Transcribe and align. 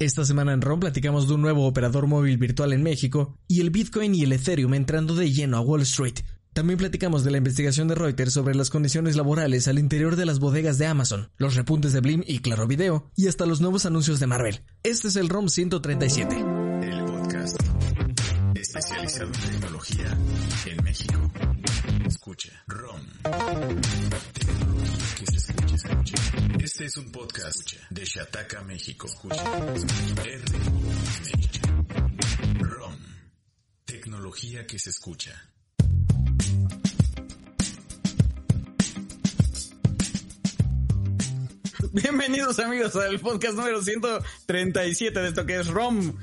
Esta 0.00 0.24
semana 0.24 0.52
en 0.52 0.62
ROM 0.62 0.78
platicamos 0.78 1.26
de 1.26 1.34
un 1.34 1.42
nuevo 1.42 1.66
operador 1.66 2.06
móvil 2.06 2.38
virtual 2.38 2.72
en 2.72 2.84
México 2.84 3.36
y 3.48 3.60
el 3.60 3.70
Bitcoin 3.70 4.14
y 4.14 4.22
el 4.22 4.32
Ethereum 4.32 4.74
entrando 4.74 5.16
de 5.16 5.32
lleno 5.32 5.56
a 5.56 5.60
Wall 5.60 5.82
Street. 5.82 6.20
También 6.52 6.78
platicamos 6.78 7.24
de 7.24 7.32
la 7.32 7.38
investigación 7.38 7.88
de 7.88 7.96
Reuters 7.96 8.32
sobre 8.32 8.54
las 8.54 8.70
condiciones 8.70 9.16
laborales 9.16 9.66
al 9.66 9.80
interior 9.80 10.14
de 10.14 10.24
las 10.24 10.38
bodegas 10.38 10.78
de 10.78 10.86
Amazon, 10.86 11.30
los 11.36 11.56
repuntes 11.56 11.92
de 11.92 12.00
Blim 12.00 12.22
y 12.24 12.38
Claro 12.38 12.68
Video, 12.68 13.10
y 13.16 13.26
hasta 13.26 13.44
los 13.44 13.60
nuevos 13.60 13.86
anuncios 13.86 14.20
de 14.20 14.28
Marvel. 14.28 14.60
Este 14.84 15.08
es 15.08 15.16
el 15.16 15.28
ROM 15.28 15.48
137. 15.48 16.47
Tecnología 19.18 20.16
en 20.66 20.84
México. 20.84 21.32
Escucha 22.06 22.52
ROM. 22.68 23.00
Tecnología 24.32 25.16
que 25.18 25.26
se 25.26 25.36
escucha, 25.38 25.74
escucha. 25.74 26.14
Este 26.60 26.84
es 26.84 26.96
un 26.98 27.10
podcast 27.10 27.72
de 27.90 28.04
Shataka 28.04 28.62
México. 28.62 29.08
Escucha. 29.08 29.42
ROM. 32.60 32.96
Tecnología 33.84 34.64
que 34.68 34.78
se 34.78 34.90
escucha. 34.90 35.50
Bienvenidos 41.92 42.60
amigos 42.60 42.94
al 42.94 43.18
podcast 43.18 43.56
número 43.56 43.82
137 43.82 45.18
de 45.18 45.28
esto 45.28 45.44
que 45.44 45.58
es 45.58 45.66
ROM. 45.66 46.14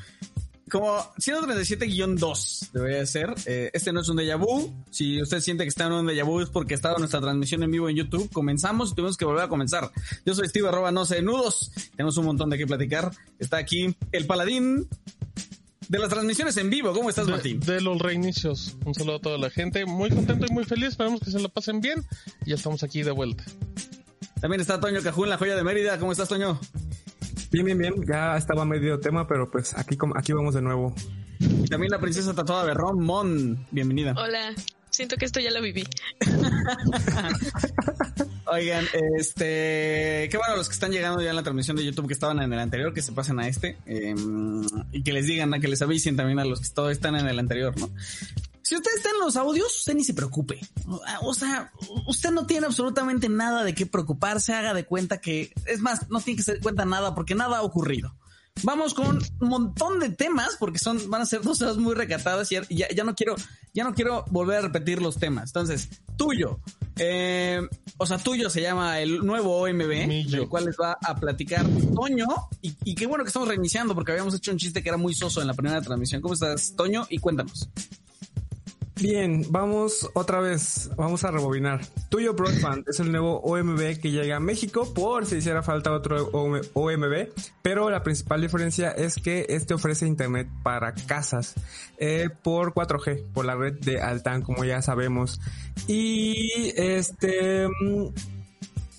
Como 0.70 0.98
137-2 1.20 2.72
debería 2.72 3.06
ser. 3.06 3.34
Eh, 3.46 3.70
este 3.74 3.94
no 3.94 4.02
es 4.02 4.10
un 4.10 4.18
déjà 4.18 4.38
vu. 4.38 4.74
Si 4.90 5.22
usted 5.22 5.40
siente 5.40 5.64
que 5.64 5.70
está 5.70 5.86
en 5.86 5.94
un 5.94 6.08
déjà 6.08 6.26
vu 6.26 6.42
es 6.42 6.50
porque 6.50 6.74
estaba 6.74 6.98
nuestra 6.98 7.22
transmisión 7.22 7.62
en 7.64 7.72
vivo 7.72 7.88
en 7.88 7.96
YouTube. 7.96 8.30
Comenzamos 8.32 8.92
y 8.92 8.96
tuvimos 8.96 9.16
que 9.16 9.26
volver 9.26 9.44
a 9.44 9.48
comenzar. 9.48 9.92
Yo 10.26 10.34
soy 10.34 10.48
Steve 10.48 10.68
arroba 10.68 10.92
no 10.92 11.06
sé 11.06 11.22
nudos. 11.22 11.72
Tenemos 11.92 12.18
un 12.18 12.26
montón 12.26 12.50
de 12.50 12.58
qué 12.58 12.66
platicar. 12.66 13.12
Está 13.38 13.58
aquí 13.58 13.96
el 14.12 14.26
paladín 14.26 14.88
de 15.88 16.00
las 16.00 16.10
transmisiones 16.10 16.58
en 16.58 16.72
vivo. 16.72 16.94
¿Cómo 16.94 17.10
estás, 17.10 17.28
de, 17.28 17.34
Martín? 17.34 17.60
De 17.60 17.80
los 17.82 18.00
reinicios. 18.02 18.76
Un 18.86 18.96
saludo 18.96 19.18
a 19.18 19.22
toda 19.22 19.38
la 19.38 19.52
gente. 19.52 19.86
Muy 19.86 20.10
contento 20.10 20.48
y 20.50 20.52
muy 20.52 20.66
feliz. 20.66 20.90
Esperamos 20.90 21.22
que 21.22 21.30
se 21.30 21.40
la 21.40 21.50
pasen 21.50 21.80
bien. 21.80 22.04
Y 22.44 22.50
ya 22.50 22.56
estamos 22.56 22.82
aquí 22.82 23.04
de 23.04 23.12
vuelta. 23.12 23.44
También 24.42 24.62
está 24.62 24.80
Toño 24.80 25.02
Cajún, 25.02 25.30
la 25.30 25.38
joya 25.38 25.56
de 25.56 25.64
Mérida. 25.64 26.00
¿Cómo 26.00 26.12
estás, 26.12 26.28
Toño? 26.28 26.60
Bien, 27.56 27.66
bien, 27.66 27.78
bien. 27.78 27.94
Ya 28.06 28.36
estaba 28.36 28.66
medio 28.66 29.00
tema, 29.00 29.30
pero 29.30 29.50
pues 29.50 29.78
aquí, 29.78 29.98
aquí 30.16 30.34
vamos 30.34 30.56
de 30.56 30.62
nuevo. 30.62 30.94
Y 31.40 31.70
también 31.70 31.90
la 31.90 32.00
princesa 32.00 32.34
tatuada 32.34 32.66
de 32.66 32.74
Ron 32.74 33.02
Mon. 33.02 33.66
Bienvenida. 33.72 34.14
Hola. 34.18 34.54
Siento 34.90 35.16
que 35.16 35.24
esto 35.24 35.40
ya 35.40 35.52
lo 35.52 35.62
viví. 35.62 35.86
Oigan, 38.48 38.86
este, 39.18 40.28
qué 40.30 40.38
bueno 40.38 40.58
los 40.58 40.68
que 40.68 40.74
están 40.74 40.92
llegando 40.92 41.22
ya 41.22 41.30
en 41.30 41.36
la 41.38 41.44
transmisión 41.44 41.78
de 41.78 41.86
YouTube 41.86 42.08
que 42.08 42.14
estaban 42.14 42.42
en 42.42 42.52
el 42.52 42.60
anterior, 42.60 42.94
que 42.94 43.02
se 43.02 43.14
pasen 43.14 43.40
a 43.40 43.48
este 43.48 43.78
eh, 43.86 44.14
y 44.92 45.04
que 45.04 45.14
les 45.14 45.26
digan, 45.26 45.50
que 45.62 45.70
les 45.70 45.82
avisen 45.82 46.18
también 46.18 46.40
a 46.40 46.46
los 46.46 46.60
que 46.60 46.68
todos 46.74 46.92
están 46.92 47.16
en 47.16 47.26
el 47.26 47.40
anterior, 47.40 47.74
¿no? 47.80 47.90
Si 48.66 48.76
usted 48.76 48.90
está 48.96 49.12
en 49.12 49.20
los 49.20 49.36
audios, 49.36 49.78
usted 49.78 49.94
ni 49.94 50.04
se 50.04 50.16
preocupe. 50.16 50.60
O 51.22 51.36
sea, 51.36 51.72
usted 52.08 52.32
no 52.32 52.48
tiene 52.48 52.66
absolutamente 52.66 53.30
nada 53.30 53.64
de 53.64 53.76
qué 53.76 53.86
preocuparse, 53.86 54.54
haga 54.54 54.74
de 54.74 54.86
cuenta 54.86 55.22
que, 55.22 55.54
es 55.68 55.82
más, 55.82 56.10
no 56.10 56.20
tiene 56.20 56.38
que 56.38 56.42
hacer 56.42 56.62
cuenta 56.62 56.84
nada 56.84 57.14
porque 57.14 57.36
nada 57.36 57.60
ha 57.60 57.62
ocurrido. 57.62 58.16
Vamos 58.64 58.96
con 58.96 59.20
un 59.40 59.48
montón 59.50 60.00
de 60.00 60.10
temas 60.10 60.56
porque 60.60 60.80
son, 60.80 61.12
van 61.12 61.22
a 61.22 61.28
ser 61.28 61.44
dos 61.44 61.62
horas 61.62 61.78
muy 61.78 61.94
recatadas 61.94 62.52
y 62.52 62.56
ya, 62.76 62.88
ya 62.90 63.04
no 63.04 63.14
quiero, 63.14 63.36
ya 63.76 63.84
no 63.84 63.94
quiero 63.94 64.26
volver 64.32 64.58
a 64.58 64.62
repetir 64.62 65.00
los 65.00 65.18
temas. 65.18 65.50
Entonces, 65.50 65.88
tuyo. 66.18 66.60
Eh, 66.98 67.62
o 67.98 68.08
sea, 68.08 68.18
tuyo 68.18 68.50
se 68.50 68.62
llama 68.62 69.00
el 69.00 69.24
nuevo 69.24 69.62
OMB, 69.62 70.08
Millo. 70.08 70.42
el 70.42 70.50
cual 70.50 70.66
les 70.66 70.76
va 70.76 70.98
a 71.00 71.16
platicar 71.18 71.68
Toño. 71.94 72.26
Y, 72.64 72.74
y 72.84 72.96
qué 72.96 73.06
bueno 73.06 73.24
que 73.24 73.28
estamos 73.28 73.48
reiniciando 73.48 73.94
porque 73.94 74.14
habíamos 74.14 74.34
hecho 74.34 74.52
un 74.52 74.58
chiste 74.58 74.82
que 74.82 74.90
era 74.90 74.98
muy 74.98 75.14
soso 75.14 75.40
en 75.40 75.46
la 75.46 75.54
primera 75.54 75.80
transmisión. 75.84 76.20
¿Cómo 76.20 76.34
estás, 76.34 76.74
Toño? 76.76 77.06
Y 77.12 77.20
cuéntanos. 77.20 77.70
Bien, 78.98 79.46
vamos 79.50 80.10
otra 80.14 80.40
vez, 80.40 80.90
vamos 80.96 81.26
a 81.26 81.32
rebobinar. 81.32 81.82
Tuyo 82.08 82.34
Broadband 82.34 82.88
es 82.88 83.02
el 83.02 83.12
nuevo 83.12 83.42
OMB 83.42 84.00
que 84.00 84.12
llega 84.12 84.38
a 84.38 84.40
México 84.40 84.94
por 84.94 85.26
si 85.26 85.36
hiciera 85.36 85.62
falta 85.64 85.92
otro 85.92 86.30
OMB, 86.32 87.28
pero 87.62 87.90
la 87.90 88.04
principal 88.04 88.40
diferencia 88.40 88.92
es 88.92 89.16
que 89.16 89.48
este 89.50 89.74
ofrece 89.74 90.08
internet 90.08 90.48
para 90.64 90.94
casas 90.94 91.56
eh, 91.98 92.30
por 92.42 92.74
4G, 92.74 93.34
por 93.34 93.44
la 93.44 93.56
red 93.56 93.74
de 93.82 94.00
Altan, 94.02 94.42
como 94.42 94.64
ya 94.64 94.82
sabemos. 94.82 95.42
Y 95.88 96.72
este... 96.78 97.68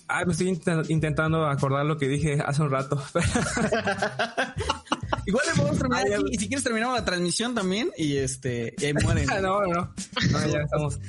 Ay, 0.09 0.25
me 0.25 0.33
estoy 0.33 0.49
int 0.49 0.67
intentando 0.89 1.47
acordar 1.47 1.84
lo 1.84 1.97
que 1.97 2.09
dije 2.09 2.39
hace 2.44 2.62
un 2.62 2.71
rato. 2.71 3.00
Igual 5.27 5.44
le 5.47 5.53
podemos 5.55 5.78
terminar 5.78 6.05
Ay, 6.06 6.12
aquí, 6.12 6.25
y 6.31 6.39
si 6.39 6.49
quieres 6.49 6.65
terminamos 6.65 6.97
la 6.97 7.05
transmisión 7.05 7.55
también 7.55 7.91
y 7.97 8.17
este 8.17 8.75
y 8.78 8.84
ahí 8.84 8.94
mueren. 8.94 9.27
no, 9.43 9.62
no, 9.62 9.67
no, 9.67 9.94
ya 10.47 10.61
estamos. 10.61 11.00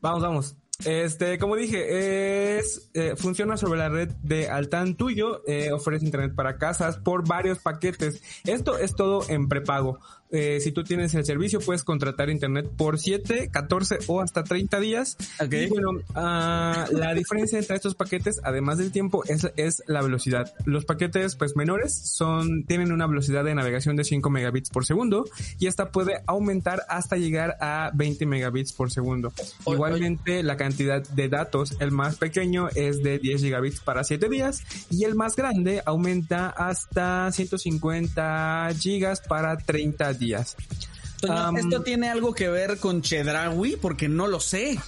Vamos, 0.00 0.22
vamos. 0.22 0.56
Este, 0.84 1.38
como 1.38 1.56
dije, 1.56 2.58
es 2.58 2.88
eh, 2.94 3.14
funciona 3.16 3.56
sobre 3.56 3.80
la 3.80 3.88
red 3.88 4.10
de 4.22 4.48
Altan 4.48 4.94
Tuyo, 4.94 5.42
eh, 5.48 5.72
ofrece 5.72 6.04
internet 6.04 6.36
para 6.36 6.56
casas 6.56 6.98
por 6.98 7.26
varios 7.26 7.58
paquetes. 7.58 8.22
Esto 8.44 8.78
es 8.78 8.94
todo 8.94 9.28
en 9.28 9.48
prepago. 9.48 9.98
Eh, 10.30 10.60
si 10.60 10.72
tú 10.72 10.84
tienes 10.84 11.14
el 11.14 11.24
servicio, 11.24 11.60
puedes 11.60 11.84
contratar 11.84 12.30
internet 12.30 12.68
por 12.76 12.98
7, 12.98 13.48
14 13.50 13.98
o 14.08 14.20
hasta 14.20 14.44
30 14.44 14.80
días. 14.80 15.16
Okay. 15.40 15.64
Y 15.64 15.68
bueno, 15.68 15.90
uh, 15.92 16.12
la 16.96 17.14
diferencia 17.14 17.58
entre 17.58 17.76
estos 17.76 17.94
paquetes, 17.94 18.40
además 18.44 18.78
del 18.78 18.92
tiempo, 18.92 19.24
es, 19.26 19.50
es 19.56 19.82
la 19.86 20.02
velocidad. 20.02 20.52
Los 20.64 20.84
paquetes, 20.84 21.36
pues 21.36 21.56
menores, 21.56 21.94
son, 21.94 22.64
tienen 22.64 22.92
una 22.92 23.06
velocidad 23.06 23.44
de 23.44 23.54
navegación 23.54 23.96
de 23.96 24.04
5 24.04 24.28
megabits 24.30 24.70
por 24.70 24.84
segundo 24.84 25.24
y 25.58 25.66
esta 25.66 25.90
puede 25.90 26.22
aumentar 26.26 26.82
hasta 26.88 27.16
llegar 27.16 27.56
a 27.60 27.90
20 27.94 28.26
megabits 28.26 28.72
por 28.72 28.90
segundo. 28.90 29.32
Oye, 29.64 29.76
Igualmente, 29.76 30.32
oye. 30.32 30.42
la 30.42 30.56
cantidad 30.56 31.02
de 31.02 31.28
datos, 31.28 31.76
el 31.80 31.90
más 31.92 32.16
pequeño 32.16 32.68
es 32.74 33.02
de 33.02 33.18
10 33.18 33.42
gigabits 33.42 33.80
para 33.80 34.04
7 34.04 34.28
días 34.28 34.62
y 34.90 35.04
el 35.04 35.14
más 35.14 35.36
grande 35.36 35.82
aumenta 35.84 36.48
hasta 36.50 37.30
150 37.32 38.70
gigas 38.78 39.20
para 39.20 39.56
30 39.56 40.17
días. 40.18 40.56
Um, 41.22 41.56
¿Esto 41.56 41.82
tiene 41.82 42.08
algo 42.08 42.34
que 42.34 42.48
ver 42.48 42.78
con 42.78 43.02
Chedraui? 43.02 43.76
Porque 43.76 44.08
no 44.08 44.26
lo 44.26 44.40
sé. 44.40 44.78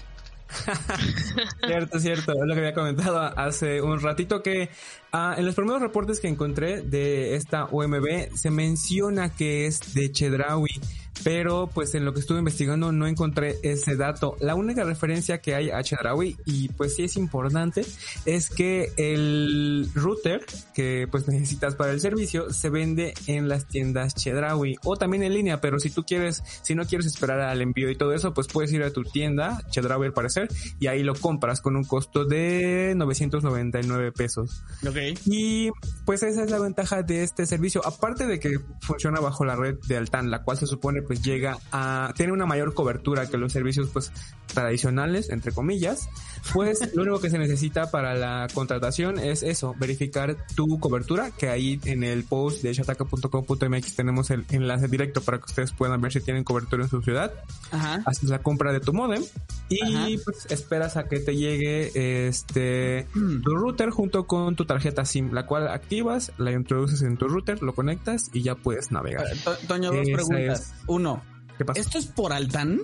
cierto, 1.66 2.00
cierto, 2.00 2.32
es 2.32 2.40
lo 2.44 2.54
que 2.54 2.60
había 2.60 2.74
comentado 2.74 3.20
hace 3.20 3.80
un 3.80 4.00
ratito 4.00 4.42
que 4.42 4.68
uh, 5.12 5.38
en 5.38 5.46
los 5.46 5.54
primeros 5.54 5.80
reportes 5.80 6.18
que 6.18 6.28
encontré 6.28 6.82
de 6.82 7.36
esta 7.36 7.66
OMB 7.66 8.34
se 8.34 8.50
menciona 8.50 9.32
que 9.32 9.66
es 9.66 9.94
de 9.94 10.10
Chedraui 10.10 10.80
pero 11.24 11.68
pues 11.72 11.94
en 11.94 12.04
lo 12.04 12.12
que 12.12 12.20
estuve 12.20 12.38
investigando 12.38 12.92
no 12.92 13.06
encontré 13.06 13.58
ese 13.62 13.96
dato. 13.96 14.36
La 14.40 14.54
única 14.54 14.84
referencia 14.84 15.40
que 15.40 15.54
hay 15.54 15.70
a 15.70 15.82
Chedraui 15.82 16.36
y 16.44 16.68
pues 16.68 16.96
sí 16.96 17.04
es 17.04 17.16
importante 17.16 17.84
es 18.24 18.50
que 18.50 18.92
el 18.96 19.88
router 19.94 20.44
que 20.74 21.08
pues 21.10 21.28
necesitas 21.28 21.74
para 21.74 21.92
el 21.92 22.00
servicio 22.00 22.52
se 22.52 22.70
vende 22.70 23.14
en 23.26 23.48
las 23.48 23.66
tiendas 23.66 24.14
Chedraui 24.14 24.76
o 24.84 24.96
también 24.96 25.22
en 25.22 25.34
línea, 25.34 25.60
pero 25.60 25.78
si 25.78 25.90
tú 25.90 26.04
quieres, 26.04 26.42
si 26.62 26.74
no 26.74 26.84
quieres 26.86 27.06
esperar 27.06 27.40
al 27.40 27.62
envío 27.62 27.90
y 27.90 27.96
todo 27.96 28.12
eso, 28.12 28.34
pues 28.34 28.46
puedes 28.46 28.72
ir 28.72 28.82
a 28.82 28.92
tu 28.92 29.02
tienda 29.02 29.62
Chedraui 29.70 30.06
al 30.06 30.12
parecer 30.12 30.48
y 30.78 30.86
ahí 30.86 31.02
lo 31.02 31.14
compras 31.14 31.60
con 31.60 31.76
un 31.76 31.84
costo 31.84 32.24
de 32.24 32.94
999 32.96 34.12
pesos. 34.12 34.62
Okay. 34.86 35.14
Y 35.26 35.70
pues 36.04 36.22
esa 36.22 36.42
es 36.42 36.50
la 36.50 36.58
ventaja 36.58 37.02
de 37.02 37.22
este 37.22 37.46
servicio, 37.46 37.86
aparte 37.86 38.26
de 38.26 38.38
que 38.38 38.58
funciona 38.80 39.20
bajo 39.20 39.44
la 39.44 39.56
red 39.56 39.78
de 39.86 39.96
Altan, 39.96 40.30
la 40.30 40.42
cual 40.42 40.56
se 40.56 40.66
supone 40.66 41.02
pues 41.10 41.22
llega 41.22 41.58
a 41.72 42.12
tiene 42.14 42.30
una 42.30 42.46
mayor 42.46 42.72
cobertura 42.72 43.28
que 43.28 43.36
los 43.36 43.52
servicios 43.52 43.88
pues 43.92 44.12
tradicionales 44.52 45.30
entre 45.30 45.52
comillas 45.52 46.08
pues 46.52 46.80
lo 46.94 47.02
único 47.02 47.20
que 47.20 47.30
se 47.30 47.38
necesita 47.38 47.90
para 47.90 48.14
la 48.14 48.46
contratación 48.52 49.18
es 49.18 49.42
eso 49.42 49.74
verificar 49.78 50.36
tu 50.54 50.78
cobertura 50.80 51.30
que 51.30 51.48
ahí 51.48 51.80
en 51.84 52.02
el 52.04 52.24
post 52.24 52.62
de 52.62 52.72
shataka.com.mx 52.72 53.94
tenemos 53.96 54.30
el 54.30 54.44
enlace 54.50 54.88
directo 54.88 55.20
para 55.22 55.38
que 55.38 55.44
ustedes 55.46 55.72
puedan 55.72 56.00
ver 56.00 56.12
si 56.12 56.20
tienen 56.20 56.44
cobertura 56.44 56.84
en 56.84 56.88
su 56.90 57.02
ciudad 57.02 57.32
Ajá. 57.70 58.02
haces 58.06 58.28
la 58.30 58.40
compra 58.40 58.72
de 58.72 58.80
tu 58.80 58.92
modem 58.92 59.22
y 59.68 59.82
Ajá. 59.82 60.06
pues 60.24 60.46
esperas 60.50 60.96
a 60.96 61.04
que 61.04 61.20
te 61.20 61.36
llegue 61.36 62.26
este 62.28 63.06
tu 63.44 63.56
router 63.56 63.90
junto 63.90 64.26
con 64.26 64.56
tu 64.56 64.64
tarjeta 64.64 65.04
SIM 65.04 65.32
la 65.32 65.46
cual 65.46 65.68
activas 65.68 66.32
la 66.38 66.52
introduces 66.52 67.02
en 67.02 67.16
tu 67.16 67.28
router 67.28 67.62
lo 67.62 67.74
conectas 67.74 68.30
y 68.32 68.42
ya 68.42 68.54
puedes 68.54 68.90
navegar 68.90 69.26
To 69.44 69.52
Toño 69.68 69.90
dos 69.92 70.06
Esa 70.08 70.12
preguntas 70.16 70.60
es. 70.60 70.72
uno 70.86 71.22
¿Qué 71.58 71.64
pasa? 71.64 71.80
¿Esto 71.80 71.98
es 71.98 72.06
por 72.06 72.32
Altan? 72.32 72.80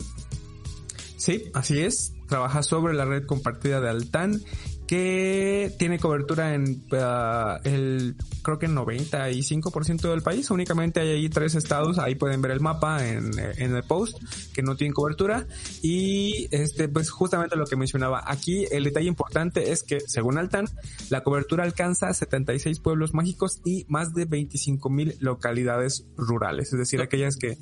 Sí, 1.27 1.51
así 1.55 1.81
es. 1.81 2.13
Trabaja 2.29 2.63
sobre 2.63 2.95
la 2.95 3.05
red 3.05 3.27
compartida 3.27 3.81
de 3.81 3.89
Altan 3.89 4.41
que 4.87 5.75
tiene 5.77 5.99
cobertura 5.99 6.55
en 6.55 6.85
uh, 6.93 7.59
el 7.65 8.15
creo 8.43 8.61
que 8.61 8.67
en 8.67 8.77
95% 8.77 10.09
del 10.09 10.23
país. 10.23 10.53
Únicamente 10.53 11.01
hay 11.01 11.09
ahí 11.09 11.29
tres 11.29 11.57
estados, 11.57 11.99
ahí 11.99 12.15
pueden 12.15 12.43
ver 12.43 12.53
el 12.53 12.61
mapa 12.61 13.05
en, 13.05 13.33
en, 13.41 13.75
el 13.75 13.83
post, 13.83 14.23
que 14.55 14.63
no 14.63 14.77
tienen 14.77 14.95
cobertura. 14.95 15.49
Y 15.83 16.47
este, 16.53 16.89
pues 16.89 17.11
justamente 17.11 17.57
lo 17.57 17.67
que 17.67 17.75
mencionaba, 17.75 18.23
aquí 18.25 18.65
el 18.71 18.85
detalle 18.85 19.09
importante 19.09 19.73
es 19.73 19.83
que, 19.83 19.99
según 20.07 20.39
Altan, 20.39 20.67
la 21.11 21.25
cobertura 21.25 21.65
alcanza 21.65 22.15
76 22.15 22.79
pueblos 22.79 23.15
mágicos 23.15 23.61
y 23.65 23.85
más 23.89 24.15
de 24.15 24.27
25 24.27 24.91
mil 24.91 25.17
localidades 25.19 26.07
rurales, 26.17 26.73
es 26.73 26.79
decir, 26.79 27.01
aquellas 27.01 27.37
que 27.37 27.59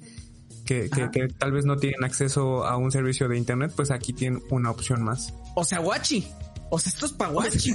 que, 0.65 0.89
que, 0.91 1.11
que, 1.11 1.29
tal 1.29 1.53
vez 1.53 1.65
no 1.65 1.77
tienen 1.77 2.05
acceso 2.05 2.67
a 2.67 2.77
un 2.77 2.91
servicio 2.91 3.29
de 3.29 3.37
internet, 3.37 3.73
pues 3.75 3.91
aquí 3.91 4.13
tienen 4.13 4.43
una 4.51 4.71
opción 4.71 5.03
más. 5.03 5.35
O 5.55 5.65
sea, 5.65 5.79
guachi. 5.79 6.27
O 6.71 6.79
sea, 6.79 6.91
esto 6.91 7.07
es 7.07 7.13
pa' 7.13 7.29
guachi. 7.29 7.73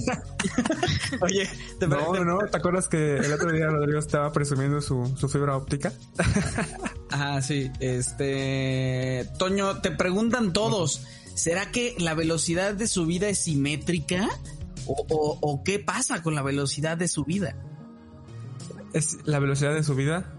Oye, 1.21 1.47
te 1.79 1.87
No, 1.87 2.13
no, 2.13 2.25
no. 2.25 2.39
¿Te 2.49 2.57
acuerdas 2.57 2.87
que 2.87 3.17
el 3.17 3.31
otro 3.31 3.51
día 3.51 3.67
Rodrigo 3.67 3.99
estaba 3.99 4.31
presumiendo 4.31 4.81
su, 4.81 5.15
su 5.15 5.29
fibra 5.29 5.55
óptica? 5.55 5.93
ah, 7.11 7.41
sí. 7.41 7.71
Este. 7.79 9.29
Toño, 9.37 9.79
te 9.81 9.91
preguntan 9.91 10.51
todos. 10.51 11.05
¿Será 11.35 11.71
que 11.71 11.95
la 11.99 12.13
velocidad 12.13 12.73
de 12.73 12.87
subida 12.87 13.29
es 13.29 13.39
simétrica? 13.39 14.27
¿O, 14.85 15.05
o, 15.09 15.37
o 15.39 15.63
qué 15.63 15.79
pasa 15.79 16.21
con 16.21 16.35
la 16.35 16.41
velocidad 16.41 16.97
de 16.97 17.07
subida? 17.07 17.55
¿Es 18.93 19.19
la 19.25 19.39
velocidad 19.39 19.73
de 19.73 19.83
subida? 19.83 20.33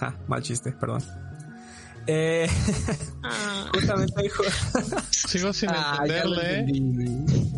Ah, 0.00 0.14
mal 0.28 0.42
chiste, 0.42 0.72
perdón. 0.72 1.02
Eh, 2.06 2.48
Ah, 3.22 3.68
justamente 3.74 4.22
dijo. 4.22 4.42
Sigo 5.10 5.52
sin 5.52 5.70
Ah, 5.70 5.98
entenderle. 6.02 6.54
¿eh? 6.54 6.58
entendí. 6.60 7.52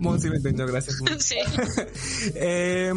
Mon 0.00 0.18
sí 0.18 0.30
me 0.30 0.36
entendió, 0.36 0.66
gracias. 0.66 0.96
Sí. 1.18 1.36
Eh, 2.34 2.90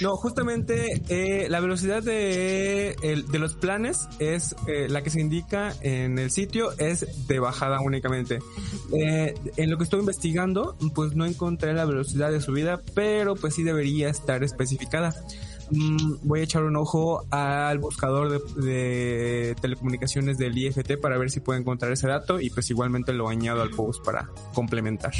no, 0.00 0.16
justamente 0.16 1.02
eh, 1.10 1.48
la 1.50 1.60
velocidad 1.60 2.02
de, 2.02 2.96
el- 3.02 3.26
de 3.28 3.38
los 3.38 3.54
planes 3.56 4.08
es 4.20 4.56
eh, 4.66 4.86
la 4.88 5.02
que 5.02 5.10
se 5.10 5.20
indica 5.20 5.74
en 5.82 6.18
el 6.18 6.30
sitio, 6.30 6.72
es 6.78 7.26
de 7.28 7.38
bajada 7.40 7.80
únicamente. 7.82 8.38
Eh, 8.98 9.34
en 9.58 9.70
lo 9.70 9.76
que 9.76 9.84
estoy 9.84 10.00
investigando, 10.00 10.78
pues 10.94 11.14
no 11.14 11.26
encontré 11.26 11.74
la 11.74 11.84
velocidad 11.84 12.30
de 12.32 12.40
subida, 12.40 12.80
pero 12.94 13.34
pues 13.36 13.54
sí 13.54 13.62
debería 13.62 14.08
estar 14.08 14.42
especificada. 14.42 15.14
Mm, 15.70 16.14
voy 16.22 16.40
a 16.40 16.42
echar 16.44 16.62
un 16.62 16.76
ojo 16.76 17.24
al 17.30 17.78
buscador 17.78 18.30
de, 18.30 18.62
de 18.62 19.54
telecomunicaciones 19.60 20.38
del 20.38 20.56
IFT 20.56 20.96
para 21.00 21.18
ver 21.18 21.30
si 21.30 21.40
puedo 21.40 21.58
encontrar 21.58 21.90
ese 21.92 22.06
dato 22.06 22.40
y 22.40 22.50
pues 22.50 22.70
igualmente 22.70 23.12
lo 23.12 23.28
añado 23.28 23.62
al 23.62 23.70
post 23.70 24.04
para 24.04 24.28
complementar. 24.54 25.12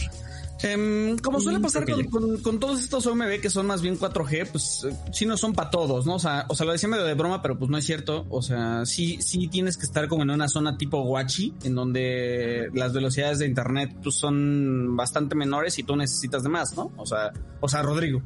Em, 0.62 1.18
como 1.18 1.38
suele 1.38 1.58
Mm, 1.58 1.62
pasar 1.62 1.84
con, 1.84 1.96
pequeño. 1.96 2.10
con- 2.10 2.36
con 2.42 2.58
todos 2.58 2.80
estos 2.82 3.06
OMB 3.06 3.40
que 3.42 3.50
son 3.50 3.66
más 3.66 3.82
bien 3.82 3.98
4G, 3.98 4.46
pues 4.50 4.84
eh, 4.88 4.96
sí 5.12 5.26
no 5.26 5.36
son 5.36 5.52
para 5.52 5.68
todos, 5.68 6.06
¿no? 6.06 6.14
O 6.14 6.18
sea, 6.18 6.46
o 6.48 6.54
sea, 6.54 6.64
lo 6.64 6.72
decía 6.72 6.88
medio 6.88 7.04
de 7.04 7.12
broma, 7.12 7.42
pero 7.42 7.58
pues 7.58 7.70
no 7.70 7.76
es 7.76 7.84
cierto. 7.84 8.24
O 8.30 8.40
sea, 8.40 8.86
sí, 8.86 9.18
sí 9.20 9.48
tienes 9.48 9.76
que 9.76 9.84
estar 9.84 10.08
como 10.08 10.22
en 10.22 10.30
una 10.30 10.48
zona 10.48 10.78
tipo 10.78 11.02
Guachi, 11.02 11.52
en 11.64 11.74
donde 11.74 12.70
las 12.72 12.94
velocidades 12.94 13.38
de 13.40 13.46
internet 13.46 13.94
pues, 14.02 14.14
son 14.14 14.96
bastante 14.96 15.34
menores 15.34 15.78
y 15.78 15.82
tú 15.82 15.94
necesitas 15.94 16.42
de 16.42 16.48
más, 16.48 16.74
¿no? 16.74 16.90
O 16.96 17.04
sea, 17.04 17.32
o 17.60 17.68
sea, 17.68 17.82
Rodrigo. 17.82 18.22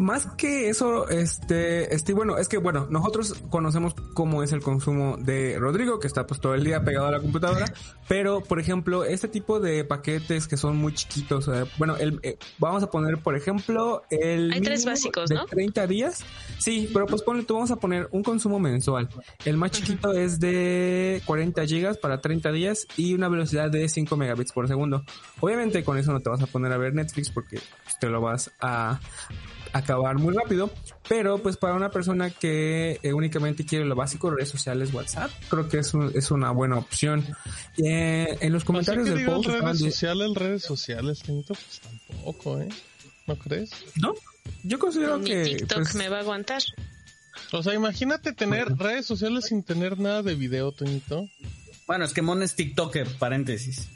Más 0.00 0.26
que 0.38 0.70
eso, 0.70 1.10
este, 1.10 1.94
este, 1.94 2.14
bueno, 2.14 2.38
es 2.38 2.48
que 2.48 2.56
bueno, 2.56 2.86
nosotros 2.88 3.34
conocemos 3.50 3.94
cómo 4.14 4.42
es 4.42 4.50
el 4.52 4.62
consumo 4.62 5.18
de 5.18 5.58
Rodrigo, 5.58 6.00
que 6.00 6.06
está 6.06 6.26
pues 6.26 6.40
todo 6.40 6.54
el 6.54 6.64
día 6.64 6.82
pegado 6.82 7.08
a 7.08 7.10
la 7.10 7.20
computadora, 7.20 7.70
pero 8.08 8.40
por 8.40 8.58
ejemplo, 8.58 9.04
este 9.04 9.28
tipo 9.28 9.60
de 9.60 9.84
paquetes 9.84 10.48
que 10.48 10.56
son 10.56 10.78
muy 10.78 10.94
chiquitos, 10.94 11.48
eh, 11.48 11.66
bueno, 11.76 11.98
el, 11.98 12.18
eh, 12.22 12.38
vamos 12.56 12.82
a 12.82 12.90
poner 12.90 13.18
por 13.18 13.36
ejemplo 13.36 14.02
el 14.08 14.50
Hay 14.50 14.62
tres 14.62 14.86
básicos, 14.86 15.28
de 15.28 15.34
¿no? 15.34 15.44
30 15.44 15.86
días. 15.86 16.24
Sí, 16.56 16.88
pero 16.94 17.04
pues 17.04 17.20
ponle, 17.20 17.42
tú 17.42 17.52
vamos 17.52 17.70
a 17.70 17.76
poner 17.76 18.08
un 18.10 18.22
consumo 18.22 18.58
mensual. 18.58 19.06
El 19.44 19.58
más 19.58 19.70
chiquito 19.72 20.14
es 20.14 20.40
de 20.40 21.20
40 21.26 21.66
gigas 21.66 21.98
para 21.98 22.22
30 22.22 22.52
días 22.52 22.86
y 22.96 23.12
una 23.12 23.28
velocidad 23.28 23.70
de 23.70 23.86
5 23.86 24.16
megabits 24.16 24.52
por 24.52 24.66
segundo. 24.66 25.04
Obviamente 25.40 25.84
con 25.84 25.98
eso 25.98 26.10
no 26.10 26.20
te 26.20 26.30
vas 26.30 26.40
a 26.40 26.46
poner 26.46 26.72
a 26.72 26.78
ver 26.78 26.94
Netflix 26.94 27.28
porque 27.28 27.60
pues, 27.84 27.98
te 28.00 28.08
lo 28.08 28.22
vas 28.22 28.50
a 28.60 28.98
acabar 29.72 30.18
muy 30.18 30.34
rápido, 30.34 30.72
pero 31.08 31.38
pues 31.38 31.56
para 31.56 31.74
una 31.74 31.90
persona 31.90 32.30
que 32.30 32.98
eh, 33.02 33.12
únicamente 33.12 33.64
quiere 33.64 33.84
lo 33.84 33.94
básico, 33.94 34.30
redes 34.30 34.48
sociales, 34.48 34.92
WhatsApp, 34.92 35.30
creo 35.48 35.68
que 35.68 35.78
es, 35.78 35.94
un- 35.94 36.12
es 36.14 36.30
una 36.30 36.50
buena 36.50 36.76
opción. 36.78 37.24
Eh, 37.78 38.36
en 38.40 38.52
los 38.52 38.64
comentarios 38.64 39.08
que 39.08 39.14
del 39.14 39.26
post 39.26 39.46
redes 39.48 39.78
sociales, 39.78 40.30
redes 40.34 40.62
sociales, 40.62 41.20
Tenito, 41.22 41.54
pues 41.54 41.80
tampoco, 41.80 42.60
¿eh? 42.60 42.68
¿No 43.26 43.36
crees? 43.36 43.70
¿no? 43.96 44.14
Yo 44.64 44.78
considero 44.78 45.18
Mi 45.18 45.26
que 45.26 45.42
TikTok 45.44 45.78
pues, 45.78 45.94
me 45.94 46.08
va 46.08 46.16
a 46.18 46.20
aguantar. 46.20 46.62
O 47.52 47.62
sea, 47.62 47.74
imagínate 47.74 48.32
tener 48.32 48.68
redes 48.76 49.06
sociales 49.06 49.46
sin 49.46 49.62
tener 49.62 49.98
nada 49.98 50.22
de 50.22 50.34
video, 50.34 50.72
Tenito. 50.72 51.28
Bueno, 51.86 52.04
es 52.04 52.12
que 52.12 52.22
Mon 52.22 52.42
es 52.42 52.54
TikToker, 52.56 53.08
paréntesis. 53.18 53.88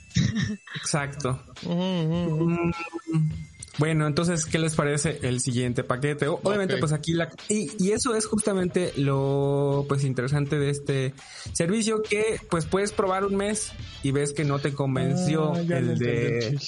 exacto. 0.76 1.42
Mm, 1.62 2.70
Bueno, 3.78 4.06
entonces, 4.06 4.46
¿qué 4.46 4.58
les 4.58 4.74
parece 4.74 5.18
el 5.22 5.40
siguiente 5.40 5.82
paquete? 5.84 6.28
Obviamente, 6.28 6.76
pues 6.76 6.92
aquí 6.92 7.12
la... 7.12 7.28
Y, 7.48 7.70
y 7.78 7.92
eso 7.92 8.14
es 8.14 8.26
justamente 8.26 8.92
lo, 8.96 9.84
pues, 9.88 10.04
interesante 10.04 10.58
de 10.58 10.70
este 10.70 11.14
servicio, 11.52 12.02
que, 12.02 12.40
pues, 12.50 12.66
puedes 12.66 12.92
probar 12.92 13.24
un 13.24 13.36
mes 13.36 13.72
y 14.02 14.12
ves 14.12 14.32
que 14.32 14.44
no 14.44 14.58
te 14.58 14.72
convenció 14.72 15.54
Ah, 15.54 15.60
el 15.60 15.98
de... 15.98 16.58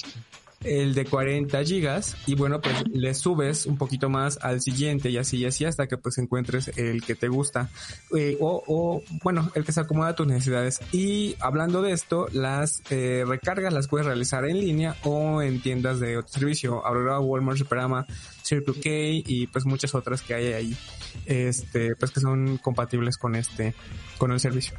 el 0.63 0.93
de 0.93 1.05
40 1.05 1.63
gigas 1.63 2.17
y 2.25 2.35
bueno 2.35 2.61
pues 2.61 2.75
le 2.91 3.13
subes 3.13 3.65
un 3.65 3.77
poquito 3.77 4.09
más 4.09 4.39
al 4.41 4.61
siguiente 4.61 5.09
y 5.09 5.17
así 5.17 5.37
y 5.37 5.45
así 5.45 5.65
hasta 5.65 5.87
que 5.87 5.97
pues 5.97 6.17
encuentres 6.17 6.69
el 6.77 7.03
que 7.03 7.15
te 7.15 7.27
gusta. 7.27 7.69
Eh, 8.15 8.37
o, 8.39 8.63
o, 8.67 9.03
bueno 9.23 9.51
el 9.55 9.63
que 9.63 9.71
se 9.71 9.81
acomoda 9.81 10.09
a 10.09 10.15
tus 10.15 10.27
necesidades. 10.27 10.79
Y 10.91 11.35
hablando 11.39 11.81
de 11.81 11.91
esto 11.91 12.27
las 12.31 12.81
eh, 12.89 13.23
recargas 13.27 13.73
las 13.73 13.87
puedes 13.87 14.07
realizar 14.07 14.45
en 14.45 14.59
línea 14.59 14.95
o 15.03 15.41
en 15.41 15.61
tiendas 15.61 15.99
de 15.99 16.17
otro 16.17 16.33
servicio. 16.33 16.85
Aurora 16.85 17.19
Walmart 17.19 17.57
Superama 17.57 18.05
Circle 18.43 18.75
K 18.75 18.89
y 19.29 19.47
pues 19.47 19.65
muchas 19.65 19.93
otras 19.93 20.21
que 20.21 20.33
hay 20.33 20.53
ahí 20.53 20.77
este 21.25 21.95
pues 21.95 22.11
que 22.11 22.19
son 22.19 22.57
compatibles 22.57 23.17
con 23.17 23.35
este 23.35 23.75
con 24.17 24.31
el 24.31 24.39
servicio. 24.39 24.75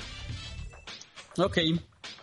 Ok. 1.36 1.58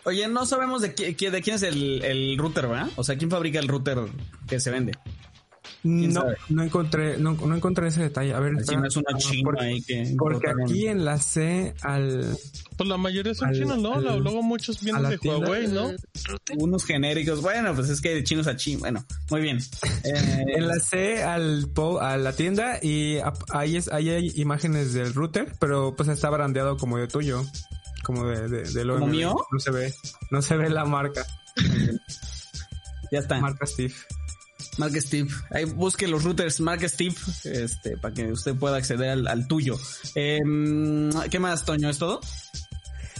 Oye, 0.06 0.26
no 0.28 0.46
sabemos 0.46 0.80
de, 0.82 0.94
qui- 0.94 1.30
de 1.30 1.42
quién 1.42 1.56
es 1.56 1.62
el, 1.62 2.02
el 2.04 2.38
router, 2.38 2.66
¿verdad? 2.68 2.88
O 2.96 3.04
sea, 3.04 3.16
¿quién 3.18 3.30
fabrica 3.30 3.58
el 3.58 3.68
router 3.68 3.98
que 4.48 4.58
se 4.60 4.70
vende? 4.70 4.92
¿Quién 5.82 6.12
no 6.14 6.20
sabe? 6.22 6.36
no 6.48 6.62
encontré 6.64 7.16
no, 7.18 7.32
no 7.34 7.54
encontré 7.54 7.88
ese 7.88 8.02
detalle 8.02 8.32
a 8.34 8.40
ver 8.40 8.54
Si 8.54 8.60
espera. 8.60 8.80
no 8.80 8.86
es 8.86 8.96
una 8.96 9.06
Ah, 9.14 9.18
china 9.18 9.42
porque- 9.44 9.64
ahí 9.64 9.82
que... 9.82 9.94
Porque 9.94 10.36
importaron. 10.36 10.62
aquí 10.62 10.86
enlacé 10.88 11.74
al... 11.82 12.36
Pues 12.76 12.88
la 12.88 12.96
mayoría 12.96 13.34
son 13.34 13.48
Al- 13.48 13.54
chinos, 13.54 13.78
¿no? 13.78 13.94
al- 13.94 14.18
Luego 14.20 14.42
muchos 14.42 14.80
vienen 14.82 15.08
de 15.08 15.18
tienda. 15.18 15.46
Huawei, 15.46 15.68
¿no? 15.68 15.90
Unos 16.58 16.84
genéricos. 16.84 17.40
Bueno, 17.40 17.74
pues 17.74 17.88
es 17.88 18.00
que 18.00 18.14
de 18.14 18.24
chinos 18.24 18.46
a 18.48 18.56
chinos. 18.56 18.80
Bueno, 18.80 19.04
muy 19.30 19.40
bien. 19.42 19.58
Eh, 20.04 20.44
Enlacé 20.56 21.22
al 21.24 21.68
po- 21.74 22.00
a 22.00 22.16
la 22.16 22.32
tienda 22.32 22.78
y 22.82 23.18
ahí 23.52 23.76
es 23.76 23.88
ahí 23.92 24.10
hay 24.10 24.32
imágenes 24.36 24.92
del 24.92 25.12
router, 25.14 25.52
pero 25.58 25.94
pues 25.96 26.08
está 26.08 26.30
brandeado 26.30 26.76
como 26.76 26.96
de 26.98 27.08
tuyo, 27.08 27.42
como 28.06 28.24
de, 28.26 28.48
de, 28.48 28.62
del 28.72 28.88
¿Como 28.88 29.06
OMB. 29.06 29.10
mío? 29.10 29.36
No 29.50 29.58
se 29.58 29.70
ve, 29.72 29.92
no 30.30 30.40
se 30.40 30.56
ve 30.56 30.70
la 30.70 30.84
marca, 30.84 31.26
ya 33.10 33.18
está. 33.18 33.40
marca 33.40 33.66
Steve. 33.66 33.92
Mark 34.78 34.94
Steve. 35.00 35.28
Ahí 35.50 35.64
busque 35.64 36.06
los 36.06 36.22
routers 36.22 36.60
Mark 36.60 36.86
Steve, 36.88 37.14
este, 37.44 37.96
para 37.96 38.12
que 38.14 38.30
usted 38.30 38.54
pueda 38.54 38.76
acceder 38.76 39.08
al, 39.10 39.26
al 39.26 39.48
tuyo. 39.48 39.78
Em, 40.14 41.10
¿Qué 41.30 41.38
más, 41.38 41.64
Toño? 41.64 41.88
¿Es 41.88 41.98
todo? 41.98 42.20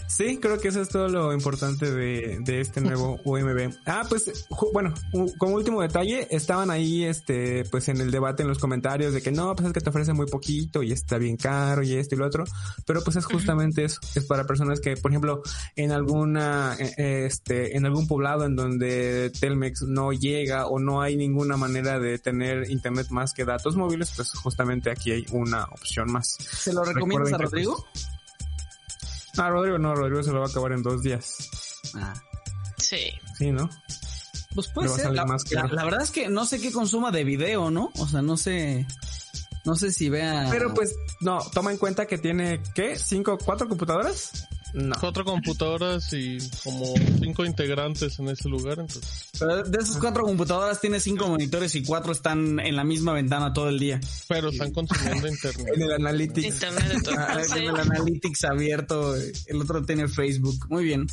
Sí, 0.09 0.39
creo 0.39 0.59
que 0.59 0.69
eso 0.69 0.81
es 0.81 0.89
todo 0.89 1.09
lo 1.09 1.33
importante 1.33 1.91
de, 1.91 2.39
de 2.41 2.61
este 2.61 2.81
nuevo 2.81 3.21
UMB. 3.25 3.75
Ah, 3.87 4.05
pues, 4.09 4.47
bueno, 4.73 4.95
como 5.39 5.55
último 5.55 5.83
detalle, 5.83 6.29
estaban 6.31 6.71
ahí, 6.71 7.05
este, 7.05 7.65
pues 7.65 7.89
en 7.89 8.01
el 8.01 8.11
debate 8.11 8.43
en 8.43 8.49
los 8.49 8.59
comentarios 8.59 9.13
de 9.13 9.23
que 9.23 9.33
no, 9.33 9.55
pues 9.55 9.69
es 9.69 9.73
que 9.73 9.81
te 9.81 9.91
ofrece 9.91 10.13
muy 10.13 10.27
poquito 10.27 10.83
y 10.83 10.93
está 10.93 11.19
bien 11.19 11.37
caro 11.37 11.83
y 11.83 11.95
esto 11.95 12.15
y 12.15 12.19
lo 12.19 12.27
otro, 12.27 12.45
pero 12.87 13.03
pues 13.03 13.17
es 13.17 13.25
justamente 13.25 13.85
eso, 13.85 14.01
es 14.15 14.25
para 14.25 14.45
personas 14.45 14.81
que, 14.81 14.97
por 14.97 15.11
ejemplo, 15.11 15.43
en 15.75 15.93
alguna, 15.93 16.77
eh, 16.79 16.95
eh, 16.97 17.27
este, 17.27 17.77
en 17.77 17.87
algún 17.87 18.07
poblado 18.07 18.45
en 18.45 18.57
donde 18.57 19.31
Telmex 19.41 19.83
no 19.83 20.13
llega 20.13 20.67
o 20.67 20.79
no 20.79 21.03
hay 21.03 21.17
ninguna 21.17 21.57
manera 21.57 21.99
de 21.99 22.19
tener 22.19 22.71
internet 22.71 23.09
más 23.11 23.33
que 23.33 23.45
datos 23.45 23.77
móviles, 23.77 24.13
pues 24.15 24.33
justamente 24.33 24.91
aquí 24.91 25.13
hay 25.13 25.27
una 25.33 25.65
opción 25.65 26.11
más. 26.11 26.37
¿Se 26.39 26.73
lo 26.73 26.85
recomiendas 26.85 27.33
a 27.33 27.39
que, 27.39 27.45
Rodrigo? 27.45 27.87
Ah, 29.39 29.51
Rodrigo, 29.51 29.79
no, 29.79 29.95
Rodrigo 29.95 30.23
se 30.23 30.33
lo 30.33 30.41
va 30.41 30.47
a 30.47 30.49
acabar 30.49 30.73
en 30.73 30.83
dos 30.83 31.03
días. 31.03 31.81
Ah. 31.95 32.15
Sí. 32.79 33.11
Sí, 33.39 33.53
¿no? 33.53 33.69
Pues 34.55 34.69
puede 34.69 34.89
Le 34.89 34.93
va 34.93 34.97
a 34.97 35.01
ser. 35.01 35.13
La, 35.15 35.25
más 35.27 35.51
la- 35.51 35.67
la 35.67 35.85
verdad 35.85 36.03
es 36.03 36.11
que 36.11 36.29
no 36.29 36.47
sé 36.47 36.61
qué 36.61 36.73
consuma 36.73 37.11
de 37.11 37.25
video, 37.25 37.71
¿no? 37.71 37.91
O 37.99 38.07
sea, 38.09 38.23
no 38.23 38.37
sé. 38.37 38.87
No 39.65 39.75
sé 39.75 39.93
si 39.93 40.09
vea. 40.09 40.47
Pero 40.51 40.73
pues, 40.73 40.95
no, 41.21 41.41
toma 41.53 41.73
en 41.73 41.79
cuenta 41.79 42.07
que 42.07 42.19
tiene, 42.19 42.63
¿qué? 42.75 42.97
¿Cinco, 42.97 43.37
cuatro 43.45 43.69
computadoras? 43.69 44.47
No. 44.77 44.95
Cuatro 45.01 45.25
computadoras 45.25 46.13
y 46.13 46.37
como 46.63 46.93
cinco 47.19 47.47
integrantes 47.47 48.19
en 48.19 48.29
ese 48.29 48.47
lugar, 48.51 48.79
entonces. 48.79 49.31
Pero 49.39 49.63
de 49.63 49.79
esas 49.79 49.97
cuatro 49.97 50.25
computadoras 50.25 50.83
tiene 50.83 51.01
cinco 51.01 51.29
monitores 51.29 51.75
y 51.77 51.83
cuatro 51.83 52.13
están 52.13 52.61
en 52.61 52.77
la 52.77 52.85
misma 52.85 53.15
ventana 53.15 53.55
todo 53.55 53.71
el 53.71 53.79
día. 53.79 53.99
Pero 54.29 54.51
están 54.51 54.73
consumiendo 54.73 55.29
internet. 55.29 55.67
En 55.75 55.81
el 55.83 55.93
Analytics. 55.93 56.47
Internet 56.47 56.89
de 56.93 57.01
todo. 57.01 57.15
Ah, 57.17 57.39
Sí. 57.47 57.53
Tiene 57.55 57.69
el 57.69 57.77
Analytics 57.77 58.45
abierto, 58.45 59.15
el 59.15 59.63
otro 59.63 59.83
tiene 59.83 60.09
Facebook. 60.09 60.67
Muy 60.69 60.85
bien. 60.85 61.07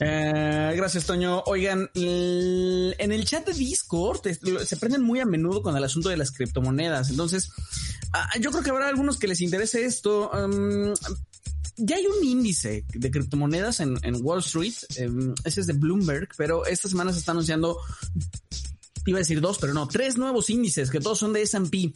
Eh, 0.00 0.72
gracias, 0.74 1.06
Toño. 1.06 1.44
Oigan, 1.46 1.88
en 1.94 3.12
el 3.12 3.24
chat 3.24 3.46
de 3.46 3.52
Discord 3.52 4.22
se 4.64 4.76
prenden 4.76 5.02
muy 5.02 5.20
a 5.20 5.24
menudo 5.24 5.62
con 5.62 5.76
el 5.76 5.84
asunto 5.84 6.08
de 6.08 6.16
las 6.16 6.32
criptomonedas. 6.32 7.10
Entonces, 7.10 7.52
ah, 8.12 8.28
yo 8.40 8.50
creo 8.50 8.64
que 8.64 8.70
habrá 8.70 8.88
algunos 8.88 9.18
que 9.18 9.28
les 9.28 9.40
interese 9.40 9.84
esto. 9.84 10.32
Um, 10.32 10.94
ya 11.76 11.96
hay 11.96 12.06
un 12.06 12.24
índice 12.24 12.84
de 12.92 13.10
criptomonedas 13.10 13.80
en, 13.80 13.98
Wall 14.22 14.40
Street. 14.40 14.74
em, 14.96 15.34
ese 15.44 15.60
es 15.60 15.66
de 15.66 15.72
Bloomberg, 15.72 16.28
pero 16.36 16.66
esta 16.66 16.88
semana 16.88 17.12
se 17.12 17.18
está 17.18 17.32
anunciando 17.32 17.78
iba 19.06 19.18
a 19.18 19.20
decir 19.20 19.40
dos, 19.40 19.58
pero 19.58 19.74
no, 19.74 19.88
tres 19.88 20.16
nuevos 20.16 20.50
índices 20.50 20.90
que 20.90 21.00
todos 21.00 21.18
son 21.18 21.32
de 21.32 21.42
S&P. 21.42 21.92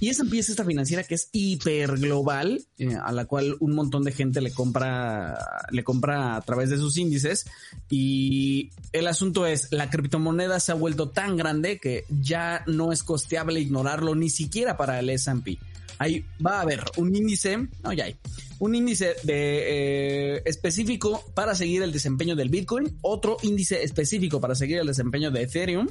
Y 0.00 0.08
S&P 0.08 0.38
es 0.38 0.48
esta 0.48 0.64
financiera 0.64 1.04
que 1.04 1.14
es 1.14 1.28
hiper 1.32 1.98
global, 1.98 2.64
eh, 2.78 2.96
a 2.96 3.12
la 3.12 3.26
cual 3.26 3.56
un 3.60 3.74
montón 3.74 4.04
de 4.04 4.12
gente 4.12 4.40
le 4.40 4.52
compra, 4.52 5.38
le 5.70 5.84
compra 5.84 6.36
a 6.36 6.40
través 6.40 6.70
de 6.70 6.78
sus 6.78 6.96
índices. 6.96 7.46
Y 7.90 8.70
el 8.92 9.06
asunto 9.06 9.46
es, 9.46 9.68
la 9.70 9.90
criptomoneda 9.90 10.60
se 10.60 10.72
ha 10.72 10.76
vuelto 10.76 11.10
tan 11.10 11.36
grande 11.36 11.78
que 11.78 12.04
ya 12.08 12.64
no 12.66 12.92
es 12.92 13.02
costeable 13.02 13.60
ignorarlo 13.60 14.14
ni 14.14 14.30
siquiera 14.30 14.76
para 14.76 14.98
el 14.98 15.10
S&P. 15.10 15.58
Ahí 16.00 16.24
va 16.44 16.56
a 16.56 16.60
haber 16.62 16.82
un 16.96 17.14
índice, 17.14 17.68
no, 17.84 17.92
ya 17.92 18.04
hay, 18.04 18.16
un 18.58 18.74
índice 18.74 19.16
de 19.22 20.36
eh, 20.36 20.42
específico 20.46 21.22
para 21.34 21.54
seguir 21.54 21.82
el 21.82 21.92
desempeño 21.92 22.34
del 22.34 22.48
Bitcoin, 22.48 22.96
otro 23.02 23.36
índice 23.42 23.82
específico 23.82 24.40
para 24.40 24.54
seguir 24.54 24.78
el 24.78 24.86
desempeño 24.86 25.30
de 25.30 25.42
Ethereum, 25.42 25.88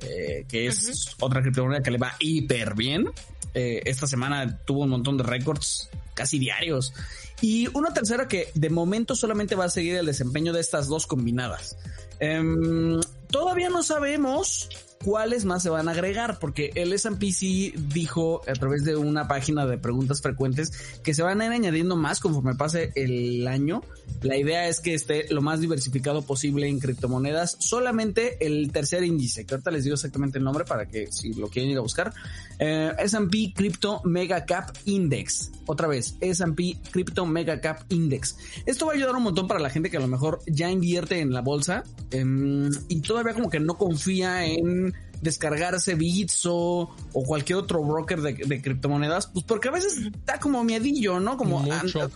eh, 0.00 0.46
que 0.48 0.66
es 0.66 1.14
otra 1.20 1.42
criptomoneda 1.42 1.82
que 1.82 1.90
le 1.90 1.98
va 1.98 2.16
hiper 2.20 2.74
bien. 2.74 3.10
Eh, 3.52 3.82
esta 3.84 4.06
semana 4.06 4.64
tuvo 4.64 4.84
un 4.84 4.88
montón 4.88 5.18
de 5.18 5.24
récords 5.24 5.90
casi 6.14 6.38
diarios. 6.38 6.94
Y 7.42 7.68
una 7.76 7.92
tercera 7.92 8.28
que 8.28 8.48
de 8.54 8.70
momento 8.70 9.14
solamente 9.14 9.56
va 9.56 9.66
a 9.66 9.70
seguir 9.70 9.96
el 9.96 10.06
desempeño 10.06 10.54
de 10.54 10.60
estas 10.60 10.88
dos 10.88 11.06
combinadas. 11.06 11.76
Em, 12.18 12.98
todavía 13.30 13.68
no 13.68 13.82
sabemos 13.82 14.70
cuáles 15.04 15.46
más 15.46 15.62
se 15.62 15.70
van 15.70 15.88
a 15.88 15.92
agregar, 15.92 16.38
porque 16.38 16.72
el 16.74 16.92
S&P 16.92 17.32
dijo 17.92 18.42
a 18.46 18.52
través 18.52 18.84
de 18.84 18.96
una 18.96 19.28
página 19.28 19.66
de 19.66 19.78
preguntas 19.78 20.20
frecuentes 20.20 20.72
que 21.02 21.14
se 21.14 21.22
van 21.22 21.40
a 21.40 21.46
ir 21.46 21.52
añadiendo 21.52 21.96
más 21.96 22.20
conforme 22.20 22.54
pase 22.54 22.92
el 22.94 23.46
año. 23.48 23.82
La 24.22 24.36
idea 24.36 24.68
es 24.68 24.80
que 24.80 24.92
esté 24.92 25.32
lo 25.32 25.40
más 25.40 25.60
diversificado 25.60 26.22
posible 26.22 26.68
en 26.68 26.78
criptomonedas. 26.78 27.56
Solamente 27.60 28.44
el 28.46 28.70
tercer 28.72 29.02
índice, 29.02 29.46
que 29.46 29.54
ahorita 29.54 29.70
les 29.70 29.84
digo 29.84 29.94
exactamente 29.94 30.38
el 30.38 30.44
nombre 30.44 30.64
para 30.64 30.86
que 30.86 31.10
si 31.10 31.32
lo 31.32 31.48
quieren 31.48 31.70
ir 31.70 31.78
a 31.78 31.80
buscar, 31.80 32.12
eh, 32.58 32.92
S&P 32.98 33.54
Crypto 33.54 34.02
Mega 34.04 34.44
Cap 34.44 34.76
Index. 34.84 35.50
Otra 35.64 35.88
vez, 35.88 36.16
S&P 36.20 36.76
Crypto 36.90 37.24
Mega 37.24 37.60
Cap 37.60 37.84
Index. 37.88 38.36
Esto 38.66 38.86
va 38.86 38.92
a 38.92 38.96
ayudar 38.96 39.16
un 39.16 39.22
montón 39.22 39.48
para 39.48 39.60
la 39.60 39.70
gente 39.70 39.88
que 39.88 39.96
a 39.96 40.00
lo 40.00 40.08
mejor 40.08 40.40
ya 40.46 40.70
invierte 40.70 41.20
en 41.20 41.32
la 41.32 41.40
bolsa 41.40 41.84
em, 42.10 42.70
y 42.88 43.00
todavía 43.00 43.32
como 43.32 43.48
que 43.48 43.60
no 43.60 43.78
confía 43.78 44.44
en 44.44 44.89
descargarse 45.20 45.94
Bitso 45.94 46.52
o 46.52 47.24
cualquier 47.24 47.58
otro 47.58 47.82
broker 47.82 48.20
de, 48.20 48.34
de 48.34 48.62
criptomonedas, 48.62 49.26
pues 49.28 49.44
porque 49.44 49.68
a 49.68 49.72
veces 49.72 50.10
da 50.24 50.38
como 50.40 50.64
miedillo, 50.64 51.20
¿no? 51.20 51.36
Como 51.36 51.60
Mucho. 51.60 52.10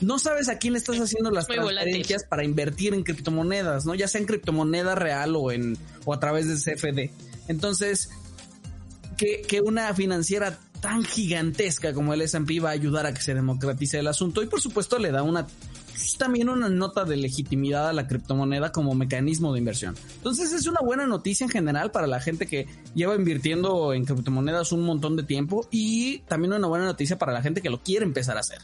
no 0.00 0.18
sabes 0.18 0.48
a 0.48 0.58
quién 0.58 0.74
le 0.74 0.78
estás 0.78 0.98
haciendo 0.98 1.30
las 1.30 1.48
Muy 1.48 1.58
volátil. 1.58 1.76
transferencias 1.76 2.24
para 2.28 2.44
invertir 2.44 2.94
en 2.94 3.02
criptomonedas, 3.02 3.86
¿no? 3.86 3.94
Ya 3.94 4.08
sea 4.08 4.20
en 4.20 4.26
criptomoneda 4.26 4.94
real 4.94 5.34
o 5.36 5.50
en 5.50 5.78
o 6.04 6.12
a 6.12 6.20
través 6.20 6.46
de 6.48 6.74
CFD. 6.74 7.10
Entonces, 7.48 8.10
que, 9.16 9.42
que 9.42 9.60
una 9.60 9.94
financiera 9.94 10.58
tan 10.80 11.04
gigantesca 11.04 11.94
como 11.94 12.12
el 12.12 12.22
S&P 12.22 12.58
va 12.60 12.70
a 12.70 12.72
ayudar 12.72 13.06
a 13.06 13.14
que 13.14 13.22
se 13.22 13.34
democratice 13.34 14.00
el 14.00 14.08
asunto 14.08 14.42
y 14.42 14.46
por 14.46 14.60
supuesto 14.60 14.98
le 14.98 15.12
da 15.12 15.22
una 15.22 15.46
también 16.18 16.48
una 16.48 16.68
nota 16.68 17.04
de 17.04 17.16
legitimidad 17.16 17.88
a 17.88 17.92
la 17.92 18.06
criptomoneda 18.06 18.72
como 18.72 18.94
mecanismo 18.94 19.52
de 19.52 19.58
inversión. 19.58 19.96
Entonces 20.16 20.52
es 20.52 20.66
una 20.66 20.80
buena 20.80 21.06
noticia 21.06 21.44
en 21.44 21.50
general 21.50 21.90
para 21.90 22.06
la 22.06 22.20
gente 22.20 22.46
que 22.46 22.66
lleva 22.94 23.14
invirtiendo 23.14 23.92
en 23.92 24.04
criptomonedas 24.04 24.72
un 24.72 24.82
montón 24.84 25.16
de 25.16 25.22
tiempo 25.22 25.66
y 25.70 26.20
también 26.20 26.52
una 26.52 26.68
buena 26.68 26.84
noticia 26.84 27.18
para 27.18 27.32
la 27.32 27.42
gente 27.42 27.62
que 27.62 27.70
lo 27.70 27.82
quiere 27.82 28.04
empezar 28.04 28.36
a 28.36 28.40
hacer 28.40 28.58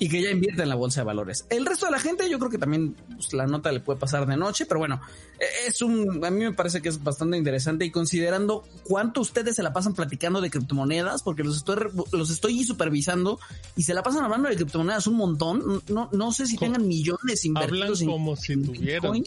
y 0.00 0.08
que 0.08 0.20
ya 0.22 0.30
invierte 0.30 0.62
en 0.62 0.68
la 0.68 0.74
bolsa 0.74 1.02
de 1.02 1.04
valores. 1.04 1.44
El 1.50 1.64
resto 1.66 1.86
de 1.86 1.92
la 1.92 2.00
gente 2.00 2.28
yo 2.28 2.38
creo 2.38 2.50
que 2.50 2.58
también 2.58 2.96
pues, 3.14 3.32
la 3.34 3.46
nota 3.46 3.70
le 3.70 3.78
puede 3.78 4.00
pasar 4.00 4.26
de 4.26 4.36
noche, 4.36 4.66
pero 4.66 4.80
bueno, 4.80 5.00
eh, 5.38 5.44
es 5.68 5.80
un, 5.82 6.24
a 6.24 6.30
mí 6.30 6.40
me 6.42 6.52
parece 6.52 6.80
que 6.82 6.88
es 6.88 7.02
bastante 7.02 7.36
interesante 7.36 7.84
y 7.84 7.90
considerando 7.92 8.64
cuánto 8.84 9.20
ustedes 9.20 9.54
se 9.56 9.62
la 9.62 9.72
pasan 9.72 9.94
platicando 9.94 10.40
de 10.40 10.50
criptomonedas, 10.50 11.22
porque 11.22 11.44
los 11.44 11.56
estoy, 11.56 11.76
re- 11.76 11.90
los 12.12 12.30
estoy 12.30 12.64
supervisando 12.64 13.38
y 13.76 13.82
se 13.84 13.94
la 13.94 14.02
pasan 14.02 14.24
hablando 14.24 14.48
de 14.48 14.56
criptomonedas 14.56 15.06
un 15.06 15.16
montón, 15.16 15.82
no, 15.88 16.08
no 16.12 16.32
sé 16.32 16.46
si 16.46 16.56
tengan 16.56 16.88
millones 16.88 17.44
Hablan 17.44 17.64
invertidos 17.68 18.00
en- 18.00 18.08
como 18.08 18.36
si 18.36 18.52
en 18.54 18.64
tuvieran. 18.64 19.22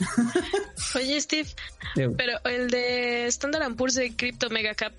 Oye, 0.94 1.20
Steve, 1.20 1.48
pero 2.16 2.38
el 2.44 2.70
de 2.70 3.26
Standard 3.26 3.74
Poor's 3.74 3.94
de 3.94 4.14
Crypto 4.16 4.50
Mega 4.50 4.74
Cap, 4.74 4.92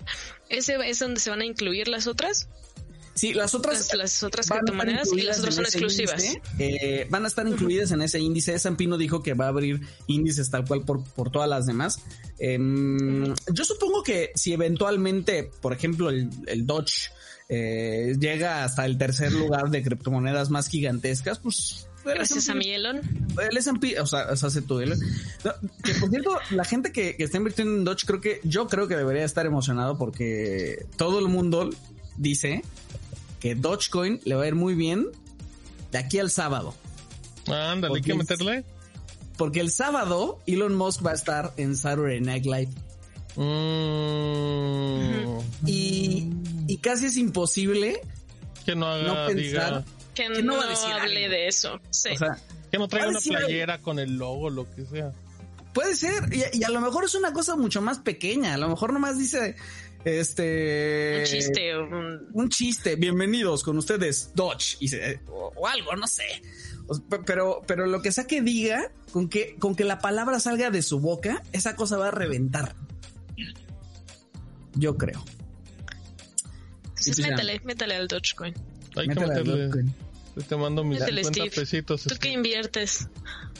¿ese 0.48 0.76
es 0.88 0.98
donde 0.98 1.20
se 1.20 1.30
van 1.30 1.40
a 1.40 1.44
incluir 1.44 1.88
las 1.88 2.06
otras? 2.06 2.48
Sí, 3.14 3.34
las 3.34 3.54
otras 3.54 3.78
Las, 3.78 3.94
las 3.94 4.22
otras 4.22 4.48
criptomonedas 4.48 5.12
y 5.12 5.20
las 5.22 5.38
otras 5.40 5.54
son 5.56 5.64
exclusivas. 5.66 6.24
índice, 6.24 6.42
eh, 6.58 7.06
van 7.10 7.24
a 7.24 7.28
estar 7.28 7.46
incluidas 7.46 7.90
en 7.90 8.00
ese 8.02 8.18
índice. 8.20 8.54
S&P 8.54 8.86
no 8.86 8.96
dijo 8.96 9.22
que 9.22 9.34
va 9.34 9.44
a 9.46 9.48
abrir 9.48 9.80
índices 10.06 10.50
tal 10.50 10.64
cual 10.66 10.82
por, 10.84 11.04
por 11.04 11.30
todas 11.30 11.48
las 11.48 11.66
demás. 11.66 11.98
Em, 12.38 13.34
yo 13.52 13.64
supongo 13.64 14.02
que 14.02 14.30
si 14.34 14.52
eventualmente, 14.52 15.50
por 15.60 15.72
ejemplo, 15.72 16.08
el, 16.10 16.30
el 16.46 16.66
Dodge 16.66 17.10
eh, 17.48 18.14
llega 18.18 18.64
hasta 18.64 18.86
el 18.86 18.96
tercer 18.98 19.32
lugar 19.32 19.68
de 19.70 19.82
criptomonedas 19.82 20.50
más 20.50 20.68
gigantescas, 20.68 21.38
pues... 21.38 21.86
Gracias 22.04 22.48
a 22.48 22.54
mi 22.56 22.68
Elon. 22.70 23.00
el 23.48 23.56
S&P, 23.56 24.00
o 24.00 24.06
sea, 24.06 24.26
o 24.32 24.36
sea, 24.36 24.48
hace 24.48 24.60
tú, 24.62 24.80
el- 24.80 24.90
no, 25.44 25.52
que 25.84 25.94
por 25.94 26.10
cierto, 26.10 26.36
la 26.50 26.64
gente 26.64 26.90
que, 26.90 27.14
que 27.16 27.22
está 27.24 27.36
invirtiendo 27.36 27.74
en 27.76 27.84
Dodge, 27.84 28.04
creo 28.06 28.20
que, 28.20 28.40
yo 28.42 28.66
creo 28.66 28.88
que 28.88 28.96
debería 28.96 29.24
estar 29.24 29.46
emocionado 29.46 29.96
porque 29.98 30.86
todo 30.96 31.20
el 31.20 31.28
mundo 31.28 31.70
dice 32.16 32.64
que 33.42 33.54
Dogecoin 33.56 34.20
le 34.24 34.36
va 34.36 34.44
a 34.44 34.46
ir 34.46 34.54
muy 34.54 34.74
bien 34.74 35.06
de 35.90 35.98
aquí 35.98 36.18
al 36.18 36.30
sábado. 36.30 36.74
Ándale, 37.48 37.96
hay 37.96 38.02
que 38.02 38.14
meterle. 38.14 38.64
Porque 39.36 39.60
el 39.60 39.70
sábado 39.70 40.38
Elon 40.46 40.74
Musk 40.76 41.04
va 41.04 41.10
a 41.10 41.14
estar 41.14 41.52
en 41.56 41.76
Saturday 41.76 42.20
Night 42.20 42.44
Live 42.46 42.68
Mm, 43.34 45.38
y, 45.66 46.28
y 46.66 46.76
casi 46.78 47.06
es 47.06 47.16
imposible, 47.16 48.00
que 48.66 48.74
no 48.76 48.86
haga, 48.86 49.02
no 49.02 49.26
pensar, 49.26 49.34
diga, 49.36 49.84
Que, 50.14 50.24
Que 50.24 50.42
no 50.42 50.52
no, 50.52 50.58
va 50.58 50.66
a 50.66 50.70
decir 50.70 50.92
hable 50.92 51.24
algo. 51.24 51.34
de 51.34 51.48
eso. 51.48 51.80
Sí. 51.90 52.10
o 52.14 52.18
sea, 52.18 52.38
que 52.70 52.78
no 52.78 52.88
traiga 52.88 53.08
una 53.08 53.18
algo. 53.18 53.30
playera 53.38 53.78
con 53.78 53.98
el 53.98 54.16
logo, 54.16 54.50
lo 54.50 54.70
que 54.74 54.84
sea. 54.84 55.12
Puede 55.72 55.96
ser, 55.96 56.12
y, 56.30 56.58
y 56.58 56.64
a 56.64 56.68
lo 56.68 56.80
mejor 56.82 57.04
es 57.04 57.14
una 57.14 57.32
cosa 57.32 57.56
mucho 57.56 57.80
más 57.80 57.98
pequeña, 57.98 58.54
a 58.54 58.58
lo 58.58 58.68
mejor 58.68 58.92
nomás 58.92 59.18
dice, 59.18 59.56
este... 60.04 61.18
un 61.20 61.24
chiste. 61.26 61.78
Un... 61.78 62.28
un 62.32 62.48
chiste, 62.48 62.96
bienvenidos 62.96 63.62
con 63.62 63.76
ustedes, 63.78 64.32
Dodge, 64.34 64.76
y 64.80 64.88
se- 64.88 65.20
o, 65.28 65.52
o 65.56 65.66
algo, 65.66 65.94
no 65.96 66.06
sé. 66.06 66.24
Pero, 67.26 67.62
pero 67.66 67.86
lo 67.86 68.02
que 68.02 68.12
sea 68.12 68.26
que 68.26 68.42
diga, 68.42 68.90
con 69.12 69.28
que, 69.28 69.54
con 69.58 69.74
que 69.76 69.84
la 69.84 69.98
palabra 70.00 70.40
salga 70.40 70.70
de 70.70 70.82
su 70.82 70.98
boca, 71.00 71.42
esa 71.52 71.76
cosa 71.76 71.96
va 71.96 72.08
a 72.08 72.10
reventar. 72.10 72.74
Yo 74.74 74.96
creo. 74.96 75.22
Entonces, 76.88 77.16
pues 77.16 77.30
métele, 77.30 77.60
métele 77.64 77.94
al 77.96 78.08
Dogecoin. 78.08 78.54
Hay 78.96 79.08
que 79.08 79.14
Métele 79.14 79.22
al 79.24 79.28
meterle. 79.44 79.66
Dogecoin. 79.66 79.94
Te 80.48 80.56
mando 80.56 80.82
mis 80.82 80.98
Métele, 81.00 81.24
50 81.24 81.50
Steve. 81.50 81.62
pesitos. 81.62 82.04
¿Tú 82.04 82.14
qué 82.20 82.30
inviertes? 82.30 83.08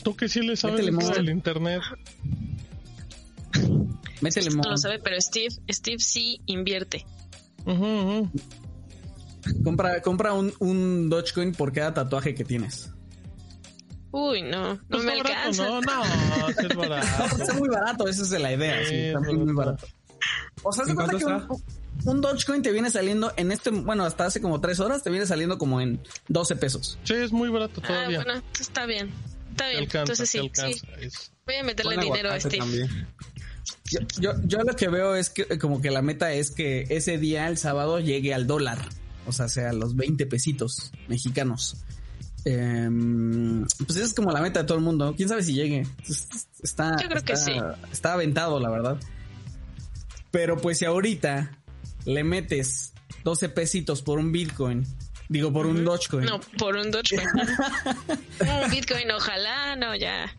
Tú 0.03 0.17
que 0.17 0.29
sí 0.29 0.41
le 0.41 0.57
sabes 0.57 0.85
Métele 0.91 1.15
del 1.15 1.29
internet. 1.31 1.83
Métele 4.23 4.51
lo 4.51 4.77
sabe, 4.77 4.99
pero 4.99 5.21
Steve, 5.21 5.55
Steve 5.71 5.99
sí 5.99 6.41
invierte. 6.47 7.05
Compra, 9.65 10.01
compra 10.03 10.33
un, 10.33 10.53
un 10.61 11.11
Dogecoin 11.11 11.53
por 11.53 11.73
cada 11.73 11.93
tatuaje 11.95 12.35
que 12.35 12.45
tienes. 12.45 12.91
Uy, 14.13 14.43
no, 14.43 14.75
no 14.75 14.81
Pues 14.89 15.05
me 15.05 15.17
barato, 15.17 15.29
alcanza. 15.29 15.65
No, 15.65 15.81
no, 15.81 16.49
es 16.49 16.77
barato. 16.77 17.37
Está 17.43 17.55
muy 17.55 17.69
barato, 17.69 18.09
esa 18.09 18.23
es 18.23 18.31
la 18.43 18.53
idea. 18.53 18.79
Sí, 18.85 18.89
sí, 18.91 18.95
está 19.07 19.19
es 19.21 19.27
muy, 19.27 19.39
muy 19.39 19.55
barato. 19.55 19.87
O 20.63 20.73
sea, 20.73 20.85
se 20.85 20.91
¿En 20.91 20.97
cuenta 20.97 21.19
que 21.19 21.25
un, 21.25 21.47
un 22.05 22.21
Dogecoin 22.21 22.63
te 22.63 22.71
viene 22.73 22.91
saliendo 22.91 23.33
en 23.37 23.51
este, 23.51 23.71
bueno, 23.71 24.05
hasta 24.05 24.27
hace 24.27 24.41
como 24.41 24.61
tres 24.61 24.79
horas, 24.81 25.03
te 25.03 25.11
viene 25.11 25.27
saliendo 25.27 25.59
como 25.59 25.81
en 25.81 26.01
12 26.29 26.57
pesos. 26.57 26.99
Sí, 27.05 27.15
es 27.15 27.33
muy 27.33 27.49
barato 27.49 27.81
Ah, 27.85 27.87
todavía. 27.89 28.23
bueno, 28.23 28.43
está 28.61 28.87
bien. 28.87 29.11
Está 29.51 29.69
bien. 29.69 29.81
alcanza, 29.81 30.13
Entonces 30.13 30.31
sí, 30.31 30.51
sí. 30.55 31.29
Voy 31.47 31.57
a 31.57 31.65
meterle 31.65 31.97
dinero 31.97 32.31
a 32.31 32.39
Steve. 32.39 32.59
también. 32.59 33.09
Yo, 33.91 34.01
yo, 34.19 34.33
yo 34.45 34.59
lo 34.61 34.75
que 34.75 34.89
veo 34.89 35.15
es 35.15 35.31
que 35.31 35.59
como 35.59 35.81
que 35.81 35.91
la 35.91 36.03
meta 36.03 36.33
es 36.33 36.51
que 36.51 36.87
ese 36.91 37.19
día, 37.19 37.49
el 37.49 37.59
sábado, 37.59 38.01
llegue 38.01 38.35
al 38.35 38.47
dólar. 38.47 38.79
O 39.27 39.33
sea, 39.33 39.49
sea 39.49 39.73
los 39.73 39.95
20 39.97 40.27
pesitos 40.27 40.91
mexicanos. 41.09 41.77
Em, 42.45 43.65
pues 43.79 43.91
esa 43.97 44.05
es 44.07 44.15
como 44.15 44.33
la 44.33 44.41
meta 44.41 44.61
de 44.61 44.67
todo 44.67 44.79
el 44.79 44.85
mundo. 44.85 45.15
¿Quién 45.17 45.29
sabe 45.29 45.43
si 45.45 45.53
llegue? 45.55 45.87
Es- 46.09 46.29
Está, 46.63 46.97
Yo 47.01 47.09
creo 47.09 47.23
que 47.23 47.33
está- 47.35 47.45
sí. 47.45 47.53
Está 47.93 48.13
aventado, 48.15 48.59
la 48.61 48.69
verdad. 48.71 48.99
Pero 50.31 50.57
pues 50.57 50.79
si 50.79 50.85
ahorita 50.85 51.59
le 52.05 52.25
metes 52.25 52.93
12 53.25 53.49
pesitos 53.49 54.03
por 54.03 54.19
un 54.19 54.33
Bitcoin, 54.33 54.87
digo 55.29 55.53
por 55.53 55.67
un 55.67 55.85
Dogecoin, 55.85 56.25
No, 56.27 56.41
por 56.59 56.77
un 56.77 56.91
Dogecoin. 56.91 57.29
un 58.65 58.71
Bitcoin, 58.71 59.11
ojalá, 59.11 59.77
no, 59.77 59.95
ya. 59.97 60.37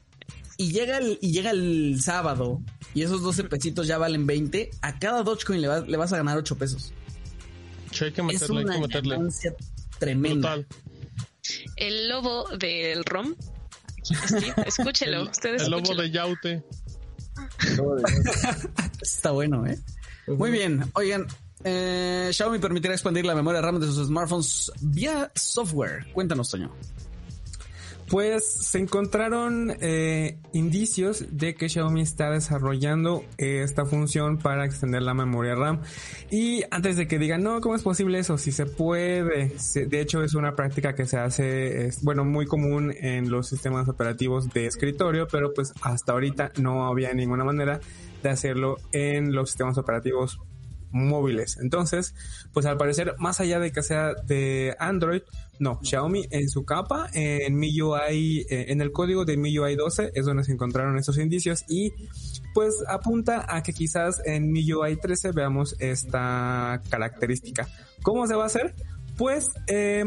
y 0.58 0.72
llega 0.72 0.98
el, 0.98 1.18
y 1.22 1.32
llega 1.32 1.52
el 1.52 2.00
sábado 2.02 2.62
y 2.94 3.02
esos 3.04 3.22
12 3.22 3.46
pesitos 3.46 3.88
ya 3.88 3.98
valen 3.98 4.26
20, 4.28 4.70
a 4.82 5.00
cada 5.00 5.24
Dogecoin 5.24 5.62
le, 5.62 5.68
va- 5.68 5.82
le 5.82 5.98
vas 5.98 6.12
a 6.14 6.18
ganar 6.18 6.38
8 6.38 6.58
pesos. 6.58 6.94
Che, 7.92 8.06
hay 8.06 8.12
que 8.12 8.22
Es 8.22 8.28
meterle, 8.28 8.60
hay 8.60 8.64
una 8.66 8.74
que 8.76 8.82
meterle. 8.82 9.16
ganancia 9.16 9.56
tremenda. 10.00 10.58
El 11.76 12.10
lobo 12.10 12.48
del 12.58 13.04
ROM. 13.06 13.36
Steve, 14.04 14.54
escúchelo. 14.66 15.24
Ustedes 15.24 15.64
El 15.64 15.72
lobo 15.72 15.96
de 15.96 16.10
Yaute. 16.12 16.64
Está 19.02 19.32
bueno, 19.32 19.66
¿eh? 19.66 19.78
Muy 20.28 20.52
bien. 20.52 20.84
Oigan, 20.94 21.28
eh, 21.64 22.30
Xiaomi 22.34 22.60
permitirá 22.60 22.94
expandir 22.94 23.26
la 23.26 23.36
memoria 23.36 23.62
RAM 23.62 23.80
de 23.80 23.88
sus 23.88 24.08
smartphones 24.08 24.72
vía 24.82 25.32
software. 25.36 26.12
Cuéntanos, 26.14 26.50
Toño. 26.50 26.74
Pues 28.08 28.68
se 28.70 28.80
encontraron 28.80 29.76
eh, 29.80 30.38
indicios 30.54 31.26
de 31.32 31.56
que 31.56 31.70
Xiaomi 31.70 32.02
está 32.02 32.30
desarrollando 32.30 33.24
esta 33.38 33.86
función 33.86 34.38
para 34.38 34.66
extender 34.66 35.02
la 35.02 35.14
memoria 35.14 35.56
RAM. 35.56 35.82
Y 36.30 36.64
antes 36.70 36.98
de 36.98 37.08
que 37.08 37.18
digan, 37.18 37.44
no, 37.44 37.62
¿cómo 37.62 37.76
es 37.76 37.82
posible 37.82 38.20
eso? 38.20 38.38
Si 38.38 38.52
se 38.52 38.66
puede. 38.66 39.52
De 39.74 40.02
hecho, 40.02 40.24
es 40.24 40.36
una 40.36 40.56
práctica 40.56 40.94
que 40.96 41.06
se 41.06 41.18
hace, 41.18 41.90
bueno, 42.02 42.24
muy 42.26 42.46
común 42.46 42.94
en 43.00 43.30
los 43.30 43.50
sistemas 43.50 43.88
operativos 43.90 44.50
de 44.50 44.68
escritorio, 44.68 45.28
pero 45.32 45.54
pues 45.54 45.74
hasta 45.82 46.12
ahorita 46.12 46.52
no 46.60 46.86
había 46.86 47.14
ninguna 47.14 47.44
manera 47.44 47.80
de 48.22 48.30
hacerlo 48.30 48.78
en 48.92 49.34
los 49.34 49.50
sistemas 49.50 49.78
operativos 49.78 50.40
móviles. 50.94 51.58
Entonces, 51.62 52.16
pues 52.54 52.66
al 52.66 52.78
parecer, 52.78 53.16
más 53.18 53.42
allá 53.42 53.60
de 53.60 53.72
que 53.72 53.84
sea 53.84 54.14
de 54.14 54.76
Android, 54.80 55.24
no, 55.60 55.80
Xiaomi 55.84 56.28
en 56.32 56.50
su 56.50 56.66
capa, 56.66 57.10
en 57.14 57.56
MIUI, 57.56 58.46
eh, 58.50 58.66
en 58.70 58.82
el 58.82 58.92
código 58.92 59.26
de 59.26 59.38
MIUI 59.38 59.76
12 59.76 60.12
es 60.16 60.26
donde 60.26 60.44
se 60.44 60.52
encontraron 60.52 60.98
estos 60.98 61.18
indicios 61.18 61.64
y 61.68 61.92
pues 62.54 62.84
apunta 62.88 63.46
a 63.48 63.62
que 63.64 63.74
quizás 63.74 64.22
en 64.26 64.52
MIUI 64.52 64.98
13 64.98 65.32
veamos 65.32 65.76
esta 65.80 66.82
característica. 66.90 67.68
¿Cómo 68.02 68.28
se 68.28 68.36
va 68.36 68.44
a 68.44 68.48
hacer? 68.48 68.76
Pues 69.18 69.52
eh, 69.68 70.04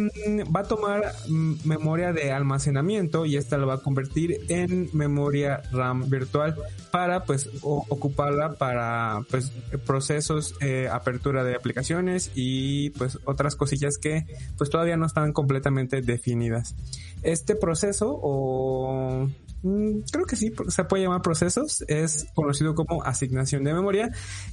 va 0.55 0.61
a 0.61 0.65
tomar 0.65 1.13
mm, 1.29 1.55
memoria 1.65 2.13
de 2.13 2.33
almacenamiento 2.33 3.25
y 3.25 3.37
esta 3.37 3.57
la 3.57 3.67
va 3.67 3.75
a 3.75 3.79
convertir 3.79 4.41
en 4.49 4.91
memoria 4.93 5.63
RAM 5.71 6.11
virtual 6.11 6.57
para 6.91 7.25
pues 7.25 7.49
ocuparla 7.63 8.55
para 8.55 9.21
pues 9.31 9.53
procesos, 9.87 10.55
eh, 10.61 10.89
apertura 10.91 11.45
de 11.45 11.55
aplicaciones 11.55 12.33
y 12.35 12.91
pues 12.91 13.19
otras 13.25 13.55
cosillas 13.55 13.99
que 13.99 14.27
pues 14.59 14.71
todavía 14.71 14.97
no 14.97 15.07
están 15.07 15.33
completamente 15.33 16.01
definidas. 16.01 16.75
Este 17.23 17.55
proceso 17.55 18.19
o 18.23 19.29
mm, 19.67 20.01
creo 20.11 20.27
que 20.27 20.37
sí 20.37 20.53
se 20.69 20.85
puede 20.85 21.05
llamar 21.05 21.23
procesos 21.23 21.85
es 21.89 22.27
conocido 22.35 22.75
como 22.75 23.03
asignación 23.03 23.65
de 23.65 23.75
memoria. 23.75 24.11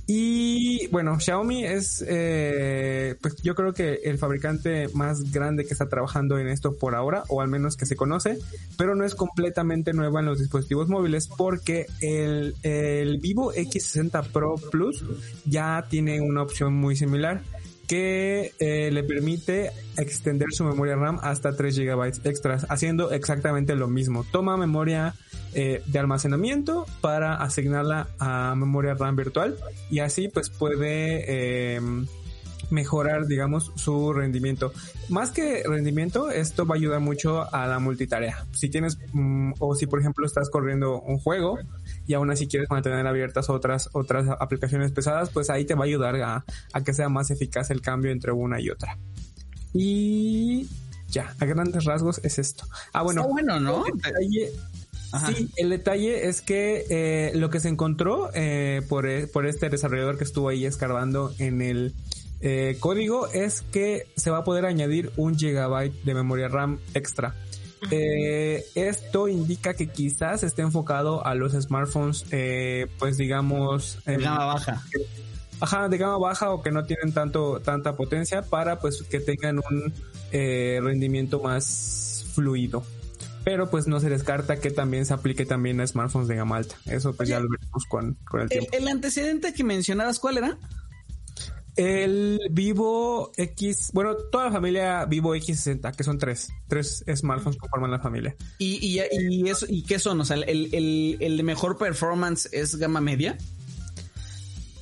Y 0.08 0.88
bueno 0.88 1.20
Xiaomi 1.20 1.66
es 1.66 2.04
eh, 2.08 3.16
pues 3.22 3.36
yo 3.42 3.56
creo 3.56 3.74
que 3.74 4.00
el 4.04 4.18
fabricante 4.18 4.88
más 4.94 5.32
grande 5.32 5.66
que 5.66 5.74
está 5.74 5.88
trabajando 5.88 6.38
en 6.38 6.48
esto 6.48 6.76
por 6.76 6.96
ahora 6.96 7.24
o 7.30 7.42
al 7.42 7.48
menos 7.48 7.78
que 7.78 7.86
se 7.86 7.96
conoce 7.96 8.38
pero 8.78 8.96
no 8.96 9.06
es 9.06 9.16
completamente 9.16 9.94
nueva 9.94 10.20
en 10.20 10.26
los 10.26 10.40
dispositivos 10.40 10.90
móviles 10.90 11.28
porque 11.28 11.88
el, 12.02 12.56
el 12.64 13.20
Vivo 13.20 13.54
X60 13.54 14.28
Pro 14.32 14.56
Plus 14.72 15.04
ya 15.46 15.86
tiene 15.90 16.22
una 16.22 16.42
opción 16.42 16.74
muy 16.74 16.96
similar 16.96 17.42
que 17.94 18.56
eh, 18.58 18.90
le 18.92 19.04
permite 19.04 19.70
extender 19.98 20.48
su 20.52 20.64
memoria 20.64 20.96
RAM 20.96 21.20
hasta 21.22 21.56
3 21.56 21.78
GB 21.78 22.22
extras, 22.24 22.66
haciendo 22.68 23.12
exactamente 23.12 23.76
lo 23.76 23.88
mismo. 23.88 24.26
Toma 24.32 24.58
memoria 24.58 25.14
eh, 25.54 25.84
de 25.86 26.00
almacenamiento 26.00 26.88
para 27.02 27.36
asignarla 27.36 28.08
a 28.18 28.56
memoria 28.56 28.96
RAM 28.96 29.16
virtual 29.16 29.58
y 29.92 30.00
así 30.00 30.28
pues 30.28 30.50
puede 30.50 31.76
eh, 31.76 31.82
mejorar, 32.72 33.28
digamos, 33.28 33.72
su 33.76 34.12
rendimiento. 34.12 34.74
Más 35.10 35.30
que 35.30 35.62
rendimiento, 35.64 36.32
esto 36.32 36.66
va 36.66 36.74
a 36.74 36.78
ayudar 36.80 37.00
mucho 37.00 37.54
a 37.54 37.68
la 37.68 37.78
multitarea. 37.78 38.48
Si 38.54 38.70
tienes, 38.70 38.98
mm, 39.12 39.54
o 39.60 39.76
si 39.76 39.86
por 39.86 40.00
ejemplo 40.00 40.26
estás 40.26 40.50
corriendo 40.50 41.00
un 41.00 41.20
juego 41.20 41.60
y 42.08 42.14
aún 42.16 42.30
así 42.32 42.48
quieres 42.48 42.70
mantener 42.70 43.06
abiertas 43.08 43.50
otras, 43.50 43.90
otras 43.94 44.28
aplicaciones 44.40 44.92
pesadas, 44.92 45.30
pues 45.30 45.50
ahí 45.50 45.66
te 45.66 45.74
va 45.76 45.82
a 45.82 45.88
ayudar 45.88 46.16
a, 46.22 46.46
a 46.74 46.84
que 46.84 46.94
sea 46.94 47.10
más 47.10 47.32
eficaz 47.32 47.70
el 47.72 47.82
cambio 47.82 48.12
entre 48.12 48.32
una 48.32 48.60
y 48.60 48.70
otra. 48.70 48.98
Y 49.74 50.68
ya, 51.10 51.34
a 51.40 51.46
grandes 51.46 51.86
rasgos 51.86 52.20
es 52.24 52.40
esto. 52.40 52.66
Ah, 52.94 53.04
bueno. 53.04 53.22
Está 53.22 53.32
bueno, 53.32 53.60
¿no? 53.60 53.86
el 53.86 53.94
detalle- 53.94 54.52
Ajá. 55.12 55.32
Sí, 55.32 55.48
el 55.58 55.70
detalle 55.70 56.28
es 56.28 56.42
que 56.42 56.86
eh, 56.90 57.32
lo 57.36 57.52
que 57.52 57.60
se 57.60 57.70
encontró 57.70 58.32
eh, 58.34 58.82
por, 58.90 59.06
e- 59.06 59.28
por 59.28 59.46
este 59.46 59.70
desarrollador 59.70 60.18
que 60.18 60.24
estuvo 60.24 60.50
ahí 60.50 60.66
escarbando 60.66 61.32
en 61.38 61.62
el 61.62 61.94
eh, 62.42 62.78
código 62.80 63.28
es 63.28 63.62
que 63.62 64.08
se 64.16 64.32
va 64.32 64.40
a 64.40 64.44
poder 64.44 64.66
añadir 64.66 65.12
un 65.16 65.38
gigabyte 65.38 65.94
de 66.04 66.14
memoria 66.16 66.48
RAM 66.48 66.80
extra. 66.96 67.36
Eh, 67.92 68.66
esto 68.76 69.28
indica 69.28 69.74
que 69.74 69.88
quizás 69.88 70.44
esté 70.44 70.62
enfocado 70.62 71.26
a 71.26 71.36
los 71.36 71.54
smartphones, 71.54 72.26
eh, 72.32 72.88
pues 73.00 73.18
digamos, 73.18 74.00
De 74.06 74.14
em, 74.16 74.22
gama 74.22 74.46
baja. 74.46 74.84
ajá, 75.60 75.90
de 75.90 75.98
gama 75.98 76.18
baja 76.18 76.52
o 76.52 76.62
que 76.62 76.72
no 76.72 76.86
tienen 76.86 77.14
tanto 77.14 77.60
tanta 77.62 77.96
potencia 77.96 78.42
para 78.44 78.80
pues 78.80 79.04
que 79.04 79.20
tengan 79.20 79.58
un 79.60 79.94
eh, 80.32 80.80
rendimiento 80.82 81.40
más 81.40 82.26
fluido. 82.34 82.84
Pero 83.44 83.70
pues 83.70 83.88
no 83.88 84.00
se 84.00 84.10
descarta 84.10 84.62
que 84.62 84.72
también 84.72 85.06
se 85.06 85.14
aplique 85.14 85.46
también 85.46 85.82
a 85.82 85.86
smartphones 85.88 86.30
de 86.30 86.36
gama 86.38 86.56
alta. 86.58 86.76
Eso 86.86 87.14
pues 87.14 87.28
ya 87.28 87.42
lo 87.42 87.50
veremos 87.50 87.84
con, 87.90 88.14
con 88.30 88.40
el 88.40 88.44
El, 88.46 88.50
tiempo. 88.50 88.78
el 88.78 88.88
antecedente 88.88 89.54
que 89.54 89.66
mencionabas, 89.66 90.20
¿cuál 90.20 90.38
era? 90.38 90.58
El 91.76 92.40
Vivo 92.52 93.32
X, 93.36 93.90
bueno, 93.94 94.16
toda 94.32 94.46
la 94.46 94.52
familia 94.52 95.06
Vivo 95.06 95.36
X60, 95.36 95.96
que 95.96 96.04
son 96.04 96.18
tres, 96.18 96.50
tres 96.68 97.04
smartphones 97.16 97.60
que 97.60 97.68
forman 97.68 97.90
la 97.92 98.00
familia. 98.00 98.36
¿Y, 98.60 98.76
y, 98.86 99.02
y, 99.12 99.50
eso, 99.50 99.66
¿Y 99.68 99.84
qué 99.84 99.98
son? 99.98 100.22
O 100.22 100.26
sea, 100.26 100.38
el, 100.38 100.70
el, 100.74 101.18
el 101.20 101.44
mejor 101.44 101.78
performance 101.78 102.48
es 102.52 102.76
gama 102.76 103.02
media. 103.02 103.38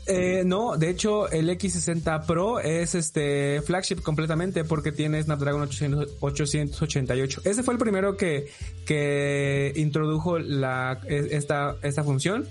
Eh, 0.08 0.44
no, 0.46 0.78
de 0.78 0.90
hecho 0.90 1.30
el 1.30 1.48
X60 1.50 2.26
Pro 2.26 2.60
es 2.60 2.96
este 2.96 3.62
flagship 3.62 4.02
completamente 4.02 4.64
porque 4.64 4.92
tiene 4.92 5.22
Snapdragon 5.22 5.62
800 5.62 6.18
888. 6.20 7.42
Ese 7.46 7.64
fue 7.64 7.76
el 7.76 7.80
primero 7.80 8.18
que, 8.18 8.48
que 8.86 9.72
introdujo 9.76 10.40
la, 10.40 11.00
e- 11.08 11.30
esta, 11.32 11.78
esta 11.84 12.04
función 12.04 12.48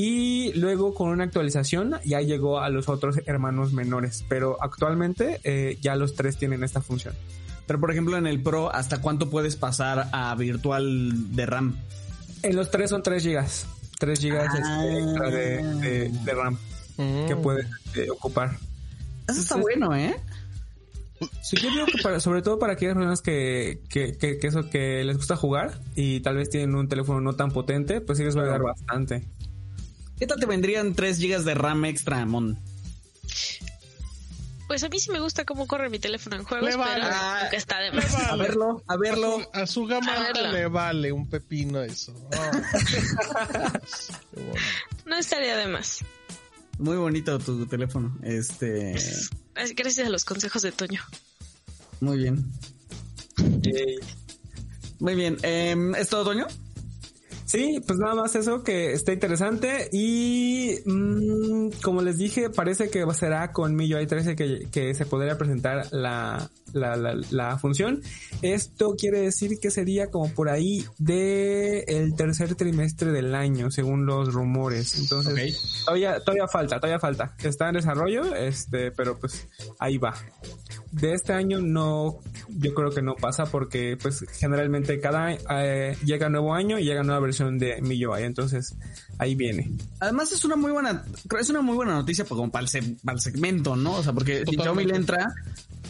y 0.00 0.52
luego 0.52 0.94
con 0.94 1.08
una 1.08 1.24
actualización 1.24 1.96
ya 2.04 2.20
llegó 2.20 2.60
a 2.60 2.68
los 2.68 2.88
otros 2.88 3.16
hermanos 3.26 3.72
menores, 3.72 4.24
pero 4.28 4.56
actualmente 4.62 5.40
eh, 5.42 5.76
ya 5.80 5.96
los 5.96 6.14
tres 6.14 6.36
tienen 6.36 6.62
esta 6.62 6.80
función. 6.80 7.14
Pero 7.66 7.80
por 7.80 7.90
ejemplo 7.90 8.16
en 8.16 8.28
el 8.28 8.40
Pro, 8.40 8.72
¿hasta 8.72 9.00
cuánto 9.00 9.28
puedes 9.28 9.56
pasar 9.56 10.08
a 10.12 10.32
virtual 10.36 11.34
de 11.34 11.46
RAM? 11.46 11.76
En 12.44 12.54
los 12.54 12.70
tres 12.70 12.90
son 12.90 13.02
3 13.02 13.20
gigas, 13.24 13.66
3 13.98 14.20
gigas 14.20 14.54
este, 14.54 14.98
extra 15.00 15.30
de, 15.30 15.64
de- 15.80 16.08
de 16.10 16.32
RAM 16.34 16.56
que 16.96 17.34
Mm. 17.34 17.42
puedes 17.42 17.66
este, 17.86 18.08
ocupar. 18.08 18.56
Eso 19.28 19.40
está 19.40 19.56
bueno, 19.56 19.96
¿eh? 19.96 20.14
Sí, 21.42 21.56
yo 21.56 21.70
digo 21.70 21.86
que 21.86 22.00
para- 22.02 22.20
sobre 22.20 22.42
todo 22.42 22.60
para 22.60 22.74
aquellas 22.74 22.94
personas 22.94 23.20
que, 23.20 23.80
que, 23.88 24.16
que, 24.16 24.38
que 24.38 24.46
eso 24.46 24.70
que 24.70 25.02
les 25.02 25.16
gusta 25.16 25.34
jugar 25.34 25.80
y 25.96 26.20
tal 26.20 26.36
vez 26.36 26.50
tienen 26.50 26.76
un 26.76 26.86
teléfono 26.88 27.20
no 27.20 27.34
tan 27.34 27.50
potente, 27.50 28.00
pues 28.00 28.18
sí 28.18 28.24
les 28.24 28.36
va 28.36 28.42
a 28.42 28.44
ayudar 28.44 28.62
bastante. 28.62 29.24
¿Qué 30.18 30.26
tal 30.26 30.38
te 30.40 30.46
vendrían 30.46 30.94
3 30.94 31.18
GB 31.20 31.44
de 31.44 31.54
RAM 31.54 31.84
extra, 31.84 32.24
Mon? 32.26 32.58
Pues 34.66 34.84
a 34.84 34.88
mí 34.90 34.98
sí 35.00 35.10
me 35.10 35.20
gusta 35.20 35.44
cómo 35.46 35.66
corre 35.66 35.88
mi 35.88 35.98
teléfono 35.98 36.36
en 36.36 36.44
juegos, 36.44 36.68
Le 36.68 36.76
vale. 36.76 36.94
pero 37.02 37.06
Ah, 37.10 37.40
nunca 37.44 37.56
está 37.56 37.78
de 37.78 37.90
más. 37.92 38.12
vale. 38.12 38.26
A 38.28 38.36
verlo, 38.36 38.82
a 38.86 38.96
verlo. 38.98 39.50
A 39.54 39.66
su 39.66 39.86
gama 39.86 40.30
le 40.52 40.66
vale 40.66 41.10
un 41.12 41.28
pepino 41.28 41.82
eso. 41.82 42.12
Ah. 42.36 43.80
Qué 44.34 44.40
bueno. 44.42 44.60
No 45.06 45.16
estaría 45.16 45.56
de 45.56 45.68
más. 45.68 46.00
Muy 46.78 46.96
bonito 46.96 47.38
tu 47.38 47.66
teléfono. 47.66 48.16
Este, 48.22 48.94
Gracias 49.74 50.06
a 50.06 50.10
los 50.10 50.24
consejos 50.24 50.62
de 50.62 50.70
Toño. 50.72 51.00
muy 52.00 52.18
bien. 52.18 52.44
Muy 55.00 55.14
bien. 55.14 55.38
Em, 55.42 55.94
¿Es 55.94 56.08
todo, 56.10 56.24
Toño? 56.24 56.46
Sí, 57.48 57.82
pues 57.86 57.98
nada 57.98 58.14
más 58.14 58.34
eso 58.36 58.62
que 58.62 58.92
está 58.92 59.14
interesante 59.14 59.88
y 59.90 60.80
mm, 60.84 61.80
como 61.82 62.02
les 62.02 62.18
dije, 62.18 62.50
parece 62.50 62.90
que 62.90 63.06
será 63.14 63.52
con 63.52 63.74
MIUI 63.74 64.06
13 64.06 64.36
que, 64.36 64.68
que 64.70 64.94
se 64.94 65.06
podría 65.06 65.38
presentar 65.38 65.86
la, 65.90 66.50
la, 66.74 66.94
la, 66.96 67.18
la, 67.30 67.56
función. 67.56 68.02
Esto 68.42 68.94
quiere 68.98 69.22
decir 69.22 69.58
que 69.62 69.70
sería 69.70 70.10
como 70.10 70.30
por 70.34 70.50
ahí 70.50 70.84
de 70.98 71.84
el 71.88 72.14
tercer 72.16 72.54
trimestre 72.54 73.12
del 73.12 73.34
año, 73.34 73.70
según 73.70 74.04
los 74.04 74.34
rumores. 74.34 74.98
Entonces, 74.98 75.82
todavía, 75.86 76.20
todavía 76.20 76.48
falta, 76.48 76.78
todavía 76.78 77.00
falta. 77.00 77.34
Está 77.42 77.68
en 77.68 77.76
desarrollo, 77.76 78.34
este, 78.34 78.90
pero 78.90 79.18
pues 79.18 79.48
ahí 79.78 79.96
va 79.96 80.14
de 80.90 81.12
este 81.12 81.32
año 81.32 81.60
no, 81.60 82.18
yo 82.48 82.74
creo 82.74 82.90
que 82.90 83.02
no 83.02 83.14
pasa 83.14 83.44
porque 83.46 83.96
pues 84.00 84.24
generalmente 84.32 85.00
cada 85.00 85.32
eh, 85.32 85.96
llega 86.04 86.28
nuevo 86.28 86.54
año 86.54 86.78
y 86.78 86.84
llega 86.84 87.02
nueva 87.02 87.20
versión 87.20 87.37
de 87.44 87.80
MIUI, 87.80 88.22
entonces 88.24 88.76
ahí 89.18 89.34
viene. 89.34 89.70
Además 90.00 90.32
es 90.32 90.44
una 90.44 90.56
muy 90.56 90.70
buena, 90.70 91.04
es 91.38 91.50
una 91.50 91.62
muy 91.62 91.76
buena 91.76 91.92
noticia 91.92 92.24
como 92.24 92.50
para 92.50 92.64
el, 92.64 93.20
segmento, 93.20 93.76
¿no? 93.76 93.94
O 93.94 94.02
sea, 94.02 94.12
porque 94.12 94.44
si 94.48 94.56
Xiaomi 94.56 94.84
le 94.84 94.96
entra, 94.96 95.34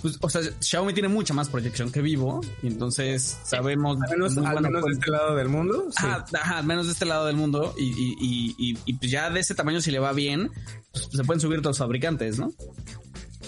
pues, 0.02 0.18
o 0.20 0.30
sea, 0.30 0.42
Xiaomi 0.60 0.92
tiene 0.92 1.08
mucha 1.08 1.34
más 1.34 1.48
proyección 1.48 1.90
que 1.90 2.00
Vivo 2.00 2.40
y 2.62 2.68
entonces 2.68 3.38
sabemos... 3.44 3.98
Al 4.02 4.10
menos, 4.10 4.34
de 4.34 4.42
pues 4.80 4.98
este 4.98 5.10
lado 5.10 5.34
del 5.36 5.48
mundo. 5.48 5.88
Ajá, 5.96 6.24
ajá, 6.32 6.58
al 6.58 6.66
menos 6.66 6.86
de 6.86 6.92
este 6.92 7.04
lado 7.04 7.26
del 7.26 7.36
mundo 7.36 7.74
y, 7.76 7.84
y, 7.84 8.54
y, 8.58 8.78
y, 8.84 8.92
pues 8.94 9.10
ya 9.10 9.30
de 9.30 9.40
ese 9.40 9.54
tamaño 9.54 9.80
si 9.80 9.90
le 9.90 9.98
va 9.98 10.12
bien, 10.12 10.50
pues 10.92 11.08
se 11.12 11.24
pueden 11.24 11.40
subir 11.40 11.58
todos 11.60 11.78
los 11.78 11.78
fabricantes, 11.78 12.38
¿no? 12.38 12.52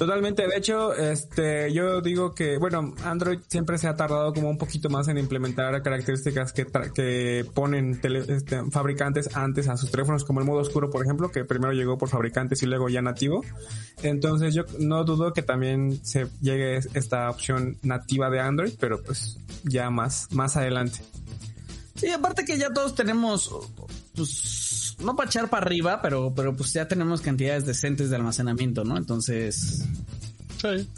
Totalmente, 0.01 0.49
de 0.49 0.57
hecho, 0.57 0.95
este, 0.95 1.71
yo 1.75 2.01
digo 2.01 2.35
que, 2.35 2.57
bueno, 2.57 2.95
Android 3.05 3.41
siempre 3.49 3.77
se 3.77 3.87
ha 3.87 3.97
tardado 3.97 4.33
como 4.33 4.49
un 4.49 4.57
poquito 4.57 4.89
más 4.89 5.09
en 5.09 5.19
implementar 5.19 5.83
características 5.83 6.55
que, 6.55 6.65
que 6.95 7.45
ponen 7.53 8.01
este, 8.03 8.65
fabricantes 8.71 9.37
antes 9.37 9.69
a 9.69 9.77
sus 9.77 9.91
teléfonos, 9.91 10.25
como 10.25 10.41
el 10.41 10.47
modo 10.47 10.61
oscuro, 10.61 10.89
por 10.89 11.05
ejemplo, 11.05 11.31
que 11.31 11.45
primero 11.45 11.75
llegó 11.75 11.99
por 11.99 12.09
fabricantes 12.09 12.63
y 12.63 12.67
luego 12.67 12.89
ya 12.89 13.03
nativo. 13.03 13.45
Entonces 14.03 14.55
yo 14.55 14.65
no 14.79 15.05
dudo 15.05 15.35
que 15.35 15.43
también 15.43 16.03
se 16.03 16.29
llegue 16.41 16.79
esta 16.95 17.29
opción 17.29 17.77
nativa 17.83 18.31
de 18.31 18.41
Android, 18.41 18.73
pero 18.81 19.03
pues 19.03 19.39
ya 19.65 19.91
más, 19.91 20.29
más 20.33 20.57
adelante. 20.57 21.01
Sí, 21.97 22.09
aparte 22.09 22.47
que 22.47 22.57
ya 22.57 22.73
todos 22.73 22.95
tenemos, 22.95 23.51
pues, 24.15 24.70
no 25.03 25.17
para 25.17 25.29
echar 25.29 25.49
para 25.49 25.67
arriba, 25.67 26.01
pero, 26.03 26.33
pero 26.35 26.55
pues 26.57 26.73
ya 26.73 26.89
tenemos 26.89 27.21
cantidades 27.21 27.67
decentes 27.67 28.11
de 28.11 28.17
almacenamiento, 28.17 28.85
¿no? 28.85 28.97
Entonces. 28.97 29.85
Sí. 30.61 30.89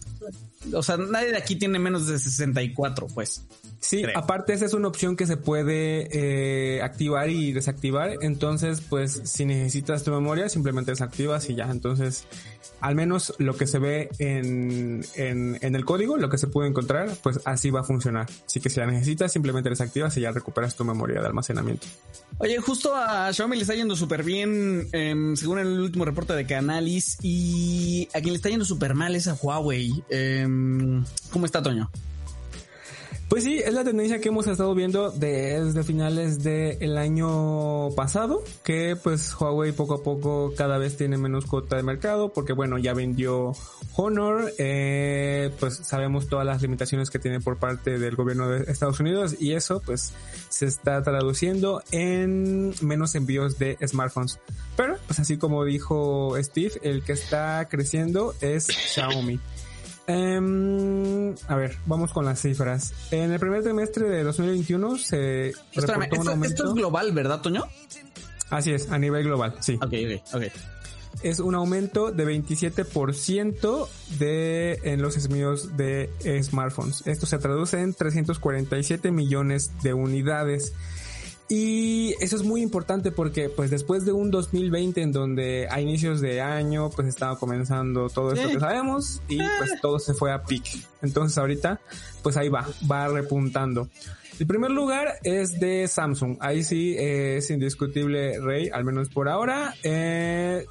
O 0.73 0.83
sea, 0.83 0.97
nadie 0.97 1.31
de 1.31 1.37
aquí 1.37 1.57
tiene 1.57 1.79
menos 1.79 2.07
de 2.07 2.19
64, 2.19 3.09
pues. 3.09 3.43
Sí, 3.81 4.05
aparte 4.15 4.53
esa 4.53 4.65
es 4.65 4.75
una 4.75 4.87
opción 4.87 5.17
que 5.17 5.27
se 5.27 5.37
puede 5.37 6.09
eh, 6.13 6.83
activar 6.83 7.31
y 7.31 7.53
desactivar. 7.53 8.17
Entonces, 8.21 8.81
pues 8.81 9.23
si 9.25 9.45
necesitas 9.45 10.05
tu 10.05 10.13
memoria, 10.13 10.49
simplemente 10.49 10.93
desactivas 10.93 11.51
y 11.51 11.57
ya. 11.57 11.69
Entonces, 11.69 12.25
al 12.83 12.97
menos 12.97 13.33
lo 13.39 13.57
que 13.57 13.67
se 13.67 13.79
ve 13.79 14.11
en, 14.19 15.05
en, 15.15 15.75
el 15.75 15.85
código, 15.85 16.17
lo 16.17 16.29
que 16.29 16.37
se 16.37 16.49
puede 16.49 16.69
encontrar, 16.69 17.11
pues 17.23 17.41
así 17.45 17.71
va 17.71 17.81
a 17.81 17.85
funcionar. 17.85 18.29
Así 18.45 18.61
que 18.61 18.69
si 18.71 18.81
la 18.81 18.87
necesitas, 18.87 19.33
simplemente 19.33 19.71
desactivas 19.71 20.17
y 20.17 20.23
ya 20.23 20.33
recuperas 20.33 20.75
tu 20.75 20.85
memoria 20.85 21.21
de 21.21 21.27
almacenamiento. 21.29 21.87
Oye, 22.39 22.59
justo 22.59 22.95
a 22.95 23.33
Xiaomi 23.33 23.57
le 23.57 23.63
está 23.63 23.75
yendo 23.75 23.95
súper 23.95 24.25
bien, 24.25 24.89
eh, 24.93 25.15
según 25.37 25.61
el 25.61 25.81
último 25.81 26.05
reporte 26.05 26.35
de 26.35 26.45
Canalys, 26.45 27.19
y 27.23 28.09
a 28.15 28.21
quien 28.21 28.33
le 28.33 28.37
está 28.37 28.49
yendo 28.49 28.65
súper 28.65 28.95
mal 28.95 29.15
es 29.15 29.29
a 29.29 29.35
Huawei. 29.35 30.03
Eh, 30.11 30.47
¿Cómo 31.31 31.47
está, 31.47 31.63
Toño? 31.63 31.89
Pues 33.33 33.45
sí, 33.45 33.63
es 33.65 33.73
la 33.73 33.83
tendencia 33.83 34.21
que 34.21 34.29
hemos 34.29 34.47
estado 34.47 34.75
viendo 34.75 35.11
desde 35.11 35.83
finales 35.85 36.43
del 36.43 36.99
año 36.99 37.89
pasado, 37.97 38.45
que 38.63 38.95
pues 38.95 39.35
Huawei 39.41 39.73
poco 39.73 39.95
a 39.95 40.03
poco 40.03 40.53
cada 40.55 40.77
vez 40.77 40.99
tiene 40.99 41.17
menos 41.17 41.47
cuota 41.47 41.77
de 41.77 41.83
mercado, 41.83 42.31
porque 42.35 42.53
bueno, 42.53 42.77
ya 42.77 42.93
vendió 42.93 43.55
Honor, 43.97 44.53
eh, 44.59 45.51
pues 45.59 45.79
sabemos 45.79 46.29
todas 46.29 46.45
las 46.45 46.61
limitaciones 46.61 47.09
que 47.09 47.19
tiene 47.19 47.41
por 47.41 47.57
parte 47.57 47.99
del 47.99 48.17
gobierno 48.17 48.51
de 48.51 48.71
Estados 48.71 49.01
Unidos 49.01 49.35
y 49.41 49.55
eso 49.55 49.81
pues 49.81 50.13
se 50.51 50.67
está 50.67 51.03
traduciendo 51.03 51.83
en 51.91 52.75
menos 52.83 53.15
envíos 53.15 53.59
de 53.59 53.79
smartphones. 53.87 54.41
Pero 54.77 54.99
pues 55.07 55.21
así 55.21 55.39
como 55.39 55.65
dijo 55.65 56.35
Steve, 56.39 56.73
el 56.83 57.03
que 57.03 57.13
está 57.13 57.67
creciendo 57.71 58.35
es 58.43 58.67
Xiaomi. 58.67 59.41
Um, 60.09 61.35
a 61.47 61.55
ver, 61.55 61.77
vamos 61.87 62.13
con 62.13 62.25
las 62.25 62.41
cifras. 62.41 62.93
En 63.11 63.33
el 63.33 63.39
primer 63.39 63.63
trimestre 63.63 64.09
de 64.09 64.25
2021 64.25 64.99
se 64.99 65.53
reportó 65.75 66.21
un 66.21 66.29
aumento. 66.29 66.55
Esto 66.55 66.69
es 66.69 66.75
global, 66.75 67.13
¿verdad, 67.13 67.41
Toño? 67.41 67.65
Así 68.51 68.73
es, 68.73 68.91
a 68.91 68.99
nivel 68.99 69.25
global, 69.25 69.55
sí. 69.61 69.77
Ok, 69.77 69.93
ok, 69.93 70.35
ok. 70.35 70.43
Es 71.23 71.39
un 71.39 71.55
aumento 71.55 72.11
de 72.11 72.27
27% 72.27 73.89
de, 74.19 74.81
en 74.83 75.03
los 75.03 75.25
envíos 75.25 75.77
de 75.77 76.11
smartphones. 76.43 77.07
Esto 77.07 77.27
se 77.27 77.39
traduce 77.39 77.81
en 77.81 77.95
347 77.95 79.13
millones 79.13 79.71
de 79.83 79.95
unidades. 79.95 80.73
Y 81.49 82.15
eso 82.21 82.37
es 82.37 82.43
muy 82.43 82.63
importante 82.63 83.11
porque 83.11 83.49
pues 83.49 83.71
después 83.71 84.05
de 84.05 84.13
un 84.13 84.31
2020 84.31 85.03
en 85.03 85.13
donde 85.13 85.69
a 85.71 85.81
inicios 85.81 86.21
de 86.21 86.41
año 86.41 86.91
pues 86.91 87.09
estaba 87.09 87.39
comenzando 87.39 88.09
todo 88.09 88.33
esto 88.33 88.49
que 88.49 88.61
sabemos 88.61 89.21
y 89.29 89.39
pues 89.59 89.81
todo 89.81 89.99
se 89.99 90.15
fue 90.15 90.33
a 90.33 90.45
pic. 90.45 90.65
Entonces 91.03 91.37
ahorita 91.37 91.81
pues 92.23 92.37
ahí 92.37 92.49
va, 92.49 92.67
va 92.91 93.09
repuntando. 93.09 93.89
El 94.39 94.47
primer 94.47 94.71
lugar 94.71 95.19
es 95.25 95.61
de 95.61 95.87
Samsung. 95.87 96.39
Ahí 96.41 96.65
sí 96.65 96.97
es 96.99 97.51
indiscutible 97.51 98.41
Rey, 98.41 98.71
al 98.73 98.85
menos 98.85 99.09
por 99.11 99.29
ahora. 99.29 99.75
Eh, 99.83 100.65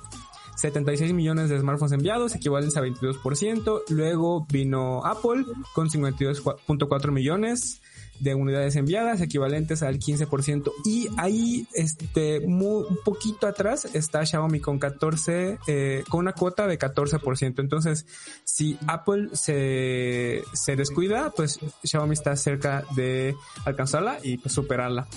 76 0.56 1.14
millones 1.14 1.50
de 1.50 1.60
smartphones 1.60 1.94
enviados, 1.94 2.36
equivalentes 2.36 2.78
a 2.78 2.82
22%. 2.82 3.84
Luego 3.90 4.46
vino 4.52 5.06
Apple 5.06 5.46
con 5.74 5.90
52.4 5.90 7.12
millones 7.12 7.82
de 8.22 8.36
unidades 8.36 8.76
enviadas, 8.76 9.20
equivalentes 9.20 9.82
al 9.84 10.00
15%. 10.00 10.72
Y 10.86 11.10
ahí, 11.18 11.68
este, 11.74 12.40
muy, 12.42 12.86
un 12.88 12.98
poquito 13.04 13.48
atrás 13.48 13.86
está 13.94 14.26
Xiaomi 14.26 14.60
con 14.60 14.80
14, 14.80 15.58
eh, 15.68 16.04
con 16.08 16.20
una 16.22 16.34
cuota 16.34 16.68
de 16.68 16.78
14%. 16.78 17.60
Entonces, 17.60 18.06
si 18.44 18.78
Apple 18.88 19.30
se, 19.34 20.44
se 20.54 20.76
descuida, 20.76 21.32
pues 21.36 21.60
Xiaomi 21.84 22.14
está 22.14 22.36
cerca 22.36 22.86
de 22.96 23.36
alcanzarla 23.66 24.20
y 24.22 24.38
pues, 24.38 24.54
superarla. 24.54 25.08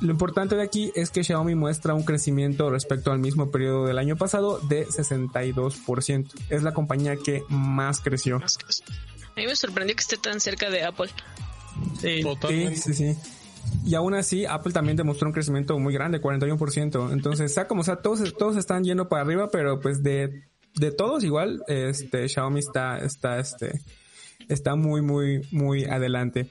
Lo 0.00 0.12
importante 0.12 0.54
de 0.56 0.62
aquí 0.62 0.92
es 0.94 1.10
que 1.10 1.24
Xiaomi 1.24 1.54
muestra 1.54 1.94
un 1.94 2.04
crecimiento 2.04 2.70
respecto 2.70 3.10
al 3.10 3.18
mismo 3.18 3.50
periodo 3.50 3.86
del 3.86 3.98
año 3.98 4.16
pasado 4.16 4.58
de 4.58 4.86
62%. 4.86 6.30
Es 6.50 6.62
la 6.62 6.72
compañía 6.72 7.16
que 7.16 7.44
más 7.48 8.00
creció. 8.00 8.36
A 8.36 9.40
mí 9.40 9.46
me 9.46 9.56
sorprendió 9.56 9.94
que 9.94 10.00
esté 10.00 10.16
tan 10.16 10.40
cerca 10.40 10.70
de 10.70 10.84
Apple. 10.84 11.10
Sí, 12.00 12.76
sí, 12.76 12.94
sí, 12.94 13.16
Y 13.84 13.94
aún 13.94 14.14
así, 14.14 14.46
Apple 14.46 14.72
también 14.72 14.96
demostró 14.96 15.28
un 15.28 15.32
crecimiento 15.32 15.78
muy 15.78 15.92
grande, 15.92 16.20
41%. 16.20 17.12
Entonces, 17.12 17.52
sea 17.52 17.66
como 17.66 17.82
sea, 17.82 17.96
todos, 17.96 18.34
todos 18.36 18.56
están 18.56 18.84
yendo 18.84 19.08
para 19.08 19.22
arriba, 19.22 19.48
pero 19.50 19.80
pues 19.80 20.02
de, 20.02 20.44
de 20.74 20.92
todos 20.92 21.24
igual, 21.24 21.62
este, 21.66 22.28
Xiaomi 22.28 22.60
está, 22.60 22.98
está, 22.98 23.38
este, 23.38 23.80
está 24.48 24.76
muy, 24.76 25.02
muy, 25.02 25.46
muy 25.50 25.84
adelante. 25.84 26.50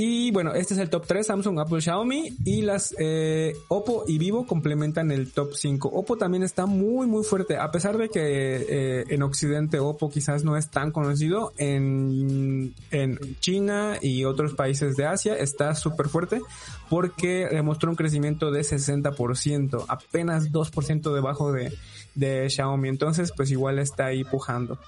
Y 0.00 0.30
bueno, 0.30 0.54
este 0.54 0.74
es 0.74 0.80
el 0.80 0.90
top 0.90 1.08
3, 1.08 1.26
Samsung, 1.26 1.58
Apple, 1.58 1.80
Xiaomi 1.80 2.36
y 2.44 2.62
las 2.62 2.94
eh, 3.00 3.56
Oppo 3.66 4.04
y 4.06 4.18
Vivo 4.18 4.46
complementan 4.46 5.10
el 5.10 5.32
top 5.32 5.54
5. 5.54 5.88
Oppo 5.88 6.16
también 6.16 6.44
está 6.44 6.66
muy 6.66 7.08
muy 7.08 7.24
fuerte, 7.24 7.56
a 7.56 7.72
pesar 7.72 7.98
de 7.98 8.08
que 8.08 8.20
eh, 8.22 9.04
en 9.08 9.24
Occidente 9.24 9.80
Oppo 9.80 10.08
quizás 10.08 10.44
no 10.44 10.56
es 10.56 10.70
tan 10.70 10.92
conocido, 10.92 11.52
en, 11.56 12.76
en 12.92 13.18
China 13.40 13.98
y 14.00 14.24
otros 14.24 14.54
países 14.54 14.94
de 14.94 15.04
Asia 15.04 15.34
está 15.34 15.74
súper 15.74 16.08
fuerte 16.08 16.42
porque 16.88 17.48
demostró 17.50 17.90
un 17.90 17.96
crecimiento 17.96 18.52
de 18.52 18.60
60%, 18.60 19.84
apenas 19.88 20.52
2% 20.52 21.12
debajo 21.12 21.50
de, 21.50 21.76
de 22.14 22.48
Xiaomi, 22.48 22.88
entonces 22.88 23.32
pues 23.36 23.50
igual 23.50 23.80
está 23.80 24.06
ahí 24.06 24.22
pujando. 24.22 24.78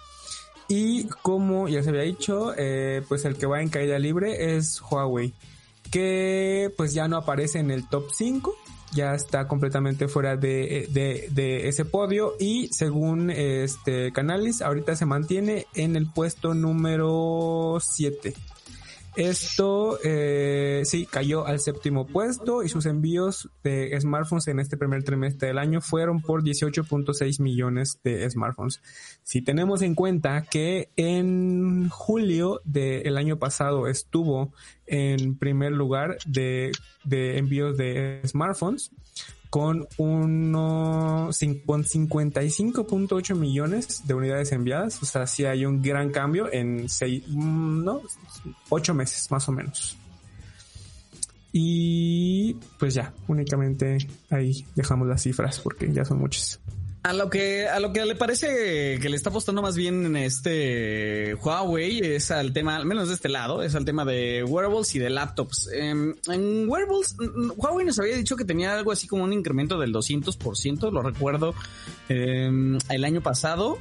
Y 0.71 1.09
como 1.23 1.67
ya 1.69 1.83
se 1.83 1.89
había 1.89 2.03
dicho, 2.03 2.55
eh, 2.57 3.03
pues 3.09 3.25
el 3.25 3.37
que 3.37 3.47
va 3.47 3.61
en 3.61 3.71
caída 3.71 3.99
libre 3.99 4.55
es 4.55 4.81
Huawei, 4.81 5.35
que 5.91 6.73
pues 6.77 6.95
ya 6.95 7.09
no 7.09 7.17
aparece 7.17 7.59
en 7.59 7.73
el 7.73 7.89
top 7.89 8.05
5, 8.17 8.55
ya 8.93 9.17
está 9.17 9.49
completamente 9.49 10.07
fuera 10.07 10.37
de, 10.37 10.87
de, 10.93 11.69
ese 11.69 11.85
podio 11.85 12.35
y 12.39 12.69
según 12.69 13.31
este 13.31 14.13
Canalis 14.13 14.63
ahorita 14.63 14.95
se 14.95 15.07
mantiene 15.07 15.67
en 15.75 15.97
el 15.97 16.07
puesto 16.07 16.55
número 16.55 17.79
7. 17.81 18.33
Esto 19.17 19.99
eh, 20.05 20.83
sí 20.85 21.07
cayó 21.07 21.47
al 21.47 21.59
séptimo 21.59 22.07
puesto 22.07 22.63
y 22.63 22.69
sus 22.69 22.87
envíos 22.87 23.49
de 23.65 23.99
smartphones 24.01 24.47
en 24.49 24.61
este 24.61 24.77
primer 24.77 25.03
trimestre 25.03 25.49
del 25.49 25.59
año 25.59 25.81
fueron 25.81 26.23
por 26.23 26.43
18.6 26.43 27.41
millones 27.41 27.99
de 28.05 28.29
smartphones. 28.31 28.81
Si 29.23 29.43
tenemos 29.43 29.83
en 29.83 29.95
cuenta 29.95 30.43
que 30.43 30.91
en 30.97 31.89
julio 31.89 32.61
del 32.65 33.17
año 33.17 33.39
pasado 33.39 33.89
estuvo 33.89 34.53
en 34.87 35.37
primer 35.37 35.73
lugar 35.73 36.19
de, 36.27 36.73
de 37.05 37.39
envíos 37.39 37.77
de 37.77 38.21
smartphones, 38.27 38.93
con 39.51 39.89
uno, 39.99 41.31
con 41.67 41.85
55.8 41.85 43.35
millones 43.35 44.07
de 44.07 44.15
unidades 44.15 44.53
enviadas. 44.53 45.03
O 45.03 45.07
sea, 45.07 45.27
sí 45.27 45.45
hay 45.45 45.67
un 45.67 45.83
gran 45.83 46.11
cambio 46.11 46.51
en 46.53 46.89
seis, 46.89 47.25
mm, 47.29 47.85
no, 47.85 48.01
ocho 48.69 48.95
meses 48.95 49.29
más 49.31 49.49
o 49.49 49.53
menos. 49.53 49.97
Y 51.53 52.55
pues 52.79 52.95
ya, 52.95 53.13
únicamente 53.27 53.99
ahí 54.31 54.65
dejamos 54.77 55.09
las 55.09 55.23
cifras 55.23 55.59
porque 55.59 55.93
ya 55.93 56.05
son 56.05 56.19
muchas. 56.19 56.61
A 57.03 57.15
lo 57.15 57.31
que 57.31 57.67
a 57.67 57.81
lo 57.81 57.95
que 57.95 58.05
le 58.05 58.15
parece 58.15 58.99
que 59.01 59.09
le 59.09 59.17
está 59.17 59.31
apostando 59.31 59.63
más 59.63 59.75
bien 59.75 60.05
en 60.05 60.17
este 60.17 61.35
Huawei 61.35 62.01
es 62.01 62.31
al 62.31 62.53
tema, 62.53 62.77
al 62.77 62.85
menos 62.85 63.09
de 63.09 63.15
este 63.15 63.31
lado, 63.31 63.63
es 63.63 63.75
al 63.75 63.87
tema 63.87 64.05
de 64.05 64.45
wearables 64.45 64.95
y 64.95 64.99
de 64.99 65.09
laptops. 65.09 65.71
Em, 65.73 66.15
en 66.29 66.69
wearables, 66.69 67.17
mm, 67.19 67.53
Huawei 67.57 67.87
nos 67.87 67.99
había 67.99 68.17
dicho 68.17 68.37
que 68.37 68.45
tenía 68.45 68.75
algo 68.75 68.93
así 68.93 69.09
como 69.09 69.25
un 69.25 69.33
incremento 69.33 69.79
del 69.79 69.95
200%, 69.95 70.91
lo 70.91 71.01
recuerdo 71.01 71.55
em, 72.11 72.77
el 72.91 73.05
año 73.05 73.23
pasado. 73.23 73.79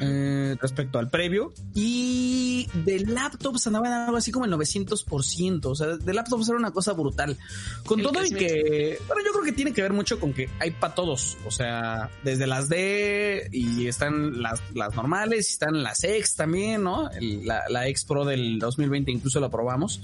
Eh, 0.00 0.56
respecto 0.60 0.98
al 0.98 1.08
previo 1.10 1.52
y 1.74 2.68
de 2.84 3.00
laptops 3.00 3.66
andaban 3.66 3.92
algo 3.92 4.16
así 4.16 4.30
como 4.30 4.44
el 4.44 4.52
900%, 4.52 5.64
o 5.66 5.74
sea, 5.74 5.96
de 5.96 6.14
laptops 6.14 6.48
era 6.48 6.58
una 6.58 6.70
cosa 6.70 6.92
brutal. 6.92 7.36
Con 7.84 8.00
El 8.00 8.06
todo 8.06 8.24
y 8.24 8.30
que, 8.30 8.98
bueno, 9.06 9.22
yo 9.24 9.32
creo 9.32 9.44
que 9.44 9.52
tiene 9.52 9.72
que 9.72 9.82
ver 9.82 9.92
mucho 9.92 10.20
con 10.20 10.32
que 10.32 10.48
hay 10.60 10.70
para 10.70 10.94
todos, 10.94 11.36
o 11.46 11.50
sea, 11.50 12.10
desde 12.22 12.46
las 12.46 12.68
D 12.68 13.48
y 13.52 13.86
están 13.86 14.42
las, 14.42 14.60
las 14.74 14.94
normales 14.94 15.48
y 15.48 15.52
están 15.52 15.82
las 15.82 16.04
X 16.04 16.36
también, 16.36 16.82
¿no? 16.82 17.10
El- 17.10 17.46
la, 17.46 17.62
la 17.68 17.88
X 17.88 18.04
Pro 18.04 18.24
del 18.24 18.58
2020 18.58 19.10
incluso 19.10 19.40
la 19.40 19.48
probamos. 19.50 20.00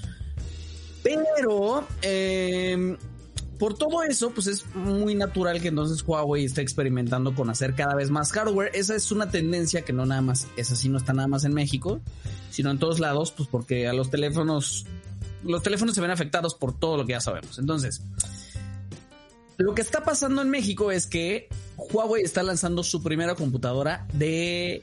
Pero, 1.02 1.86
eh, 2.02 2.96
por 3.58 3.74
todo 3.74 4.02
eso, 4.02 4.30
pues 4.30 4.46
es 4.46 4.66
muy 4.74 5.14
natural 5.14 5.60
que 5.60 5.68
entonces 5.68 6.02
Huawei 6.06 6.44
esté 6.44 6.62
experimentando 6.62 7.34
con 7.34 7.50
hacer 7.50 7.74
cada 7.74 7.94
vez 7.94 8.10
más 8.10 8.32
hardware. 8.32 8.70
Esa 8.74 8.94
es 8.94 9.10
una 9.12 9.30
tendencia 9.30 9.82
que 9.82 9.92
no 9.92 10.04
nada 10.06 10.20
más, 10.20 10.46
es 10.56 10.70
así, 10.72 10.88
no 10.88 10.98
está 10.98 11.12
nada 11.12 11.28
más 11.28 11.44
en 11.44 11.54
México, 11.54 12.00
sino 12.50 12.70
en 12.70 12.78
todos 12.78 13.00
lados, 13.00 13.32
pues 13.32 13.48
porque 13.48 13.88
a 13.88 13.92
los 13.92 14.10
teléfonos, 14.10 14.86
los 15.42 15.62
teléfonos 15.62 15.94
se 15.94 16.00
ven 16.00 16.10
afectados 16.10 16.54
por 16.54 16.78
todo 16.78 16.96
lo 16.96 17.06
que 17.06 17.12
ya 17.12 17.20
sabemos. 17.20 17.58
Entonces, 17.58 18.02
lo 19.58 19.74
que 19.74 19.82
está 19.82 20.04
pasando 20.04 20.42
en 20.42 20.50
México 20.50 20.90
es 20.90 21.06
que 21.06 21.48
Huawei 21.76 22.22
está 22.22 22.42
lanzando 22.42 22.82
su 22.82 23.02
primera 23.02 23.34
computadora 23.34 24.06
de, 24.12 24.82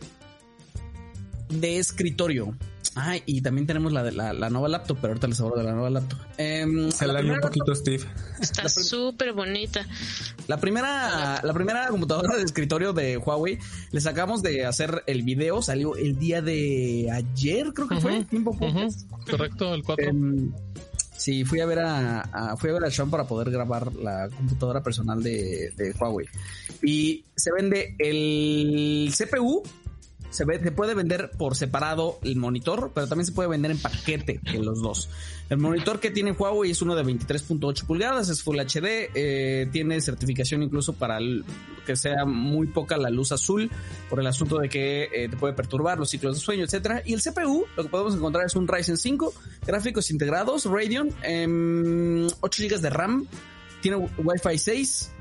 de 1.50 1.78
escritorio. 1.78 2.56
Ah, 2.96 3.16
y 3.26 3.42
también 3.42 3.66
tenemos 3.66 3.92
la, 3.92 4.04
de 4.04 4.12
la, 4.12 4.34
la 4.34 4.50
nueva 4.50 4.68
laptop, 4.68 4.98
pero 5.02 5.14
ahorita 5.14 5.28
les 5.28 5.40
hablo 5.42 5.56
de 5.56 5.64
la 5.64 5.72
nueva 5.74 5.90
laptop. 5.90 6.20
Em, 6.38 6.92
Se 6.92 7.08
la 7.08 7.22
la 7.22 7.34
un 7.34 7.40
poquito, 7.40 7.74
Steve. 7.74 8.04
Está 8.40 8.70
súper 8.70 9.34
bonita. 9.34 9.86
La 10.48 10.58
primera, 10.58 11.40
la 11.44 11.54
primera 11.54 11.88
computadora 11.88 12.36
de 12.38 12.44
escritorio 12.44 12.94
de 12.94 13.18
Huawei, 13.18 13.58
le 13.92 14.02
sacamos 14.02 14.44
de 14.44 14.66
hacer 14.66 15.04
el 15.08 15.24
video, 15.24 15.62
salió 15.62 15.96
el 15.96 16.20
día 16.20 16.42
de 16.42 17.10
ayer, 17.12 17.74
creo 17.74 17.88
que 17.88 18.00
fue, 18.00 18.20
Ujú, 18.20 18.24
tiempo 18.26 18.52
Ujú, 18.52 18.88
Correcto, 19.30 19.74
el 19.74 19.84
4. 19.84 20.06
Em, 20.10 20.52
sí, 21.18 21.46
fui 21.46 21.62
a 21.62 21.66
ver 21.66 21.80
a, 21.80 22.22
a- 22.22 22.58
fui 22.58 22.70
a 22.70 22.74
ver 22.74 22.84
a 22.86 22.92
Sean 22.92 23.10
para 23.10 23.24
poder 23.26 23.50
grabar 23.50 23.94
la 23.96 24.30
computadora 24.30 24.84
personal 24.84 25.24
de, 25.24 25.72
de 25.78 25.96
Huawei. 26.00 26.28
Y 26.84 27.24
se 27.36 27.52
vende 27.54 27.96
el 27.98 29.12
CPU, 29.18 29.64
se, 30.34 30.46
puede 30.72 30.96
vender 30.96 31.32
por 31.38 31.56
separado 31.56 32.20
el 32.24 32.36
monitor, 32.38 32.92
pero 32.94 33.08
también 33.08 33.26
se 33.26 33.34
puede 33.34 33.50
vender 33.50 33.72
en 33.72 33.78
paquete 33.78 34.40
de 34.42 34.60
los 34.60 34.82
dos. 34.82 35.10
El 35.50 35.60
monitor 35.60 36.00
que 36.00 36.10
tiene 36.10 36.32
Huawei 36.32 36.72
es 36.72 36.82
uno 36.82 36.96
de 36.96 37.04
23.8 37.04 37.86
pulgadas, 37.86 38.30
es 38.30 38.42
Full 38.42 38.58
HD, 38.60 39.12
eh, 39.14 39.70
tiene 39.72 40.02
certificación 40.02 40.64
incluso 40.64 40.94
para 40.94 41.20
que 41.86 41.96
sea 41.96 42.26
muy 42.26 42.68
poca 42.68 42.98
la 42.98 43.12
luz 43.12 43.32
azul, 43.32 43.70
por 44.10 44.20
el 44.20 44.26
asunto 44.26 44.58
de 44.58 44.70
que 44.70 45.04
eh, 45.04 45.30
te 45.30 45.38
puede 45.38 45.54
perturbar 45.54 46.00
los 46.00 46.10
ciclos 46.10 46.36
de 46.36 46.42
sueño, 46.42 46.64
etcétera. 46.64 47.04
Y 47.06 47.14
el 47.14 47.22
CPU, 47.22 47.66
lo 47.78 47.84
que 47.84 47.90
podemos 47.90 48.16
encontrar 48.16 48.46
es 48.48 48.56
un 48.56 48.68
Ryzen 48.68 48.98
5, 48.98 49.34
gráficos 49.68 50.10
integrados, 50.10 50.66
Radeon, 50.66 51.10
em, 51.22 52.28
8 52.42 52.64
GB 52.64 52.82
de 52.82 52.90
RAM, 52.90 53.28
tiene 53.82 53.98
Wi-Fi 54.18 54.58
6 54.58 55.12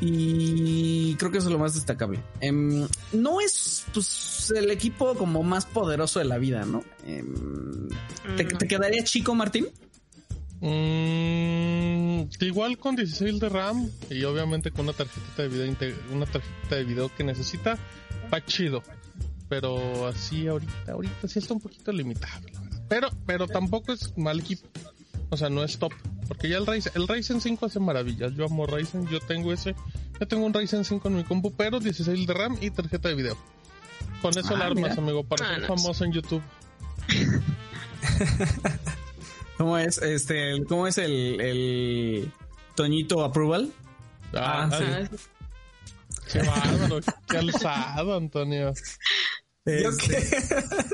y 0.00 1.14
creo 1.16 1.30
que 1.30 1.38
eso 1.38 1.48
es 1.48 1.52
lo 1.52 1.58
más 1.58 1.74
destacable. 1.74 2.20
Em, 2.40 2.86
no 3.12 3.40
es 3.40 3.84
pues, 3.92 4.52
el 4.56 4.70
equipo 4.70 5.14
como 5.14 5.42
más 5.42 5.66
poderoso 5.66 6.18
de 6.18 6.24
la 6.24 6.38
vida, 6.38 6.64
¿no? 6.64 6.82
Em, 7.04 7.88
¿te, 8.36 8.44
te 8.44 8.66
quedaría 8.66 9.04
chico, 9.04 9.34
Martín? 9.34 9.68
Mm, 10.60 12.28
igual 12.40 12.76
con 12.78 12.94
16 12.94 13.40
de 13.40 13.48
RAM 13.48 13.90
y 14.10 14.24
obviamente 14.24 14.70
con 14.70 14.86
una 14.86 14.92
tarjetita 14.92 15.42
de 15.42 15.48
video 15.48 15.94
una 16.12 16.26
tarjeta 16.26 16.76
de 16.76 16.84
video 16.84 17.14
que 17.14 17.24
necesita, 17.24 17.78
va 18.32 18.44
chido. 18.44 18.82
Pero 19.48 20.06
así 20.06 20.46
ahorita, 20.46 20.92
ahorita 20.92 21.28
sí 21.28 21.38
está 21.40 21.54
un 21.54 21.60
poquito 21.60 21.92
limitado, 21.92 22.46
la 22.52 22.60
verdad. 22.60 22.82
Pero, 22.88 23.08
pero 23.26 23.48
tampoco 23.48 23.92
es 23.92 24.16
mal 24.16 24.38
equipo. 24.38 24.68
O 25.30 25.36
sea, 25.36 25.48
no 25.48 25.62
es 25.64 25.78
top. 25.78 25.92
Porque 26.28 26.48
ya 26.48 26.58
el 26.58 26.66
Ryzen, 26.66 26.92
el 26.96 27.08
Ryzen 27.08 27.40
5 27.40 27.66
hace 27.66 27.80
maravillas. 27.80 28.32
Yo 28.34 28.44
amo 28.46 28.66
Ryzen, 28.66 29.06
yo 29.08 29.20
tengo 29.20 29.52
ese. 29.52 29.74
Yo 30.20 30.26
tengo 30.28 30.44
un 30.44 30.52
Ryzen 30.54 30.84
5 30.84 31.08
en 31.08 31.16
mi 31.16 31.24
compu, 31.24 31.52
pero 31.52 31.80
16 31.80 32.26
de 32.26 32.34
RAM 32.34 32.56
y 32.60 32.70
tarjeta 32.70 33.08
de 33.08 33.14
video. 33.14 33.36
Con 34.22 34.36
eso 34.36 34.54
Ah, 34.54 34.58
la 34.58 34.66
armas, 34.66 34.90
mira. 34.90 34.94
amigo, 35.02 35.24
para 35.24 35.46
Ah, 35.46 35.54
ser 35.54 35.60
no. 35.62 35.66
famoso 35.76 36.04
en 36.04 36.12
YouTube. 36.12 36.42
¿Cómo 39.56 39.76
es 39.78 39.98
este, 39.98 40.64
cómo 40.68 40.86
es 40.86 40.98
el, 40.98 41.40
el 41.40 42.32
Toñito 42.74 43.24
Approval? 43.24 43.72
Ah, 44.34 44.68
Ah, 44.70 44.78
sí. 44.78 44.84
Ah, 44.86 45.08
Qué 46.32 46.38
bárbaro, 46.42 47.00
qué 47.28 47.38
alzado, 47.38 48.16
Antonio. 48.16 48.72
Este, 49.64 50.18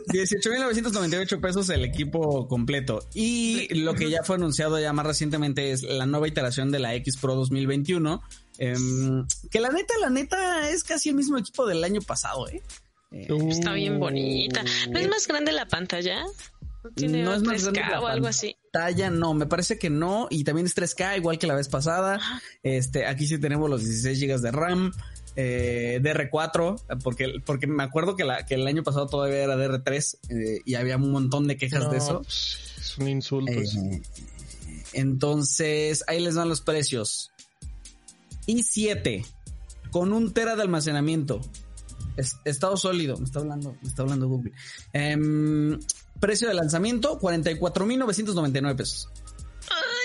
18.998 0.08 1.40
pesos 1.40 1.68
el 1.70 1.84
equipo 1.84 2.48
completo. 2.48 3.06
Y 3.14 3.68
lo 3.74 3.94
que 3.94 4.10
ya 4.10 4.22
fue 4.24 4.36
anunciado 4.36 4.78
ya 4.80 4.92
más 4.92 5.06
recientemente 5.06 5.72
es 5.72 5.82
la 5.82 6.06
nueva 6.06 6.28
iteración 6.28 6.70
de 6.70 6.80
la 6.80 6.94
X 6.94 7.16
Pro 7.16 7.34
2021. 7.34 8.22
em, 8.58 9.26
que 9.50 9.60
la 9.60 9.70
neta, 9.70 9.94
la 10.00 10.10
neta 10.10 10.70
es 10.70 10.82
casi 10.82 11.10
el 11.10 11.14
mismo 11.14 11.38
equipo 11.38 11.66
del 11.66 11.84
año 11.84 12.00
pasado, 12.00 12.48
¿eh? 12.48 12.62
Está 13.10 13.72
bien 13.72 13.98
bonita. 13.98 14.64
¿No 14.90 14.98
es 14.98 15.08
más 15.08 15.26
grande 15.26 15.52
la 15.52 15.66
pantalla? 15.66 16.24
¿No 16.82 16.90
tiene 16.90 17.22
No 17.22 17.34
es 17.34 17.42
más 17.42 17.62
3K 17.62 17.72
grande 17.72 17.90
la 17.90 18.00
o 18.00 18.06
algo 18.06 18.26
así? 18.26 18.56
Talla 18.72 19.10
no, 19.10 19.32
me 19.32 19.46
parece 19.46 19.78
que 19.78 19.90
no. 19.90 20.26
Y 20.30 20.44
también 20.44 20.66
es 20.66 20.76
3K, 20.76 21.16
igual 21.18 21.38
que 21.38 21.46
la 21.46 21.54
vez 21.54 21.68
pasada. 21.68 22.20
Este, 22.62 23.06
aquí 23.06 23.26
sí 23.26 23.38
tenemos 23.38 23.70
los 23.70 23.84
16 23.84 24.20
GB 24.20 24.40
de 24.40 24.50
RAM. 24.50 24.92
Eh, 25.38 26.00
DR4, 26.02 26.98
porque, 27.04 27.34
porque 27.44 27.66
me 27.66 27.82
acuerdo 27.82 28.16
que, 28.16 28.24
la, 28.24 28.46
que 28.46 28.54
el 28.54 28.66
año 28.66 28.82
pasado 28.82 29.06
todavía 29.06 29.44
era 29.44 29.54
DR3 29.56 30.18
eh, 30.30 30.62
y 30.64 30.74
había 30.76 30.96
un 30.96 31.12
montón 31.12 31.46
de 31.46 31.56
quejas 31.58 31.84
No, 31.84 31.90
de 31.90 31.98
eso. 31.98 32.22
pues, 32.22 32.58
es 32.78 32.96
un 32.98 33.08
insulto. 33.08 33.52
Eh, 33.52 34.00
entonces, 34.94 36.04
ahí 36.06 36.20
les 36.20 36.34
dan 36.36 36.48
los 36.48 36.60
precios. 36.62 37.32
i7 38.46 39.26
con 39.90 40.12
un 40.12 40.32
tera 40.32 40.56
de 40.56 40.62
almacenamiento. 40.62 41.40
Es- 42.16 42.36
estado 42.46 42.76
sólido, 42.78 43.16
me 43.18 43.24
está 43.24 43.40
hablando, 43.40 43.76
me 43.82 43.88
está 43.88 44.02
hablando 44.02 44.28
Google. 44.28 44.52
Em, 44.94 45.78
precio 46.18 46.48
de 46.48 46.54
lanzamiento 46.54 47.18
44.999 47.20 48.74
pesos. 48.76 49.10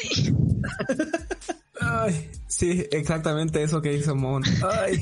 Ay, 0.04 0.36
sí, 2.48 2.86
exactamente 2.92 3.64
eso 3.64 3.82
que 3.82 3.94
hizo 3.94 4.16
Mon. 4.16 4.44
Ay, 4.70 5.02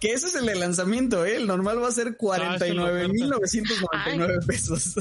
Que 0.00 0.12
ese 0.12 0.28
es 0.28 0.34
el 0.36 0.46
de 0.46 0.54
lanzamiento, 0.54 1.24
¿eh? 1.24 1.36
El 1.36 1.46
normal 1.46 1.82
va 1.82 1.88
a 1.88 1.92
ser 1.92 2.16
49.999 2.16 4.46
pesos. 4.46 4.94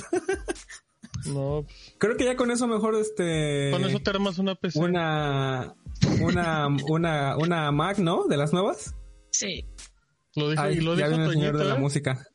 No, 1.26 1.66
creo 1.98 2.16
que 2.16 2.26
ya 2.26 2.36
con 2.36 2.52
eso 2.52 2.68
mejor 2.68 2.96
este 2.96 3.70
con 3.72 3.84
eso 3.84 4.00
te 4.00 4.10
armas 4.12 4.38
una 4.40 4.56
PC. 4.56 4.80
una 4.80 5.76
una 6.22 6.68
una 6.88 7.38
una 7.38 7.72
Mac, 7.72 7.98
¿no? 8.00 8.26
De 8.28 8.38
las 8.38 8.54
nuevas. 8.54 8.96
Sí. 9.32 9.66
Lo 10.36 10.50
dijo, 10.50 10.62
Ay, 10.62 10.78
y 10.78 10.82
lo 10.82 10.96
ya 10.96 11.08
dijo 11.08 11.18
viene 11.18 11.26
el 11.26 11.32
señor 11.34 11.52
Toñito, 11.52 11.64
de 11.64 11.70
la 11.70 11.76
¿eh? 11.76 11.80
música. 11.80 12.28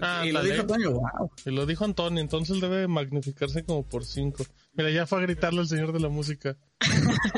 Ah, 0.00 0.22
y 0.24 0.32
lo 0.32 0.42
dijo 0.42 0.66
Toño, 0.66 0.90
wow. 0.92 1.30
Y 1.44 1.50
lo 1.50 1.66
dijo 1.66 1.84
Antonio, 1.84 2.20
entonces 2.20 2.54
él 2.54 2.60
debe 2.60 2.88
magnificarse 2.88 3.64
como 3.64 3.86
por 3.86 4.04
cinco. 4.04 4.44
Mira, 4.78 4.90
ya 4.90 5.06
fue 5.06 5.18
a 5.18 5.22
gritarle 5.22 5.60
al 5.60 5.68
señor 5.68 5.92
de 5.92 6.00
la 6.00 6.08
música. 6.08 6.56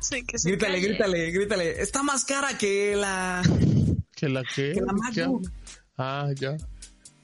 Sí, 0.00 0.22
que 0.22 0.38
se 0.38 0.50
Grítale, 0.50 0.74
calle. 0.74 0.86
grítale, 0.88 1.30
grítale. 1.30 1.80
Está 1.80 2.02
más 2.02 2.26
cara 2.26 2.58
que 2.58 2.94
la. 2.94 3.40
¿Que 4.14 4.28
la 4.28 4.42
qué? 4.44 4.72
Que 4.74 4.80
la 4.82 4.92
¿Qué 5.14 5.22
MacBook. 5.22 5.46
habla? 5.46 5.50
Ah, 5.96 6.30
ya. 6.38 6.56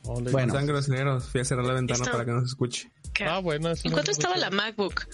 Ole. 0.05 0.31
Bueno. 0.31 0.55
Están 0.55 0.67
groseros. 0.67 1.25
Fui 1.29 1.43
a 1.43 1.45
cerrar 1.45 1.67
la 1.67 1.75
ventana 1.75 1.99
Está- 2.01 2.13
para 2.13 2.25
que 2.25 2.31
no 2.33 2.41
se 2.41 2.47
escuche. 2.47 2.91
¿Qué? 3.13 3.25
Ah, 3.25 3.41
bueno. 3.41 3.69
¿En 3.69 3.93
cuánto 3.93 4.11
es 4.13 4.17
estaba 4.19 4.39
la 4.39 4.49
MacBook? 4.49 5.07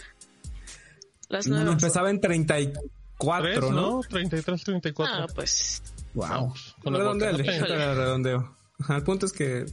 Las 1.29 1.49
No, 1.49 1.57
nuevas. 1.57 1.73
empezaba 1.83 2.09
en 2.11 2.21
34, 2.21 3.51
Tres, 3.51 3.61
¿no? 3.63 3.71
¿no? 3.73 4.01
33, 4.09 4.63
34. 4.63 5.17
Ah, 5.17 5.27
pues. 5.35 5.83
Wow. 6.15 6.55
Con 6.85 6.95
redondeo. 6.95 8.57
El 8.89 9.03
punto 9.03 9.27
es 9.27 9.33
que 9.33 9.67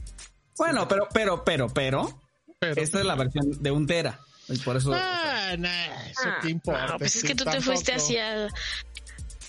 Bueno, 0.58 0.88
pero, 0.88 1.06
pero, 1.14 1.44
pero, 1.44 1.68
pero, 1.68 2.20
Pero- 2.58 2.80
esta 2.82 2.98
es 2.98 3.04
la 3.06 3.14
versión 3.14 3.62
de 3.62 3.70
un 3.70 3.86
tera. 3.86 4.18
Y 4.48 4.58
por 4.58 4.76
eso. 4.76 4.92
Ah, 4.94 5.54
no, 5.58 5.68
eso 5.68 6.20
Ah, 6.26 6.48
importa. 6.48 6.86
no, 6.88 6.98
pues 6.98 7.16
es 7.16 7.24
que 7.24 7.34
tú 7.34 7.44
te 7.44 7.60
fuiste 7.60 7.92
hacia 7.94 8.48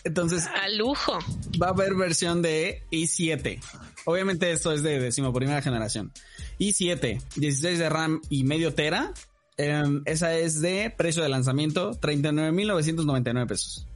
Entonces, 0.03 0.45
a 0.47 0.69
lujo. 0.69 1.19
va 1.61 1.67
a 1.67 1.69
haber 1.71 1.95
versión 1.95 2.41
de 2.41 2.83
i7. 2.91 3.59
Obviamente 4.05 4.51
esto 4.51 4.71
es 4.71 4.83
de 4.83 4.99
decimoprimera 4.99 5.61
generación. 5.61 6.11
i7, 6.59 7.21
16 7.35 7.79
de 7.79 7.89
RAM 7.89 8.21
y 8.29 8.43
medio 8.43 8.73
tera. 8.73 9.11
Em, 9.57 10.01
esa 10.05 10.33
es 10.35 10.61
de 10.61 10.93
precio 10.95 11.23
de 11.23 11.29
lanzamiento, 11.29 11.91
39.999 11.99 13.47
pesos. 13.47 13.87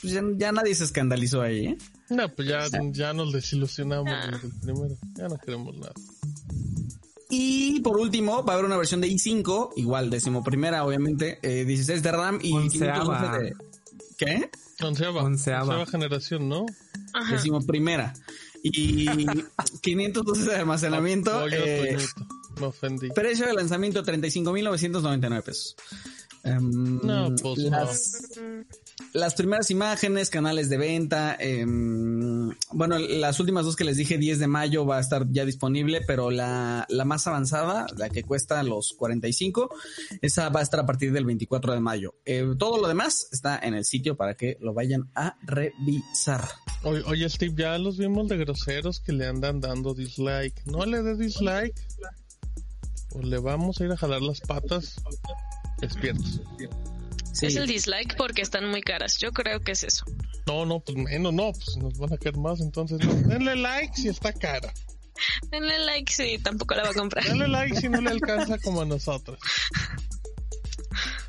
Pues 0.00 0.12
ya, 0.12 0.22
ya 0.36 0.52
nadie 0.52 0.74
se 0.74 0.84
escandalizó 0.84 1.40
ahí, 1.42 1.66
¿eh? 1.68 1.78
No, 2.10 2.28
pues 2.28 2.48
ya, 2.48 2.64
ya 2.92 3.12
nos 3.12 3.32
desilusionamos 3.32 4.12
Ah. 4.12 4.28
desde 4.30 4.46
el 4.48 4.52
primero. 4.60 4.96
Ya 5.14 5.28
no 5.28 5.38
queremos 5.38 5.76
nada. 5.76 5.92
Y 7.28 7.80
por 7.80 7.96
último, 7.96 8.44
va 8.44 8.52
a 8.52 8.54
haber 8.54 8.66
una 8.66 8.76
versión 8.76 9.00
de 9.00 9.08
i5, 9.08 9.72
igual 9.76 10.10
decimoprimera, 10.10 10.84
obviamente, 10.84 11.38
eh, 11.42 11.64
16 11.64 12.02
de 12.02 12.12
RAM 12.12 12.38
y 12.42 12.52
Onceava. 12.52 13.00
512 13.00 13.42
de... 13.42 13.54
¿Qué? 14.16 14.50
Onceava. 14.82 15.22
Onceava. 15.22 15.62
Onceava 15.64 15.86
generación, 15.86 16.48
¿no? 16.48 16.66
Ajá. 17.12 17.34
Decimoprimera. 17.34 18.14
Y 18.62 19.06
512 19.82 20.50
de 20.50 20.56
almacenamiento. 20.56 21.46
Eh. 21.48 21.96
Me 22.60 22.66
ofendí. 22.66 23.10
Precio 23.10 23.46
de 23.46 23.54
lanzamiento 23.54 24.02
35.999 24.02 25.42
pesos. 25.42 25.76
Em, 26.44 27.00
No, 27.02 27.34
pues 27.42 27.58
no. 27.70 27.78
Las, 29.16 29.34
primeras 29.34 29.70
imágenes, 29.70 30.30
canales 30.30 30.68
de 30.68 30.76
venta, 30.76 31.36
em, 31.38 32.50
bueno, 32.72 32.98
las 32.98 33.40
últimas 33.40 33.64
dos 33.64 33.76
que 33.76 33.84
les 33.84 33.96
dije, 33.96 34.18
10 34.18 34.38
de 34.38 34.46
mayo 34.46 34.86
va 34.86 34.98
a 34.98 35.00
estar 35.00 35.26
ya 35.30 35.44
disponible, 35.44 36.02
pero 36.06 36.30
la, 36.30 36.86
la 36.88 37.04
más 37.04 37.26
avanzada, 37.26 37.86
la 37.96 38.10
que 38.10 38.22
cuesta 38.22 38.62
los 38.62 38.94
45, 38.96 39.70
esa 40.22 40.48
va 40.50 40.60
a 40.60 40.62
estar 40.62 40.80
a 40.80 40.86
partir 40.86 41.12
del 41.12 41.24
24 41.24 41.72
de 41.72 41.80
mayo. 41.80 42.14
Eh, 42.24 42.54
todo 42.58 42.80
lo 42.80 42.88
demás 42.88 43.28
está 43.32 43.58
en 43.58 43.74
el 43.74 43.84
sitio 43.84 44.16
para 44.16 44.34
que 44.34 44.58
lo 44.60 44.74
vayan 44.74 45.10
a 45.14 45.36
revisar. 45.42 46.48
Oye, 46.82 47.28
Steve, 47.28 47.54
ya 47.56 47.78
los 47.78 47.98
vimos 47.98 48.28
de 48.28 48.36
groseros 48.36 49.00
que 49.00 49.12
le 49.12 49.26
andan 49.26 49.60
dando 49.60 49.94
dislike. 49.94 50.64
No 50.66 50.84
le 50.84 51.02
dé 51.02 51.16
dislike. 51.16 51.74
O 53.12 53.22
le 53.22 53.38
vamos 53.38 53.80
a 53.80 53.84
ir 53.84 53.92
a 53.92 53.96
jalar 53.96 54.22
las 54.22 54.40
patas. 54.40 54.96
Despiertos. 55.80 56.40
Sí. 57.36 57.46
Es 57.46 57.56
el 57.56 57.66
dislike 57.66 58.16
porque 58.16 58.40
están 58.40 58.70
muy 58.70 58.80
caras. 58.80 59.18
Yo 59.18 59.30
creo 59.30 59.60
que 59.60 59.72
es 59.72 59.84
eso. 59.84 60.06
No, 60.46 60.64
no, 60.64 60.80
pues 60.80 60.96
menos, 60.96 61.34
no, 61.34 61.52
pues 61.52 61.76
nos 61.76 61.98
van 61.98 62.14
a 62.14 62.16
caer 62.16 62.38
más, 62.38 62.60
entonces 62.60 62.98
no. 63.04 63.12
Denle 63.28 63.56
like 63.56 63.94
si 63.94 64.08
está 64.08 64.32
cara. 64.32 64.72
Denle 65.50 65.78
like 65.80 66.10
si 66.10 66.38
tampoco 66.38 66.74
la 66.74 66.84
va 66.84 66.90
a 66.90 66.94
comprar. 66.94 67.24
Denle 67.24 67.48
like 67.48 67.76
si 67.76 67.90
no 67.90 68.00
le 68.00 68.10
alcanza 68.10 68.58
como 68.58 68.80
a 68.80 68.84
nosotros. 68.86 69.38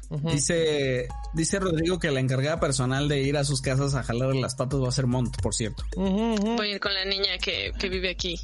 Dice, 0.10 1.10
dice 1.34 1.60
Rodrigo 1.60 2.00
que 2.00 2.10
la 2.12 2.22
encargada 2.22 2.62
personal 2.62 3.10
de 3.10 3.22
ir 3.24 3.36
a 3.36 3.44
sus 3.44 3.62
casas 3.62 3.94
a 3.94 4.04
jalar 4.04 4.34
las 4.36 4.56
patas 4.56 4.82
va 4.82 4.88
a 4.88 4.92
ser 4.94 5.06
Mont, 5.06 5.36
por 5.42 5.54
cierto. 5.54 5.84
Voy 5.98 6.72
a 6.72 6.76
ir 6.76 6.80
con 6.80 6.94
la 6.94 7.04
niña 7.04 7.38
que, 7.38 7.74
que 7.78 7.90
vive 7.90 8.12
aquí. 8.12 8.40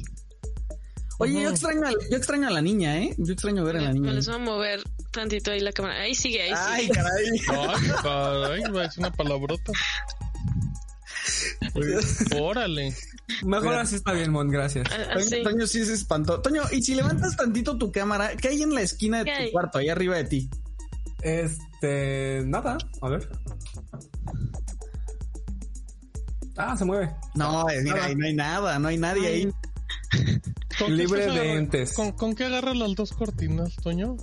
Oye, 1.18 1.42
yo 1.42 1.50
extraño, 1.50 1.86
a, 1.86 1.90
yo 2.10 2.16
extraño 2.16 2.48
a 2.48 2.50
la 2.50 2.60
niña, 2.60 2.98
¿eh? 2.98 3.14
Yo 3.18 3.32
extraño 3.32 3.64
ver 3.64 3.76
a 3.76 3.80
la 3.82 3.88
Me 3.88 3.94
niña. 3.94 4.12
les 4.12 4.26
voy 4.26 4.34
a 4.34 4.38
mover 4.38 4.82
tantito 5.12 5.52
ahí 5.52 5.60
la 5.60 5.72
cámara. 5.72 6.00
Ahí 6.00 6.14
sigue, 6.14 6.42
ahí 6.42 6.52
Ay, 6.56 6.82
sigue. 6.82 6.94
caray. 6.94 7.24
Ay, 7.48 7.90
caray, 8.02 8.62
va 8.72 8.80
a 8.80 8.82
decir 8.84 8.98
una 8.98 9.12
palabrota. 9.12 9.72
Órale. 12.40 12.94
mejor 13.44 13.74
así 13.74 13.96
está 13.96 14.12
bien, 14.12 14.30
Mon, 14.30 14.48
gracias. 14.48 14.86
Ah, 14.92 15.14
Toño, 15.44 15.66
sí 15.66 15.84
se 15.84 15.94
espantó. 15.94 16.40
Toño, 16.42 16.62
y 16.72 16.82
si 16.82 16.94
levantas 16.94 17.36
tantito 17.36 17.78
tu 17.78 17.90
cámara, 17.92 18.36
¿qué 18.36 18.48
hay 18.48 18.62
en 18.62 18.74
la 18.74 18.82
esquina 18.82 19.18
de 19.18 19.24
¿Qué 19.24 19.30
tu 19.36 19.42
hay? 19.42 19.52
cuarto, 19.52 19.78
ahí 19.78 19.88
arriba 19.88 20.16
de 20.16 20.24
ti? 20.24 20.50
Este, 21.22 22.42
nada, 22.44 22.76
a 23.00 23.08
ver. 23.08 23.28
Ah, 26.56 26.76
se 26.76 26.84
mueve. 26.84 27.10
No, 27.34 27.68
es- 27.68 27.82
mira, 27.82 28.04
ahí 28.04 28.14
no 28.14 28.26
hay 28.26 28.34
nada, 28.34 28.78
no 28.78 28.88
hay 28.88 28.98
nadie 28.98 29.26
ahí. 29.26 29.52
¿Con 30.78 30.88
qué 30.88 30.92
Libre 30.94 31.26
de 31.30 31.52
entes. 31.54 31.92
¿Con, 31.92 32.12
con 32.12 32.34
qué 32.34 32.44
agarras 32.44 32.76
las 32.76 32.94
dos 32.94 33.12
cortinas, 33.12 33.74
Toño? 33.76 34.16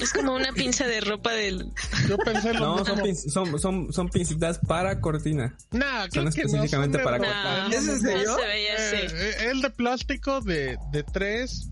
Es 0.00 0.12
como 0.14 0.34
una 0.34 0.52
pinza 0.52 0.86
de 0.86 1.00
ropa 1.02 1.30
del. 1.32 1.70
Yo 2.08 2.16
pensé 2.18 2.54
lo 2.54 2.60
No, 2.60 2.84
son, 2.84 3.00
son, 3.16 3.58
son, 3.60 3.92
son 3.92 4.08
pincitas 4.08 4.58
para 4.66 4.98
cortina. 5.00 5.56
Nah, 5.72 6.08
creo 6.08 6.24
son 6.24 6.32
que 6.32 6.44
no, 6.44 6.46
específicamente 6.46 6.98
son 6.98 6.98
de 6.98 7.04
para 7.04 7.18
ropa. 7.18 7.68
No, 7.68 7.74
¿Es 7.74 7.88
en 7.88 8.00
serio? 8.00 8.36
se 8.36 8.46
veía 8.46 8.74
así. 8.74 8.96
Eh, 8.96 9.30
eh, 9.40 9.50
el 9.50 9.60
de 9.60 9.70
plástico 9.70 10.40
de, 10.40 10.78
de 10.90 11.02
tres, 11.02 11.68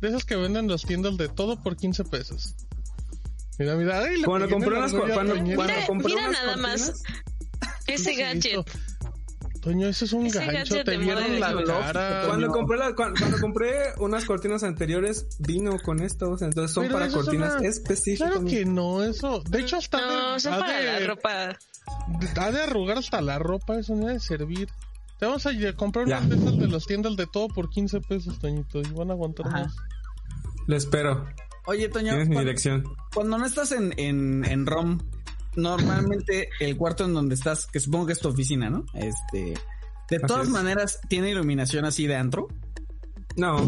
de 0.00 0.08
esas 0.08 0.24
que 0.24 0.34
venden 0.34 0.64
en 0.64 0.70
las 0.72 0.82
tiendas 0.82 1.16
de 1.18 1.28
todo 1.28 1.62
por 1.62 1.76
15 1.76 2.02
pesos. 2.04 2.56
Mira, 3.60 3.76
mira, 3.76 4.00
ay, 4.00 4.22
Cuando 4.22 4.46
el 4.46 4.54
unas 4.54 4.92
cuando- 4.92 5.34
Mira, 5.36 5.86
compré 5.86 6.14
mira 6.14 6.28
unas 6.28 6.32
nada 6.44 6.56
más 6.56 7.02
ese 7.86 8.14
¿Qué 8.16 8.22
gadget. 8.22 8.66
Toño, 9.60 9.86
eso 9.88 10.06
es 10.06 10.12
un 10.14 10.26
Ese 10.26 10.38
gancho, 10.44 10.82
te 10.84 10.96
vieron 10.96 11.38
la 11.38 11.54
cara. 11.64 12.22
Cuando 12.26 12.48
compré, 12.48 12.78
la- 12.78 12.94
cuando, 12.94 13.18
cuando 13.20 13.38
compré 13.38 13.72
unas 13.98 14.24
cortinas 14.24 14.62
anteriores, 14.62 15.26
vino 15.38 15.78
con 15.84 16.00
estos, 16.00 16.40
entonces 16.40 16.72
son 16.72 16.84
Pero 16.84 16.94
para 16.94 17.06
es 17.06 17.12
cortinas 17.14 17.56
una- 17.60 17.68
específicas. 17.68 18.30
Claro 18.30 18.46
que 18.46 18.64
no, 18.64 19.02
eso. 19.02 19.42
De 19.50 19.60
hecho, 19.60 19.76
hasta 19.76 20.00
No, 20.00 20.32
de, 20.34 20.40
son 20.40 20.58
para 20.60 20.76
de- 20.78 21.00
la 21.00 21.06
ropa. 21.06 21.58
Ha 22.38 22.50
de 22.52 22.60
arrugar 22.62 22.98
hasta 22.98 23.20
la 23.20 23.38
ropa, 23.38 23.78
eso 23.78 23.94
no 23.94 24.06
ha 24.08 24.12
de 24.12 24.20
servir. 24.20 24.68
Te 25.18 25.26
vamos 25.26 25.44
a 25.44 25.50
comprar 25.76 26.06
Ya. 26.08 26.18
unas 26.18 26.30
de 26.30 26.36
esas 26.36 26.58
de 26.58 26.66
las 26.68 26.86
tiendas 26.86 27.16
de 27.16 27.26
todo 27.26 27.48
por 27.48 27.68
15 27.68 28.00
pesos, 28.00 28.38
Toñito, 28.38 28.80
y 28.80 28.90
van 28.92 29.10
a 29.10 29.12
aguantar 29.12 29.46
Ajá. 29.48 29.58
más. 29.64 29.76
Lo 30.66 30.76
espero. 30.76 31.26
Oye, 31.66 31.88
Toño, 31.90 32.12
Tienes 32.12 32.28
mi 32.30 32.38
dirección. 32.38 32.84
cuando 33.14 33.36
no 33.36 33.44
estás 33.44 33.72
en, 33.72 33.92
en, 33.98 34.44
en 34.46 34.64
ROM, 34.64 34.98
normalmente 35.56 36.48
el 36.60 36.76
cuarto 36.76 37.04
en 37.04 37.14
donde 37.14 37.34
estás, 37.34 37.66
que 37.66 37.80
supongo 37.80 38.06
que 38.06 38.12
es 38.12 38.20
tu 38.20 38.28
oficina, 38.28 38.70
¿no? 38.70 38.84
Este, 38.94 39.54
de 40.08 40.18
todas 40.20 40.46
es. 40.46 40.52
maneras, 40.52 41.00
¿tiene 41.08 41.30
iluminación 41.30 41.84
así 41.84 42.06
de 42.06 42.16
antro? 42.16 42.48
No, 43.36 43.58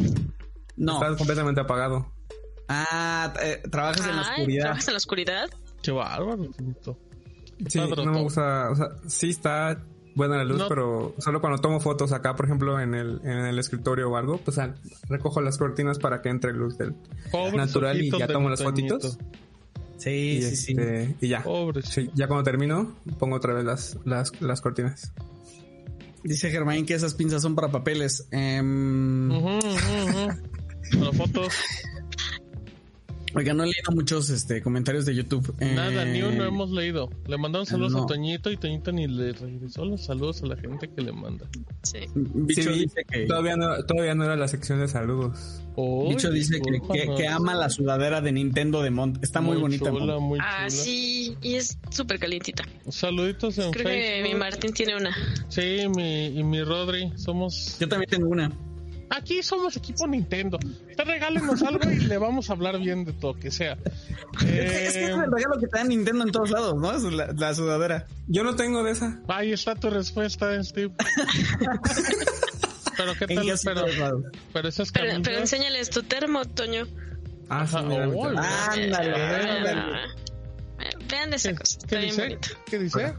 No. 0.77 0.95
está 1.03 1.17
completamente 1.17 1.61
apagado. 1.61 2.13
Ah, 2.69 3.33
eh, 3.43 3.63
trabajas 3.71 4.07
en 4.07 4.17
la 4.17 4.23
Ay, 4.23 4.29
oscuridad. 4.39 4.63
¿Trabajas 4.63 4.89
en 4.89 4.95
la 4.95 4.99
oscuridad? 4.99 5.51
Qué 5.83 5.91
bárbaro. 5.91 6.49
Sí, 7.69 7.79
no 7.79 8.13
me 8.13 8.23
gusta, 8.23 8.71
o 8.71 8.77
sea, 8.77 8.87
sí 9.07 9.31
está 9.31 9.85
buena 10.15 10.37
la 10.39 10.45
luz, 10.45 10.59
No. 10.59 10.69
pero 10.69 11.15
solo 11.19 11.41
cuando 11.41 11.61
tomo 11.61 11.81
fotos 11.81 12.13
acá, 12.13 12.35
por 12.35 12.47
ejemplo, 12.47 12.81
en 12.81 12.95
el, 12.95 13.21
en 13.25 13.39
el 13.47 13.59
escritorio 13.59 14.11
o 14.11 14.17
algo, 14.17 14.39
pues 14.39 14.59
ah, 14.59 14.75
recojo 15.09 15.41
las 15.41 15.59
cortinas 15.59 15.99
para 15.99 16.23
que 16.23 16.29
entre 16.29 16.53
luz 16.53 16.77
del 16.77 16.95
natural 17.55 18.01
y 18.03 18.11
ya 18.11 18.27
tomo 18.27 18.49
las 18.51 18.63
fotitos. 18.63 19.19
Sí, 20.03 20.39
Y, 20.39 20.43
sí, 20.43 20.57
sí. 20.57 20.73
este, 20.73 21.15
y 21.21 21.29
ya. 21.29 21.43
Pobres. 21.45 21.87
Sí, 21.87 22.11
ya 22.15 22.27
cuando 22.27 22.43
termino, 22.43 22.97
pongo 23.19 23.37
otra 23.37 23.55
vez 23.55 23.65
las, 23.65 23.99
las, 24.05 24.41
las 24.41 24.61
cortinas. 24.61 25.13
Dice 26.25 26.51
Germain 26.51 26.85
que 26.87 26.95
esas 26.95 27.15
pinzas 27.15 27.43
son 27.43 27.55
para 27.55 27.71
papeles. 27.71 28.27
Em. 28.33 29.29
Para 29.29 31.13
fotos. 31.17 31.55
Oiga, 33.35 33.55
no 33.55 33.63
he 33.65 33.67
leído 33.67 33.93
muchos 33.95 34.29
este, 34.31 34.61
comentarios 34.63 35.07
de 35.07 35.15
YouTube. 35.15 35.55
Nada, 35.61 36.03
Eh, 36.03 36.13
ni 36.13 36.23
uno 36.23 36.45
hemos 36.45 36.71
leído. 36.71 37.09
Le 37.27 37.39
mandamos 37.39 37.69
saludos 37.69 37.93
no. 37.93 38.03
a 38.05 38.07
Toñito 38.07 38.51
y 38.51 38.57
Toñito 38.57 38.93
ni 38.93 39.07
le 39.07 39.33
regresó 39.33 39.85
los 39.85 40.05
saludos 40.05 40.43
a 40.43 40.47
la 40.47 40.57
gente 40.57 40.91
que 40.95 41.01
le 41.03 41.13
manda. 41.13 41.47
Sí. 41.83 41.99
Bicho 42.15 42.73
Sí, 42.73 42.81
dice 42.81 43.05
que, 43.11 43.27
Todavía 43.27 43.57
no, 43.57 43.83
todavía 43.85 44.15
no 44.15 44.25
era 44.25 44.37
la 44.37 44.49
sección 44.49 44.81
de 44.81 44.89
saludos. 44.89 45.63
Bicho 46.09 46.31
dice 46.31 46.61
que, 46.61 47.15
que- 47.17 47.29
ama 47.29 47.55
la 47.55 47.71
sudadera 47.71 48.21
de 48.21 48.33
Nintendo 48.33 48.83
de 48.83 48.91
Mont. 48.91 49.23
Está 49.25 49.41
muy, 49.41 49.57
bonita. 49.57 49.91
Chula, 49.91 50.19
Ah, 50.41 50.69
sí. 50.69 51.37
Y 51.41 51.55
es 51.55 51.79
súper 51.91 52.19
calientita. 52.19 52.65
Saluditos 52.89 53.57
en 53.59 53.71
Creo 53.73 53.87
que 53.87 54.23
mi 54.23 54.35
Martín 54.35 54.73
tiene 54.73 54.97
una. 54.97 55.17
Sí, 55.49 55.87
mi, 55.97 56.27
y 56.27 56.43
mi 56.45 56.63
Rodri. 56.63 57.13
Somos. 57.17 57.79
Yo 57.81 57.89
también 57.89 58.11
tengo 58.11 58.29
una. 58.29 58.53
Aquí 59.15 59.43
somos 59.43 59.77
equipo 59.77 60.07
Nintendo. 60.07 60.59
Usted 60.91 61.05
regálenos 61.05 61.63
algo 61.63 61.91
y 61.91 61.97
le 61.97 62.17
vamos 62.17 62.49
a 62.49 62.55
hablar 62.55 62.79
bien 62.79 63.05
de 63.05 63.13
todo 63.13 63.35
que 63.35 63.51
sea. 63.51 63.77
Es 64.41 64.43
que 64.43 64.87
es 64.87 64.97
el 64.97 65.31
regalo 65.31 65.59
que 65.61 65.67
te 65.67 65.79
da 65.79 65.85
Nintendo 65.85 66.25
en 66.25 66.33
todos 66.33 66.51
lados, 66.51 66.75
¿no? 66.77 66.97
Es 66.97 67.03
la, 67.03 67.27
la 67.33 67.55
sudadera. 67.55 68.07
Yo 68.27 68.43
no 68.43 68.57
tengo 68.57 68.83
de 68.83 68.93
esa. 68.93 69.21
ahí 69.29 69.53
está 69.53 69.75
tu 69.75 69.91
respuesta, 69.91 70.63
Steve. 70.65 70.93
pero 72.97 73.13
qué 73.19 73.27
tal, 73.27 73.47
pero, 73.65 74.23
pero 74.53 74.69
esas 74.69 74.93
Pero, 74.93 75.11
enséñales 75.39 75.91
tu 75.91 76.03
termo, 76.03 76.45
Toño. 76.47 76.87
Ah, 77.49 77.67
sí, 77.67 77.77
Ajá, 77.77 77.85
mira, 77.87 78.09
oh. 78.09 78.27
Ándale, 78.29 79.15
ándale. 79.15 79.81
Ah, 79.81 80.07
Vean 81.11 81.35
esa 81.35 81.55
cosa. 81.55 81.79
¿Qué 81.81 81.85
Está 81.85 81.97
bien 81.99 82.11
dice? 82.11 82.23
bonita. 82.23 82.49
¿Qué 82.65 82.79
dice? 82.79 83.15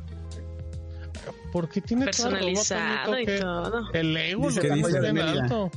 ¿Por 1.52 1.70
qué 1.70 1.82
tiene 1.82 2.06
todo 2.08 2.32
Personalizado 2.32 3.12
Toñito? 3.12 3.32
y 3.36 3.40
todo. 3.40 3.92
El 3.94 4.18
ego 4.18 4.50
lo 4.50 4.56
que 4.56 4.62
tengo 4.68 4.88
dice 4.88 5.00
bien 5.00 5.20
alto. 5.20 5.70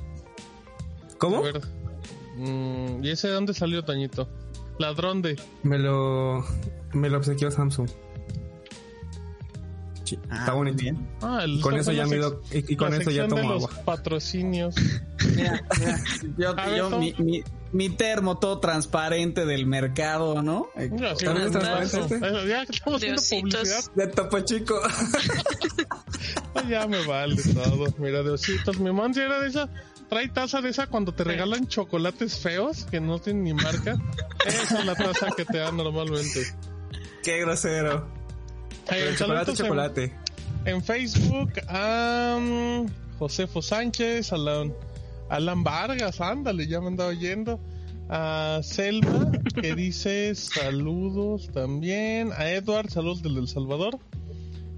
¿Cómo? 1.19 1.39
A 1.39 1.41
ver. 1.43 1.61
Mm, 2.37 3.05
¿Y 3.05 3.11
ese 3.11 3.29
de 3.29 3.35
dónde 3.35 3.55
salió, 3.55 3.83
Toñito? 3.85 4.29
Ladrón 4.79 5.23
de. 5.23 5.41
Me 5.63 5.79
lo, 5.79 6.45
me 6.93 7.09
lo 7.09 7.19
obsequió 7.19 7.51
Samsung. 7.51 7.89
Ah, 10.31 10.39
Está 10.41 10.53
bonito. 10.53 10.77
bien. 10.77 11.09
Ah, 11.21 11.41
el, 11.43 11.61
Con 11.61 11.75
eso 11.77 11.91
ya 11.91 12.07
me 12.07 12.17
do- 12.19 12.41
y, 12.53 12.75
y 12.75 12.77
con 12.77 12.95
eso 12.95 13.11
ya 13.11 13.27
tomo 13.27 13.43
de 13.43 13.49
los 13.49 13.65
agua. 13.65 13.83
patrocinios. 13.85 14.77
Mira, 15.35 15.61
mira, 15.81 16.01
yo, 16.39 16.55
ver, 16.55 16.77
yo- 16.77 16.99
mi, 17.01 17.13
mi, 17.19 17.43
mi 17.73 17.89
termo 17.89 18.39
todo 18.39 18.61
transparente 18.61 19.45
del 19.47 19.67
mercado, 19.67 20.43
¿no? 20.43 20.69
Eh, 20.77 20.91
Ya, 20.95 21.17
sí, 21.17 21.25
¿También 21.25 21.47
es 21.49 21.53
transparente 21.53 22.15
eso, 22.29 22.47
Ya 22.47 22.65
que 22.67 22.73
estamos 22.73 23.03
haciendo 23.03 23.23
publicidad, 23.29 23.85
De 23.97 24.07
Topo 24.07 24.41
Chico. 24.41 24.79
ya 26.69 26.87
me 26.87 27.05
vale 27.05 27.43
todo. 27.43 27.87
Mira, 27.99 28.23
Diositos, 28.23 28.79
mi 28.79 28.93
man 28.93 29.13
si 29.13 29.21
era 29.21 29.41
de 29.41 29.49
esa. 29.49 29.69
Trae 30.09 30.29
taza 30.29 30.61
de 30.61 30.71
esa 30.71 30.87
cuando 30.87 31.13
te 31.13 31.25
regalan 31.25 31.67
chocolates 31.67 32.39
feos 32.39 32.85
que 32.85 33.01
no 33.01 33.19
tienen 33.19 33.43
ni 33.45 33.55
marca. 33.55 33.97
Esa 34.47 34.79
es 34.81 34.85
la 34.87 34.95
taza 34.95 35.29
que 35.37 35.45
te 35.45 35.59
dan 35.59 35.77
normalmente. 35.77 36.45
Qué 37.25 37.41
grosero. 37.41 38.07
Ay, 38.89 39.01
Pero 39.05 39.17
chocolate, 39.17 39.51
en- 39.51 39.57
chocolate. 39.57 40.17
En 40.65 40.83
Facebook, 40.85 41.53
a 41.69 42.39
mm, 42.41 42.87
Josefo 43.19 43.63
Sánchez, 43.63 44.33
Alan, 44.33 44.73
Alan 45.29 45.65
Vargas, 45.65 46.21
ándale, 46.21 46.67
ya 46.69 46.81
me 46.81 46.89
andaba 46.89 47.11
oyendo. 47.11 47.61
A 48.09 48.61
Selma, 48.63 49.33
que 49.61 49.75
dice 49.75 50.33
saludos 50.37 51.51
también. 51.53 52.31
A 52.37 52.49
Edward, 52.51 52.91
saludos 52.91 53.23
del 53.23 53.39
El 53.39 53.49
Salvador. 53.49 53.99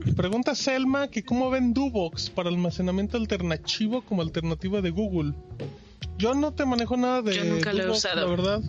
Y 0.05 0.13
pregunta 0.13 0.55
Selma 0.55 1.09
que 1.09 1.25
cómo 1.25 1.51
ven 1.51 1.75
Dubox 1.75 2.31
para 2.31 2.49
almacenamiento 2.49 3.17
alternativo 3.17 4.03
como 4.03 4.23
alternativa 4.23 4.81
de 4.81 4.91
Google. 4.91 5.35
Yo 6.19 6.35
no 6.35 6.53
te 6.53 6.65
manejo 6.65 6.97
nada 6.97 7.23
de 7.23 7.35
Yo 7.37 7.45
nunca 7.45 7.73
lo 7.73 7.81
he 7.81 7.83
Dubox, 7.85 7.99
usado. 7.99 8.17
la 8.21 8.27
verdad. 8.27 8.63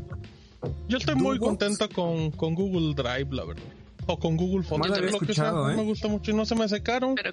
Yo 0.88 0.98
estoy 0.98 1.16
muy 1.16 1.40
contento 1.40 1.88
con, 1.90 2.32
con 2.32 2.54
Google 2.56 2.94
Drive, 2.96 3.28
la 3.34 3.46
verdad. 3.46 3.64
O 4.08 4.18
con 4.20 4.36
Google 4.38 4.64
Fotos, 4.64 4.88
lo 4.90 4.96
que 4.96 5.02
sea. 5.02 5.18
escuchado, 5.18 5.72
¿eh? 5.72 5.76
Me 5.76 5.84
gusta 5.84 6.08
mucho 6.08 6.32
y 6.32 6.34
no 6.34 6.46
se 6.46 6.56
me 6.56 6.64
hace 6.66 6.82
caro 6.82 7.14
Pero 7.16 7.32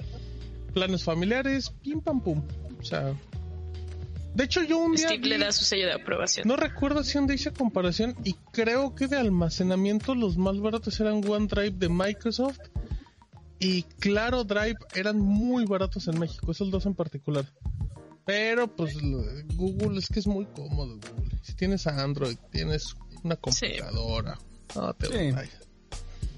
planes 0.74 1.03
familiares, 1.03 1.70
pim 1.82 2.01
pam 2.03 2.20
pum. 2.20 2.42
O 2.78 2.84
sea, 2.84 3.14
de 4.34 4.44
hecho 4.44 4.62
yo 4.62 4.76
un 4.78 4.92
día 4.94 5.09
Steve 5.09 5.22
vi- 5.22 5.28
le 5.30 5.38
da 5.38 5.51
su 5.53 5.64
sello 5.64 5.86
de 5.86 5.94
aprobación. 5.94 6.47
no 6.47 6.55
recuerdo 6.57 7.03
si 7.03 7.16
un 7.16 7.26
día 7.26 7.36
hice 7.36 7.51
comparación 7.51 8.14
y 8.24 8.34
creo 8.53 8.94
que 8.94 9.07
de 9.09 9.16
almacenamiento 9.16 10.14
los 10.14 10.36
más 10.36 10.61
baratos 10.61 11.01
eran 11.01 11.26
OneDrive 11.26 11.70
de 11.78 11.88
Microsoft 11.88 12.59
y 13.59 13.82
Claro 13.82 14.44
Drive 14.44 14.76
eran 14.94 15.18
muy 15.18 15.64
baratos 15.64 16.09
en 16.09 16.18
México, 16.18 16.52
esos 16.52 16.70
dos 16.70 16.86
en 16.86 16.94
particular. 16.94 17.46
Pero 18.24 18.66
pues 18.68 19.00
lo 19.02 19.22
de 19.22 19.42
Google 19.54 19.98
es 19.98 20.09
que 20.09 20.18
es 20.18 20.26
muy 20.26 20.46
cómodo 20.46 20.94
Google. 20.96 21.38
Si 21.42 21.54
tienes 21.54 21.86
Android, 21.86 22.36
tienes 22.50 22.96
una 23.22 23.36
computadora. 23.36 24.36
No 24.74 24.92
te 24.94 25.07
Sí. 25.07 25.30
vayas. 25.32 25.61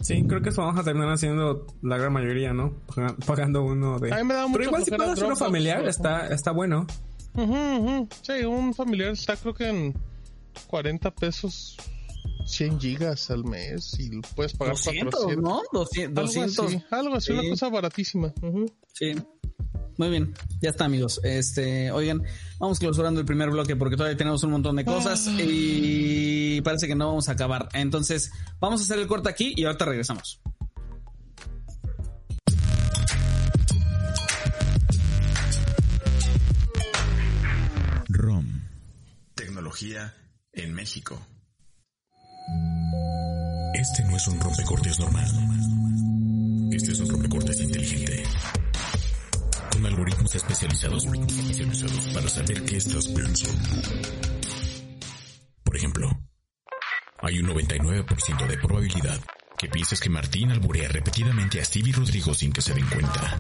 Sí, 0.00 0.22
creo 0.28 0.40
que 0.42 0.50
eso 0.50 0.62
vamos 0.62 0.78
a 0.80 0.84
terminar 0.84 1.10
haciendo 1.10 1.66
la 1.82 1.96
gran 1.96 2.12
mayoría, 2.12 2.52
¿no? 2.52 2.74
Paga- 2.94 3.16
Pagando 3.26 3.64
uno 3.64 3.98
de... 3.98 4.12
A 4.12 4.18
mí 4.18 4.24
me 4.24 4.34
da 4.34 4.46
Pero 4.52 4.64
igual 4.64 4.84
si 4.84 4.90
pagas 4.92 5.20
uno 5.20 5.34
familiar, 5.34 5.88
está, 5.88 6.28
está 6.28 6.52
bueno. 6.52 6.86
Ujú. 7.34 8.08
Sí, 8.22 8.44
un 8.44 8.74
familiar 8.74 9.10
está 9.12 9.36
creo 9.36 9.54
que 9.54 9.68
en 9.68 9.94
40 10.68 11.10
pesos 11.12 11.76
100 12.49 12.80
gigas 12.80 13.30
al 13.30 13.44
mes 13.44 13.99
y 13.99 14.09
lo 14.11 14.22
puedes 14.34 14.55
pagar 14.55 14.74
200, 14.74 15.14
400. 15.14 15.42
¿no? 15.42 15.62
200. 15.72 16.18
Algo 16.18 16.46
200. 16.46 16.66
así, 16.66 16.84
algo 16.90 17.14
así, 17.16 17.32
una 17.32 17.49
cosa 17.51 17.68
baratísima. 17.68 18.32
Sí. 18.94 19.14
Muy 19.99 20.11
bien, 20.11 20.32
ya 20.62 20.70
está 20.70 20.84
amigos. 20.84 21.20
Este, 21.24 21.90
oigan, 21.90 22.22
vamos 22.59 22.78
clausurando 22.78 23.20
el 23.20 23.26
primer 23.26 23.51
bloque 23.51 23.76
porque 23.76 23.96
todavía 23.96 24.16
tenemos 24.16 24.42
un 24.44 24.53
montón 24.53 24.76
de 24.76 24.84
cosas 24.84 25.28
y 25.38 26.61
parece 26.62 26.86
que 26.86 26.94
no 26.94 27.09
vamos 27.09 27.28
a 27.28 27.32
acabar. 27.32 27.68
Entonces, 27.74 28.30
vamos 28.61 28.80
a 28.80 28.84
hacer 28.84 28.99
el 28.99 29.09
corte 29.09 29.28
aquí 29.28 29.53
y 29.57 29.64
ahorita 29.64 29.84
regresamos. 29.84 30.40
ROM. 38.09 38.46
Tecnología 39.34 40.14
en 40.53 40.74
México. 40.74 41.20
Este 43.74 44.05
no 44.05 44.16
es 44.16 44.28
un 44.28 44.40
rompecortes 44.40 44.99
normal. 44.99 45.26
Este 46.72 46.92
es 46.92 47.01
un 47.01 47.09
rompecortes 47.09 47.61
inteligente. 47.61 48.22
Con 49.72 49.86
algoritmos 49.86 50.34
especializados, 50.34 51.07
para 52.14 52.28
saber 52.28 52.64
qué 52.64 52.76
estás 52.76 53.09
pensando. 53.09 53.68
Por 55.64 55.76
ejemplo, 55.76 56.11
hay 57.20 57.38
un 57.40 57.49
99% 57.49 58.46
de 58.46 58.59
probabilidad 58.59 59.20
que 59.59 59.68
pienses 59.68 60.01
que 60.01 60.09
Martín 60.09 60.51
alburea 60.51 60.88
repetidamente 60.88 61.61
a 61.61 61.64
Stevie 61.64 61.92
Rodrigo 61.92 62.32
sin 62.32 62.53
que 62.53 62.62
se 62.62 62.74
den 62.74 62.86
cuenta. 62.86 63.38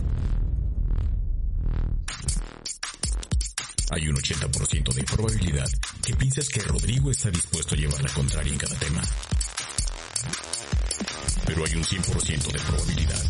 Hay 3.90 4.06
un 4.08 4.16
80% 4.16 4.92
de 4.92 5.02
probabilidad 5.04 5.68
que 6.04 6.14
piensas 6.14 6.48
que 6.48 6.60
Rodrigo 6.60 7.10
está 7.10 7.30
dispuesto 7.30 7.74
a 7.74 7.78
llevar 7.78 8.02
la 8.02 8.12
contraria 8.12 8.52
en 8.52 8.58
cada 8.58 8.74
tema. 8.76 9.02
Pero 11.46 11.64
hay 11.64 11.74
un 11.74 11.84
100% 11.84 12.52
de 12.52 12.58
probabilidad 12.60 13.24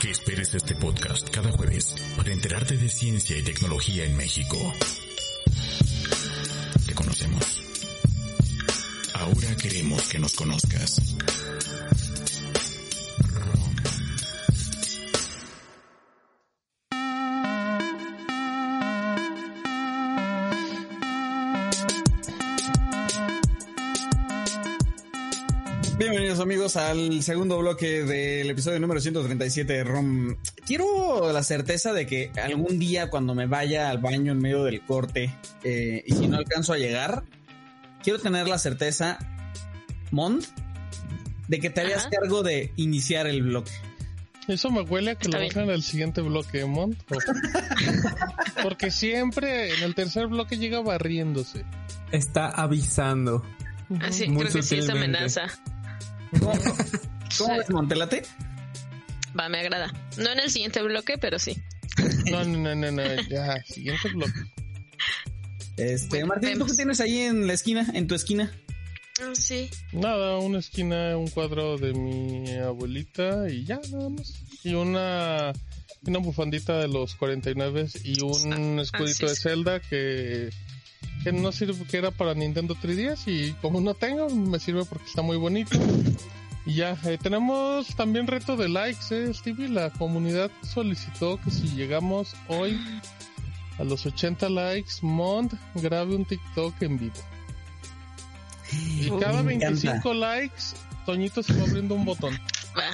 que 0.00 0.10
esperes 0.10 0.54
este 0.54 0.74
podcast 0.74 1.30
cada 1.30 1.52
jueves 1.52 1.94
para 2.16 2.32
enterarte 2.32 2.76
de 2.76 2.88
ciencia 2.88 3.38
y 3.38 3.42
tecnología 3.42 4.04
en 4.04 4.16
México. 4.16 4.56
Te 6.86 6.94
conocemos. 6.94 7.62
Ahora 9.14 9.56
queremos 9.56 10.02
que 10.08 10.18
nos 10.18 10.34
conozcas. 10.34 11.00
Amigos 26.44 26.76
al 26.76 27.22
segundo 27.22 27.58
bloque 27.58 28.02
del 28.04 28.50
episodio 28.50 28.78
número 28.78 29.00
137 29.00 29.72
de 29.72 29.82
ROM. 29.84 30.36
Quiero 30.66 31.32
la 31.32 31.42
certeza 31.42 31.92
de 31.94 32.06
que 32.06 32.30
algún 32.42 32.78
día 32.78 33.08
cuando 33.08 33.34
me 33.34 33.46
vaya 33.46 33.88
al 33.88 33.98
baño 33.98 34.32
en 34.32 34.38
medio 34.38 34.62
del 34.64 34.82
corte 34.82 35.34
eh, 35.62 36.04
y 36.06 36.12
si 36.12 36.26
no 36.28 36.36
alcanzo 36.36 36.74
a 36.74 36.78
llegar, 36.78 37.22
quiero 38.02 38.18
tener 38.18 38.46
la 38.46 38.58
certeza, 38.58 39.18
Mont, 40.10 40.44
de 41.48 41.58
que 41.60 41.70
te 41.70 41.80
harías 41.80 42.00
Ajá. 42.06 42.10
cargo 42.10 42.42
de 42.42 42.72
iniciar 42.76 43.26
el 43.26 43.42
bloque. 43.42 43.72
Eso 44.46 44.70
me 44.70 44.82
huele 44.82 45.12
a 45.12 45.14
que 45.14 45.24
Está 45.28 45.38
lo 45.38 45.44
dejan 45.44 45.64
en 45.64 45.70
el 45.70 45.82
siguiente 45.82 46.20
bloque, 46.20 46.66
Mont. 46.66 46.98
O- 47.10 47.16
Porque 48.62 48.90
siempre 48.90 49.74
en 49.74 49.82
el 49.82 49.94
tercer 49.94 50.26
bloque 50.26 50.58
llega 50.58 50.80
barriéndose. 50.80 51.64
Está 52.12 52.48
avisando. 52.50 53.42
Así, 54.02 54.28
Muy 54.28 54.42
creo 54.42 54.52
que 54.56 54.62
sí 54.62 54.76
es 54.76 54.90
amenaza. 54.90 55.46
¿Cómo, 56.40 56.52
cómo 57.38 57.62
Montelate? 57.70 58.22
Va, 59.38 59.48
me 59.48 59.60
agrada. 59.60 59.92
No 60.16 60.30
en 60.30 60.38
el 60.40 60.50
siguiente 60.50 60.82
bloque, 60.82 61.18
pero 61.18 61.38
sí. 61.38 61.56
No, 62.30 62.44
no, 62.44 62.58
no, 62.58 62.74
no, 62.74 62.90
no, 62.92 63.22
ya, 63.28 63.62
siguiente 63.64 64.08
bloque. 64.10 64.32
Este, 65.76 66.24
Martín, 66.24 66.58
¿tú 66.58 66.66
qué 66.66 66.72
tienes 66.74 67.00
ahí 67.00 67.20
en 67.20 67.46
la 67.46 67.52
esquina, 67.52 67.86
en 67.94 68.06
tu 68.06 68.14
esquina? 68.14 68.52
Ah, 69.20 69.32
Sí. 69.34 69.70
Nada, 69.92 70.38
una 70.38 70.58
esquina, 70.58 71.16
un 71.16 71.28
cuadro 71.28 71.78
de 71.78 71.92
mi 71.94 72.50
abuelita 72.52 73.48
y 73.48 73.64
ya, 73.64 73.80
nada 73.90 74.08
más. 74.08 74.34
Y 74.62 74.74
una, 74.74 75.52
una 76.06 76.18
bufandita 76.18 76.78
de 76.78 76.88
los 76.88 77.14
49 77.16 77.88
y 78.04 78.22
un 78.22 78.80
escudito 78.80 79.26
así 79.26 79.26
de 79.26 79.32
es. 79.32 79.40
Zelda 79.42 79.80
que, 79.80 80.50
que 81.22 81.32
no 81.32 81.52
sirve, 81.52 81.86
que 81.86 81.96
era 81.96 82.10
para 82.10 82.34
Nintendo 82.34 82.74
3DS 82.74 83.22
y 83.26 83.52
como 83.54 83.80
no 83.80 83.94
tengo, 83.94 84.28
me 84.30 84.58
sirve 84.58 84.84
porque 84.84 85.06
está 85.06 85.22
muy 85.22 85.36
bonito. 85.36 85.78
Y 86.66 86.74
ya, 86.74 86.96
eh, 87.04 87.18
tenemos 87.20 87.94
también 87.94 88.26
reto 88.26 88.56
de 88.56 88.68
likes, 88.68 89.04
eh, 89.10 89.32
Stevie. 89.34 89.68
La 89.68 89.90
comunidad 89.90 90.50
solicitó 90.62 91.38
que 91.42 91.50
si 91.50 91.68
llegamos 91.68 92.34
hoy 92.48 92.80
a 93.78 93.84
los 93.84 94.06
80 94.06 94.48
likes, 94.48 94.94
Mont 95.02 95.52
grabe 95.74 96.16
un 96.16 96.24
TikTok 96.24 96.80
en 96.82 96.98
vivo. 96.98 97.14
Y 98.72 99.10
cada 99.20 99.42
me 99.42 99.54
encanta. 99.54 99.80
25 99.80 100.14
likes, 100.14 100.62
Toñito 101.04 101.42
se 101.42 101.52
va 101.54 101.64
abriendo 101.64 101.94
un 101.94 102.04
botón. 102.04 102.34
Va. 102.76 102.90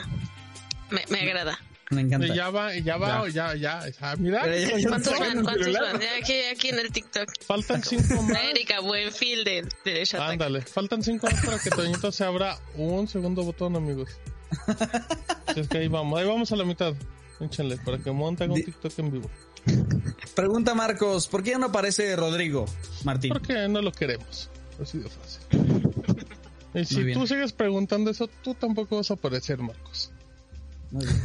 Me, 0.91 1.05
me 1.09 1.21
agrada. 1.21 1.59
Me 1.91 2.03
encanta. 2.03 2.27
Y 2.29 2.35
ya 2.37 2.51
va, 2.51 2.75
y 2.77 2.83
ya 2.85 2.97
va, 2.97 3.29
ya, 3.29 3.55
ya. 3.57 3.83
Mira, 4.19 4.47
ya- 4.47 4.79
ya 4.79 4.89
¿Cuántos 4.89 5.19
van? 5.19 5.43
¿Cuántos 5.43 5.73
van? 5.73 6.01
Ya 6.01 6.17
Aquí, 6.21 6.35
aquí 6.53 6.69
en 6.69 6.79
el 6.79 6.93
TikTok. 6.93 7.29
faltan 7.45 7.83
5 7.83 8.23
más. 8.23 8.39
Erika 8.45 8.81
Buenfield 8.81 9.45
de, 9.45 9.69
de 9.85 10.05
Shataka. 10.05 10.31
Ándale, 10.33 10.61
faltan 10.63 11.03
5 11.03 11.27
más 11.31 11.45
para 11.45 11.59
que 11.59 11.71
Toñito 11.71 12.13
se 12.13 12.25
abra 12.25 12.57
un 12.77 13.09
segundo 13.09 13.43
botón, 13.43 13.75
amigos. 13.77 14.09
Si 15.55 15.61
es 15.61 15.69
que 15.69 15.79
ahí 15.79 15.89
vamos, 15.89 16.19
ahí 16.21 16.27
vamos 16.29 16.51
a 16.53 16.57
la 16.57 16.65
mitad. 16.65 16.95
Échenle 17.41 17.77
para 17.79 17.99
que 17.99 18.11
monte 18.13 18.45
un 18.47 18.55
TikTok 18.55 18.99
en 18.99 19.11
vivo. 19.11 19.31
Pregunta 20.37 20.75
Marcos, 20.75 21.27
¿por 21.27 21.43
qué 21.43 21.51
ya 21.51 21.59
no 21.59 21.67
aparece 21.67 22.15
Rodrigo 22.15 22.67
Martín? 23.05 23.33
Porque 23.33 23.67
no 23.69 23.83
lo 23.83 23.91
queremos. 23.93 24.49
Así 24.81 24.99
de 24.99 25.09
fácil. 25.09 25.41
Y 26.75 26.85
si 26.85 27.13
tú 27.15 27.27
sigues 27.27 27.53
preguntando 27.53 28.11
eso, 28.13 28.29
tú 28.43 28.55
tampoco 28.55 28.97
vas 28.97 29.11
a 29.11 29.15
aparecer, 29.15 29.59
Marcos. 29.59 30.13
Muy 30.93 31.05
bien. 31.05 31.21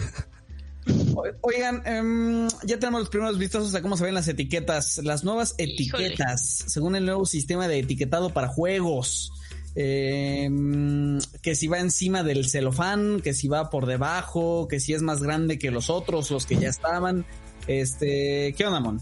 Oigan, 1.42 1.82
em, 1.86 2.48
ya 2.64 2.80
tenemos 2.80 3.02
los 3.02 3.10
primeros 3.10 3.38
vistazos 3.38 3.74
a 3.74 3.82
cómo 3.82 3.98
se 3.98 4.04
ven 4.04 4.14
las 4.14 4.28
etiquetas, 4.28 5.00
las 5.04 5.24
nuevas 5.24 5.56
Híjole. 5.58 5.74
etiquetas, 6.08 6.66
según 6.68 6.96
el 6.96 7.06
nuevo 7.06 7.26
sistema 7.26 7.68
de 7.68 7.80
etiquetado 7.80 8.32
para 8.32 8.48
juegos. 8.48 9.32
Em, 9.78 11.20
que 11.42 11.54
si 11.54 11.68
va 11.68 11.80
encima 11.80 12.24
del 12.24 12.48
celofán, 12.48 13.20
que 13.20 13.34
si 13.34 13.50
va 13.50 13.70
por 13.70 13.88
debajo, 13.88 14.68
que 14.70 14.80
si 14.80 14.94
es 14.94 15.02
más 15.02 15.22
grande 15.22 15.60
que 15.60 15.70
los 15.70 15.90
otros, 15.90 16.32
los 16.32 16.46
que 16.46 16.56
ya 16.58 16.70
estaban. 16.70 17.26
Este, 17.68 18.54
¿qué 18.58 18.66
onda, 18.66 18.80
Mon? 18.80 19.02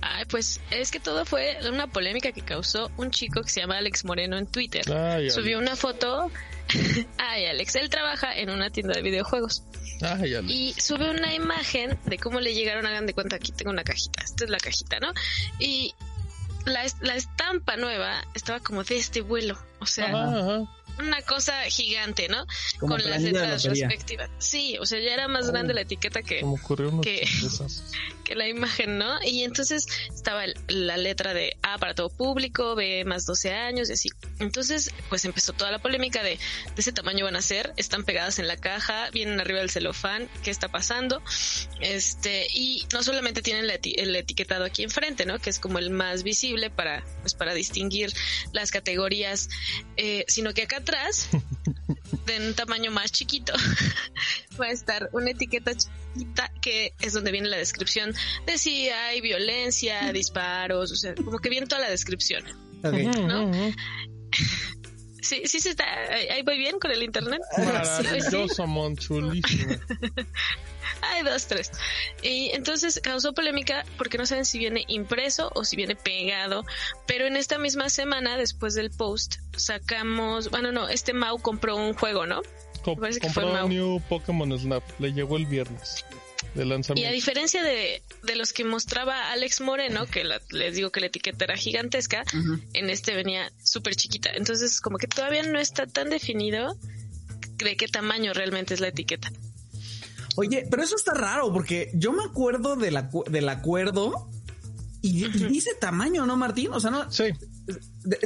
Ay, 0.00 0.24
pues 0.28 0.60
es 0.72 0.90
que 0.90 0.98
todo 0.98 1.24
fue 1.24 1.58
una 1.68 1.86
polémica 1.86 2.32
que 2.32 2.42
causó 2.42 2.90
un 2.96 3.12
chico 3.12 3.42
que 3.42 3.50
se 3.50 3.60
llama 3.60 3.78
Alex 3.78 4.04
Moreno 4.04 4.36
en 4.36 4.46
Twitter. 4.46 4.82
Ay, 4.92 5.30
Subió 5.30 5.60
una 5.60 5.76
foto. 5.76 6.28
Ay, 7.18 7.46
Alex, 7.46 7.74
él 7.76 7.88
trabaja 7.90 8.34
en 8.36 8.50
una 8.50 8.70
tienda 8.70 8.94
de 8.94 9.02
videojuegos 9.02 9.62
Ay, 10.00 10.34
Ale. 10.34 10.52
y 10.52 10.74
sube 10.74 11.10
una 11.10 11.34
imagen 11.34 11.98
de 12.06 12.18
cómo 12.18 12.40
le 12.40 12.54
llegaron, 12.54 12.86
hagan 12.86 13.06
de 13.06 13.14
cuenta, 13.14 13.36
aquí 13.36 13.52
tengo 13.52 13.70
una 13.70 13.84
cajita, 13.84 14.22
esta 14.24 14.44
es 14.44 14.50
la 14.50 14.58
cajita, 14.58 15.00
¿no? 15.00 15.12
Y 15.58 15.94
la, 16.64 16.84
la 17.00 17.16
estampa 17.16 17.76
nueva 17.76 18.22
estaba 18.34 18.60
como 18.60 18.84
de 18.84 18.96
este 18.96 19.20
vuelo, 19.20 19.58
o 19.80 19.86
sea, 19.86 20.06
Ajá, 20.06 20.38
ajá. 20.40 20.81
Una 21.02 21.22
cosa 21.22 21.62
gigante, 21.64 22.28
¿no? 22.28 22.46
Como 22.78 22.96
Con 22.96 23.10
las 23.10 23.22
letras 23.22 23.64
respectivas. 23.64 24.30
Sí, 24.38 24.76
o 24.80 24.86
sea, 24.86 25.00
ya 25.00 25.12
era 25.14 25.28
más 25.28 25.50
grande 25.50 25.74
la 25.74 25.82
etiqueta 25.82 26.22
que, 26.22 26.40
Como 26.40 26.54
ocurrió 26.54 26.88
unos 26.88 27.02
que- 27.04 27.26
que 28.24 28.34
la 28.34 28.48
imagen, 28.48 28.98
¿no? 28.98 29.22
Y 29.24 29.42
entonces 29.42 29.86
estaba 30.14 30.44
la 30.68 30.96
letra 30.96 31.34
de 31.34 31.56
A 31.62 31.78
para 31.78 31.94
todo 31.94 32.08
público, 32.08 32.74
B 32.74 33.04
más 33.04 33.26
12 33.26 33.52
años 33.52 33.90
y 33.90 33.94
así. 33.94 34.08
Entonces, 34.38 34.90
pues 35.08 35.24
empezó 35.24 35.52
toda 35.52 35.70
la 35.70 35.78
polémica 35.80 36.22
de, 36.22 36.30
de 36.30 36.38
ese 36.76 36.92
tamaño 36.92 37.24
van 37.24 37.36
a 37.36 37.42
ser, 37.42 37.72
están 37.76 38.04
pegadas 38.04 38.38
en 38.38 38.46
la 38.48 38.56
caja, 38.56 39.10
vienen 39.10 39.40
arriba 39.40 39.58
del 39.60 39.70
celofán, 39.70 40.28
¿qué 40.44 40.50
está 40.50 40.68
pasando? 40.68 41.22
Este, 41.80 42.46
y 42.54 42.86
no 42.92 43.02
solamente 43.02 43.42
tienen 43.42 43.66
la 43.66 43.74
eti- 43.74 43.94
el 43.96 44.14
etiquetado 44.14 44.64
aquí 44.64 44.82
enfrente, 44.82 45.26
¿no? 45.26 45.38
Que 45.38 45.50
es 45.50 45.58
como 45.58 45.78
el 45.78 45.90
más 45.90 46.22
visible 46.22 46.70
para, 46.70 47.04
pues 47.22 47.34
para 47.34 47.54
distinguir 47.54 48.12
las 48.52 48.70
categorías, 48.70 49.48
eh, 49.96 50.24
sino 50.28 50.54
que 50.54 50.62
acá 50.62 50.80
atrás, 50.92 51.28
de 52.26 52.48
un 52.48 52.54
tamaño 52.54 52.90
más 52.90 53.12
chiquito, 53.12 53.52
va 54.60 54.66
a 54.66 54.70
estar 54.70 55.08
una 55.12 55.30
etiqueta 55.30 55.72
chiquita 55.74 56.52
que 56.60 56.94
es 57.00 57.12
donde 57.14 57.32
viene 57.32 57.48
la 57.48 57.56
descripción 57.56 58.14
de 58.46 58.58
si 58.58 58.88
hay 58.88 59.20
violencia, 59.20 60.12
disparos, 60.12 60.92
o 60.92 60.96
sea, 60.96 61.14
como 61.14 61.38
que 61.38 61.48
viene 61.48 61.66
toda 61.66 61.82
la 61.82 61.90
descripción. 61.90 62.44
Ok. 62.84 62.94
Ujú, 62.94 63.26
¿no? 63.26 63.50
Sí, 65.22 65.42
sí, 65.44 65.60
sí 65.60 65.68
está, 65.68 65.84
ahí 66.30 66.42
voy 66.42 66.58
bien 66.58 66.78
con 66.80 66.90
el 66.90 67.02
internet. 67.02 67.40
Hoy 67.56 67.64
sí. 67.64 68.02
Maravilloso, 68.02 68.66
Mon, 68.66 68.96
chulísimo. 68.96 69.74
Hay 71.02 71.22
dos, 71.22 71.46
tres. 71.46 71.70
Y 72.22 72.50
entonces 72.54 73.00
causó 73.02 73.32
polémica 73.32 73.84
porque 73.98 74.18
no 74.18 74.26
saben 74.26 74.44
si 74.44 74.58
viene 74.58 74.84
impreso 74.88 75.50
o 75.54 75.64
si 75.64 75.76
viene 75.76 75.96
pegado. 75.96 76.64
Pero 77.06 77.26
en 77.26 77.36
esta 77.36 77.58
misma 77.58 77.88
semana, 77.88 78.36
después 78.36 78.74
del 78.74 78.90
post, 78.90 79.36
sacamos, 79.56 80.50
bueno, 80.50 80.72
no, 80.72 80.88
este 80.88 81.12
Mau 81.12 81.38
compró 81.38 81.76
un 81.76 81.94
juego, 81.94 82.26
¿no? 82.26 82.42
Compró 82.84 83.52
Mau. 83.52 83.68
New 83.68 84.00
Pokémon 84.08 84.58
Snap. 84.58 84.82
Le 84.98 85.12
llegó 85.12 85.36
el 85.36 85.46
viernes 85.46 86.04
de 86.54 86.64
Y 86.96 87.04
a 87.04 87.10
diferencia 87.10 87.62
de, 87.62 88.02
de 88.22 88.36
los 88.36 88.52
que 88.52 88.64
mostraba 88.64 89.30
Alex 89.32 89.60
Moreno, 89.60 90.06
que 90.06 90.24
la- 90.24 90.40
les 90.50 90.74
digo 90.76 90.90
que 90.90 91.00
la 91.00 91.06
etiqueta 91.06 91.44
era 91.44 91.56
gigantesca, 91.56 92.24
en 92.72 92.90
este 92.90 93.14
venía 93.14 93.50
súper 93.62 93.96
chiquita. 93.96 94.30
Entonces, 94.34 94.80
como 94.80 94.98
que 94.98 95.06
todavía 95.06 95.42
no 95.42 95.58
está 95.58 95.86
tan 95.86 96.10
definido 96.10 96.76
de 97.56 97.76
qué 97.76 97.88
tamaño 97.88 98.32
realmente 98.34 98.74
es 98.74 98.80
la 98.80 98.88
etiqueta. 98.88 99.30
Oye, 100.36 100.66
pero 100.70 100.82
eso 100.82 100.96
está 100.96 101.12
raro 101.14 101.52
porque 101.52 101.90
yo 101.94 102.12
me 102.12 102.24
acuerdo 102.24 102.76
del, 102.76 102.96
acu- 102.96 103.28
del 103.28 103.48
acuerdo 103.48 104.30
y, 105.02 105.26
y 105.26 105.28
dice 105.48 105.70
tamaño, 105.80 106.24
¿no, 106.26 106.36
Martín? 106.36 106.72
O 106.72 106.80
sea, 106.80 106.90
no 106.90 107.10
Sí, 107.10 107.24
de- 107.24 107.36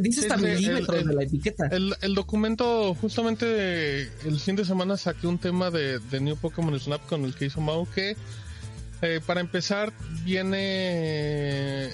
dice 0.01 0.21
hasta 0.23 0.35
el- 0.37 0.43
milímetros 0.57 0.99
el- 1.03 1.07
de 1.09 1.15
la 1.15 1.23
etiqueta. 1.23 1.67
el, 1.71 1.95
el 2.01 2.15
documento, 2.15 2.95
justamente 2.95 4.03
el 4.27 4.39
fin 4.41 4.57
de 4.57 4.65
semana 4.65 4.97
saqué 4.97 5.27
un 5.27 5.39
tema 5.39 5.71
de, 5.71 5.99
de 5.99 6.21
New 6.21 6.37
Pokémon 6.37 6.79
Snap 6.79 7.05
con 7.07 7.25
el 7.25 7.35
que 7.35 7.47
hizo 7.47 7.61
Mau 7.61 7.87
que 7.95 8.17
eh, 9.03 9.21
para 9.27 9.41
empezar 9.41 9.93
viene 10.25 11.91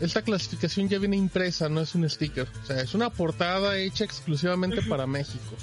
esta 0.00 0.22
clasificación 0.22 0.88
ya 0.88 0.98
viene 0.98 1.16
impresa, 1.16 1.68
no 1.68 1.80
es 1.80 1.94
un 1.94 2.08
sticker, 2.08 2.48
o 2.62 2.66
sea, 2.66 2.80
es 2.80 2.94
una 2.94 3.10
portada 3.10 3.76
hecha 3.76 4.04
exclusivamente 4.04 4.82
para 4.82 5.06
México. 5.06 5.56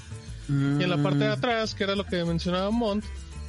Y 0.49 0.51
en 0.83 0.89
la 0.89 1.01
parte 1.01 1.19
de 1.19 1.27
atrás, 1.27 1.73
que 1.75 1.83
era 1.83 1.95
lo 1.95 2.05
que 2.05 2.23
mencionaba 2.23 2.69
Mont, 2.71 3.03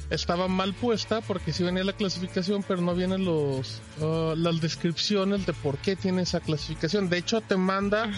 estaba 0.09 0.47
mal 0.47 0.73
puesta 0.73 1.21
porque 1.21 1.53
sí 1.53 1.63
venía 1.63 1.83
la 1.83 1.93
clasificación, 1.93 2.63
pero 2.67 2.81
no 2.81 2.95
vienen 2.95 3.25
los 3.25 3.81
ah, 4.01 4.33
las 4.35 4.59
descripciones 4.61 5.45
de 5.45 5.53
por 5.53 5.77
qué 5.77 5.95
tiene 5.95 6.23
esa 6.23 6.39
clasificación. 6.39 7.09
De 7.09 7.17
hecho, 7.17 7.41
te 7.41 7.55
manda, 7.57 8.09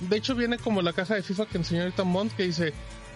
de 0.00 0.16
hecho 0.16 0.34
viene 0.34 0.58
como 0.58 0.80
la 0.82 0.92
caja 0.92 1.14
de 1.14 1.22
FIFA 1.22 1.46
que 1.46 1.58
enseñó 1.58 1.82
ahorita 1.82 2.04
Mont 2.04 2.32
que 2.34 2.44
dice 2.44 2.72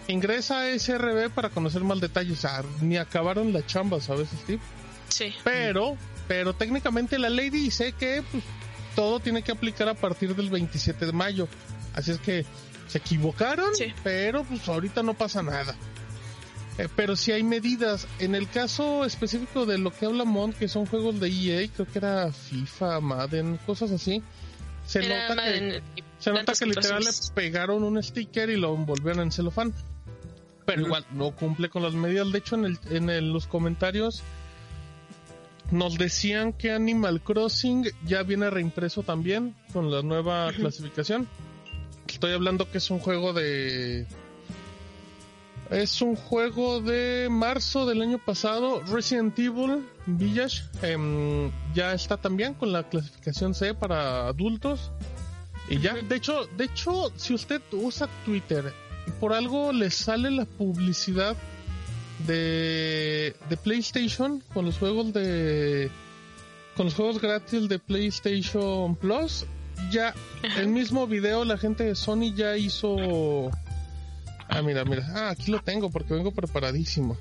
ingresa 0.09 0.63
a 0.63 0.79
SRB 0.79 1.31
para 1.31 1.51
conocer 1.51 1.85
más 1.85 2.01
detalles. 2.01 2.39
O 2.39 2.41
sea, 2.41 2.63
ni 2.81 2.97
acabaron 2.97 3.53
la 3.53 3.65
chamba, 3.67 4.01
¿sabes, 4.01 4.29
Steve? 4.43 4.61
Sí. 5.09 5.33
Pero, 5.45 5.97
pero 6.27 6.55
técnicamente 6.55 7.19
la 7.19 7.29
ley 7.31 7.51
dice 7.51 7.93
que 7.93 8.23
pues, 8.31 8.43
todo 8.97 9.21
tiene 9.21 9.43
que 9.43 9.53
aplicar 9.53 9.89
a 9.89 9.95
partir 9.95 10.35
del 10.35 10.49
27 10.51 11.07
de 11.07 11.13
mayo. 11.13 11.47
Así 11.95 12.11
es 12.11 12.19
que 12.19 12.45
se 12.89 12.99
equivocaron, 12.99 13.75
Sí. 13.75 13.93
pero 14.03 14.45
pues 14.45 14.67
ahorita 14.67 15.03
no 15.03 15.13
pasa 15.15 15.43
nada. 15.43 15.77
Eh, 16.79 16.89
pero 16.95 17.17
si 17.17 17.33
hay 17.33 17.43
medidas. 17.43 18.07
En 18.21 18.35
el 18.35 18.49
caso 18.49 19.05
específico 19.05 19.67
de 19.67 19.79
lo 19.79 19.91
que 19.93 20.07
habla 20.07 20.25
Mont, 20.25 20.57
que 20.57 20.69
son 20.69 20.87
juegos 20.87 21.19
de 21.21 21.29
EA, 21.29 21.69
creo 21.69 21.87
que 21.87 21.99
era 21.99 22.33
FIFA, 22.33 23.01
Madden, 23.01 23.59
cosas 23.67 23.91
así. 23.91 24.23
Se 24.87 25.05
Era 25.05 25.29
nota 25.29 25.43
que, 25.43 25.51
Madden 25.51 25.83
se 26.19 26.31
nota 26.31 26.53
que 26.53 26.67
literal 26.67 27.03
le 27.05 27.11
pegaron 27.35 27.83
un 27.83 28.03
sticker 28.03 28.49
y 28.51 28.57
lo 28.57 28.75
envolvieron 28.75 29.23
en 29.23 29.33
celofán. 29.33 29.75
Pero 30.65 30.83
igual 30.83 31.05
no 31.13 31.31
cumple 31.33 31.69
con 31.69 31.83
las 31.83 31.95
medidas. 31.95 32.31
De 32.31 32.39
hecho, 32.39 32.55
en, 32.55 32.65
el, 32.67 32.79
en 32.91 33.11
el- 33.11 33.33
los 33.33 33.47
comentarios 33.47 34.23
nos 35.71 35.99
decían 35.99 36.53
que 36.53 36.73
Animal 36.73 37.21
Crossing 37.23 37.91
ya 38.05 38.23
viene 38.23 38.49
reimpreso 38.51 39.03
también 39.03 39.55
con 39.73 39.91
la 39.91 40.03
nueva 40.03 40.51
clasificación. 40.53 41.27
Estoy 42.07 42.33
hablando 42.33 42.71
que 42.71 42.79
es 42.79 42.91
un 42.91 42.99
juego 43.01 43.33
de. 43.33 44.07
Es 45.71 46.01
un 46.01 46.17
juego 46.17 46.81
de 46.81 47.29
marzo 47.31 47.85
del 47.85 48.01
año 48.01 48.19
pasado. 48.19 48.83
Resident 48.85 49.39
Evil 49.39 49.87
Village 50.07 50.63
em, 50.81 51.51
ya 51.75 51.93
está 51.93 52.17
también 52.17 52.55
con 52.55 52.73
la 52.73 52.89
clasificación 52.89 53.55
C 53.55 53.75
para 53.75 54.29
adultos. 54.29 54.91
Y 55.69 55.79
ya, 55.79 55.95
de 55.95 56.17
hecho, 56.17 56.47
de 56.57 56.65
hecho, 56.65 57.13
si 57.17 57.35
usted 57.35 57.61
usa 57.73 58.09
Twitter 58.25 58.73
y 59.07 59.11
por 59.11 59.35
algo 59.35 59.73
le 59.73 59.91
sale 59.91 60.31
la 60.31 60.47
publicidad 60.47 61.37
de, 62.27 63.37
de 63.51 63.57
PlayStation 63.59 64.43
con 64.55 64.65
los 64.65 64.79
juegos 64.79 65.13
de 65.13 65.91
con 66.77 66.87
los 66.87 66.95
juegos 66.95 67.21
gratis 67.21 67.69
de 67.69 67.79
PlayStation 67.79 68.97
Plus, 68.97 69.45
ya 69.91 70.15
el 70.57 70.69
mismo 70.69 71.07
video 71.07 71.45
la 71.45 71.59
gente 71.59 71.85
de 71.85 71.95
Sony 71.95 72.33
ya 72.35 72.57
hizo 72.57 73.51
Ah, 74.49 74.63
mira, 74.63 74.85
mira. 74.85 75.07
Ah, 75.15 75.31
aquí 75.31 75.51
lo 75.51 75.61
tengo 75.61 75.91
porque 75.91 76.15
vengo 76.15 76.31
preparadísimo. 76.33 77.17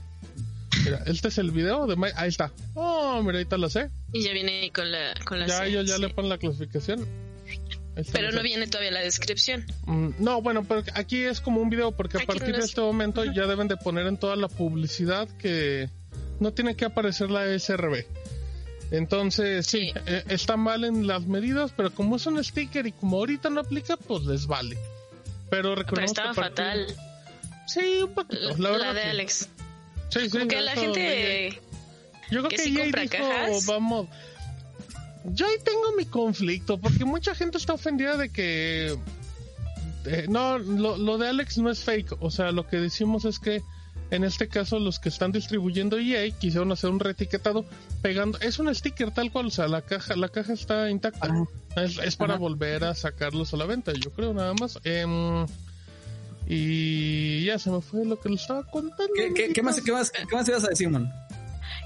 Mira, 0.84 1.01
este 1.05 1.28
es 1.30 1.38
el 1.38 1.51
video 1.51 1.86
de 1.88 1.95
Mi- 1.95 2.07
ahí 2.15 2.30
está. 2.30 2.51
Oh, 2.75 3.21
mira, 3.23 3.38
ahí 3.38 3.43
está 3.43 3.57
la 3.57 3.69
C. 3.69 3.89
Y 4.13 4.23
ya 4.23 4.32
viene 4.32 4.71
con 4.73 4.89
la, 4.91 5.13
con 5.25 5.39
la 5.39 5.47
Ya 5.47 5.65
ellos 5.65 5.88
ya 5.88 5.95
sí. 5.95 6.01
le 6.01 6.09
ponen 6.09 6.30
la 6.30 6.38
clasificación. 6.38 7.05
Ahí 7.97 8.03
Pero 8.11 8.32
no 8.32 8.43
viene 8.43 8.67
todavía 8.67 8.91
la 8.91 8.99
descripción. 9.01 9.65
Mm, 9.88 10.09
No, 10.19 10.41
bueno, 10.41 10.63
pero 10.65 10.84
aquí 10.93 11.17
es 11.23 11.41
como 11.41 11.61
un 11.61 11.69
video 11.69 11.91
porque 11.91 12.17
a 12.17 12.19
Aquí 12.19 12.28
partir 12.28 12.49
no 12.49 12.53
de 12.53 12.59
es- 12.59 12.65
este 12.65 12.82
momento 12.82 13.25
ya 13.25 13.47
deben 13.47 13.67
de 13.67 13.75
poner 13.78 14.05
en 14.07 14.17
toda 14.17 14.36
la 14.36 14.47
publicidad 14.47 15.28
que 15.39 15.89
no 16.39 16.53
tiene 16.53 16.75
que 16.75 16.86
aparecer 16.86 17.32
la 17.32 17.45
SRB. 17.47 18.05
Entonces, 18.91 19.65
sí, 19.67 19.80
Sí. 19.91 19.99
eh, 20.05 20.23
está 20.30 20.55
mal 20.55 20.84
en 20.86 21.07
las 21.07 21.25
medidas, 21.25 21.73
pero 21.75 21.91
como 21.91 22.15
es 22.15 22.25
un 22.28 22.41
sticker 22.41 22.86
y 22.88 22.91
como 22.93 23.17
ahorita 23.17 23.49
no 23.49 23.59
aplica, 23.61 23.97
pues 23.97 24.23
les 24.25 24.47
vale. 24.47 24.78
Pero 25.49 25.73
Pero 25.73 25.75
recordemos 25.75 26.11
estaba 26.11 26.34
que 26.34 26.39
a 26.39 26.43
partir- 26.43 26.65
fatal. 26.65 26.95
Sí, 27.68 28.01
un 28.03 28.13
poquito. 28.13 28.49
La, 28.57 28.57
La, 28.57 28.72
verdad 28.72 28.93
de 28.95 29.01
sí. 29.03 29.07
Alex. 29.09 29.49
Sí, 30.09 30.20
sí, 30.22 30.30
Como 30.30 30.47
que 30.47 30.55
eso 30.55 30.65
la 30.65 30.74
de- 30.76 30.82
gente... 30.82 31.61
Yo 32.30 32.39
creo 32.39 32.49
que 32.49 32.55
que, 32.57 32.63
sí 32.63 32.76
compra 32.76 33.01
dijo, 33.03 33.13
cajas. 33.18 33.65
vamos. 33.68 34.07
Yo 35.26 35.45
ahí 35.45 35.55
tengo 35.63 35.93
mi 35.97 36.05
conflicto, 36.05 36.78
porque 36.78 37.05
mucha 37.05 37.34
gente 37.36 37.57
está 37.57 37.74
ofendida 37.74 38.18
de 38.18 38.30
que. 38.30 38.97
eh, 40.05 40.26
no, 40.30 40.57
lo, 40.57 40.97
lo 40.97 41.18
de 41.18 41.30
Alex 41.30 41.57
no 41.57 41.70
es 41.70 41.84
fake. 41.84 42.18
O 42.22 42.30
sea, 42.32 42.51
lo 42.51 42.68
que 42.68 42.78
decimos 42.78 43.24
es 43.26 43.39
que 43.39 43.61
En 44.09 44.24
este 44.24 44.47
caso, 44.47 44.80
los 44.80 44.99
que 44.99 45.09
están 45.09 45.34
distribuyendo 45.34 45.97
EA 45.99 46.30
quisieron 46.32 46.72
hacer 46.72 46.89
un 46.89 46.99
retiquetado 47.01 47.65
pegando. 48.01 48.38
Es 48.39 48.57
un 48.57 48.74
sticker 48.74 49.11
tal 49.11 49.32
cual, 49.34 49.47
o 49.47 49.49
sea, 49.51 49.68
la 49.68 49.82
caja, 49.82 50.15
la 50.15 50.30
caja 50.30 50.53
está 50.53 50.89
intacta. 50.89 51.30
Es, 51.76 51.97
es 51.97 52.15
para 52.15 52.34
Ajá. 52.36 52.39
volver 52.39 52.86
a 52.86 52.95
sacarlos 52.95 53.53
a 53.53 53.57
la 53.57 53.65
venta, 53.65 53.91
yo 53.93 54.11
creo, 54.13 54.34
nada 54.34 54.53
más. 54.53 54.80
Em, 54.86 55.45
y 56.47 57.45
ya 57.45 57.59
se 57.59 57.69
me 57.69 57.81
fue 57.81 58.05
lo 58.05 58.19
que 58.19 58.29
le 58.29 58.35
estaba 58.35 58.63
contando. 58.63 59.13
¿Qué, 59.15 59.33
qué, 59.33 59.53
qué 59.53 59.61
más, 59.61 59.81
qué, 59.81 59.91
más, 59.91 60.11
¿Qué 60.11 60.35
más 60.35 60.47
ibas 60.47 60.63
a 60.63 60.69
decir, 60.69 60.89
man? 60.89 61.11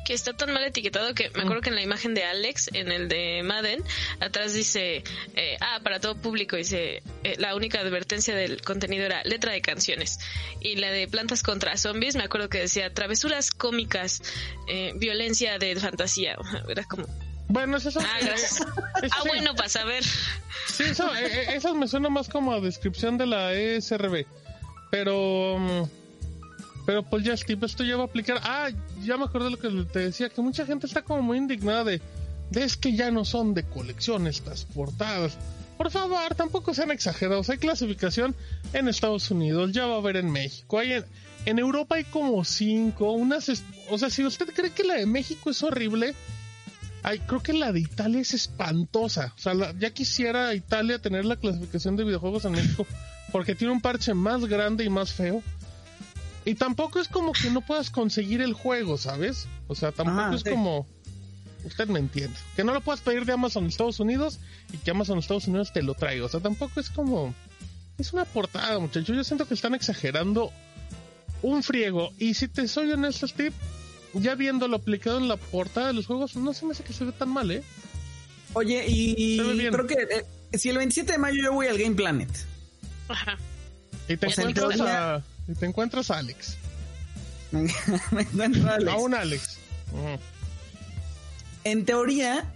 que 0.03 0.13
está 0.13 0.33
tan 0.33 0.51
mal 0.51 0.63
etiquetado 0.63 1.13
que 1.13 1.29
me 1.35 1.43
acuerdo 1.43 1.61
que 1.61 1.69
en 1.69 1.75
la 1.75 1.81
imagen 1.81 2.13
de 2.13 2.23
Alex, 2.23 2.69
en 2.73 2.91
el 2.91 3.07
de 3.07 3.43
Madden, 3.43 3.83
atrás 4.19 4.53
dice, 4.53 5.03
eh, 5.35 5.57
ah, 5.61 5.79
para 5.83 5.99
todo 5.99 6.15
público, 6.15 6.55
dice, 6.55 7.03
eh, 7.23 7.35
la 7.37 7.55
única 7.55 7.79
advertencia 7.79 8.35
del 8.35 8.61
contenido 8.61 9.05
era 9.05 9.23
letra 9.23 9.51
de 9.51 9.61
canciones. 9.61 10.19
Y 10.59 10.75
la 10.75 10.91
de 10.91 11.07
plantas 11.07 11.43
contra 11.43 11.77
zombies, 11.77 12.15
me 12.15 12.23
acuerdo 12.23 12.49
que 12.49 12.59
decía, 12.59 12.93
travesuras 12.93 13.51
cómicas, 13.51 14.21
eh, 14.67 14.93
violencia 14.95 15.59
de 15.59 15.75
fantasía. 15.75 16.35
Era 16.69 16.83
como, 16.85 17.05
Bueno, 17.47 17.77
es 17.77 17.85
eso. 17.85 17.99
ah, 18.01 18.19
gracias. 18.21 18.65
Ah, 19.03 19.21
sí. 19.23 19.29
bueno, 19.29 19.55
para 19.55 19.67
saber. 19.67 20.03
Sí, 20.67 20.83
eso, 20.83 21.11
eh, 21.15 21.55
esas 21.55 21.73
me 21.73 21.87
suena 21.87 22.09
más 22.09 22.29
como 22.29 22.53
a 22.53 22.59
descripción 22.59 23.17
de 23.17 23.25
la 23.25 23.53
E 23.53 23.77
ESRB. 23.77 24.27
Pero. 24.91 25.57
mm, 25.57 25.83
Pero 26.85 27.03
pues 27.03 27.23
ya, 27.23 27.33
esto 27.33 27.83
ya 27.83 27.95
va 27.95 28.03
a 28.03 28.05
aplicar. 28.07 28.39
Ah, 28.43 28.69
ya 29.03 29.17
me 29.17 29.25
acordé 29.25 29.49
lo 29.49 29.57
que 29.57 29.69
te 29.91 29.99
decía, 29.99 30.29
que 30.29 30.41
mucha 30.41 30.65
gente 30.65 30.85
está 30.87 31.01
como 31.01 31.21
muy 31.21 31.37
indignada 31.37 31.83
de. 31.83 32.01
de 32.49 32.63
es 32.63 32.75
que 32.77 32.93
ya 32.95 33.09
no 33.11 33.23
son 33.25 33.53
de 33.53 33.63
colección 33.63 34.27
estas 34.27 34.65
portadas. 34.65 35.37
Por 35.77 35.89
favor, 35.89 36.35
tampoco 36.35 36.73
sean 36.75 36.91
exagerados. 36.91 37.49
Hay 37.49 37.57
clasificación 37.57 38.35
en 38.73 38.87
Estados 38.87 39.31
Unidos, 39.31 39.71
ya 39.71 39.87
va 39.87 39.95
a 39.95 39.97
haber 39.97 40.17
en 40.17 40.29
México. 40.31 40.77
Hay 40.77 41.03
en, 41.45 41.57
Europa 41.59 41.95
hay 41.95 42.03
como 42.03 42.43
cinco. 42.43 43.11
Unas, 43.13 43.49
o 43.89 43.97
sea, 43.97 44.09
si 44.11 44.23
usted 44.23 44.47
cree 44.53 44.69
que 44.71 44.83
la 44.83 44.95
de 44.95 45.05
México 45.07 45.49
es 45.49 45.63
horrible, 45.63 46.13
Ay, 47.03 47.17
creo 47.17 47.41
que 47.41 47.53
la 47.53 47.71
de 47.71 47.79
Italia 47.79 48.21
es 48.21 48.35
espantosa. 48.35 49.33
O 49.35 49.41
sea, 49.41 49.55
la- 49.55 49.73
ya 49.79 49.89
quisiera 49.91 50.53
Italia 50.53 50.99
tener 50.99 51.25
la 51.25 51.35
clasificación 51.35 51.95
de 51.95 52.03
videojuegos 52.03 52.45
en 52.45 52.51
México 52.51 52.85
porque 53.31 53.55
tiene 53.55 53.73
un 53.73 53.81
parche 53.81 54.13
más 54.13 54.45
grande 54.45 54.83
y 54.83 54.89
más 54.89 55.13
feo. 55.13 55.41
Y 56.43 56.55
tampoco 56.55 56.99
es 56.99 57.07
como 57.07 57.33
que 57.33 57.51
no 57.51 57.61
puedas 57.61 57.89
conseguir 57.91 58.41
el 58.41 58.53
juego, 58.53 58.97
¿sabes? 58.97 59.47
O 59.67 59.75
sea, 59.75 59.91
tampoco 59.91 60.19
Ajá, 60.19 60.35
es 60.35 60.41
sí. 60.41 60.49
como... 60.49 60.87
Usted 61.63 61.87
me 61.87 61.99
entiende. 61.99 62.35
Que 62.55 62.63
no 62.63 62.73
lo 62.73 62.81
puedas 62.81 63.01
pedir 63.01 63.25
de 63.25 63.33
Amazon 63.33 63.67
Estados 63.67 63.99
Unidos 63.99 64.39
y 64.73 64.77
que 64.77 64.89
Amazon 64.89 65.19
Estados 65.19 65.47
Unidos 65.47 65.71
te 65.71 65.83
lo 65.83 65.93
traiga. 65.93 66.25
O 66.25 66.29
sea, 66.29 66.39
tampoco 66.39 66.79
es 66.79 66.89
como... 66.89 67.35
Es 67.99 68.13
una 68.13 68.25
portada, 68.25 68.79
muchachos. 68.79 69.15
Yo 69.15 69.23
siento 69.23 69.47
que 69.47 69.53
están 69.53 69.75
exagerando 69.75 70.51
un 71.43 71.61
friego. 71.61 72.11
Y 72.17 72.33
si 72.33 72.47
te 72.47 72.67
soy 72.67 72.91
honesto, 72.91 73.27
Steve, 73.27 73.53
ya 74.13 74.33
viéndolo 74.33 74.77
aplicado 74.77 75.19
en 75.19 75.27
la 75.27 75.37
portada 75.37 75.87
de 75.87 75.93
los 75.93 76.07
juegos, 76.07 76.35
no 76.35 76.53
se 76.53 76.65
me 76.65 76.71
hace 76.71 76.83
que 76.83 76.93
se 76.93 77.05
ve 77.05 77.11
tan 77.11 77.29
mal, 77.29 77.51
¿eh? 77.51 77.63
Oye, 78.53 78.83
y, 78.87 79.37
creo 79.37 79.87
que 79.87 79.93
eh, 79.93 80.57
si 80.57 80.69
el 80.69 80.77
27 80.77 81.13
de 81.13 81.17
mayo 81.17 81.41
yo 81.41 81.53
voy 81.53 81.67
al 81.67 81.77
Game 81.77 81.95
Planet, 81.95 82.29
Ajá. 83.11 83.37
Y 84.07 84.17
te 84.17 84.27
encuentras 84.27 84.79
a... 84.81 85.23
Y 85.47 85.53
te 85.55 85.65
encuentras 85.65 86.11
a 86.11 86.17
Alex. 86.19 86.57
me 87.51 88.21
encuentro 88.21 88.69
a 88.69 88.75
Alex. 88.75 88.91
A 88.91 88.95
un 88.97 89.13
Alex. 89.13 89.57
En 91.63 91.85
teoría, 91.85 92.51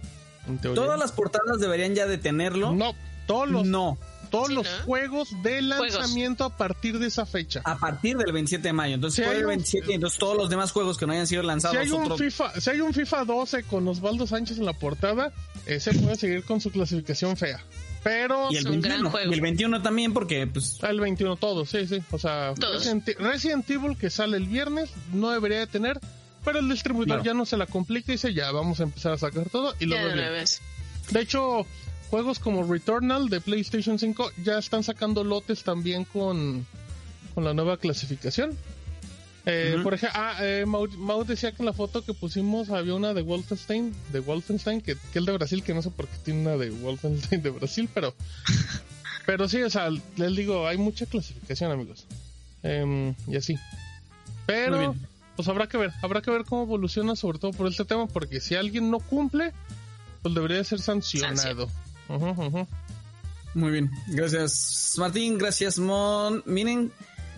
En 0.48 0.58
teoría. 0.58 0.82
todas 0.82 0.98
las 0.98 1.12
portadas 1.12 1.60
deberían 1.60 1.94
ya 1.94 2.06
de 2.06 2.18
tenerlo. 2.18 2.72
No, 2.72 2.94
todos 3.26 3.48
los, 3.48 3.64
No, 3.66 3.98
todos 4.30 4.48
Sí, 4.48 4.54
los 4.54 4.66
¿no? 4.66 4.84
juegos 4.84 5.28
de 5.42 5.60
Juegos. 5.62 5.92
lanzamiento 5.94 6.44
a 6.44 6.56
partir 6.56 6.98
de 6.98 7.06
esa 7.06 7.24
fecha. 7.26 7.60
a 7.64 7.76
partir 7.78 8.16
del 8.16 8.32
27 8.32 8.68
de 8.68 8.72
mayo. 8.72 8.94
Entonces, 8.94 9.24
Si 9.24 9.30
hay 9.30 9.36
el 9.38 9.44
un- 9.44 9.50
27, 9.50 9.94
entonces 9.94 10.18
todos 10.18 10.36
los 10.36 10.50
demás 10.50 10.72
juegos 10.72 10.98
que 10.98 11.06
no 11.06 11.12
hayan 11.12 11.26
sido 11.26 11.42
lanzados, 11.44 11.76
Si 11.76 11.82
hay, 11.82 11.90
un 11.90 12.18
FIFA, 12.18 12.60
si 12.60 12.70
hay 12.70 12.80
un 12.80 12.92
FIFA 12.94 13.24
12 13.24 13.62
con 13.64 13.86
Osvaldo 13.86 14.26
Sánchez 14.26 14.58
en 14.58 14.64
la 14.66 14.72
portada, 14.72 15.32
ese 15.66 15.92
puede 15.94 16.16
seguir 16.16 16.44
con 16.44 16.60
su 16.60 16.70
clasificación 16.72 17.36
fea. 17.36 17.62
Pero 18.06 18.48
y 18.52 18.56
el 18.56 18.66
Es 18.66 18.66
un 18.66 18.80
gran 18.80 19.02
21, 19.02 19.10
juego. 19.10 19.30
y 19.30 19.34
el 19.34 19.40
21 19.40 19.82
también, 19.82 20.12
porque 20.12 20.46
pues 20.46 20.78
el 20.82 21.00
21 21.00 21.36
todo, 21.36 21.66
sí, 21.66 21.86
sí. 21.88 22.00
O 22.12 22.18
sea. 22.18 22.54
Resident, 22.56 23.08
Resident 23.18 23.68
Evil 23.70 23.96
que 23.98 24.10
sale 24.10 24.36
el 24.36 24.46
viernes 24.46 24.90
no 25.12 25.30
debería 25.30 25.58
de 25.58 25.66
tener, 25.66 25.98
pero 26.44 26.60
el 26.60 26.68
distribuidor 26.68 27.16
Claro. 27.18 27.24
ya 27.24 27.34
no 27.34 27.44
se 27.46 27.56
la 27.56 27.66
complica 27.66 28.12
y 28.12 28.14
dice 28.14 28.32
ya, 28.32 28.52
vamos 28.52 28.78
a 28.78 28.84
empezar 28.84 29.12
a 29.12 29.18
sacar 29.18 29.48
todo 29.50 29.74
y 29.80 29.86
vez. 29.86 30.60
De 31.10 31.20
hecho, 31.20 31.66
juegos 32.10 32.38
como 32.38 32.62
Returnal 32.64 33.28
de 33.28 33.40
PlayStation 33.40 33.98
5 33.98 34.30
ya 34.44 34.58
están 34.58 34.84
sacando 34.84 35.24
lotes 35.24 35.64
también 35.64 36.04
con, 36.04 36.64
con 37.34 37.44
la 37.44 37.54
nueva 37.54 37.76
clasificación. 37.76 38.56
Eh. 39.48 39.78
Por 39.80 39.94
ejemplo, 39.94 40.20
ah, 40.20 40.36
eh, 40.40 40.64
Mau, 40.66 40.88
Mau 40.98 41.24
decía 41.24 41.52
que 41.52 41.62
en 41.62 41.66
la 41.66 41.72
foto 41.72 42.04
que 42.04 42.12
pusimos 42.12 42.70
había 42.70 42.94
una 42.94 43.14
de 43.14 43.22
Wolfenstein, 43.22 43.94
de 44.12 44.18
Wolfenstein, 44.18 44.80
que, 44.80 44.96
que 45.12 45.18
el 45.20 45.24
de 45.24 45.32
Brasil, 45.32 45.62
que 45.62 45.72
no 45.72 45.82
sé 45.82 45.90
por 45.92 46.08
qué 46.08 46.16
tiene 46.24 46.40
una 46.40 46.56
de 46.56 46.70
Wolfenstein 46.70 47.42
de 47.42 47.50
Brasil, 47.50 47.88
pero, 47.94 48.12
pero 49.26 49.48
sí, 49.48 49.62
o 49.62 49.70
sea, 49.70 49.88
les 49.90 50.36
digo, 50.36 50.66
hay 50.66 50.78
mucha 50.78 51.06
clasificación, 51.06 51.70
amigos. 51.70 52.06
Em, 52.64 53.14
y 53.28 53.36
así. 53.36 53.56
Pero, 54.46 54.96
pues 55.36 55.46
habrá 55.46 55.68
que 55.68 55.78
ver, 55.78 55.92
habrá 56.02 56.22
que 56.22 56.32
ver 56.32 56.44
cómo 56.44 56.64
evoluciona, 56.64 57.14
sobre 57.14 57.38
todo 57.38 57.52
por 57.52 57.68
este 57.68 57.84
tema, 57.84 58.08
porque 58.08 58.40
si 58.40 58.56
alguien 58.56 58.90
no 58.90 58.98
cumple, 58.98 59.52
pues 60.22 60.34
debería 60.34 60.64
ser 60.64 60.80
sancionado. 60.80 61.68
Muy 63.54 63.70
bien. 63.70 63.90
Gracias, 64.08 64.94
Martín. 64.98 65.38
Gracias, 65.38 65.78
Mon. 65.78 66.42
Miren, 66.46 66.92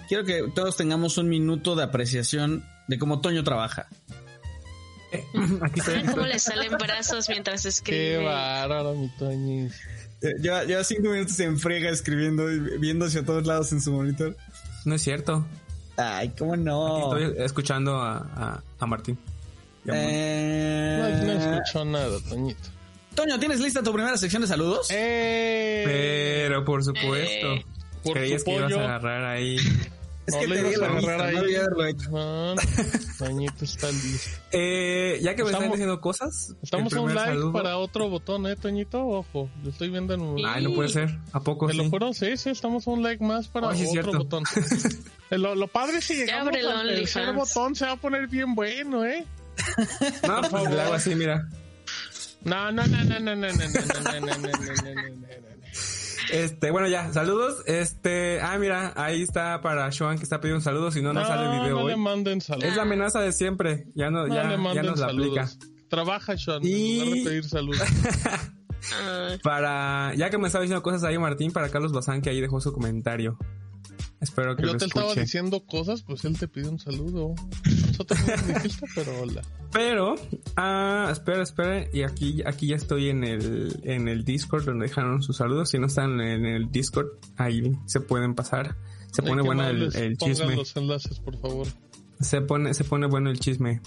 quiero 0.09 0.25
que 0.25 0.45
todos 0.55 0.77
tengamos 0.77 1.19
un 1.19 1.29
minuto 1.29 1.77
de 1.77 1.85
apreciación 1.85 2.65
de 2.89 2.99
cómo 2.99 3.21
Toño 3.21 3.45
trabaja. 3.45 3.89
Aquí 5.63 5.81
estoy. 5.81 5.95
Vean 5.95 6.07
cómo 6.13 6.27
le 6.27 6.39
salen 6.39 6.73
brazos 6.79 7.29
mientras 7.29 7.63
Qué 7.63 7.69
escribe. 7.69 8.25
bárbaro, 8.25 8.95
mi 8.95 9.09
Toñis. 9.19 9.75
Eh, 10.21 10.35
Lleva, 10.41 10.65
lleva 10.65 10.83
cinco 10.85 11.11
minutos 11.11 11.39
en 11.41 11.59
friega 11.59 11.91
escribiendo 11.91 12.51
y 12.51 12.79
viendo 12.79 13.05
hacia 13.07 13.25
todos 13.25 13.47
lados 13.47 13.73
en 13.73 13.81
su 13.81 13.93
monitor. 13.93 14.37
No 14.85 14.95
es 14.97 15.03
cierto. 15.03 15.47
Ay, 15.97 16.31
cómo 16.39 16.55
Aquí 16.55 16.63
no. 16.63 17.17
estoy 17.17 17.45
escuchando 17.45 17.97
a, 18.01 18.17
a, 18.19 18.63
a 18.79 18.87
Martín. 18.87 19.19
Eh, 19.87 21.21
No, 21.25 21.25
no 21.25 21.33
escuchó 21.57 21.85
nada, 21.85 22.19
Toñito. 22.29 22.69
Toño, 23.15 23.39
¿tienes 23.39 23.61
lista 23.61 23.83
tu 23.83 23.93
primera 23.93 24.17
sección 24.17 24.43
de 24.43 24.49
saludos? 24.49 24.89
¡Eh! 24.91 25.83
Pero 25.87 26.65
por 26.65 26.85
supuesto. 26.85 27.53
Eh. 27.55 27.65
Por 28.05 28.13
Creías 28.15 28.45
tu 28.45 28.51
que 28.51 28.57
ibas 28.59 28.73
a 28.73 28.77
agarrar 28.77 29.25
ahí. 29.25 29.57
Es 30.29 30.35
no 30.35 30.41
que 30.41 30.47
le 30.47 30.61
ibas 30.61 30.77
a 30.77 30.81
la 30.81 30.99
agarrar 30.99 31.35
no 32.11 32.55
Toñito 33.19 33.65
está 33.65 33.91
listo. 33.91 34.31
Eh, 34.53 35.19
ya 35.23 35.35
que 35.35 35.43
me 35.43 35.51
están 35.51 35.63
Estamos- 35.65 35.73
diciendo 35.73 36.01
cosas. 36.01 36.55
Estamos 36.63 36.93
a 36.93 37.01
un 37.01 37.15
like 37.15 37.31
saludo- 37.31 37.53
para 37.53 37.79
otro 37.79 38.09
botón, 38.09 38.47
¿eh, 38.47 38.57
Toñito? 38.57 39.05
Ojo, 39.07 39.51
lo 39.65 39.71
estoy 39.71 39.89
viendo 39.91 40.15
en 40.15 40.21
un... 40.21 40.47
Ay, 40.47 40.63
no 40.65 40.75
puede 40.75 40.89
ser. 40.91 41.19
¿A 41.33 41.41
poco 41.41 41.67
Te 41.67 41.75
lo 41.75 41.85
sí? 41.85 41.91
juro, 41.91 42.13
sí, 42.13 42.37
sí, 42.37 42.51
estamos 42.51 42.87
a 42.87 42.91
un 42.91 43.03
like 43.03 43.25
más 43.25 43.49
para 43.49 43.71
Ay, 43.71 43.81
otro 43.81 43.91
cierto. 43.93 44.19
botón. 44.19 44.45
Eh, 45.31 45.37
lo, 45.39 45.55
lo 45.55 45.67
padre 45.69 45.99
es 45.99 46.07
que 46.09 46.15
llegamos 46.15 46.55
el 46.55 46.67
al 46.67 46.89
tercer 46.89 47.33
botón, 47.35 47.75
se 47.75 47.85
va 47.87 47.93
a 47.93 47.97
poner 47.97 48.29
bien 48.29 48.55
bueno, 48.55 49.05
¿eh? 49.05 49.27
No, 50.27 50.41
pues 50.49 50.71
le 50.71 50.81
hago 50.81 50.95
así, 50.95 51.15
mira. 51.15 51.49
No, 52.45 52.71
no, 52.71 52.87
no, 52.87 53.05
no, 53.05 53.19
no, 53.21 53.35
no, 53.35 53.35
no, 53.35 53.53
no, 53.53 53.53
no, 53.53 54.11
no, 54.11 54.21
no, 54.21 54.21
no, 54.21 54.37
no, 54.37 54.49
no, 54.49 54.95
no, 54.95 54.95
no. 54.95 55.48
Este, 56.33 56.71
bueno, 56.71 56.89
ya, 56.89 57.13
saludos. 57.13 57.63
Este, 57.67 58.41
ah, 58.41 58.59
mira, 58.59 58.93
ahí 58.97 59.23
está 59.23 59.61
para 59.61 59.91
Joan 59.97 60.17
que 60.19 60.25
está 60.25 60.41
pidiendo 60.41 60.59
un 60.59 60.63
saludo, 60.65 60.91
si 60.91 61.01
no, 61.03 61.13
no, 61.13 61.25
sale 61.25 61.45
el 61.57 61.61
video 61.63 61.77
no 61.79 61.85
hoy. 61.85 61.93
le 61.93 61.97
manden 61.97 62.41
saludos. 62.41 62.69
Es 62.69 62.77
la 62.77 62.83
amenaza 62.83 63.21
de 63.21 63.33
siempre. 63.33 63.87
Ya 63.95 64.11
no, 64.11 64.27
No 64.27 64.35
ya, 64.35 64.45
le 64.45 64.75
ya 64.75 64.83
nos 64.83 64.99
la 64.99 65.07
aplica. 65.07 65.49
Trabaja, 65.89 66.37
Sean, 66.37 66.61
Y- 66.63 66.99
en 67.01 67.05
lugar 67.07 67.19
de 67.19 67.25
pedir 67.25 67.45
saludos. 67.45 67.83
Para, 69.43 70.15
ya 70.15 70.31
que 70.31 70.39
me 70.39 70.47
estaba 70.47 70.63
diciendo 70.63 70.83
cosas 70.83 71.03
ahí, 71.05 71.19
Martín, 71.19 71.51
para 71.53 71.69
Carlos 71.69 71.93
Bazán, 71.93 72.23
que 72.23 72.31
ahí 72.31 72.41
dejó 72.41 72.61
su 72.61 72.73
comentario. 72.73 73.37
Espero 74.21 74.57
que 74.57 74.63
Yo 74.63 74.73
lo 74.73 74.79
te 74.79 74.87
estaba 74.87 75.15
diciendo 75.15 75.65
cosas, 75.65 76.03
pues 76.03 76.25
él 76.25 76.37
te 76.39 76.49
pidió 76.49 76.71
un 76.71 76.81
saludo. 76.81 77.35
Nosotros 77.87 78.19
no 78.27 78.55
dijiste, 78.55 78.87
pero 78.95 79.21
hola. 79.21 79.43
Pero, 79.73 80.17
ah, 80.57 81.09
espera, 81.13 81.43
espera, 81.43 81.87
y 81.93 82.03
aquí, 82.03 82.43
aquí 82.45 82.69
ya 82.69 82.77
estoy 82.77 83.11
en 83.11 83.23
el, 83.23 83.81
en 83.85 84.09
el 84.09 84.25
Discord 84.25 84.65
donde 84.65 84.87
dejaron 84.87 85.23
sus 85.23 85.37
saludos. 85.37 85.71
Si 85.71 85.79
no 85.79 85.87
están 85.87 86.21
en 86.21 86.47
el 86.47 86.71
Discord, 86.71 87.07
ahí 87.37 87.73
se 87.87 88.01
pueden 88.01 88.35
pasar. 88.35 88.77
Se 89.13 89.23
pone 89.23 89.43
bueno 89.43 89.67
el, 89.69 89.95
el 89.95 90.17
chisme. 90.19 90.57
los 90.57 90.77
enlaces, 90.77 91.21
por 91.21 91.39
favor. 91.39 91.67
Se 92.21 92.41
pone, 92.41 92.75
se 92.75 92.85
pone 92.85 93.07
bueno 93.07 93.31
el 93.31 93.39
chisme. 93.39 93.81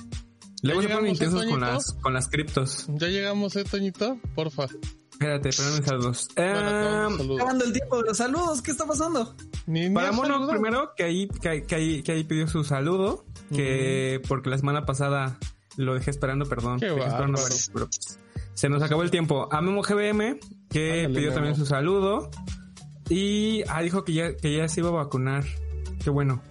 Luego 0.63 0.81
se 0.81 0.89
ponen 0.89 1.07
¿eh, 1.07 1.09
intensos 1.09 1.45
con 1.45 1.59
las, 1.59 1.93
con 1.93 2.13
las 2.13 2.27
criptos. 2.29 2.85
¿Ya 2.89 3.07
llegamos, 3.07 3.55
eh, 3.55 3.63
Toñito? 3.63 4.19
Porfa. 4.35 4.67
Espérate, 5.21 5.49
espérame 5.49 5.83
saludos. 5.85 6.27
Eh, 6.35 6.53
saludos. 6.55 7.37
Acabando 7.41 7.65
el 7.65 7.73
tiempo 7.73 7.97
de 7.97 8.03
los 8.07 8.17
saludos, 8.17 8.61
¿qué 8.63 8.71
está 8.71 8.85
pasando? 8.87 9.35
Ni, 9.67 9.87
ni 9.87 9.93
Para 9.95 10.09
has 10.09 10.15
Mono, 10.15 10.27
saludado. 10.33 10.51
primero, 10.51 10.91
que 10.97 11.03
ahí, 11.03 11.27
que, 11.27 11.49
ahí- 11.49 11.61
que 11.61 11.75
ahí, 11.75 12.01
que 12.03 12.11
ahí 12.13 12.23
pidió 12.23 12.47
su 12.47 12.63
saludo, 12.63 13.25
que 13.53 14.19
porque 14.27 14.49
la 14.49 14.57
semana 14.57 14.85
pasada 14.85 15.37
lo 15.77 15.93
dejé 15.93 16.09
esperando, 16.09 16.45
perdón. 16.47 16.79
Qué 16.79 16.87
dejé 16.87 17.07
esperando 17.07 17.39
varios, 17.39 17.69
pero, 17.71 17.85
pues, 17.85 18.19
se 18.55 18.67
nos 18.69 18.81
acabó 18.81 19.03
el 19.03 19.11
tiempo. 19.11 19.47
A 19.51 19.61
Memo 19.61 19.81
GBM, 19.83 20.39
que 20.69 20.91
Ándale, 21.05 21.07
pidió 21.09 21.21
Memo. 21.29 21.33
también 21.35 21.55
su 21.55 21.65
saludo. 21.67 22.29
Y 23.09 23.61
ah, 23.67 23.81
dijo 23.83 24.03
que 24.03 24.13
ya, 24.13 24.35
que 24.35 24.57
ya 24.57 24.67
se 24.67 24.79
iba 24.79 24.89
a 24.89 24.93
vacunar. 24.93 25.43
Qué 26.03 26.09
bueno. 26.09 26.41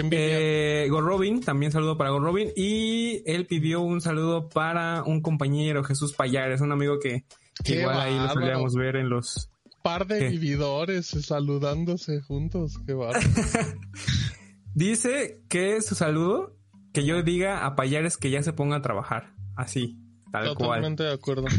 Eh, 0.00 0.86
Gorrobin, 0.90 1.40
también 1.40 1.72
saludo 1.72 1.96
para 1.98 2.10
Gorrobin. 2.10 2.52
Y 2.54 3.22
él 3.26 3.46
pidió 3.46 3.80
un 3.80 4.00
saludo 4.00 4.48
para 4.48 5.02
un 5.02 5.20
compañero, 5.22 5.82
Jesús 5.82 6.12
Payares, 6.12 6.60
un 6.60 6.70
amigo 6.70 7.00
que, 7.00 7.24
igual 7.64 8.00
ahí 8.00 8.18
lo 8.18 8.28
solíamos 8.30 8.74
ver 8.74 8.96
en 8.96 9.08
los... 9.10 9.50
Par 9.82 10.06
de 10.06 10.18
¿Qué? 10.18 10.28
vividores 10.30 11.06
saludándose 11.06 12.20
juntos. 12.20 12.78
Qué 12.86 12.94
bárbaro. 12.94 13.20
Dice 14.74 15.42
que 15.48 15.80
su 15.82 15.94
saludo, 15.94 16.56
que 16.92 17.04
yo 17.04 17.22
diga 17.22 17.64
a 17.64 17.74
Payares 17.76 18.16
que 18.16 18.30
ya 18.30 18.42
se 18.42 18.52
ponga 18.52 18.76
a 18.76 18.82
trabajar. 18.82 19.34
Así, 19.56 19.98
tal 20.30 20.54
cual. 20.54 20.56
Totalmente 20.56 21.02
de 21.04 21.12
acuerdo. 21.12 21.46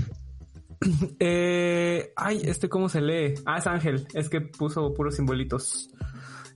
Eh, 1.20 2.14
ay, 2.16 2.40
este 2.46 2.70
cómo 2.70 2.88
se 2.88 3.02
lee. 3.02 3.34
Ah, 3.46 3.58
es 3.58 3.68
Ángel. 3.68 4.08
Es 4.14 4.30
que 4.30 4.40
puso 4.40 4.94
puros 4.94 5.14
simbolitos. 5.14 5.90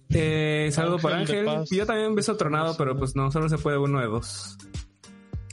Eh, 0.09 0.69
saludo 0.71 0.97
para 0.99 1.17
Ángel. 1.17 1.45
Yo 1.69 1.85
también 1.85 2.15
beso 2.15 2.37
tronado, 2.37 2.77
pero 2.77 2.95
pues 2.95 3.17
no, 3.17 3.31
solo 3.31 3.49
se 3.49 3.57
puede 3.57 3.77
uno 3.77 3.99
de 3.99 4.05
dos. 4.07 4.57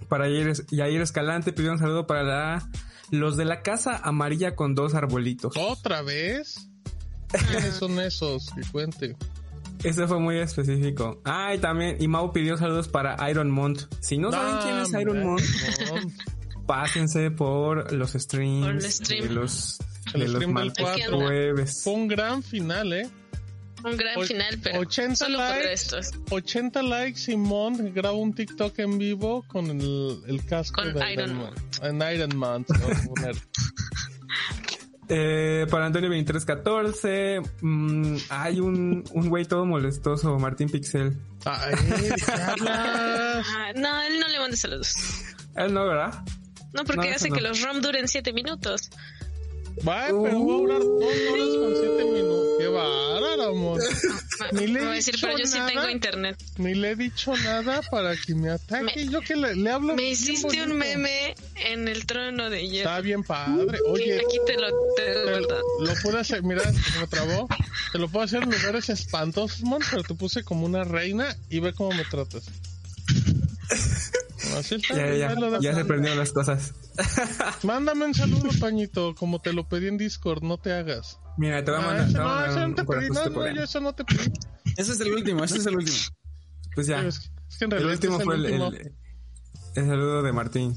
Para 0.09 0.28
Yair, 0.28 0.53
Yair 0.70 1.01
Escalante 1.01 1.53
pidió 1.53 1.72
un 1.72 1.78
saludo 1.80 2.07
para 2.07 2.22
la- 2.22 2.68
los 3.11 3.37
de 3.37 3.45
la 3.45 3.63
casa 3.63 3.97
amarilla 3.97 4.55
con 4.57 4.75
dos 4.75 4.95
arbolitos. 4.95 5.55
¿Otra 5.57 6.03
vez? 6.03 6.69
¿Quiénes 7.49 7.75
son 7.79 7.99
esos? 8.01 8.51
Que 8.55 8.63
cuente. 8.71 9.17
Ese 9.83 10.07
fue 10.07 10.19
muy 10.21 10.39
específico. 10.39 11.21
Ah, 11.25 11.55
y 11.55 11.59
también, 11.59 11.97
y 12.01 12.07
Mau 12.09 12.33
pidió 12.33 12.57
saludos 12.59 12.89
para 12.89 13.31
Iron 13.31 13.51
Mont. 13.51 13.83
Si 14.01 14.19
no 14.19 14.31
saben 14.31 14.57
quién 14.63 14.79
es 14.79 14.93
Iron 15.01 15.25
Mont, 15.25 15.41
pásense 16.67 17.31
por 17.31 17.93
los 17.93 18.13
streams 18.13 18.67
Por 18.67 18.75
el 18.77 18.83
stream. 18.93 19.29
de 19.29 19.31
los, 19.35 19.79
El 20.13 20.21
de 20.21 20.29
los 20.29 20.35
stream 20.37 20.55
del 20.55 20.65
martes 20.67 20.85
4. 20.85 21.17
jueves. 21.19 21.81
Fue 21.83 21.93
un 21.95 22.09
gran 22.09 22.43
final, 22.43 22.93
¿eh? 22.93 23.09
Un 23.85 23.97
gran 23.97 24.16
Och- 24.18 24.26
final, 24.26 24.59
pero 24.62 24.81
80 24.81 25.16
solo 25.16 25.39
por 25.39 25.49
likes. 25.49 25.72
estos. 25.72 26.11
80 26.31 26.83
likes 26.83 27.33
y 27.33 27.37
Mont 27.37 27.81
graba 27.95 28.12
un 28.16 28.35
TikTok 28.35 28.78
en 28.81 28.99
vivo 28.99 29.43
con 29.49 29.66
el, 29.70 30.20
el 30.26 30.45
casco 30.45 30.83
Con 30.83 30.95
de 30.95 31.12
Iron 31.12 31.37
Man. 31.39 31.55
En 31.83 32.14
Iron 32.14 32.37
Man. 32.37 32.66
Eh, 35.12 35.66
para 35.68 35.87
Antonio 35.87 36.09
2314, 36.09 37.41
mm, 37.62 38.16
hay 38.28 38.61
un, 38.61 39.03
un 39.12 39.28
güey 39.28 39.45
todo 39.45 39.66
molestoso, 39.66 40.39
Martín 40.39 40.68
Pixel. 40.68 41.16
Ay, 41.45 41.74
¿de 41.74 42.14
qué 42.14 42.33
hablas? 42.33 43.45
Ah, 43.57 43.72
no, 43.74 44.03
él 44.03 44.20
no 44.20 44.28
le 44.28 44.39
mande 44.39 44.57
saludos. 44.57 44.95
Él 45.57 45.72
no, 45.74 45.85
¿verdad? 45.87 46.22
No, 46.74 46.85
porque 46.85 47.09
No, 47.09 47.16
hace 47.16 47.26
eso 47.26 47.35
que 47.35 47.41
no. 47.41 47.49
los 47.49 47.61
ROM 47.62 47.81
duren 47.81 48.07
siete 48.07 48.33
minutos. 48.33 48.91
Va, 49.87 50.07
pero 50.07 50.18
va 50.23 50.29
a 50.31 50.59
durar 50.59 50.79
dos 50.81 51.03
horas 51.05 51.49
con 51.59 51.75
siete 51.77 52.05
minutos. 52.05 52.47
Qué 52.59 52.66
bárbaro, 52.68 53.55
Mont. 53.55 53.83
Ni 54.53 54.66
le 54.66 54.81
he 54.81 54.85
decir, 54.87 55.14
dicho 55.14 55.27
pero 55.27 55.39
yo 55.39 55.47
sí 55.47 55.59
tengo 55.66 55.89
internet. 55.89 56.37
Ni 56.59 56.75
le 56.75 56.91
he 56.91 56.97
dicho 56.97 57.35
nada 57.37 57.81
para 57.91 58.14
que 58.16 58.35
me 58.35 58.51
ataque. 58.51 58.85
Me- 58.85 59.09
Yo 59.09 59.21
que 59.21 59.37
le, 59.37 59.55
le 59.57 59.71
hablo. 59.71 59.95
Me 59.95 60.11
hiciste 60.11 60.62
un 60.62 60.77
meme 60.77 61.35
en 61.57 61.89
el 61.89 62.05
trono 62.07 62.51
de 62.51 62.66
hierro. 62.68 62.91
Está 62.91 63.01
bien 63.01 63.23
padre. 63.23 63.79
Oye, 63.89 64.16
Aquí 64.16 64.39
te 64.47 64.57
lo, 64.59 64.68
te 64.97 65.14
lo 65.41 65.41
lo 65.81 65.95
puedo 66.03 66.18
hacer, 66.18 66.43
mira, 66.43 66.62
se 66.73 66.99
me 67.01 67.07
trabó. 67.07 67.49
Te 67.93 67.99
lo 67.99 68.09
puedo 68.09 68.25
hacer 68.25 68.43
en 68.43 68.51
lugares 68.51 68.89
espantosos, 68.89 69.62
Mon, 69.62 69.81
pero 69.91 70.03
te 70.03 70.14
puse 70.14 70.43
como 70.45 70.66
una 70.66 70.85
reina 70.85 71.37
y 71.49 71.61
ve 71.61 71.73
cómo 71.73 71.91
me 71.93 72.05
tratas. 72.05 72.45
Así 74.57 74.75
está, 74.77 75.59
Ya, 75.61 75.75
se 75.75 75.85
prendieron 75.85 76.19
las 76.19 76.33
cosas. 76.33 76.73
Mándame 77.63 78.05
un 78.07 78.15
saludo, 78.15 78.49
Pañito, 78.61 79.15
como 79.15 79.41
te 79.41 79.53
lo 79.53 79.69
pedí 79.69 79.89
en 79.89 79.97
Discord, 79.99 80.43
no 80.43 80.59
te 80.59 80.73
hagas. 80.73 81.19
Mira, 81.39 81.65
te 81.65 81.71
voy 81.71 81.81
a 81.81 81.83
Ah, 81.85 81.87
mandar, 81.87 82.11
no, 82.57 82.65
un, 82.65 82.71
no 82.71 82.75
te 82.77 82.85
pedí, 82.85 82.85
no, 82.85 82.87
corazoncito 82.87 83.29
no, 83.31 83.35
coreano. 83.35 83.57
yo 83.59 83.65
eso 83.65 83.81
no 83.81 83.95
te 83.95 84.05
pedí. 84.05 84.33
Ese 84.77 84.93
es 84.93 85.01
el 85.01 85.13
último, 85.13 85.45
ese 85.45 85.59
es 85.59 85.67
el 85.67 85.77
último. 85.77 85.97
Pues 86.75 86.87
ya, 86.87 87.01
Es, 87.03 87.19
que- 87.21 87.27
es 87.49 87.57
que 87.59 87.65
en 87.65 87.73
el 87.73 87.79
realidad 87.79 87.95
último 87.95 88.21
fue 88.21 88.35
el, 88.37 88.41
último. 88.43 88.69
el, 88.69 88.93
el 89.77 89.87
saludo 89.87 90.23
de 90.23 90.33
Martín. 90.33 90.77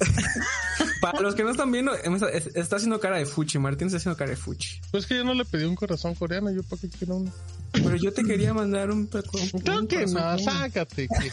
Para 1.00 1.20
los 1.20 1.34
que 1.34 1.42
no 1.44 1.50
están 1.50 1.72
viendo, 1.72 1.94
es- 1.94 2.48
está 2.54 2.76
haciendo 2.76 3.00
cara 3.00 3.16
de 3.18 3.26
fuchi. 3.26 3.58
Martín 3.58 3.86
está 3.86 3.96
haciendo 3.98 4.16
cara 4.16 4.30
de 4.30 4.36
fuchi. 4.36 4.80
Pues 4.90 5.06
que 5.06 5.16
yo 5.16 5.24
no 5.24 5.34
le 5.34 5.44
pedí 5.44 5.64
un 5.64 5.74
corazón 5.76 6.14
coreano, 6.14 6.50
yo 6.50 6.62
para 6.62 6.80
qué 6.82 6.88
quiero 6.90 7.16
uno. 7.16 7.32
Pero 7.72 7.96
yo 7.96 8.12
te 8.12 8.22
quería 8.24 8.52
mandar 8.52 8.90
un, 8.90 9.00
un, 9.00 9.60
Creo 9.60 9.78
un 9.80 9.86
que 9.86 10.04
no, 10.06 10.38
sácate. 10.38 11.08
que- 11.08 11.30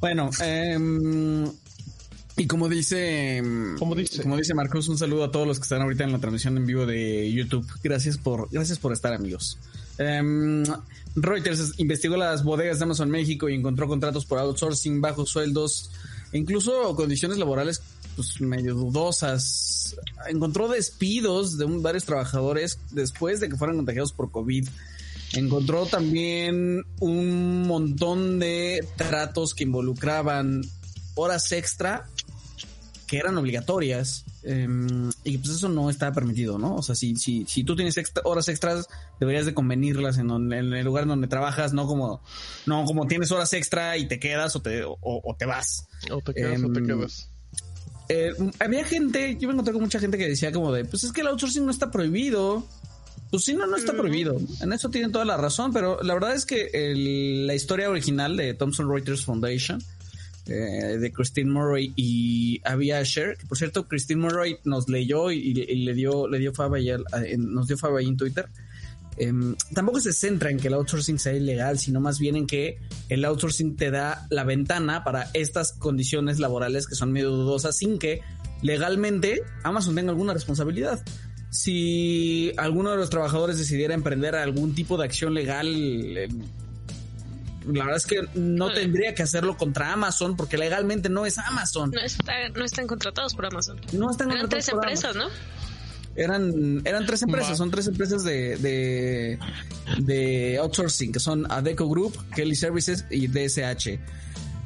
Bueno, 0.00 0.30
em, 0.40 1.44
y 2.36 2.46
como 2.46 2.68
dice, 2.68 3.36
em, 3.38 3.76
Como 3.78 3.94
dice. 3.94 4.22
como 4.22 4.36
dice 4.36 4.54
Marcos, 4.54 4.88
un 4.88 4.98
saludo 4.98 5.24
a 5.24 5.30
todos 5.30 5.46
los 5.46 5.58
que 5.58 5.62
están 5.64 5.82
ahorita 5.82 6.04
en 6.04 6.12
la 6.12 6.18
transmisión 6.18 6.56
en 6.56 6.66
vivo 6.66 6.84
de 6.86 7.32
YouTube. 7.32 7.66
Gracias 7.82 8.18
por, 8.18 8.48
gracias 8.50 8.78
por 8.78 8.92
estar, 8.92 9.12
amigos. 9.14 9.58
Em, 9.98 10.64
Reuters 11.16 11.74
investigó 11.78 12.16
las 12.16 12.42
bodegas 12.42 12.78
de 12.78 12.84
Amazon 12.84 13.08
México 13.10 13.48
y 13.48 13.54
encontró 13.54 13.86
contratos 13.86 14.26
por 14.26 14.38
outsourcing, 14.38 15.00
bajos 15.00 15.30
sueldos 15.30 15.90
e 16.32 16.38
incluso 16.38 16.94
condiciones 16.96 17.38
laborales 17.38 17.80
pues, 18.16 18.40
medio 18.40 18.74
dudosas. 18.74 19.96
Encontró 20.28 20.68
despidos 20.68 21.58
de 21.58 21.64
un- 21.64 21.82
varios 21.82 22.04
trabajadores 22.04 22.78
después 22.90 23.40
de 23.40 23.48
que 23.48 23.56
fueran 23.56 23.76
contagiados 23.76 24.12
por 24.12 24.30
COVID. 24.30 24.68
Encontró 25.34 25.86
también 25.86 26.84
un 27.00 27.62
montón 27.66 28.38
de 28.38 28.86
tratos 28.96 29.54
que 29.54 29.64
involucraban 29.64 30.62
horas 31.16 31.50
extra 31.52 32.06
que 33.06 33.18
eran 33.18 33.36
obligatorias 33.36 34.24
em, 34.44 35.10
y 35.24 35.38
pues 35.38 35.50
eso 35.56 35.68
no 35.68 35.90
está 35.90 36.12
permitido, 36.12 36.58
¿no? 36.58 36.76
O 36.76 36.82
sea, 36.82 36.94
si, 36.94 37.16
si, 37.16 37.44
si 37.46 37.64
tú 37.64 37.76
tienes 37.76 37.96
extra- 37.96 38.22
horas 38.26 38.48
extras, 38.48 38.86
deberías 39.20 39.46
de 39.46 39.54
convenirlas 39.54 40.18
en, 40.18 40.28
donde- 40.28 40.58
en 40.58 40.72
el 40.72 40.84
lugar 40.84 41.06
donde 41.06 41.28
trabajas, 41.28 41.72
no 41.72 41.86
como, 41.86 42.22
no 42.66 42.84
como 42.84 43.06
tienes 43.06 43.30
horas 43.30 43.52
extra 43.54 43.96
y 43.98 44.06
te 44.08 44.18
quedas 44.18 44.54
o 44.56 44.60
te, 44.62 44.84
o, 44.84 44.96
o 45.00 45.36
te 45.38 45.46
vas. 45.46 45.86
O 46.10 46.20
te 46.20 46.32
quedas 46.34 46.62
o 46.62 46.72
te 46.72 46.78
Em, 46.80 46.86
quedas. 46.86 47.28
Eh, 48.08 48.32
había 48.60 48.84
gente, 48.84 49.36
yo 49.40 49.48
me 49.48 49.54
encontré 49.54 49.72
con 49.72 49.82
mucha 49.82 49.98
gente 49.98 50.18
que 50.18 50.28
decía 50.28 50.52
como 50.52 50.72
de, 50.72 50.84
pues 50.84 51.04
es 51.04 51.12
que 51.12 51.22
el 51.22 51.28
outsourcing 51.28 51.64
no 51.64 51.70
está 51.70 51.90
prohibido. 51.90 52.66
Pues 53.30 53.44
sí, 53.44 53.54
no, 53.54 53.66
no 53.66 53.76
está 53.76 53.92
prohibido. 53.94 54.38
En 54.60 54.72
eso 54.72 54.90
tienen 54.90 55.10
toda 55.10 55.24
la 55.24 55.36
razón, 55.36 55.72
pero 55.72 56.00
la 56.02 56.14
verdad 56.14 56.34
es 56.34 56.46
que 56.46 56.70
el- 56.72 57.46
la 57.46 57.54
historia 57.54 57.90
original 57.90 58.36
de 58.36 58.54
Thomson 58.54 58.88
Reuters 58.88 59.24
Foundation, 59.24 59.82
eh, 60.46 60.98
de 61.00 61.12
Christine 61.12 61.50
Murray 61.50 61.92
y 61.96 62.60
Abby 62.64 62.92
Asher, 62.92 63.36
que 63.38 63.46
por 63.46 63.56
cierto 63.58 63.88
Christine 63.88 64.20
Murray 64.20 64.58
nos 64.64 64.88
leyó 64.88 65.32
y, 65.32 65.38
y 65.38 65.84
le 65.84 65.94
dio 65.94 66.28
le 66.28 66.38
dio 66.38 66.52
fava 66.52 66.78
en- 66.78 67.52
nos 67.52 67.66
dio 67.66 67.76
fava 67.78 67.98
ahí 68.00 68.06
en 68.06 68.16
Twitter. 68.16 68.46
Em, 69.16 69.54
tampoco 69.72 70.00
se 70.00 70.12
centra 70.12 70.50
en 70.50 70.58
que 70.58 70.68
el 70.68 70.74
outsourcing 70.74 71.18
sea 71.18 71.34
ilegal, 71.34 71.78
sino 71.78 72.00
más 72.00 72.18
bien 72.18 72.36
en 72.36 72.46
que 72.46 72.78
el 73.08 73.24
outsourcing 73.24 73.76
te 73.76 73.90
da 73.90 74.26
la 74.30 74.44
ventana 74.44 75.04
para 75.04 75.30
estas 75.34 75.72
condiciones 75.72 76.38
laborales 76.40 76.86
que 76.86 76.94
son 76.94 77.12
medio 77.12 77.30
dudosas 77.30 77.76
sin 77.76 77.98
que 77.98 78.22
legalmente 78.62 79.42
Amazon 79.62 79.94
tenga 79.94 80.10
alguna 80.10 80.32
responsabilidad. 80.32 81.02
Si 81.50 82.52
alguno 82.56 82.90
de 82.90 82.96
los 82.96 83.10
trabajadores 83.10 83.58
decidiera 83.58 83.94
emprender 83.94 84.34
algún 84.34 84.74
tipo 84.74 84.96
de 84.96 85.04
acción 85.04 85.34
legal, 85.34 85.68
eh, 85.68 86.28
la 87.66 87.84
verdad 87.84 87.96
es 87.96 88.06
que 88.06 88.20
no 88.34 88.66
Vale. 88.66 88.80
tendría 88.80 89.14
que 89.14 89.22
hacerlo 89.22 89.56
contra 89.56 89.92
Amazon 89.92 90.36
porque 90.36 90.58
legalmente 90.58 91.08
no 91.08 91.24
es 91.24 91.38
Amazon. 91.38 91.92
No, 91.92 92.00
está, 92.00 92.48
no 92.54 92.64
están 92.64 92.86
contratados 92.88 93.34
por 93.34 93.46
Amazon. 93.46 93.80
No 93.92 94.10
están 94.10 94.30
Eran 94.30 94.42
contratados 94.42 94.48
tres 94.48 94.70
por 94.70 94.84
empresas, 94.84 95.16
¿no? 95.16 95.28
Eran, 96.16 96.82
eran 96.84 97.06
tres 97.06 97.22
empresas, 97.22 97.52
Va. 97.52 97.56
son 97.56 97.70
tres 97.70 97.86
empresas 97.88 98.22
de, 98.24 98.56
de, 98.56 99.38
de 99.98 100.58
outsourcing, 100.58 101.12
que 101.12 101.20
son 101.20 101.50
Adeco 101.50 101.88
Group, 101.88 102.16
Kelly 102.34 102.54
Services 102.54 103.04
y 103.10 103.26
DSH. 103.26 103.98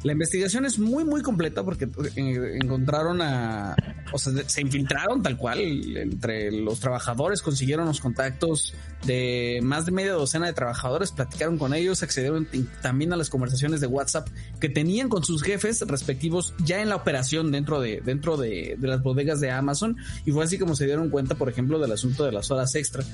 La 0.04 0.12
investigación 0.12 0.64
es 0.64 0.78
muy, 0.78 1.04
muy 1.04 1.22
completa 1.22 1.64
porque 1.64 1.86
eh, 2.14 2.58
encontraron 2.62 3.20
a. 3.20 3.74
O 4.12 4.18
sea, 4.18 4.32
se 4.46 4.60
infiltraron 4.60 5.22
tal 5.22 5.36
cual 5.36 5.58
entre 5.96 6.52
los 6.52 6.78
trabajadores, 6.78 7.42
consiguieron 7.42 7.86
los 7.86 8.00
contactos 8.00 8.74
de 9.04 9.58
más 9.62 9.86
de 9.86 9.92
media 9.92 10.12
docena 10.12 10.46
de 10.46 10.52
trabajadores, 10.52 11.10
platicaron 11.10 11.58
con 11.58 11.74
ellos, 11.74 12.02
accedieron 12.02 12.48
también 12.80 13.12
a 13.12 13.16
las 13.16 13.28
conversaciones 13.28 13.80
de 13.80 13.88
WhatsApp 13.88 14.28
que 14.60 14.68
tenían 14.68 15.08
con 15.08 15.24
sus 15.24 15.42
jefes 15.42 15.80
respectivos 15.80 16.54
ya 16.64 16.80
en 16.80 16.88
la 16.88 16.96
operación 16.96 17.50
dentro 17.50 17.80
de, 17.80 18.00
dentro 18.00 18.36
de, 18.36 18.76
de 18.78 18.88
las 18.88 19.02
bodegas 19.02 19.40
de 19.40 19.50
Amazon. 19.50 19.96
Y 20.24 20.30
fue 20.30 20.44
así 20.44 20.58
como 20.58 20.76
se 20.76 20.86
dieron 20.86 21.10
cuenta, 21.10 21.34
por 21.34 21.48
ejemplo, 21.48 21.78
del 21.80 21.92
asunto 21.92 22.24
de 22.24 22.32
las 22.32 22.50
horas 22.50 22.74
extra. 22.76 23.04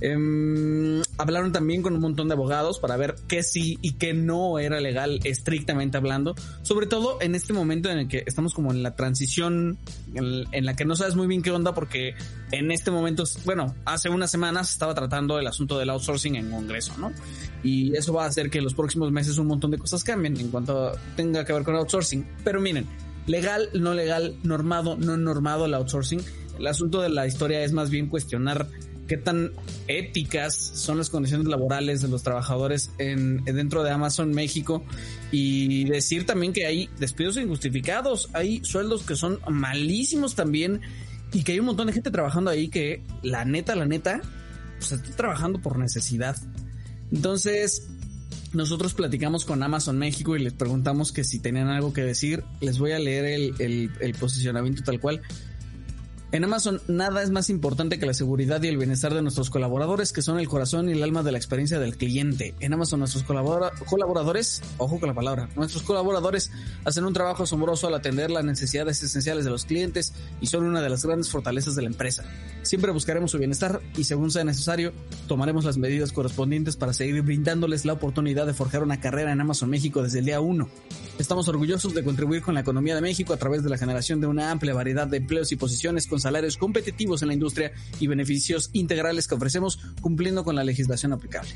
Em, 0.00 1.02
hablaron 1.16 1.52
también 1.52 1.82
con 1.82 1.94
un 1.94 2.00
montón 2.00 2.28
de 2.28 2.34
abogados 2.34 2.78
para 2.78 2.96
ver 2.96 3.14
qué 3.28 3.42
sí 3.42 3.78
y 3.80 3.92
qué 3.92 4.12
no 4.12 4.58
era 4.58 4.80
legal 4.80 5.20
estrictamente 5.24 5.96
hablando, 5.96 6.34
sobre 6.62 6.86
todo 6.86 7.18
en 7.22 7.34
este 7.34 7.52
momento 7.52 7.90
en 7.90 7.98
el 7.98 8.08
que 8.08 8.22
estamos 8.26 8.52
como 8.52 8.72
en 8.72 8.82
la 8.82 8.94
transición 8.94 9.78
en, 10.14 10.44
en 10.52 10.64
la 10.66 10.74
que 10.76 10.84
no 10.84 10.96
sabes 10.96 11.16
muy 11.16 11.26
bien 11.26 11.42
qué 11.42 11.50
onda 11.50 11.74
porque 11.74 12.14
en 12.52 12.70
este 12.70 12.90
momento, 12.90 13.24
bueno, 13.44 13.74
hace 13.84 14.08
unas 14.08 14.30
semanas 14.30 14.70
estaba 14.70 14.94
tratando 14.94 15.38
el 15.38 15.46
asunto 15.46 15.78
del 15.78 15.90
outsourcing 15.90 16.36
en 16.36 16.50
Congreso, 16.50 16.94
¿no? 16.98 17.12
Y 17.62 17.96
eso 17.96 18.12
va 18.12 18.24
a 18.24 18.28
hacer 18.28 18.50
que 18.50 18.60
los 18.60 18.74
próximos 18.74 19.10
meses 19.10 19.38
un 19.38 19.46
montón 19.46 19.70
de 19.70 19.78
cosas 19.78 20.04
cambien 20.04 20.38
en 20.38 20.50
cuanto 20.50 20.92
tenga 21.16 21.44
que 21.44 21.52
ver 21.52 21.64
con 21.64 21.74
outsourcing. 21.74 22.26
Pero 22.44 22.60
miren, 22.60 22.86
legal, 23.26 23.68
no 23.74 23.94
legal, 23.94 24.36
normado, 24.42 24.96
no 24.96 25.16
normado 25.16 25.66
el 25.66 25.74
outsourcing. 25.74 26.20
El 26.58 26.66
asunto 26.66 27.00
de 27.02 27.08
la 27.08 27.26
historia 27.26 27.62
es 27.64 27.72
más 27.72 27.90
bien 27.90 28.08
cuestionar 28.08 28.66
qué 29.06 29.16
tan 29.16 29.52
éticas 29.88 30.54
son 30.54 30.98
las 30.98 31.10
condiciones 31.10 31.46
laborales 31.46 32.02
de 32.02 32.08
los 32.08 32.22
trabajadores 32.22 32.90
en, 32.98 33.44
dentro 33.44 33.82
de 33.82 33.90
Amazon 33.90 34.32
México 34.32 34.84
y 35.30 35.84
decir 35.84 36.26
también 36.26 36.52
que 36.52 36.66
hay 36.66 36.90
despidos 36.98 37.36
injustificados, 37.36 38.28
hay 38.32 38.64
sueldos 38.64 39.02
que 39.02 39.16
son 39.16 39.40
malísimos 39.48 40.34
también 40.34 40.80
y 41.32 41.42
que 41.42 41.52
hay 41.52 41.60
un 41.60 41.66
montón 41.66 41.86
de 41.86 41.92
gente 41.92 42.10
trabajando 42.10 42.50
ahí 42.50 42.68
que 42.68 43.02
la 43.22 43.44
neta, 43.44 43.74
la 43.74 43.86
neta, 43.86 44.20
pues 44.78 44.92
está 44.92 45.16
trabajando 45.16 45.60
por 45.60 45.78
necesidad. 45.78 46.36
Entonces, 47.12 47.88
nosotros 48.52 48.94
platicamos 48.94 49.44
con 49.44 49.62
Amazon 49.62 49.98
México 49.98 50.36
y 50.36 50.42
les 50.42 50.52
preguntamos 50.52 51.12
que 51.12 51.24
si 51.24 51.38
tenían 51.40 51.68
algo 51.68 51.92
que 51.92 52.02
decir. 52.02 52.42
Les 52.60 52.78
voy 52.78 52.92
a 52.92 52.98
leer 52.98 53.24
el, 53.58 53.90
el 54.00 54.14
posicionamiento 54.14 54.82
tal 54.82 55.00
cual. 55.00 55.20
En 56.32 56.42
Amazon 56.42 56.82
nada 56.88 57.22
es 57.22 57.30
más 57.30 57.50
importante 57.50 58.00
que 58.00 58.06
la 58.06 58.12
seguridad 58.12 58.60
y 58.60 58.66
el 58.66 58.76
bienestar 58.76 59.14
de 59.14 59.22
nuestros 59.22 59.48
colaboradores, 59.48 60.12
que 60.12 60.22
son 60.22 60.40
el 60.40 60.48
corazón 60.48 60.88
y 60.88 60.92
el 60.92 61.02
alma 61.04 61.22
de 61.22 61.30
la 61.30 61.38
experiencia 61.38 61.78
del 61.78 61.96
cliente. 61.96 62.52
En 62.58 62.72
Amazon 62.72 62.98
nuestros 62.98 63.22
colaboradores, 63.22 64.60
ojo 64.76 64.98
con 64.98 65.08
la 65.08 65.14
palabra, 65.14 65.48
nuestros 65.54 65.84
colaboradores 65.84 66.50
hacen 66.84 67.04
un 67.04 67.12
trabajo 67.12 67.44
asombroso 67.44 67.86
al 67.86 67.94
atender 67.94 68.32
las 68.32 68.44
necesidades 68.44 69.00
esenciales 69.04 69.44
de 69.44 69.52
los 69.52 69.66
clientes 69.66 70.14
y 70.40 70.48
son 70.48 70.64
una 70.64 70.82
de 70.82 70.90
las 70.90 71.06
grandes 71.06 71.30
fortalezas 71.30 71.76
de 71.76 71.82
la 71.82 71.88
empresa. 71.88 72.24
Siempre 72.62 72.90
buscaremos 72.90 73.30
su 73.30 73.38
bienestar 73.38 73.80
y 73.96 74.02
según 74.02 74.32
sea 74.32 74.42
necesario, 74.42 74.92
tomaremos 75.28 75.64
las 75.64 75.78
medidas 75.78 76.10
correspondientes 76.10 76.76
para 76.76 76.92
seguir 76.92 77.22
brindándoles 77.22 77.84
la 77.84 77.92
oportunidad 77.92 78.46
de 78.46 78.54
forjar 78.54 78.82
una 78.82 78.98
carrera 78.98 79.30
en 79.30 79.40
Amazon 79.40 79.70
México 79.70 80.02
desde 80.02 80.18
el 80.18 80.24
día 80.24 80.40
1. 80.40 80.68
Estamos 81.20 81.48
orgullosos 81.48 81.94
de 81.94 82.04
contribuir 82.04 82.42
con 82.42 82.54
la 82.54 82.60
economía 82.60 82.94
de 82.94 83.00
México 83.00 83.32
a 83.32 83.38
través 83.38 83.62
de 83.62 83.70
la 83.70 83.78
generación 83.78 84.20
de 84.20 84.26
una 84.26 84.50
amplia 84.50 84.74
variedad 84.74 85.06
de 85.06 85.16
empleos 85.18 85.50
y 85.52 85.56
posiciones 85.56 86.06
salarios 86.18 86.56
competitivos 86.56 87.22
en 87.22 87.28
la 87.28 87.34
industria 87.34 87.72
y 88.00 88.06
beneficios 88.06 88.70
integrales 88.72 89.28
que 89.28 89.34
ofrecemos 89.34 89.78
cumpliendo 90.00 90.44
con 90.44 90.56
la 90.56 90.64
legislación 90.64 91.12
aplicable. 91.12 91.50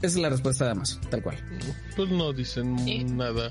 Esa 0.00 0.16
es 0.16 0.16
la 0.16 0.30
respuesta 0.30 0.64
de 0.64 0.70
Amazon, 0.72 1.00
tal 1.10 1.22
cual. 1.22 1.36
Pues 1.96 2.08
no 2.10 2.32
dicen 2.32 2.76
nada. 3.16 3.50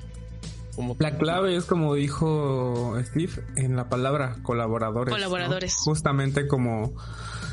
Como 0.75 0.95
la 0.99 1.17
clave 1.17 1.55
es 1.55 1.65
como 1.65 1.95
dijo 1.95 2.95
Steve 3.03 3.43
en 3.55 3.75
la 3.75 3.89
palabra 3.89 4.37
colaboradores. 4.43 5.13
Colaboradores. 5.13 5.73
Justamente 5.75 6.47
como 6.47 6.93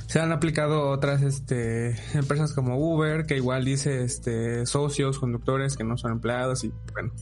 se 0.06 0.20
han 0.20 0.30
aplicado 0.30 0.90
otras 0.90 1.22
este 1.22 1.96
empresas 2.12 2.52
como 2.52 2.76
Uber 2.78 3.24
que 3.26 3.36
igual 3.36 3.64
dice 3.64 4.04
este 4.04 4.66
socios, 4.66 5.18
conductores 5.18 5.76
que 5.76 5.84
no 5.84 5.96
son 5.96 6.12
empleados 6.12 6.64
y 6.64 6.72
bueno, 6.92 7.12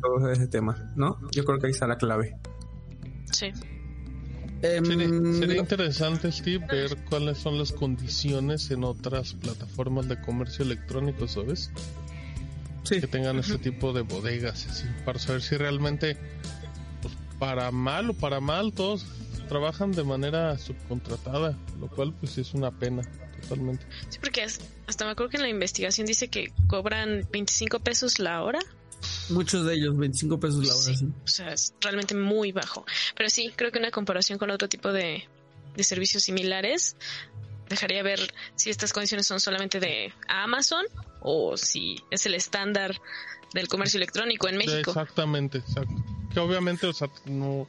todo 0.00 0.30
ese 0.30 0.46
tema, 0.46 0.92
¿no? 0.94 1.18
Yo 1.32 1.44
creo 1.44 1.58
que 1.58 1.66
ahí 1.66 1.72
está 1.72 1.86
la 1.86 1.96
clave. 1.96 2.36
Sí. 3.32 3.50
Em, 4.62 5.38
sería, 5.38 5.56
interesante, 5.56 6.30
Steve, 6.30 6.64
ver 6.70 6.96
cuáles 7.10 7.38
son 7.38 7.58
las 7.58 7.72
condiciones 7.72 8.70
en 8.70 8.84
otras 8.84 9.34
plataformas 9.34 10.08
de 10.08 10.20
comercio 10.20 10.64
electrónico, 10.64 11.26
¿sabes? 11.26 11.70
Sí. 12.84 13.00
Que 13.00 13.08
tengan 13.08 13.38
este 13.40 13.58
tipo 13.58 13.92
de 13.92 14.02
bodegas, 14.02 14.66
así, 14.68 14.86
para 15.04 15.18
saber 15.18 15.42
si 15.42 15.56
realmente, 15.56 16.16
pues, 17.00 17.12
para 17.40 17.72
mal 17.72 18.10
o 18.10 18.14
para 18.14 18.38
mal, 18.40 18.72
todos 18.72 19.04
trabajan 19.48 19.92
de 19.92 20.04
manera 20.04 20.56
subcontratada, 20.58 21.58
lo 21.80 21.88
cual 21.88 22.14
pues 22.14 22.38
es 22.38 22.54
una 22.54 22.70
pena, 22.70 23.02
totalmente. 23.40 23.84
Sí, 24.08 24.18
porque 24.20 24.42
hasta 24.42 25.04
me 25.04 25.10
acuerdo 25.10 25.30
que 25.30 25.36
en 25.38 25.42
la 25.42 25.48
investigación 25.48 26.06
dice 26.06 26.28
que 26.28 26.52
cobran 26.68 27.26
25 27.32 27.80
pesos 27.80 28.20
la 28.20 28.42
hora 28.42 28.60
Muchos 29.30 29.64
de 29.66 29.74
ellos, 29.74 29.96
25 29.96 30.40
pesos 30.40 30.66
la 30.66 30.74
hora. 30.74 30.96
Sí, 30.96 31.08
O 31.24 31.28
sea, 31.28 31.52
es 31.52 31.74
realmente 31.80 32.14
muy 32.14 32.52
bajo. 32.52 32.84
Pero 33.16 33.30
sí, 33.30 33.52
creo 33.54 33.72
que 33.72 33.78
una 33.78 33.90
comparación 33.90 34.38
con 34.38 34.50
otro 34.50 34.68
tipo 34.68 34.92
de, 34.92 35.28
servicios 35.78 36.24
similares 36.24 36.96
dejaría 37.68 38.02
ver 38.02 38.34
si 38.56 38.70
estas 38.70 38.92
condiciones 38.92 39.26
son 39.26 39.40
solamente 39.40 39.80
de 39.80 40.12
Amazon 40.28 40.84
o 41.20 41.56
si 41.56 41.96
es 42.10 42.26
el 42.26 42.34
estándar 42.34 43.00
del 43.54 43.68
comercio 43.68 43.98
electrónico 43.98 44.48
en 44.48 44.58
México. 44.58 44.90
Exactamente, 44.90 45.58
exacto. 45.58 45.94
Que 46.32 46.40
obviamente, 46.40 46.86
o 46.86 46.92
sea, 46.92 47.08
no 47.26 47.66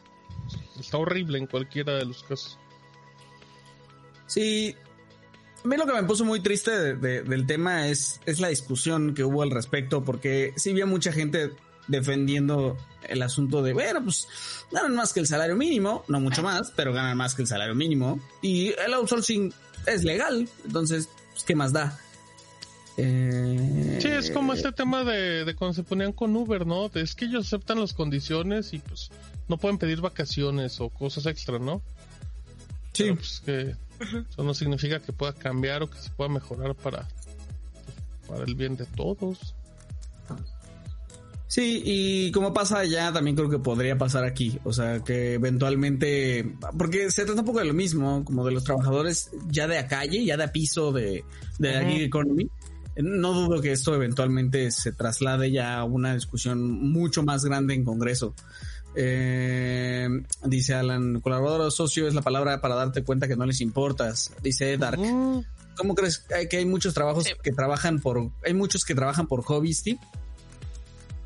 está 0.79 0.97
horrible 0.97 1.37
en 1.37 1.47
cualquiera 1.47 1.93
de 1.93 2.05
los 2.05 2.23
casos. 2.23 2.57
Sí, 4.27 4.75
a 5.63 5.67
mí 5.67 5.77
lo 5.77 5.85
que 5.85 5.93
me 5.93 6.03
puso 6.03 6.25
muy 6.25 6.41
triste 6.41 6.95
del 6.95 7.45
tema 7.47 7.87
es, 7.87 8.19
es 8.25 8.39
la 8.39 8.49
discusión 8.49 9.13
que 9.13 9.23
hubo 9.23 9.43
al 9.43 9.51
respecto, 9.51 10.03
porque 10.03 10.53
sí 10.57 10.71
había 10.71 10.85
mucha 10.85 11.11
gente 11.11 11.51
defendiendo 11.87 12.77
el 13.07 13.21
asunto 13.21 13.61
de, 13.61 13.73
bueno, 13.73 14.03
pues 14.03 14.27
ganan 14.71 14.95
más 14.95 15.13
que 15.13 15.19
el 15.19 15.27
salario 15.27 15.55
mínimo, 15.55 16.03
no 16.07 16.19
mucho 16.19 16.43
más, 16.43 16.71
pero 16.75 16.93
ganan 16.93 17.17
más 17.17 17.35
que 17.35 17.41
el 17.43 17.47
salario 17.47 17.75
mínimo. 17.75 18.19
Y 18.41 18.73
el 18.85 18.93
outsourcing 18.93 19.53
es 19.85 20.03
legal, 20.03 20.47
entonces, 20.65 21.09
pues, 21.31 21.43
¿qué 21.43 21.55
más 21.55 21.73
da? 21.73 21.97
Eh... 22.97 23.99
Sí, 24.01 24.07
es 24.07 24.31
como 24.31 24.53
este 24.53 24.71
tema 24.71 25.03
de, 25.03 25.45
de 25.45 25.55
cuando 25.55 25.73
se 25.73 25.83
ponían 25.83 26.13
con 26.13 26.35
Uber, 26.35 26.65
¿no? 26.65 26.91
Es 26.93 27.15
que 27.15 27.25
ellos 27.25 27.47
aceptan 27.47 27.79
las 27.79 27.93
condiciones 27.93 28.73
y 28.73 28.79
pues 28.79 29.09
no 29.47 29.57
pueden 29.57 29.77
pedir 29.77 29.99
vacaciones 29.99 30.79
o 30.79 30.89
cosas 30.89 31.25
extra, 31.25 31.57
¿no? 31.57 31.81
Sí. 32.93 33.11
pues 33.11 33.41
que 33.43 33.75
eso 34.03 34.43
no 34.43 34.53
significa 34.53 34.99
que 34.99 35.13
pueda 35.13 35.33
cambiar 35.33 35.83
o 35.83 35.89
que 35.89 35.97
se 35.97 36.09
pueda 36.11 36.29
mejorar 36.29 36.75
para, 36.75 37.07
para 38.27 38.43
el 38.43 38.55
bien 38.55 38.75
de 38.75 38.85
todos. 38.85 39.55
Sí, 41.53 41.83
y 41.85 42.31
como 42.31 42.51
pasa 42.51 42.79
allá, 42.79 43.13
también 43.13 43.35
creo 43.35 43.47
que 43.47 43.59
podría 43.59 43.95
pasar 43.95 44.23
aquí. 44.23 44.57
O 44.63 44.73
sea, 44.73 45.01
que 45.01 45.35
eventualmente. 45.35 46.55
Porque 46.79 47.11
se 47.11 47.25
trata 47.25 47.41
un 47.41 47.45
poco 47.45 47.59
de 47.59 47.65
lo 47.65 47.75
mismo, 47.75 48.25
como 48.25 48.43
de 48.43 48.53
los 48.53 48.63
trabajadores 48.63 49.29
ya 49.51 49.67
de 49.67 49.77
a 49.77 49.87
calle, 49.87 50.25
ya 50.25 50.35
de 50.35 50.45
a 50.45 50.51
piso 50.51 50.91
de, 50.91 51.23
de 51.59 51.73
la 51.73 51.85
gig 51.87 52.01
economy. 52.01 52.49
No 52.97 53.33
dudo 53.33 53.61
que 53.61 53.71
esto 53.71 53.93
eventualmente 53.93 54.71
se 54.71 54.93
traslade 54.93 55.51
ya 55.51 55.77
a 55.77 55.83
una 55.83 56.15
discusión 56.15 56.71
mucho 56.71 57.21
más 57.21 57.45
grande 57.45 57.75
en 57.75 57.83
Congreso. 57.83 58.33
Eh, 58.95 60.07
dice 60.45 60.73
Alan, 60.73 61.19
colaborador 61.21 61.61
o 61.61 61.71
socio 61.71 62.07
es 62.07 62.13
la 62.13 62.21
palabra 62.21 62.61
para 62.61 62.75
darte 62.75 63.03
cuenta 63.03 63.27
que 63.27 63.35
no 63.35 63.45
les 63.45 63.61
importas. 63.61 64.31
Dice 64.41 64.77
Dark. 64.77 64.99
¿Cómo 65.75 65.95
crees 65.95 66.23
que 66.49 66.57
hay 66.57 66.65
muchos 66.65 66.93
trabajos 66.93 67.25
que 67.41 67.51
trabajan 67.51 67.99
por... 67.99 68.29
Hay 68.45 68.53
muchos 68.53 68.85
que 68.85 68.93
trabajan 68.93 69.27
por 69.27 69.43
hobby, 69.43 69.73
Steve? 69.73 69.99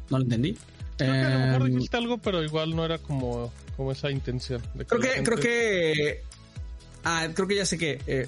No 0.10 0.18
lo 0.20 0.24
entendí. 0.24 0.58
Creo 0.98 1.12
que 1.12 1.20
a 1.20 1.30
lo 1.30 1.40
mejor 1.40 1.68
em, 1.68 1.76
dijiste 1.76 1.98
algo, 1.98 2.18
pero 2.18 2.44
igual 2.44 2.76
no 2.76 2.86
era 2.86 2.98
como, 2.98 3.52
como 3.76 3.92
esa 3.92 4.10
intención. 4.10 4.62
creo 4.88 5.02
que, 5.02 5.24
creo 5.24 5.38
que... 5.38 6.24
Ah, 7.04 7.28
creo 7.34 7.48
que 7.48 7.56
ya 7.56 7.66
sé 7.66 7.78
que... 7.78 8.02
Eh, 8.08 8.28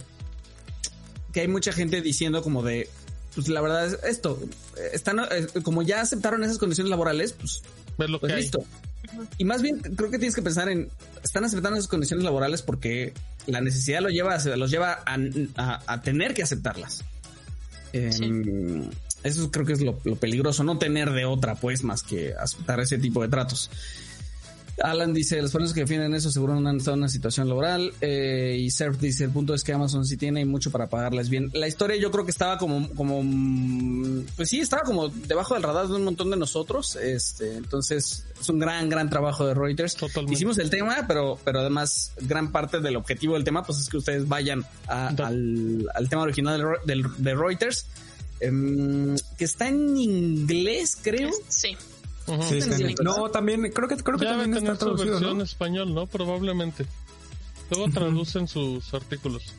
que 1.31 1.41
hay 1.41 1.47
mucha 1.47 1.71
gente 1.71 2.01
diciendo 2.01 2.41
como 2.41 2.63
de... 2.63 2.89
Pues 3.35 3.47
la 3.47 3.61
verdad 3.61 3.85
es 3.85 3.99
esto. 4.03 4.39
Están, 4.91 5.19
eh, 5.19 5.47
como 5.63 5.83
ya 5.83 6.01
aceptaron 6.01 6.43
esas 6.43 6.57
condiciones 6.57 6.89
laborales, 6.89 7.33
pues... 7.33 7.61
Ver 7.97 8.09
lo 8.09 8.19
pues 8.19 8.33
que 8.33 8.39
listo. 8.39 8.65
Y 9.37 9.45
más 9.45 9.61
bien 9.61 9.79
creo 9.79 10.11
que 10.11 10.17
tienes 10.17 10.35
que 10.35 10.41
pensar 10.41 10.69
en, 10.69 10.89
están 11.23 11.43
aceptando 11.43 11.77
esas 11.77 11.89
condiciones 11.89 12.23
laborales 12.23 12.61
porque 12.61 13.13
la 13.47 13.61
necesidad 13.61 14.01
lo 14.01 14.09
lleva, 14.09 14.37
los 14.37 14.71
lleva 14.71 15.03
a, 15.05 16.01
tener 16.01 16.33
que 16.33 16.43
aceptarlas. 16.43 17.03
Em, 17.93 18.89
eso 19.23 19.51
creo 19.51 19.65
que 19.65 19.73
es 19.73 19.81
lo, 19.81 19.99
lo, 20.03 20.15
peligroso, 20.15 20.63
no 20.63 20.77
tener 20.77 21.11
de 21.11 21.25
otra, 21.25 21.55
pues, 21.55 21.83
más 21.83 22.03
que 22.03 22.33
aceptar 22.33 22.79
ese 22.79 22.97
tipo 22.97 23.21
de 23.21 23.29
tratos. 23.29 23.69
Alan 24.83 25.13
dice, 25.13 25.41
los 25.41 25.51
personas 25.51 25.73
que 25.73 25.81
defienden 25.81 26.13
eso 26.13 26.31
seguro 26.31 26.59
no 26.59 26.69
han 26.69 26.77
estado 26.77 26.95
en 26.95 27.01
una 27.01 27.09
situación 27.09 27.47
laboral. 27.47 27.93
Eh, 28.01 28.57
y 28.59 28.71
Surf 28.71 28.99
dice, 28.99 29.25
el 29.25 29.31
punto 29.31 29.53
es 29.53 29.63
que 29.63 29.73
Amazon 29.73 30.05
sí 30.05 30.17
tiene 30.17 30.45
mucho 30.45 30.71
para 30.71 30.87
pagarles 30.87 31.29
bien. 31.29 31.49
La 31.53 31.67
historia 31.67 31.97
yo 31.97 32.11
creo 32.11 32.25
que 32.25 32.31
estaba 32.31 32.57
como, 32.57 32.89
como, 32.95 33.21
pues 34.35 34.49
sí, 34.49 34.59
estaba 34.59 34.83
como 34.83 35.09
debajo 35.09 35.53
del 35.53 35.63
radar 35.63 35.87
de 35.87 35.95
un 35.95 36.03
montón 36.03 36.29
de 36.29 36.37
nosotros. 36.37 36.95
Este, 36.95 37.55
entonces 37.55 38.25
es 38.39 38.49
un 38.49 38.59
gran, 38.59 38.89
gran 38.89 39.09
trabajo 39.09 39.45
de 39.45 39.53
Reuters. 39.53 39.97
Hicimos 40.29 40.57
el 40.57 40.69
tema, 40.69 41.05
pero, 41.07 41.39
pero 41.43 41.59
además 41.59 42.13
gran 42.21 42.51
parte 42.51 42.79
del 42.79 42.95
objetivo 42.95 43.33
del 43.33 43.43
tema, 43.43 43.63
pues 43.63 43.79
es 43.79 43.89
que 43.89 43.97
ustedes 43.97 44.27
vayan 44.27 44.65
al, 44.87 45.89
al, 45.93 46.09
tema 46.09 46.23
original 46.23 46.61
de, 46.85 47.05
de 47.17 47.35
Reuters, 47.35 47.85
em, 48.39 49.15
que 49.37 49.45
está 49.45 49.67
en 49.67 49.97
inglés, 49.97 50.97
creo. 51.01 51.31
Sí 51.47 51.77
no, 53.03 53.29
también 53.29 53.71
creo 53.71 53.87
que 53.87 53.97
creo 53.97 54.17
que 54.17 54.25
también 54.25 54.53
está 54.55 54.77
traducido, 54.77 55.11
versión 55.11 55.37
en 55.37 55.41
español, 55.41 55.93
¿no? 55.93 56.07
Probablemente. 56.07 56.85
Luego 57.69 57.89
traducen 57.91 58.47
sus 58.47 58.93
artículos. 58.93 59.53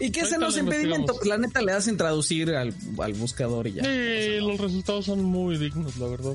¿Y 0.00 0.10
qué 0.10 0.20
hacen 0.22 0.40
los 0.40 0.56
impedimentos? 0.56 1.16
Pues 1.16 1.28
la 1.28 1.38
neta 1.38 1.60
le 1.60 1.72
hacen 1.72 1.96
traducir 1.96 2.50
al, 2.54 2.72
buscador 3.14 3.66
y 3.66 3.74
ya. 3.74 3.84
Sí, 3.84 4.38
los 4.40 4.58
resultados 4.60 5.06
son 5.06 5.24
muy 5.24 5.58
dignos, 5.58 5.96
la 5.96 6.06
verdad. 6.06 6.34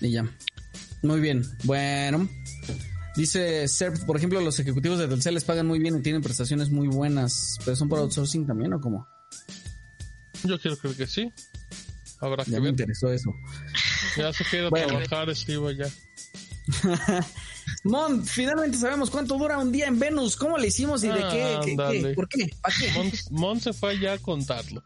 Y 0.00 0.10
ya. 0.10 0.28
Muy 1.02 1.20
bien. 1.20 1.44
Bueno. 1.64 2.28
Dice 3.16 3.68
Serp, 3.68 3.98
por 4.06 4.16
ejemplo, 4.16 4.40
los 4.40 4.58
ejecutivos 4.60 4.98
de 4.98 5.08
Telcel 5.08 5.34
les 5.34 5.44
pagan 5.44 5.66
muy 5.66 5.78
bien 5.78 5.98
y 5.98 6.02
tienen 6.02 6.22
prestaciones 6.22 6.70
muy 6.70 6.88
buenas. 6.88 7.58
¿Pero 7.64 7.76
son 7.76 7.88
por 7.88 7.98
outsourcing 7.98 8.46
también 8.46 8.72
o 8.72 8.80
cómo? 8.80 9.06
Yo 10.44 10.58
quiero 10.58 10.76
creer 10.78 10.96
que 10.96 11.06
sí. 11.06 11.32
Habrá 12.20 12.44
ya 12.44 12.60
me 12.60 12.68
interesó 12.68 13.10
eso. 13.12 13.34
Ya 14.16 14.32
se 14.32 14.44
quiere 14.44 14.70
trabajar, 14.70 15.34
Steve, 15.34 15.76
ya. 15.76 15.86
Mon, 17.84 18.24
finalmente 18.24 18.76
sabemos 18.78 19.10
cuánto 19.10 19.36
dura 19.38 19.58
un 19.58 19.72
día 19.72 19.86
en 19.86 19.98
Venus. 19.98 20.36
¿Cómo 20.36 20.58
le 20.58 20.68
hicimos 20.68 21.02
y 21.04 21.08
de 21.08 21.14
qué, 21.14 21.20
qué- 21.30 21.60
qué? 21.64 21.70
Ándale. 21.70 22.14
¿Por 22.14 22.28
qué? 22.28 22.50
¿Para 22.60 22.74
qué? 22.78 22.92
Mon, 22.92 23.10
Mon 23.30 23.60
se 23.60 23.72
fue 23.72 23.90
allá 23.92 24.12
a 24.14 24.18
contarlo. 24.18 24.82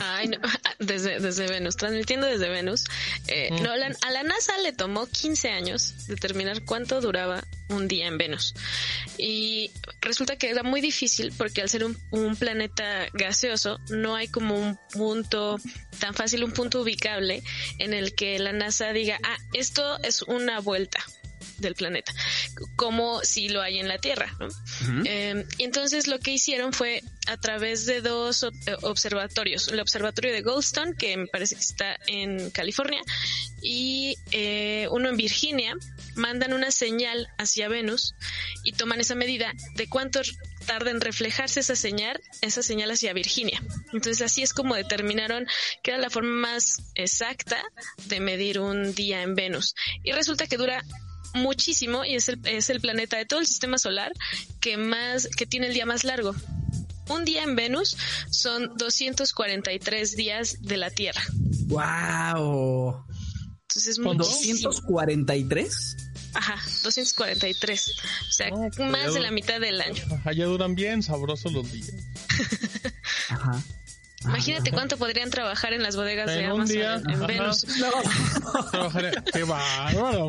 Ay, 0.00 0.28
no, 0.28 0.38
desde, 0.78 1.20
desde 1.20 1.46
Venus, 1.48 1.76
transmitiendo 1.76 2.26
desde 2.26 2.48
Venus. 2.48 2.84
Eh, 3.28 3.50
no, 3.62 3.74
la- 3.76 3.94
a 4.02 4.10
la 4.10 4.22
NASA 4.22 4.56
le 4.58 4.72
tomó 4.72 5.06
15 5.06 5.50
años 5.50 6.06
determinar 6.06 6.64
cuánto 6.64 7.00
duraba 7.00 7.42
un 7.70 7.88
día 7.88 8.06
en 8.06 8.18
Venus. 8.18 8.54
Y 9.16 9.70
resulta 10.00 10.36
que 10.36 10.50
era 10.50 10.62
muy 10.62 10.80
difícil 10.80 11.32
porque 11.36 11.62
al 11.62 11.68
ser 11.70 11.84
un, 11.84 11.96
un 12.10 12.36
planeta 12.36 13.06
gaseoso, 13.14 13.80
no 13.88 14.16
hay 14.16 14.28
como 14.28 14.56
un 14.56 14.78
punto 14.92 15.58
tan 15.98 16.14
fácil, 16.14 16.44
un 16.44 16.52
punto 16.52 16.82
ubicable 16.82 17.42
en 17.78 17.94
el 17.94 18.14
que 18.14 18.38
la 18.38 18.52
NASA 18.52 18.92
diga, 18.92 19.18
ah, 19.22 19.36
esto 19.54 19.98
es 20.02 20.22
una 20.22 20.60
vuelta 20.60 21.00
del 21.64 21.74
planeta, 21.74 22.12
como 22.76 23.20
si 23.24 23.48
lo 23.48 23.60
hay 23.60 23.78
en 23.78 23.88
la 23.88 23.98
Tierra. 23.98 24.34
¿no? 24.38 24.48
Eh, 25.04 25.44
y 25.58 25.64
entonces 25.64 26.06
lo 26.06 26.18
que 26.20 26.32
hicieron 26.32 26.72
fue 26.72 27.02
a 27.26 27.36
través 27.36 27.86
de 27.86 28.00
dos 28.00 28.42
eh, 28.44 28.48
observatorios, 28.82 29.68
el 29.68 29.80
observatorio 29.80 30.32
de 30.32 30.42
Goldstone, 30.42 30.94
que 30.96 31.16
me 31.16 31.26
parece 31.26 31.56
que 31.56 31.62
está 31.62 31.98
en 32.06 32.50
California, 32.50 33.02
y 33.62 34.16
eh, 34.30 34.88
uno 34.90 35.08
en 35.08 35.16
Virginia, 35.16 35.74
mandan 36.16 36.52
una 36.52 36.70
señal 36.70 37.28
hacia 37.38 37.68
Venus 37.68 38.14
y 38.62 38.72
toman 38.72 39.00
esa 39.00 39.14
medida 39.14 39.52
de 39.74 39.88
cuánto 39.88 40.20
tarda 40.66 40.90
en 40.90 41.00
reflejarse 41.00 41.60
esa 41.60 41.76
señal, 41.76 42.20
esa 42.40 42.62
señal 42.62 42.90
hacia 42.90 43.12
Virginia. 43.12 43.62
Entonces 43.92 44.22
así 44.22 44.42
es 44.42 44.52
como 44.52 44.74
determinaron 44.74 45.46
que 45.82 45.90
era 45.90 45.98
la 45.98 46.10
forma 46.10 46.48
más 46.48 46.82
exacta 46.94 47.62
de 48.06 48.20
medir 48.20 48.60
un 48.60 48.94
día 48.94 49.22
en 49.22 49.34
Venus. 49.34 49.74
Y 50.02 50.12
resulta 50.12 50.46
que 50.46 50.56
dura 50.56 50.82
muchísimo 51.34 52.04
y 52.04 52.14
es 52.14 52.28
el, 52.28 52.40
es 52.44 52.70
el 52.70 52.80
planeta 52.80 53.16
de 53.16 53.26
todo 53.26 53.40
el 53.40 53.46
sistema 53.46 53.78
solar 53.78 54.12
que 54.60 54.76
más, 54.76 55.28
que 55.28 55.46
tiene 55.46 55.66
el 55.68 55.74
día 55.74 55.86
más 55.86 56.04
largo. 56.04 56.34
Un 57.08 57.24
día 57.24 57.42
en 57.42 57.54
Venus 57.54 57.96
son 58.30 58.76
243 58.76 60.16
días 60.16 60.62
de 60.62 60.76
la 60.78 60.90
Tierra. 60.90 61.22
¡Wow! 61.66 63.04
Entonces 63.62 63.88
es 63.88 63.98
muchísimo. 63.98 64.70
¿243? 64.70 65.96
Ajá, 66.34 66.54
243. 66.82 67.92
O 68.28 68.32
sea, 68.32 68.50
No, 68.50 68.56
pues 68.74 68.90
más 68.90 69.14
de 69.14 69.20
la 69.20 69.30
mitad 69.30 69.60
del 69.60 69.80
año. 69.80 70.02
Allá 70.24 70.46
duran 70.46 70.74
bien 70.74 71.02
sabrosos 71.02 71.52
los 71.52 71.70
días. 71.70 71.92
Ajá. 73.28 73.62
Imagínate 74.24 74.70
cuánto 74.70 74.96
podrían 74.96 75.30
trabajar 75.30 75.72
en 75.72 75.82
las 75.82 75.96
bodegas 75.96 76.26
de 76.26 76.40
En 76.40 76.50
Amazon 76.50 76.66
día. 76.66 76.94
en, 76.94 77.10
Ajá. 77.10 77.26
Venus. 77.26 77.66
Trabajaré. 78.70 79.12
¡Qué 79.32 79.44
bárbaro, 79.44 80.28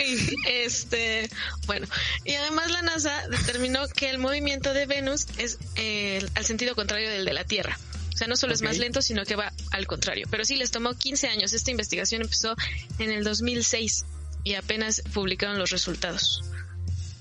este, 0.46 1.28
bueno, 1.66 1.86
y 2.24 2.34
además 2.34 2.70
la 2.70 2.80
NASA 2.82 3.28
determinó 3.28 3.86
que 3.88 4.08
el 4.08 4.18
movimiento 4.18 4.72
de 4.72 4.86
Venus 4.86 5.26
es 5.36 5.58
eh, 5.76 6.26
al 6.34 6.44
sentido 6.44 6.74
contrario 6.74 7.10
del 7.10 7.24
de 7.24 7.34
la 7.34 7.44
Tierra. 7.44 7.78
O 8.12 8.16
sea, 8.16 8.26
no 8.26 8.36
solo 8.36 8.52
es 8.52 8.62
más 8.62 8.78
lento, 8.78 9.02
sino 9.02 9.24
que 9.24 9.36
va 9.36 9.52
al 9.70 9.86
contrario. 9.86 10.26
Pero 10.30 10.44
sí 10.44 10.56
les 10.56 10.70
tomó 10.70 10.94
15 10.94 11.28
años. 11.28 11.52
Esta 11.52 11.70
investigación 11.70 12.22
empezó 12.22 12.54
en 12.98 13.10
el 13.10 13.24
2006 13.24 14.04
y 14.44 14.54
apenas 14.54 15.02
publicaron 15.14 15.58
los 15.58 15.70
resultados. 15.70 16.42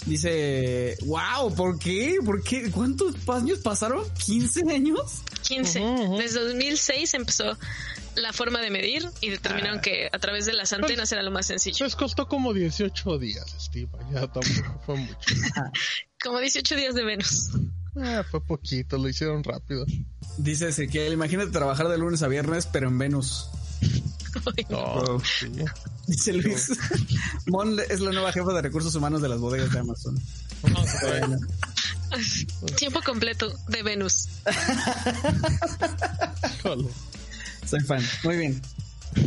Dice, 0.09 0.97
wow, 1.05 1.53
¿por 1.53 1.77
qué? 1.77 2.17
¿Por 2.25 2.43
qué? 2.43 2.71
¿Cuántos 2.71 3.13
años 3.29 3.59
pasaron? 3.59 4.03
¿15 4.15 4.73
años? 4.73 5.21
15. 5.47 5.79
Ujú, 5.79 6.03
ujú. 6.03 6.17
Desde 6.17 6.39
2006 6.39 7.13
empezó 7.13 7.55
la 8.15 8.33
forma 8.33 8.59
de 8.59 8.71
medir 8.71 9.07
y 9.21 9.29
determinaron 9.29 9.81
que 9.81 10.09
a 10.11 10.17
través 10.17 10.47
de 10.47 10.53
las 10.53 10.73
antenas 10.73 11.11
era 11.11 11.21
lo 11.21 11.29
más 11.29 11.45
sencillo. 11.45 11.85
Les 11.85 11.95
costó 11.95 12.27
como 12.27 12.55
18 12.55 13.19
días, 13.19 13.55
Steve. 13.59 13.89
Ya 14.11 14.21
tampoco 14.21 14.81
fue 14.83 14.97
mucho. 14.97 15.35
Como 16.21 16.39
18 16.39 16.75
días 16.75 16.95
de 16.95 17.05
Venus. 17.05 17.49
Ah, 17.95 18.25
fue 18.29 18.43
poquito, 18.43 18.97
lo 18.97 19.07
hicieron 19.07 19.41
rápido. 19.41 19.85
Dice 20.37 20.67
Ezequiel, 20.67 21.13
imagínate 21.13 21.51
trabajar 21.51 21.87
de 21.87 21.97
lunes 21.97 22.23
a 22.23 22.27
viernes, 22.27 22.65
pero 22.65 22.89
en 22.89 22.97
Venus. 22.97 23.47
No, 24.69 25.19
sí. 25.19 25.47
Dice 26.07 26.33
Luis. 26.33 26.71
Mon 27.47 27.79
es 27.89 27.99
la 28.01 28.11
nueva 28.11 28.31
jefa 28.31 28.53
de 28.53 28.61
recursos 28.61 28.93
humanos 28.95 29.21
de 29.21 29.29
las 29.29 29.39
bodegas 29.39 29.71
de 29.71 29.79
Amazon. 29.79 30.19
Tiempo 32.77 33.01
completo 33.03 33.51
de 33.67 33.83
Venus. 33.83 34.27
Soy 37.65 37.79
fan. 37.81 38.03
Muy 38.23 38.37
bien. 38.37 38.61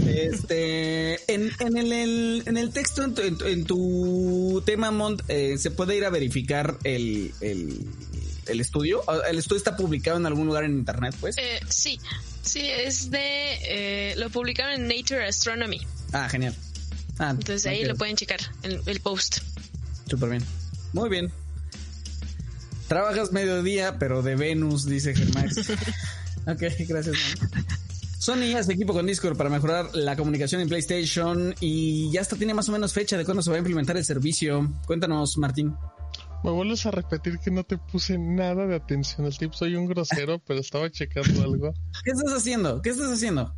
Este, 0.06 1.32
en, 1.32 1.50
en 1.60 1.76
el, 1.76 1.92
el- 1.92 2.42
en 2.46 2.56
el 2.56 2.70
texto, 2.72 3.08
tu- 3.12 3.44
en 3.46 3.64
tu 3.64 4.62
tema, 4.64 4.90
Mont, 4.90 5.22
eh, 5.28 5.58
se 5.58 5.70
puede 5.70 5.96
ir 5.96 6.04
a 6.04 6.10
verificar 6.10 6.78
el, 6.84 7.32
el, 7.40 7.86
el 8.46 8.60
estudio. 8.60 9.02
Ah, 9.08 9.20
El 9.28 9.38
estudio 9.38 9.58
está 9.58 9.76
publicado 9.76 10.16
en 10.18 10.26
algún 10.26 10.46
lugar 10.46 10.64
en 10.64 10.72
internet, 10.72 11.14
pues. 11.20 11.36
Eh, 11.38 11.60
sí, 11.68 11.98
sí, 12.42 12.60
es 12.68 13.10
de... 13.10 13.20
eh, 13.20 14.14
lo 14.16 14.30
publicaron 14.30 14.74
en 14.74 14.88
Nature 14.88 15.26
Astronomy. 15.26 15.80
Ah, 16.12 16.28
genial. 16.28 16.54
Ah, 17.18 17.30
Entonces 17.30 17.66
ahí 17.66 17.84
lo 17.84 17.94
pueden 17.96 18.16
checar, 18.16 18.40
el, 18.62 18.80
el 18.86 19.00
post. 19.00 19.38
Súper 20.08 20.30
bien. 20.30 20.44
Muy 20.92 21.08
bien. 21.08 21.30
Trabajas 22.88 23.32
mediodía, 23.32 23.98
pero 23.98 24.22
de 24.22 24.36
Venus, 24.36 24.84
dice 24.86 25.14
Germán. 25.14 25.48
ok, 26.46 26.62
gracias. 26.88 27.16
man. 27.52 27.66
Sony 28.18 28.54
hace 28.56 28.72
equipo 28.74 28.92
con 28.92 29.06
Discord 29.06 29.36
para 29.36 29.50
mejorar 29.50 29.94
la 29.94 30.14
comunicación 30.14 30.60
en 30.60 30.68
PlayStation 30.68 31.54
y 31.60 32.10
ya 32.12 32.20
hasta 32.20 32.36
tiene 32.36 32.54
más 32.54 32.68
o 32.68 32.72
menos 32.72 32.92
fecha 32.92 33.16
de 33.16 33.24
cuándo 33.24 33.42
se 33.42 33.50
va 33.50 33.56
a 33.56 33.58
implementar 33.58 33.96
el 33.96 34.04
servicio. 34.04 34.72
Cuéntanos, 34.86 35.38
Martín. 35.38 35.74
Me 36.42 36.50
vuelves 36.50 36.86
a 36.86 36.90
repetir 36.90 37.38
que 37.38 37.50
no 37.50 37.62
te 37.62 37.78
puse 37.78 38.18
nada 38.18 38.66
de 38.66 38.74
atención. 38.74 39.26
El 39.26 39.38
tip 39.38 39.52
soy 39.52 39.76
un 39.76 39.86
grosero, 39.86 40.40
pero 40.40 40.58
estaba 40.58 40.90
checando 40.90 41.42
algo. 41.42 41.72
¿Qué 42.04 42.10
estás 42.10 42.34
haciendo? 42.34 42.82
¿Qué 42.82 42.90
estás 42.90 43.12
haciendo? 43.12 43.54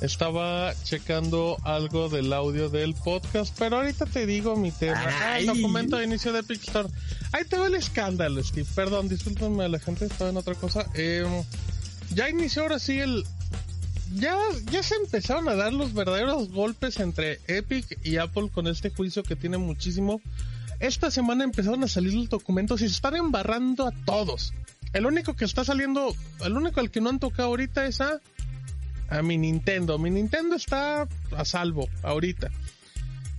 Estaba 0.00 0.72
checando 0.84 1.56
algo 1.62 2.08
del 2.08 2.32
audio 2.32 2.68
del 2.68 2.94
podcast, 2.94 3.56
pero 3.58 3.76
ahorita 3.76 4.06
te 4.06 4.26
digo 4.26 4.56
mi 4.56 4.70
tema. 4.70 5.02
Ah, 5.04 5.38
el 5.38 5.46
documento 5.46 5.96
de 5.96 6.04
inicio 6.04 6.32
de 6.32 6.40
Epic 6.40 6.62
Store. 6.62 6.88
Ahí 7.32 7.44
te 7.44 7.56
va 7.56 7.66
el 7.66 7.74
escándalo, 7.74 8.42
Steve. 8.42 8.68
Perdón, 8.74 9.08
discúlpenme 9.08 9.64
a 9.64 9.68
la 9.68 9.78
gente, 9.78 10.04
estaba 10.04 10.30
en 10.30 10.36
otra 10.36 10.54
cosa. 10.54 10.86
Eh, 10.94 11.24
ya 12.12 12.28
inició 12.28 12.62
ahora 12.62 12.78
sí 12.78 12.98
el... 13.00 13.24
Ya, 14.14 14.36
ya 14.70 14.82
se 14.82 14.94
empezaron 14.96 15.48
a 15.48 15.54
dar 15.54 15.72
los 15.72 15.92
verdaderos 15.92 16.50
golpes 16.50 17.00
entre 17.00 17.40
Epic 17.48 17.98
y 18.04 18.18
Apple 18.18 18.50
con 18.52 18.68
este 18.68 18.90
juicio 18.90 19.22
que 19.24 19.34
tiene 19.34 19.58
muchísimo. 19.58 20.20
Esta 20.84 21.10
semana 21.10 21.44
empezaron 21.44 21.82
a 21.82 21.88
salir 21.88 22.12
los 22.12 22.28
documentos 22.28 22.82
y 22.82 22.88
se 22.88 22.94
están 22.94 23.16
embarrando 23.16 23.86
a 23.86 23.92
todos. 24.04 24.52
El 24.92 25.06
único 25.06 25.34
que 25.34 25.46
está 25.46 25.64
saliendo, 25.64 26.14
el 26.44 26.52
único 26.52 26.78
al 26.78 26.90
que 26.90 27.00
no 27.00 27.08
han 27.08 27.18
tocado 27.18 27.48
ahorita 27.48 27.86
es 27.86 28.02
a 28.02 28.20
a 29.08 29.22
mi 29.22 29.38
Nintendo. 29.38 29.98
Mi 29.98 30.10
Nintendo 30.10 30.56
está 30.56 31.08
a 31.34 31.44
salvo 31.46 31.88
ahorita. 32.02 32.50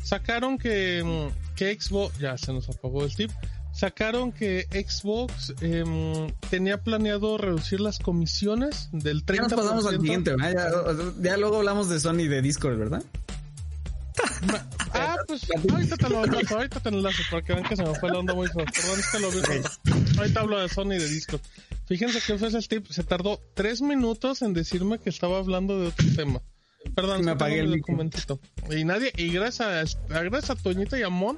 Sacaron 0.01 0.57
que, 0.57 1.03
mm, 1.03 1.55
que 1.55 1.79
Xbox, 1.79 2.17
ya 2.17 2.35
se 2.35 2.51
nos 2.51 2.67
apagó 2.67 3.03
el 3.03 3.15
tip. 3.15 3.29
Sacaron 3.73 4.31
que 4.31 4.67
Xbox 4.71 5.53
em, 5.61 6.31
tenía 6.49 6.81
planeado 6.81 7.37
reducir 7.37 7.79
las 7.79 7.99
comisiones 7.99 8.89
del 8.91 9.23
30%. 9.23 9.35
Ya 9.35 9.41
nos 9.41 9.53
pasamos 9.53 9.85
al 9.85 10.01
siguiente. 10.01 10.35
Ya, 10.39 10.71
ya 11.21 11.37
luego 11.37 11.57
hablamos 11.57 11.89
de 11.89 11.99
Sony 11.99 12.21
y 12.21 12.27
de 12.27 12.41
Discord, 12.41 12.79
¿verdad? 12.79 13.03
Ah, 14.93 15.17
pues 15.27 15.45
ahorita 15.69 15.97
te 15.97 16.09
lo 16.09 16.23
enlazo, 16.23 16.55
ahorita 16.55 16.79
te 16.79 16.91
lo 16.91 16.97
enlazo 16.97 17.21
para 17.29 17.43
que 17.43 17.53
vean 17.53 17.65
que 17.65 17.75
se 17.75 17.83
me 17.83 17.95
fue 17.95 18.09
la 18.09 18.19
onda 18.19 18.33
muy 18.33 18.47
feo. 18.47 18.65
Perdón, 18.65 18.99
es 18.99 19.07
que 19.11 19.19
lo 19.19 19.31
vi. 19.31 20.17
Ahorita 20.17 20.39
hablo 20.39 20.59
de 20.59 20.69
Sony 20.69 20.93
y 20.93 20.99
de 20.99 21.09
Discord. 21.09 21.41
Fíjense 21.85 22.21
que 22.21 22.37
fue 22.37 22.47
ese 22.47 22.61
tip. 22.61 22.87
Se 22.87 23.03
tardó 23.03 23.41
tres 23.53 23.81
minutos 23.81 24.41
en 24.41 24.53
decirme 24.53 24.99
que 24.99 25.09
estaba 25.09 25.39
hablando 25.39 25.79
de 25.79 25.87
otro 25.87 26.07
tema. 26.15 26.41
Perdón, 26.95 27.25
Me 27.25 27.31
apagué 27.31 27.59
el 27.59 27.71
documentito. 27.77 28.39
Y 28.71 28.83
nadie, 28.85 29.11
y 29.17 29.29
gracias 29.29 29.97
a, 30.09 30.23
gracias 30.23 30.49
a 30.51 30.55
Toñita 30.55 30.97
y 30.97 31.03
a 31.03 31.09
Mon, 31.09 31.37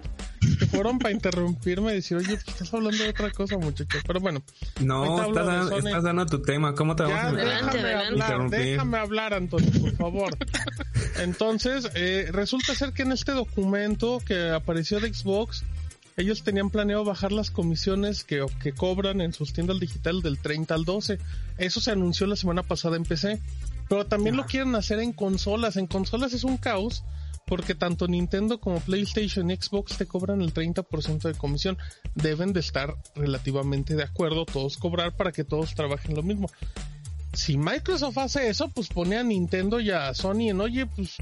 que 0.60 0.66
fueron 0.68 1.00
para 1.00 1.12
interrumpirme 1.14 1.92
y 1.92 1.96
decir, 1.96 2.18
oye, 2.18 2.28
pues 2.36 2.48
estás 2.48 2.74
hablando 2.74 3.04
de 3.04 3.10
otra 3.10 3.32
cosa, 3.32 3.58
muchacho. 3.58 3.98
Pero 4.06 4.20
bueno, 4.20 4.44
No, 4.82 5.28
estás, 5.28 5.46
dando- 5.46 5.78
estás 5.78 6.04
dando 6.04 6.26
tu 6.28 6.42
tema. 6.42 6.76
¿Cómo 6.76 6.96
te 6.96 7.04
ya, 7.08 7.10
vamos 7.10 7.26
a? 7.26 7.30
Adelante, 7.42 7.78
déjame 7.78 7.94
adelante. 7.98 8.24
hablar, 8.34 8.50
déjame 8.50 8.98
hablar, 8.98 9.34
Antonio, 9.34 9.72
por 9.82 9.96
favor. 9.96 10.38
Entonces, 11.20 11.90
eh, 11.96 12.30
resulta 12.32 12.76
ser 12.76 12.94
que 12.94 13.02
en 13.04 13.12
este 13.12 13.32
documento 13.32 14.22
que 14.26 14.50
apareció 14.52 15.00
de 15.00 15.14
Xbox, 15.14 15.64
ellos 16.16 16.44
tenían 16.44 16.70
planeado 16.70 17.04
bajar 17.04 17.32
las 17.32 17.52
comisiones 17.52 18.24
que, 18.24 18.46
que 18.62 18.72
cobran 18.74 19.22
en 19.22 19.34
sus 19.34 19.54
tiendas 19.54 19.80
digitales 19.80 20.24
del 20.24 20.38
30 20.40 20.74
al 20.74 20.86
12. 20.86 21.20
Eso 21.58 21.80
se 21.82 21.92
anunció 21.92 22.26
la 22.28 22.36
semana 22.36 22.64
pasada 22.64 22.96
en 22.98 23.04
PC. 23.04 23.40
Pero 23.90 24.06
también 24.06 24.36
lo 24.36 24.46
quieren 24.46 24.76
hacer 24.76 25.00
en 25.00 25.14
consolas. 25.14 25.78
En 25.78 25.88
consolas 25.88 26.34
es 26.34 26.44
un 26.44 26.58
caos 26.58 27.04
porque 27.48 27.76
tanto 27.76 28.08
Nintendo 28.08 28.60
como 28.60 28.82
PlayStation 28.82 29.50
y 29.50 29.56
Xbox 29.56 29.98
te 29.98 30.06
cobran 30.06 30.42
el 30.42 30.54
30% 30.54 31.22
de 31.22 31.34
comisión. 31.34 31.78
Deben 32.14 32.52
de 32.52 32.60
estar 32.60 32.96
relativamente 33.16 33.96
de 33.96 34.04
acuerdo 34.04 34.46
todos 34.46 34.78
cobrar 34.78 35.16
para 35.16 35.32
que 35.32 35.46
todos 35.46 35.74
trabajen 35.74 36.16
lo 36.16 36.24
mismo. 36.24 36.50
Si 37.34 37.58
Microsoft 37.58 38.18
hace 38.18 38.50
eso, 38.50 38.68
pues 38.70 38.90
pone 38.90 39.18
a 39.18 39.24
Nintendo 39.24 39.80
y 39.80 39.92
a 39.92 40.14
Sony 40.14 40.50
en, 40.50 40.60
oye, 40.60 40.86
pues 40.88 41.18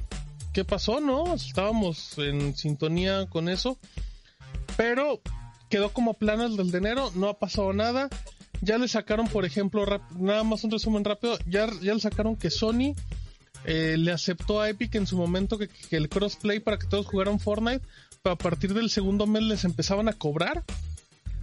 ¿qué 0.51 0.65
pasó, 0.65 0.99
no? 0.99 1.35
Estábamos 1.35 2.17
en 2.17 2.55
sintonía 2.55 3.27
con 3.27 3.47
eso. 3.47 3.77
Pero 4.77 5.21
quedó 5.69 5.93
como 5.93 6.15
plan 6.15 6.41
el 6.41 6.57
del 6.57 6.71
de 6.71 6.79
enero, 6.79 7.11
no 7.15 7.29
ha 7.29 7.37
pasado 7.37 7.71
nada. 7.73 8.09
Ya 8.61 8.77
le 8.77 8.87
sacaron, 8.87 9.27
por 9.27 9.45
ejemplo, 9.45 9.85
nada 10.17 10.43
más 10.43 10.63
un 10.63 10.71
resumen 10.71 11.03
rápido, 11.03 11.37
ya, 11.47 11.69
ya 11.81 11.93
le 11.93 11.99
sacaron 11.99 12.35
que 12.35 12.49
Sony 12.49 12.95
eh, 13.65 13.95
le 13.97 14.11
aceptó 14.11 14.61
a 14.61 14.69
Epic 14.69 14.95
en 14.95 15.07
su 15.07 15.17
momento 15.17 15.57
que, 15.57 15.69
el 15.91 16.09
crossplay 16.09 16.59
para 16.59 16.77
que 16.77 16.87
todos 16.87 17.05
jugaran 17.05 17.39
Fortnite, 17.39 17.85
pero 18.21 18.33
a 18.33 18.37
partir 18.37 18.73
del 18.73 18.89
segundo 18.89 19.27
mes 19.27 19.43
les 19.43 19.63
empezaban 19.65 20.07
a 20.07 20.13
cobrar. 20.13 20.63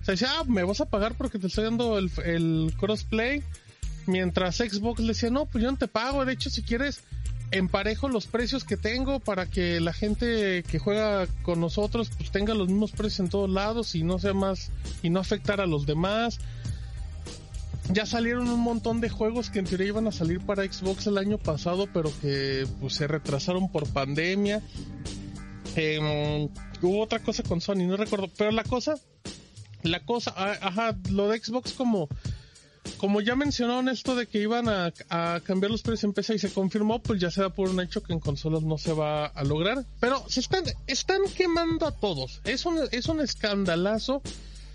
O 0.00 0.04
sea, 0.04 0.12
decía, 0.12 0.28
ah, 0.38 0.44
me 0.44 0.64
vas 0.64 0.80
a 0.80 0.86
pagar 0.86 1.16
porque 1.16 1.38
te 1.38 1.46
estoy 1.46 1.64
dando 1.64 1.98
el, 1.98 2.10
el 2.24 2.74
crossplay. 2.78 3.42
Mientras 4.06 4.56
Xbox 4.56 5.00
le 5.00 5.08
decía, 5.08 5.30
no, 5.30 5.46
pues 5.46 5.62
yo 5.62 5.70
no 5.70 5.78
te 5.78 5.86
pago. 5.86 6.24
De 6.24 6.32
hecho, 6.32 6.50
si 6.50 6.62
quieres, 6.62 7.04
emparejo 7.52 8.08
los 8.08 8.26
precios 8.26 8.64
que 8.64 8.76
tengo 8.76 9.20
para 9.20 9.46
que 9.46 9.78
la 9.80 9.92
gente 9.92 10.64
que 10.64 10.78
juega 10.78 11.26
con 11.42 11.60
nosotros 11.60 12.10
pues 12.16 12.30
tenga 12.30 12.54
los 12.54 12.68
mismos 12.68 12.92
precios 12.92 13.20
en 13.20 13.28
todos 13.28 13.50
lados 13.50 13.94
y 13.94 14.02
no 14.02 14.18
sea 14.18 14.32
más 14.32 14.70
y 15.02 15.10
no 15.10 15.20
afectar 15.20 15.60
a 15.60 15.66
los 15.66 15.86
demás. 15.86 16.38
Ya 17.90 18.06
salieron 18.06 18.48
un 18.48 18.60
montón 18.60 19.00
de 19.00 19.08
juegos 19.08 19.50
que 19.50 19.58
en 19.58 19.64
teoría 19.64 19.88
iban 19.88 20.06
a 20.06 20.12
salir 20.12 20.40
para 20.40 20.64
Xbox 20.64 21.06
el 21.06 21.18
año 21.18 21.38
pasado, 21.38 21.88
pero 21.92 22.12
que 22.20 22.66
pues, 22.80 22.94
se 22.94 23.06
retrasaron 23.06 23.70
por 23.70 23.88
pandemia. 23.88 24.62
Em, 25.74 26.48
hubo 26.80 27.02
otra 27.02 27.18
cosa 27.18 27.42
con 27.42 27.60
Sony, 27.60 27.86
no 27.86 27.96
recuerdo, 27.96 28.28
pero 28.36 28.50
la 28.50 28.64
cosa, 28.64 28.94
la 29.82 30.00
cosa, 30.00 30.32
ajá, 30.36 30.96
lo 31.10 31.28
de 31.28 31.38
Xbox 31.38 31.72
como 31.72 32.08
como 32.98 33.20
ya 33.20 33.36
mencionaron 33.36 33.88
esto 33.88 34.14
de 34.14 34.26
que 34.26 34.38
iban 34.38 34.68
a, 34.68 34.92
cambiar 35.42 35.70
los 35.70 35.82
precios 35.82 36.04
en 36.04 36.12
PC 36.12 36.34
y 36.34 36.38
se 36.38 36.52
confirmó, 36.52 37.02
pues 37.02 37.20
ya 37.20 37.30
se 37.30 37.40
da 37.40 37.50
por 37.50 37.68
un 37.68 37.80
hecho 37.80 38.02
que 38.02 38.12
en 38.12 38.20
consolas 38.20 38.62
no 38.62 38.78
se 38.78 38.92
va 38.92 39.26
a 39.26 39.44
lograr. 39.44 39.84
Pero 40.00 40.24
se 40.28 40.40
están, 40.40 40.64
están 40.86 41.20
quemando 41.36 41.86
a 41.86 41.92
todos. 41.92 42.40
Es 42.44 42.66
un, 42.66 42.78
es 42.90 43.06
un 43.06 43.20
escandalazo. 43.20 44.22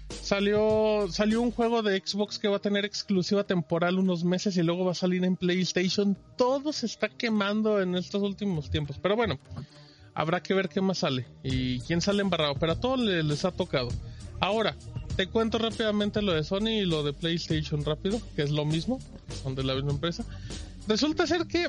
Salió, 0.09 1.07
salió 1.09 1.41
un 1.41 1.51
juego 1.51 1.81
de 1.81 2.01
Xbox 2.05 2.39
que 2.39 2.47
va 2.47 2.57
a 2.57 2.61
tener 2.61 2.85
exclusiva 2.85 3.43
temporal 3.43 3.99
unos 3.99 4.23
meses 4.23 4.57
y 4.57 4.63
luego 4.63 4.85
va 4.85 4.91
a 4.91 4.95
salir 4.95 5.23
en 5.23 5.35
PlayStation. 5.35 6.17
Todo 6.37 6.73
se 6.73 6.85
está 6.85 7.09
quemando 7.09 7.81
en 7.81 7.95
estos 7.95 8.21
últimos 8.21 8.69
tiempos. 8.69 8.97
Pero 9.01 9.15
bueno, 9.15 9.39
habrá 10.13 10.41
que 10.41 10.53
ver 10.53 10.69
qué 10.69 10.81
más 10.81 10.99
sale 10.99 11.25
y 11.43 11.79
quién 11.81 12.01
sale 12.01 12.21
embarrado. 12.21 12.55
Pero 12.55 12.73
a 12.73 12.79
todos 12.79 12.99
les, 12.99 13.23
les 13.23 13.45
ha 13.45 13.51
tocado. 13.51 13.89
Ahora, 14.39 14.75
te 15.17 15.27
cuento 15.27 15.57
rápidamente 15.57 16.21
lo 16.21 16.33
de 16.33 16.43
Sony 16.43 16.81
y 16.81 16.85
lo 16.85 17.03
de 17.03 17.11
PlayStation 17.11 17.83
rápido, 17.83 18.21
que 18.35 18.43
es 18.43 18.51
lo 18.51 18.65
mismo, 18.65 18.99
son 19.41 19.55
de 19.55 19.63
la 19.63 19.73
misma 19.73 19.91
empresa. 19.91 20.23
Resulta 20.87 21.25
ser 21.25 21.47
que 21.47 21.67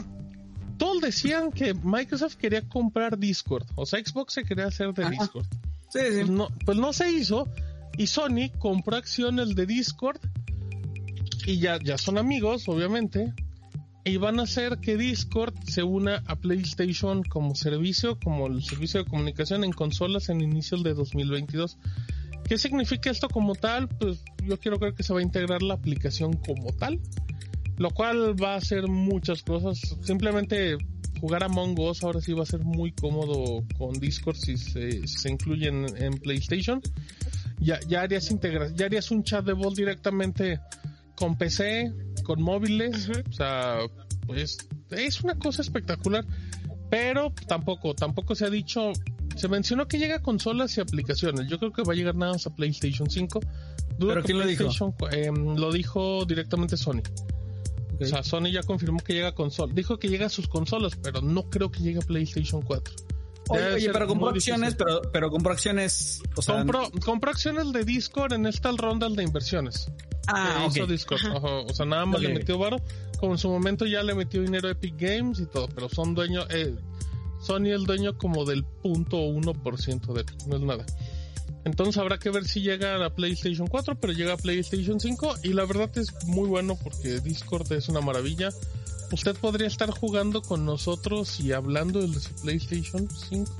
todos 0.76 1.00
decían 1.00 1.50
que 1.50 1.74
Microsoft 1.74 2.36
quería 2.36 2.68
comprar 2.68 3.18
Discord, 3.18 3.66
o 3.74 3.86
sea, 3.86 4.00
Xbox 4.04 4.34
se 4.34 4.44
quería 4.44 4.66
hacer 4.66 4.92
de 4.92 5.08
Discord. 5.08 5.46
Sí, 5.88 6.00
sí. 6.00 6.16
Pues, 6.16 6.28
no, 6.28 6.48
pues 6.66 6.76
no 6.76 6.92
se 6.92 7.10
hizo 7.10 7.48
y 7.98 8.06
Sony 8.06 8.50
compró 8.58 8.96
acciones 8.96 9.54
de 9.54 9.66
Discord 9.66 10.20
y 11.46 11.58
ya, 11.58 11.78
ya 11.82 11.98
son 11.98 12.16
amigos, 12.16 12.68
obviamente, 12.68 13.32
y 14.04 14.16
van 14.16 14.38
a 14.38 14.44
hacer 14.44 14.78
que 14.78 14.96
Discord 14.96 15.54
se 15.64 15.82
una 15.82 16.22
a 16.26 16.36
PlayStation 16.36 17.22
como 17.24 17.54
servicio, 17.54 18.18
como 18.18 18.46
el 18.46 18.62
servicio 18.62 19.02
de 19.02 19.10
comunicación 19.10 19.64
en 19.64 19.72
consolas 19.72 20.28
en 20.28 20.40
inicios 20.40 20.82
de 20.82 20.94
2022. 20.94 21.78
¿Qué 22.44 22.56
significa 22.56 23.10
esto 23.10 23.28
como 23.28 23.54
tal? 23.54 23.88
Pues 23.88 24.22
yo 24.46 24.58
quiero 24.58 24.78
creer 24.78 24.94
que 24.94 25.02
se 25.02 25.12
va 25.12 25.20
a 25.20 25.22
integrar 25.22 25.62
la 25.62 25.74
aplicación 25.74 26.34
como 26.34 26.72
tal, 26.72 27.00
lo 27.76 27.90
cual 27.90 28.40
va 28.42 28.54
a 28.54 28.56
hacer 28.56 28.88
muchas 28.88 29.42
cosas. 29.42 29.96
Simplemente 30.02 30.78
jugar 31.20 31.42
a 31.42 31.46
Among 31.46 31.78
Us 31.78 32.02
ahora 32.02 32.20
sí 32.20 32.32
va 32.32 32.44
a 32.44 32.46
ser 32.46 32.60
muy 32.60 32.92
cómodo 32.92 33.64
con 33.76 33.92
Discord 33.94 34.36
si 34.36 34.56
se, 34.56 35.06
se 35.06 35.30
incluye 35.30 35.68
en, 35.68 36.12
PlayStation. 36.18 36.80
Ya, 37.60 37.80
ya, 37.88 38.02
harías 38.02 38.30
integra 38.30 38.68
ya 38.68 38.86
harías 38.86 39.10
un 39.10 39.24
chat 39.24 39.44
de 39.44 39.52
voz 39.52 39.74
directamente 39.74 40.60
con 41.16 41.36
PC, 41.36 41.92
con 42.24 42.42
móviles. 42.42 43.10
O 43.28 43.32
sea, 43.32 43.78
pues 44.26 44.58
es 44.90 45.20
una 45.22 45.38
cosa 45.38 45.62
espectacular. 45.62 46.24
Pero 46.90 47.34
tampoco, 47.46 47.94
tampoco 47.94 48.34
se 48.34 48.46
ha 48.46 48.50
dicho 48.50 48.92
se 49.38 49.48
mencionó 49.48 49.86
que 49.86 49.98
llega 49.98 50.16
a 50.16 50.18
consolas 50.22 50.76
y 50.76 50.80
aplicaciones. 50.80 51.46
Yo 51.48 51.58
creo 51.58 51.72
que 51.72 51.82
va 51.82 51.92
a 51.92 51.96
llegar 51.96 52.16
nada 52.16 52.32
más 52.32 52.46
a 52.46 52.54
PlayStation 52.54 53.08
5. 53.08 53.40
¿Pero 53.98 54.22
quién 54.22 54.38
lo 54.38 54.46
dijo? 54.46 54.64
Em, 55.12 55.56
lo 55.56 55.72
dijo 55.72 56.24
directamente 56.24 56.76
Sony. 56.76 57.02
O 58.00 58.04
sea, 58.04 58.22
Sony 58.22 58.50
ya 58.52 58.62
confirmó 58.62 58.98
que 58.98 59.12
llega 59.12 59.28
a 59.28 59.34
consolas. 59.34 59.74
Dijo 59.74 59.98
que 59.98 60.08
llega 60.08 60.26
a 60.26 60.28
sus 60.28 60.48
consolas, 60.48 60.96
pero 61.02 61.20
no 61.20 61.48
creo 61.50 61.70
que 61.70 61.80
llegue 61.80 61.98
a 61.98 62.02
PlayStation 62.02 62.62
4. 62.62 62.94
Oye, 63.48 63.90
pero 63.92 64.06
compró 64.06 64.28
acciones, 64.28 64.74
pero, 64.74 65.02
pero 65.12 65.30
compró 65.30 65.52
acciones. 65.52 66.22
O 66.36 66.42
sea, 66.42 66.64
acciones 67.30 67.72
de 67.72 67.84
Discord 67.84 68.32
en 68.32 68.46
esta 68.46 68.70
ronda 68.72 69.08
de 69.08 69.22
inversiones. 69.22 69.90
Ah, 70.26 70.66
hizo 70.68 70.86
Discord. 70.86 71.20
O 71.42 71.74
sea, 71.74 71.86
nada 71.86 72.06
más 72.06 72.20
le 72.20 72.30
metió 72.30 72.58
varo. 72.58 72.78
Como 73.18 73.32
en 73.32 73.38
su 73.38 73.48
momento 73.48 73.86
ya 73.86 74.02
le 74.02 74.14
metió 74.14 74.42
dinero 74.42 74.68
a 74.68 74.72
Epic 74.72 74.94
Games 74.96 75.40
y 75.40 75.46
todo, 75.46 75.68
pero 75.74 75.88
son 75.88 76.14
dueños. 76.14 76.46
Eh, 76.50 76.74
Sony 77.40 77.72
el 77.72 77.84
dueño 77.84 78.16
como 78.18 78.44
del 78.44 78.64
punto 78.64 79.18
1% 79.18 80.12
de 80.12 80.24
no 80.46 80.56
es 80.56 80.62
nada. 80.62 80.86
Entonces 81.64 81.98
habrá 81.98 82.18
que 82.18 82.30
ver 82.30 82.46
si 82.46 82.60
llega 82.60 83.04
a 83.04 83.10
PlayStation 83.10 83.66
4, 83.66 83.98
pero 84.00 84.12
llega 84.12 84.34
a 84.34 84.36
PlayStation 84.36 85.00
5 85.00 85.36
y 85.44 85.52
la 85.52 85.64
verdad 85.64 85.90
es 85.98 86.12
muy 86.26 86.48
bueno 86.48 86.76
porque 86.82 87.20
Discord 87.20 87.70
es 87.72 87.88
una 87.88 88.00
maravilla. 88.00 88.50
Usted 89.10 89.36
podría 89.36 89.66
estar 89.66 89.90
jugando 89.90 90.42
con 90.42 90.64
nosotros 90.64 91.40
y 91.40 91.52
hablando 91.52 92.06
de 92.06 92.20
su 92.20 92.32
PlayStation 92.34 93.08
5. 93.30 93.50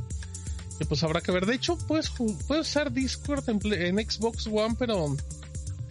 Y 0.80 0.84
pues 0.84 1.03
habrá 1.03 1.20
que 1.20 1.32
ver. 1.32 1.46
De 1.46 1.55
hecho, 1.55 1.76
puedes, 1.78 2.11
puedes 2.46 2.68
usar 2.68 2.92
Discord 2.92 3.49
en, 3.49 3.61
en 3.72 4.11
Xbox 4.11 4.46
One, 4.46 4.76
pero 4.78 5.16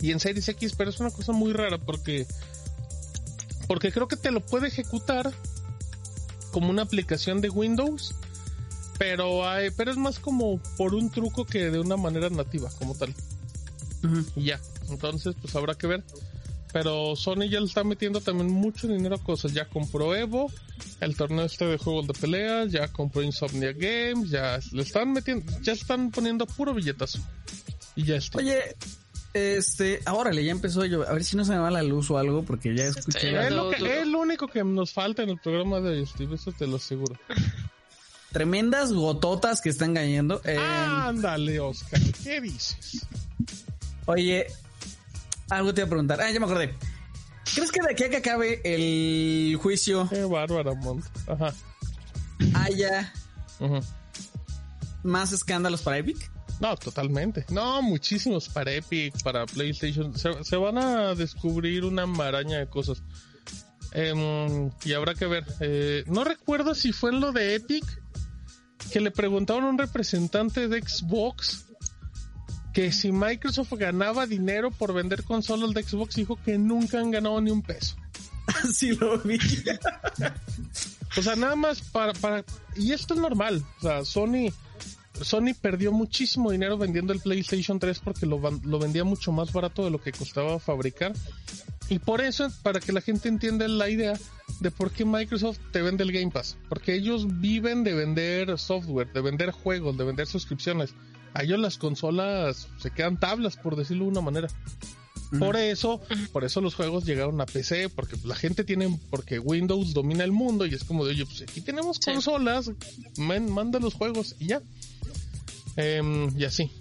y 0.02 0.12
en 0.12 0.20
Series 0.20 0.48
X, 0.50 0.74
pero 0.78 0.90
es 0.90 1.00
una 1.00 1.12
cosa 1.12 1.32
muy 1.32 1.54
rara 1.54 1.78
porque 1.78 2.28
porque 3.68 3.92
creo 3.92 4.08
que 4.08 4.16
te 4.16 4.32
lo 4.32 4.40
puede 4.40 4.68
ejecutar 4.68 5.34
como 6.52 6.70
una 6.70 6.84
aplicación 6.84 7.42
de 7.42 7.50
Windows, 7.50 8.16
pero 8.98 9.48
hay, 9.48 9.72
pero 9.72 9.92
es 9.92 9.98
más 9.98 10.20
como 10.20 10.60
por 10.78 10.96
un 10.96 11.10
truco 11.10 11.46
que 11.46 11.70
de 11.70 11.80
una 11.80 11.98
manera 11.98 12.30
nativa, 12.30 12.70
como 12.80 12.96
tal. 12.96 13.14
Y 14.36 14.46
ya, 14.46 14.62
entonces 14.90 15.36
pues 15.42 15.56
habrá 15.56 15.76
que 15.76 15.88
ver. 15.88 16.04
Pero 16.74 17.16
Sony 17.16 17.50
ya 17.50 17.60
le 17.60 17.66
está 17.66 17.84
metiendo 17.84 18.22
también 18.22 18.52
mucho 18.52 18.88
dinero 18.88 19.16
a 19.16 19.24
cosas. 19.24 19.54
Ya 19.54 19.66
compró 19.66 20.16
Evo, 20.16 20.52
el 21.00 21.16
torneo 21.16 21.46
este 21.46 21.66
de 21.66 21.78
juegos 21.78 22.08
de 22.08 22.14
peleas, 22.14 22.72
ya 22.72 22.88
compró 22.90 23.22
Insomnia 23.22 23.74
Games, 23.74 24.30
ya 24.30 24.60
le 24.72 24.82
están 24.82 25.14
metiendo, 25.14 25.52
ya 25.62 25.74
están 25.74 26.12
poniendo 26.12 26.46
puro 26.46 26.74
billetazo. 26.74 27.20
Y 27.96 28.04
ya 28.04 28.18
está. 28.18 28.40
Oye, 28.40 28.76
este, 29.34 30.02
ahora 30.06 30.34
ya 30.34 30.52
empezó 30.52 30.84
yo. 30.86 31.08
A 31.08 31.14
ver 31.14 31.24
si 31.24 31.38
no 31.38 31.46
se 31.46 31.52
me 31.52 31.58
va 31.58 31.72
la 31.72 31.84
luz 31.84 32.10
o 32.12 32.18
algo, 32.18 32.44
porque 32.44 32.76
ya 32.76 32.86
escuché. 32.86 33.48
es, 33.48 33.52
lo, 34.08 34.20
único 34.20 34.48
que 34.48 34.64
nos 34.64 34.92
falta 34.92 35.24
en 35.24 35.30
el 35.30 35.40
programa 35.40 35.80
de 35.80 36.06
Steve, 36.06 36.36
eso 36.36 36.52
te 36.52 36.68
lo 36.68 36.78
aseguro. 36.78 37.18
Tremendas 38.32 38.92
gototas 38.94 39.62
que 39.62 39.70
están 39.70 39.94
cayendo. 39.94 40.42
Ándale, 40.46 41.60
Oscar, 41.60 42.02
¿qué 42.24 42.42
dices? 42.42 43.06
Oye, 44.06 44.48
algo 45.50 45.74
te 45.74 45.82
iba 45.82 45.88
a 45.88 45.90
preguntar. 45.90 46.22
Ah, 46.22 46.32
ya 46.32 46.40
me 46.40 46.46
acordé. 46.46 46.76
¿Crees 47.54 47.72
que 47.72 47.82
de 47.82 47.92
aquí 47.92 48.04
a 48.04 48.10
que 48.10 48.18
acabe 48.18 48.62
el 48.64 49.56
juicio? 49.58 50.08
Qué 50.10 50.24
bárbara, 50.26 50.74
Mont. 50.74 51.06
Ajá. 51.28 51.54
Haya 52.54 53.14
más 55.04 55.32
escándalos 55.32 55.82
para 55.82 55.98
Epic? 55.98 56.32
No, 56.60 56.76
totalmente. 56.76 57.46
No, 57.50 57.82
muchísimos 57.82 58.50
para 58.50 58.74
Epic, 58.74 59.22
para 59.24 59.46
PlayStation. 59.46 60.14
Se, 60.16 60.56
van 60.58 60.78
a 60.78 61.16
descubrir 61.16 61.86
una 61.86 62.06
maraña 62.06 62.60
de 62.60 62.68
cosas. 62.68 63.04
Em, 63.94 64.70
y 64.84 64.94
habrá 64.94 65.14
que 65.14 65.28
ver. 65.28 65.46
Eh, 65.60 66.04
no 66.08 66.24
recuerdo 66.24 66.76
si 66.76 66.92
fue 66.92 67.12
en 67.12 67.22
lo 67.22 67.32
de 67.32 67.56
Epic 67.56 67.86
que 68.92 69.00
le 69.00 69.12
preguntaron 69.12 69.66
a 69.66 69.70
un 69.70 69.78
representante 69.78 70.68
de 70.68 70.82
Xbox 70.82 71.67
que 72.78 72.92
si 72.92 73.12
Microsoft 73.12 73.74
ganaba 73.74 74.28
dinero 74.28 74.70
por 74.70 74.94
vender 74.94 75.24
consolas 75.24 75.74
de 75.74 75.82
Xbox, 75.82 76.14
dijo 76.14 76.38
que 76.46 76.60
nunca 76.60 77.00
han 77.00 77.10
ganado 77.10 77.42
ni 77.42 77.50
un 77.50 77.64
peso. 77.64 77.96
Así 78.46 78.92
lo 78.92 79.18
vi. 79.18 79.40
o 81.18 81.22
sea, 81.24 81.36
nada 81.36 81.56
más 81.56 81.82
para, 81.82 82.14
para... 82.14 82.46
Y 82.76 82.92
esto 82.92 83.16
es 83.16 83.20
normal. 83.20 83.66
O 83.80 83.82
sea, 83.82 84.06
Sony 84.06 84.54
Sony 85.20 85.56
perdió 85.60 85.92
muchísimo 85.92 86.52
dinero 86.52 86.78
vendiendo 86.78 87.14
el 87.14 87.20
PlayStation 87.20 87.80
3 87.80 87.98
porque 87.98 88.28
lo, 88.28 88.38
lo, 88.38 88.78
vendía 88.78 89.04
mucho 89.04 89.32
más 89.32 89.52
barato 89.52 89.84
de 89.84 89.90
lo 89.90 90.00
que 90.00 90.12
costaba 90.12 90.60
fabricar. 90.60 91.14
Y 91.90 91.98
por 91.98 92.22
eso, 92.22 92.48
para 92.62 92.80
que 92.80 92.92
la 92.92 93.02
gente 93.02 93.28
entienda 93.28 93.68
la 93.68 93.90
idea 93.90 94.14
de 94.60 94.70
por 94.70 94.92
qué 94.92 95.04
Microsoft 95.04 95.58
te 95.72 95.82
vende 95.82 96.04
el 96.04 96.12
Game 96.12 96.30
Pass. 96.30 96.60
Porque 96.70 96.94
ellos 96.94 97.40
viven 97.42 97.84
de 97.84 97.96
vender 97.96 98.60
software, 98.60 99.12
de 99.12 99.22
vender 99.22 99.50
juegos, 99.50 99.98
de 99.98 100.04
vender 100.04 100.28
suscripciones. 100.28 100.94
A 101.34 101.44
ellos 101.44 101.60
las 101.60 101.78
consolas 101.78 102.68
se 102.80 102.92
quedan 102.92 103.20
tablas, 103.20 103.58
por 103.58 103.76
decirlo 103.76 104.06
de 104.06 104.12
una 104.12 104.22
manera. 104.22 104.48
Por 105.40 105.58
eso, 105.58 106.00
por 106.32 106.46
eso 106.46 106.62
los 106.62 106.74
juegos 106.74 107.04
llegaron 107.06 107.42
a 107.42 107.46
PC, 107.46 107.90
porque 107.90 108.16
la 108.24 108.34
gente 108.36 108.64
tiene, 108.64 108.98
porque 109.10 109.40
Windows 109.40 109.94
domina 109.94 110.24
el 110.24 110.32
mundo 110.32 110.66
y 110.66 110.74
es 110.74 110.86
como 110.86 111.04
de, 111.06 111.12
oye, 111.12 111.26
pues 111.26 111.42
aquí 111.42 111.60
tenemos 111.60 111.98
Sí. 111.98 112.12
consolas, 112.14 112.72
man- 113.18 113.52
manda 113.52 113.78
los 113.80 113.94
juegos 113.94 114.36
y 114.40 114.48
ya. 114.48 114.62
Em, 115.76 116.32
y 116.40 116.46
así. 116.46 116.72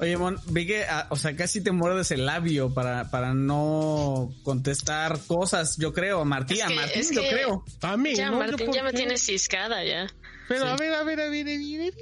Oye, 0.00 0.16
Mon, 0.16 0.38
vi 0.48 0.66
que, 0.66 0.84
ah, 0.84 1.06
o 1.10 1.16
sea, 1.16 1.36
casi 1.36 1.60
te 1.62 1.70
muerdes 1.70 2.10
el 2.10 2.26
labio 2.26 2.74
para, 2.74 3.10
para 3.10 3.32
no 3.32 4.32
contestar 4.42 5.20
cosas, 5.26 5.76
yo 5.76 5.92
creo, 5.92 6.20
a 6.20 6.24
Martín, 6.24 6.56
Es 6.58 6.62
a 6.64 6.66
que- 6.68 6.74
Martín, 6.74 7.00
es 7.00 7.10
yo 7.12 7.22
que- 7.22 7.28
creo. 7.28 7.64
A 7.82 7.96
mí, 7.96 8.14
Ya, 8.14 8.30
¿no? 8.30 8.38
Martín, 8.38 8.72
ya 8.72 8.82
me 8.82 8.90
qué. 8.90 8.96
tienes 8.98 9.22
ciscada 9.24 9.84
ya. 9.84 10.06
Pero 10.48 10.64
sí. 10.64 10.70
a 10.70 10.76
ver, 10.76 10.94
a 10.94 11.04
ver, 11.04 11.20
a 11.20 11.28
ver, 11.28 11.44
mire, 11.44 11.58
mire, 11.58 11.92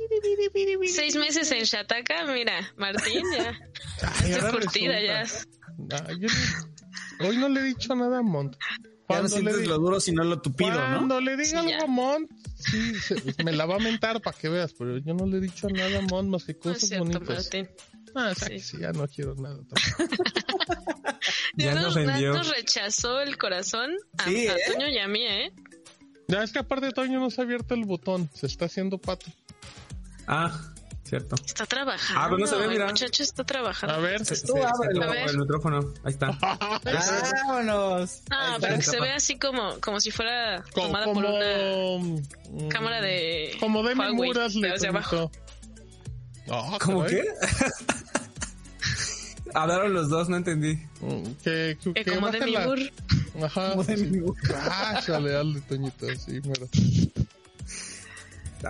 mire, 0.54 0.76
mire, 0.76 0.88
Seis 0.88 1.16
meses 1.16 1.50
en 1.52 1.62
Shataka, 1.62 2.26
mira, 2.26 2.72
Martín 2.76 3.22
ya. 3.36 3.58
Ay, 4.02 4.32
Estoy 4.32 4.50
curtida 4.50 5.00
ya. 5.00 5.24
Nah, 5.78 6.12
yo 6.18 6.28
hoy 7.20 7.36
no 7.36 7.48
le 7.48 7.60
he 7.60 7.64
dicho 7.64 7.94
nada 7.94 8.18
a 8.18 8.22
Mont. 8.22 8.56
Cuando 9.06 9.28
ya 9.28 9.42
no 9.42 9.50
le 9.50 9.56
diga, 9.58 9.68
lo 9.68 9.78
duro, 9.78 10.00
sino 10.00 10.24
lo 10.24 10.40
tupido, 10.40 10.72
cuando 10.72 10.88
¿no? 10.88 10.96
Cuando 10.96 11.20
le 11.20 11.36
diga 11.36 11.62
sí, 11.62 11.72
algo 11.72 11.84
a 11.84 11.86
Mont, 11.86 12.30
sí, 12.56 12.94
se, 12.94 13.44
me 13.44 13.52
la 13.52 13.66
va 13.66 13.76
a 13.76 13.78
mentar 13.78 14.20
para 14.20 14.36
que 14.36 14.48
veas, 14.48 14.72
pero 14.74 14.98
yo 14.98 15.14
no 15.14 15.26
le 15.26 15.38
he 15.38 15.40
dicho 15.40 15.68
nada 15.68 15.98
a 15.98 16.02
Mont 16.02 16.28
más 16.28 16.44
que 16.44 16.56
cosas 16.56 16.82
no 16.82 16.88
cierto, 16.88 17.04
bonitas. 17.04 17.44
Martín. 17.44 17.68
Ah, 18.14 18.34
sí. 18.34 18.58
sí. 18.58 18.76
ya 18.80 18.92
no 18.92 19.06
quiero 19.08 19.34
nada. 19.36 19.58
ya, 21.56 21.74
ya 21.74 21.74
nos, 21.74 21.96
nos, 21.96 22.48
rechazó 22.50 23.20
el 23.20 23.38
corazón 23.38 23.96
a, 24.18 24.24
sí, 24.24 24.48
a 24.48 24.56
¿eh? 24.56 24.60
Toño 24.66 24.88
y 24.88 24.98
a 24.98 25.08
mí, 25.08 25.24
¿eh? 25.24 25.52
Ya 26.32 26.42
es 26.42 26.50
que 26.52 26.58
aparte 26.60 26.86
de 26.86 26.92
Toño 26.92 27.20
no 27.20 27.30
se 27.30 27.40
ha 27.40 27.44
abierto 27.44 27.74
el 27.74 27.84
botón, 27.84 28.30
se 28.32 28.46
está 28.46 28.64
haciendo 28.64 28.96
pato. 28.96 29.26
Ah, 30.26 30.50
cierto. 31.04 31.36
Está 31.44 31.66
trabajando. 31.66 32.20
Ah, 32.20 32.24
pero 32.30 32.38
no 32.38 32.46
se 32.46 32.56
ve, 32.56 32.68
mira. 32.68 32.84
El 32.86 32.90
muchacho 32.92 33.22
está 33.22 33.44
trabajando. 33.44 33.94
A 33.94 33.98
ver, 33.98 34.24
Se, 34.24 34.36
se- 34.36 34.46
Tú 34.46 34.54
ábrelo. 34.56 35.10
ver. 35.10 35.28
el 35.28 35.38
micrófono. 35.38 35.80
Ahí 36.04 36.12
está. 36.12 36.30
Vámonos. 37.48 38.22
Ah, 38.30 38.56
pero 38.60 38.76
que 38.76 38.82
se 38.82 38.98
ve 38.98 39.12
así 39.12 39.38
como, 39.38 39.78
como 39.80 40.00
si 40.00 40.10
fuera 40.10 40.64
tomada 40.74 41.04
como, 41.04 41.20
por 41.20 41.30
una 41.30 41.98
mm, 41.98 42.68
cámara 42.68 43.00
de 43.02 43.54
como 43.60 43.82
Demi 43.82 44.00
Huawei, 44.00 44.14
Muras 44.14 44.54
le 44.54 44.68
de 44.68 44.74
hacia 44.74 44.88
abajo. 44.88 45.30
Ah, 46.50 46.78
¿Cómo 46.82 47.04
qué? 47.04 47.24
Hablaron 49.54 49.92
los 49.92 50.08
dos, 50.08 50.28
no 50.30 50.36
entendí. 50.38 50.74
Mm, 51.00 51.24
Que, 51.44 51.76
que, 51.82 51.92
Que 51.92 52.04
que 52.04 52.10
como 52.14 52.26
baje 52.28 52.38
Demi 52.38 52.52
la- 52.52 52.64
Moore. 52.64 52.92
Ajá. 53.40 53.74
Ah, 54.70 55.00
chale, 55.04 55.30
dale, 55.30 55.60
Toñito, 55.62 56.06
sí, 56.16 56.40
mero. 56.44 56.68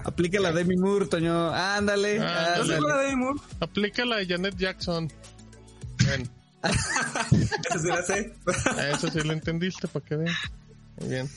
Aplica 0.05 0.41
la 0.41 0.53
Demi 0.53 0.77
Moore, 0.77 1.07
Toño. 1.07 1.51
Ándale. 1.53 2.19
Ah, 2.21 2.55
¿No 2.59 2.65
se 2.65 2.75
ándale. 2.77 2.95
de 2.99 3.05
Demi 3.11 3.17
Moore? 3.17 3.41
Aplica 3.61 4.05
la 4.05 4.17
de 4.17 4.27
Janet 4.27 4.57
Jackson. 4.57 5.13
Bien, 5.99 6.31
Esa 6.63 7.79
sí 7.79 7.89
la 7.89 8.03
sé. 8.03 8.33
eso 8.93 9.09
sí 9.11 9.21
lo 9.21 9.33
entendiste, 9.33 9.89
para 9.89 10.05
que 10.05 10.17
vean. 10.17 10.35
Muy 11.01 11.09
bien. 11.09 11.31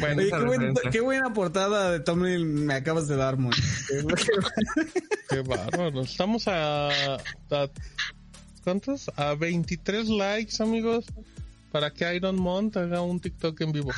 Bueno, 0.00 0.22
Oye, 0.22 0.30
qué, 0.30 0.44
buen- 0.44 0.74
qué 0.92 1.00
buena 1.00 1.32
portada 1.32 1.90
de 1.90 2.00
Tommy 2.00 2.42
me 2.44 2.74
acabas 2.74 3.08
de 3.08 3.16
dar, 3.16 3.36
Mon. 3.36 3.52
qué 5.28 5.40
bárbaro. 5.42 6.02
Estamos 6.02 6.48
a, 6.48 6.88
a- 6.88 7.70
¿Cuántos? 8.64 9.10
A 9.16 9.34
23 9.34 10.08
likes, 10.08 10.62
amigos. 10.62 11.04
Para 11.72 11.90
que 11.92 12.14
Iron 12.14 12.36
Mont 12.36 12.76
haga 12.76 13.00
un 13.02 13.18
TikTok 13.18 13.60
en 13.62 13.72
vivo. 13.72 13.90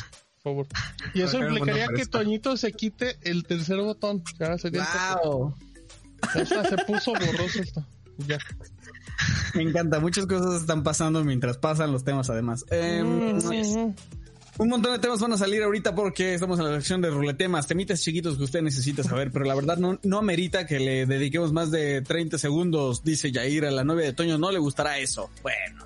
Por 0.43 0.43
favor. 0.43 0.67
Y 1.13 1.23
eso 1.23 1.39
implicaría 1.39 1.89
que. 1.89 2.07
Toñito 2.07 2.57
se 2.57 2.73
quite 2.73 3.19
el 3.23 3.45
tercer 3.45 3.79
botón. 3.79 4.23
Ya 4.39 4.57
sería 4.59 4.87
wow. 5.25 5.55
Se 6.33 6.77
puso 6.87 7.13
borroso 7.13 7.61
esto. 7.61 7.85
Ya. 8.29 8.39
Me 9.55 9.63
encanta. 9.63 10.01
Muchas 10.01 10.27
cosas 10.27 10.61
están 10.61 10.83
pasando 10.83 11.25
mientras 11.25 11.59
pasan 11.59 11.93
los 11.93 12.05
temas, 12.05 12.31
además. 12.31 12.65
Em, 12.71 13.37
Mm, 13.39 13.95
Un 14.59 14.69
montón 14.69 14.93
de 14.93 15.01
temas 15.01 15.19
van 15.19 15.33
a 15.33 15.37
salir 15.37 15.63
ahorita 15.65 15.97
porque 15.97 16.35
estamos 16.35 16.61
en 16.61 16.67
la 16.67 16.77
sección 16.77 17.01
de 17.01 17.11
ruletemas, 17.11 17.67
temitas 17.67 18.01
chiquitos 18.01 18.37
que 18.39 18.45
usted 18.45 18.63
necesita 18.63 19.03
saber, 19.03 19.33
pero 19.33 19.45
la 19.45 19.55
verdad 19.57 19.79
no, 19.79 19.99
no 20.05 20.19
amerita 20.19 20.65
que 20.65 20.79
le 20.79 21.07
dediquemos 21.07 21.53
más 21.53 21.73
de 21.73 22.03
30 22.03 22.39
segundos, 22.39 23.03
dice 23.03 23.33
Yair, 23.33 23.65
a 23.67 23.73
la 23.73 23.83
novia 23.83 24.05
de 24.07 24.13
Toño 24.13 24.39
no 24.39 24.53
le 24.53 24.61
gustará 24.61 24.99
eso. 24.99 25.29
Bueno, 25.43 25.85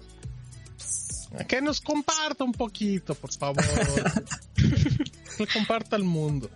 Que 1.47 1.61
nos 1.61 1.81
comparta 1.81 2.45
un 2.45 2.53
poquito, 2.53 3.15
por 3.15 3.33
favor. 3.33 3.63
que 5.37 5.47
comparta 5.47 5.97
al 5.97 6.05
mundo. 6.05 6.51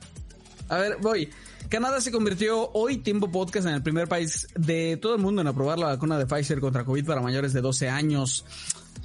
a 0.68 0.76
ver, 0.78 0.96
voy. 1.00 1.30
Canadá 1.68 2.00
se 2.02 2.12
convirtió 2.12 2.70
hoy, 2.72 2.98
tiempo 2.98 3.30
podcast, 3.30 3.66
en 3.66 3.74
el 3.74 3.82
primer 3.82 4.06
país 4.06 4.46
de 4.54 4.98
todo 4.98 5.14
el 5.14 5.22
mundo 5.22 5.40
en 5.40 5.48
aprobar 5.48 5.78
la 5.78 5.86
vacuna 5.86 6.18
de 6.18 6.26
Pfizer 6.26 6.60
contra 6.60 6.84
COVID 6.84 7.06
para 7.06 7.22
mayores 7.22 7.54
de 7.54 7.62
12 7.62 7.88
años. 7.88 8.44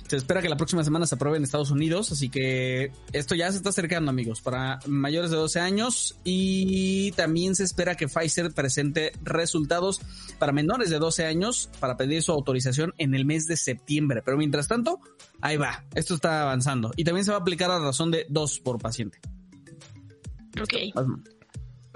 Se 0.07 0.15
espera 0.15 0.41
que 0.41 0.47
la 0.47 0.55
próxima 0.55 0.83
semana 0.85 1.05
se 1.05 1.15
apruebe 1.15 1.37
en 1.37 1.43
Estados 1.43 1.69
Unidos, 1.69 2.11
así 2.13 2.29
que 2.29 2.91
esto 3.11 3.35
ya 3.35 3.51
se 3.51 3.57
está 3.57 3.69
acercando, 3.69 4.09
amigos, 4.09 4.41
para 4.41 4.79
mayores 4.87 5.31
de 5.31 5.37
12 5.37 5.59
años 5.59 6.17
y 6.23 7.11
también 7.11 7.55
se 7.55 7.65
espera 7.65 7.95
que 7.95 8.07
Pfizer 8.07 8.53
presente 8.53 9.11
resultados 9.21 9.99
para 10.39 10.53
menores 10.53 10.89
de 10.89 10.99
12 10.99 11.25
años 11.25 11.69
para 11.81 11.97
pedir 11.97 12.23
su 12.23 12.31
autorización 12.31 12.93
en 12.97 13.15
el 13.15 13.25
mes 13.25 13.47
de 13.47 13.57
septiembre. 13.57 14.21
Pero 14.23 14.37
mientras 14.37 14.69
tanto, 14.69 15.01
ahí 15.41 15.57
va, 15.57 15.83
esto 15.93 16.15
está 16.15 16.41
avanzando 16.41 16.91
y 16.95 17.03
también 17.03 17.25
se 17.25 17.31
va 17.31 17.37
a 17.37 17.41
aplicar 17.41 17.69
a 17.69 17.79
razón 17.79 18.09
de 18.09 18.25
dos 18.29 18.59
por 18.59 18.79
paciente. 18.79 19.19
Ok. 20.61 20.73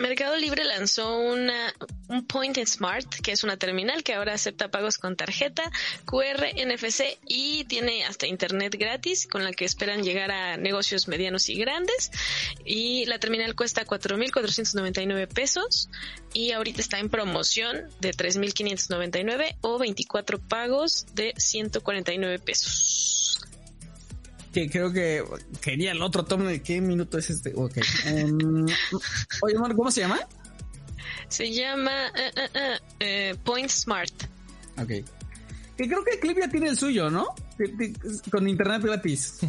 Mercado 0.01 0.35
Libre 0.35 0.63
lanzó 0.63 1.19
una, 1.19 1.73
un 2.07 2.25
Point 2.25 2.57
Smart, 2.65 3.07
que 3.21 3.31
es 3.31 3.43
una 3.43 3.57
terminal 3.57 4.03
que 4.03 4.15
ahora 4.15 4.33
acepta 4.33 4.71
pagos 4.71 4.97
con 4.97 5.15
tarjeta, 5.15 5.71
QR, 6.05 6.47
NFC 6.55 7.19
y 7.27 7.65
tiene 7.65 8.03
hasta 8.05 8.25
internet 8.25 8.75
gratis, 8.79 9.27
con 9.27 9.43
la 9.43 9.51
que 9.51 9.63
esperan 9.63 10.01
llegar 10.01 10.31
a 10.31 10.57
negocios 10.57 11.07
medianos 11.07 11.49
y 11.49 11.55
grandes. 11.55 12.11
Y 12.65 13.05
la 13.05 13.19
terminal 13.19 13.55
cuesta 13.55 13.85
4.499 13.85 15.27
pesos 15.27 15.87
y 16.33 16.51
ahorita 16.51 16.81
está 16.81 16.97
en 16.97 17.09
promoción 17.09 17.87
de 17.99 18.11
3.599 18.11 19.57
o 19.61 19.77
24 19.77 20.39
pagos 20.39 21.05
de 21.13 21.35
149 21.37 22.39
pesos. 22.39 23.50
Que 24.53 24.69
creo 24.69 24.91
que 24.91 25.23
quería 25.61 25.91
el 25.91 26.01
otro 26.01 26.25
tomo 26.25 26.45
de 26.45 26.61
qué 26.61 26.81
minuto 26.81 27.17
es 27.17 27.29
este. 27.29 27.53
Ok. 27.55 27.77
Em, 28.05 28.65
oye, 29.41 29.55
amor, 29.55 29.75
¿cómo 29.75 29.89
se 29.91 30.01
llama? 30.01 30.19
Se 31.29 31.51
llama 31.51 32.11
eh, 32.99 33.35
Point 33.43 33.69
Smart. 33.69 34.13
Ok. 34.77 34.87
Que 35.77 35.87
creo 35.87 36.03
que 36.03 36.19
Clip 36.19 36.37
ya 36.39 36.49
tiene 36.49 36.67
el 36.67 36.77
suyo, 36.77 37.09
¿no? 37.09 37.27
Con 38.29 38.47
internet 38.47 38.81
gratis. 38.83 39.39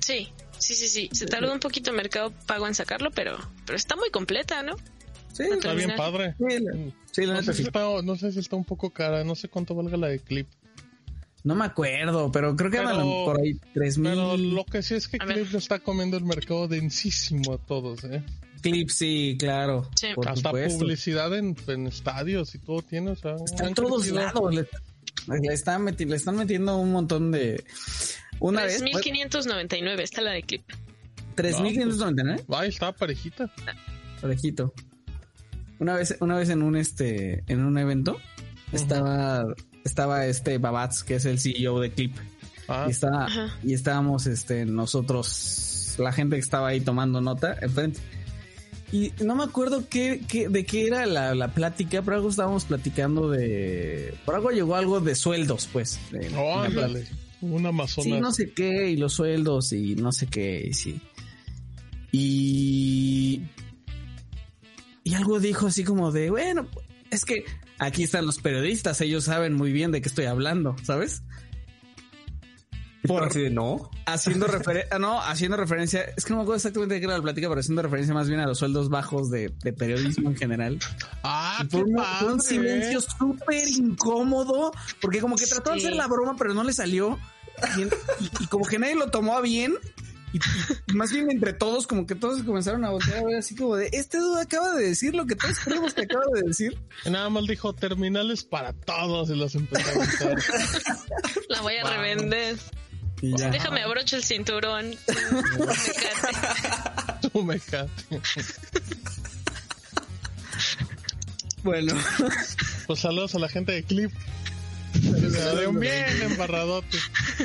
Sí, 0.00 0.28
sí, 0.58 0.74
sí, 0.74 0.88
sí. 0.88 1.08
Se 1.12 1.26
tardó 1.26 1.52
un 1.52 1.60
poquito 1.60 1.92
Mercado 1.92 2.32
Pago 2.46 2.66
en 2.66 2.74
sacarlo, 2.74 3.10
pero, 3.12 3.38
pero 3.64 3.76
está 3.76 3.94
muy 3.96 4.10
completa, 4.10 4.62
¿no? 4.62 4.76
Sí, 5.32 5.44
Está 5.44 5.74
bien 5.74 5.92
padre. 5.96 6.34
sí, 6.38 6.58
la, 6.58 6.72
sí, 7.12 7.20
la 7.26 7.34
No 7.34 7.40
neta 7.40 7.52
sé, 7.52 7.58
si 7.58 7.62
está, 7.62 8.02
no 8.02 8.16
sé 8.16 8.32
si 8.32 8.40
está 8.40 8.56
un 8.56 8.64
poco 8.64 8.90
cara, 8.90 9.22
no 9.22 9.36
sé 9.36 9.48
cuánto 9.48 9.76
valga 9.76 9.96
la 9.96 10.08
de 10.08 10.18
clip. 10.18 10.48
No 11.44 11.54
me 11.54 11.64
acuerdo, 11.64 12.30
pero 12.30 12.54
creo 12.54 12.70
que 12.70 12.76
Pero- 12.78 12.90
andan 12.90 13.06
por 13.06 13.40
ahí 13.40 13.58
tres 13.72 13.98
Pero 14.02 14.36
mil 14.36 14.54
lo 14.54 14.64
que 14.64 14.82
sí 14.82 14.94
es 14.94 15.08
que 15.08 15.16
A 15.20 15.24
ver. 15.24 15.36
Clip 15.38 15.52
le 15.52 15.58
está 15.58 15.78
comiendo 15.78 16.16
el 16.16 16.24
mercado 16.24 16.68
densísimo 16.68 17.54
a 17.54 17.58
todos, 17.58 18.04
¿eh? 18.04 18.22
clips, 18.62 18.94
sí, 18.94 19.36
claro. 19.38 19.88
Sí. 19.98 20.08
Por 20.14 20.28
Hasta 20.28 20.50
supuesto. 20.50 20.80
publicidad 20.80 21.34
en, 21.34 21.56
en 21.66 21.86
estadios 21.86 22.54
y 22.54 22.58
todo 22.58 22.82
tiene, 22.82 23.12
o 23.12 23.16
sea... 23.16 23.36
Está 23.42 23.66
en 23.68 23.74
todos 23.74 24.06
lados. 24.08 24.54
Le, 24.54 24.66
le 25.40 25.54
están 25.54 25.82
meti- 25.86 26.06
le 26.06 26.16
están 26.16 26.36
metiendo 26.36 26.76
un 26.76 26.92
montón 26.92 27.30
de. 27.32 27.64
Una 28.38 28.64
vez. 28.64 28.82
3.599 28.82 30.00
está 30.00 30.20
la 30.20 30.32
de 30.32 30.42
clip. 30.42 30.62
3.599. 31.36 32.44
Ay, 32.50 32.68
está 32.68 32.92
parejita. 32.92 33.50
Orejito. 34.22 34.74
Una 35.78 35.94
vez, 35.94 36.16
una 36.20 36.36
vez 36.36 36.50
en 36.50 36.62
un 36.62 36.76
este, 36.76 37.42
en 37.46 37.64
un 37.64 37.78
evento, 37.78 38.18
estaba, 38.72 39.44
estaba 39.84 40.26
este 40.26 40.58
Babatz, 40.58 41.02
que 41.02 41.14
es 41.16 41.24
el 41.24 41.38
CEO 41.40 41.80
de 41.80 41.90
Clip. 41.92 42.14
Ah, 42.68 42.84
Y 42.88 42.90
estaba, 42.92 43.28
y 43.64 43.74
estábamos 43.74 44.26
este 44.26 44.64
nosotros, 44.64 45.94
la 45.98 46.12
gente 46.12 46.36
que 46.36 46.40
estaba 46.40 46.68
ahí 46.68 46.80
tomando 46.80 47.20
nota 47.20 47.56
enfrente. 47.60 48.00
Y 48.92 49.12
no 49.24 49.36
me 49.36 49.44
acuerdo 49.44 49.88
qué, 49.88 50.20
qué- 50.28 50.48
de 50.48 50.64
qué 50.64 50.86
era 50.88 51.06
la, 51.06 51.34
la 51.36 51.48
plática, 51.54 52.02
pero 52.02 52.16
algo 52.16 52.28
estábamos 52.28 52.64
platicando 52.64 53.30
de. 53.30 54.14
Por 54.24 54.34
algo 54.34 54.50
llegó 54.50 54.74
algo 54.76 55.00
de 55.00 55.14
sueldos, 55.14 55.68
pues. 55.72 55.98
de- 56.10 56.28
oh, 56.36 56.60
ándale. 56.60 57.06
Un 57.40 57.64
Amazonas. 57.66 58.04
Sí, 58.04 58.20
no 58.20 58.32
sé 58.32 58.50
qué, 58.52 58.90
y 58.90 58.96
los 58.96 59.12
sueldos, 59.14 59.72
y 59.72 59.94
no 59.94 60.10
sé 60.12 60.26
qué, 60.26 60.66
y 60.68 60.74
sí. 60.74 61.00
Y. 62.12 63.42
Y 65.04 65.14
algo 65.14 65.40
dijo 65.40 65.66
así 65.68 65.82
como 65.84 66.12
de, 66.12 66.30
bueno, 66.30 66.66
es 67.10 67.24
que 67.24 67.44
aquí 67.80 68.04
están 68.04 68.26
los 68.26 68.38
periodistas, 68.38 69.00
ellos 69.00 69.24
saben 69.24 69.54
muy 69.54 69.72
bien 69.72 69.90
de 69.90 70.00
qué 70.00 70.08
estoy 70.08 70.26
hablando, 70.26 70.76
¿sabes? 70.84 71.22
Por- 73.06 73.24
Así 73.24 73.40
de, 73.40 73.50
no. 73.50 73.90
haciendo 74.04 74.46
referencia, 74.46 74.98
no, 74.98 75.20
haciendo 75.22 75.56
referencia, 75.56 76.02
es 76.16 76.24
que 76.24 76.30
no 76.30 76.36
me 76.36 76.42
acuerdo 76.42 76.56
exactamente 76.56 76.94
de 76.94 77.00
qué 77.00 77.06
era 77.06 77.16
la 77.16 77.22
plática, 77.22 77.48
pero 77.48 77.60
haciendo 77.60 77.80
referencia 77.82 78.12
más 78.14 78.28
bien 78.28 78.40
a 78.40 78.46
los 78.46 78.58
sueldos 78.58 78.90
bajos 78.90 79.30
de, 79.30 79.48
de 79.64 79.72
periodismo 79.72 80.28
en 80.30 80.36
general. 80.36 80.78
Ah, 81.22 81.58
Ah, 81.60 81.66
fue, 81.70 81.80
un, 81.82 81.94
fue 81.94 82.32
un 82.32 82.38
padre, 82.38 82.42
silencio 82.48 83.00
súper 83.00 83.68
incómodo, 83.68 84.70
porque 85.00 85.20
como 85.20 85.36
que 85.36 85.46
trató 85.46 85.70
de 85.72 85.76
hacer 85.78 85.94
la 85.94 86.06
broma, 86.06 86.36
pero 86.38 86.52
no 86.54 86.62
le 86.64 86.72
salió. 86.72 87.18
Y, 87.78 87.82
y- 87.82 88.30
y 88.40 88.46
como 88.46 88.64
que 88.66 88.78
nadie 88.78 88.94
lo 88.94 89.10
tomó 89.10 89.36
a 89.36 89.40
bien. 89.40 89.74
Y, 90.32 90.38
y 90.86 90.94
más 90.94 91.12
bien 91.12 91.30
entre 91.30 91.52
todos, 91.52 91.86
como 91.86 92.06
que 92.06 92.14
todos 92.14 92.42
comenzaron 92.42 92.84
a 92.84 92.90
voltear 92.90 93.18
a 93.18 93.24
ver 93.24 93.36
así 93.36 93.54
como 93.56 93.76
de, 93.76 93.88
este 93.92 94.18
dude 94.18 94.42
acaba 94.42 94.74
de 94.74 94.88
decir 94.88 95.14
lo 95.14 95.26
que 95.26 95.34
todos 95.34 95.58
creemos 95.58 95.94
que 95.94 96.02
acaba 96.02 96.24
de 96.34 96.42
decir. 96.42 96.78
Y 97.04 97.10
nada 97.10 97.28
más 97.28 97.46
dijo 97.46 97.74
terminales 97.74 98.44
para 98.44 98.72
todos 98.72 99.30
y 99.30 99.36
los 99.36 99.54
empezó 99.54 99.88
a 99.88 100.04
gritar. 100.04 100.38
La 101.48 101.60
voy 101.62 101.76
a 101.76 101.84
revender. 101.84 102.56
Y 103.22 103.36
ya. 103.36 103.50
Déjame 103.50 103.82
abrocho 103.82 104.16
el 104.16 104.24
cinturón. 104.24 104.94
Tú 107.32 107.42
me. 107.42 107.60
Bueno, 111.62 111.94
Pues 112.86 113.00
saludos 113.00 113.34
a 113.34 113.38
la 113.38 113.48
gente 113.48 113.72
de 113.72 113.82
Clip. 113.82 114.10
Dieron 114.94 115.78
bien 115.78 116.22
embarradote. 116.22 116.98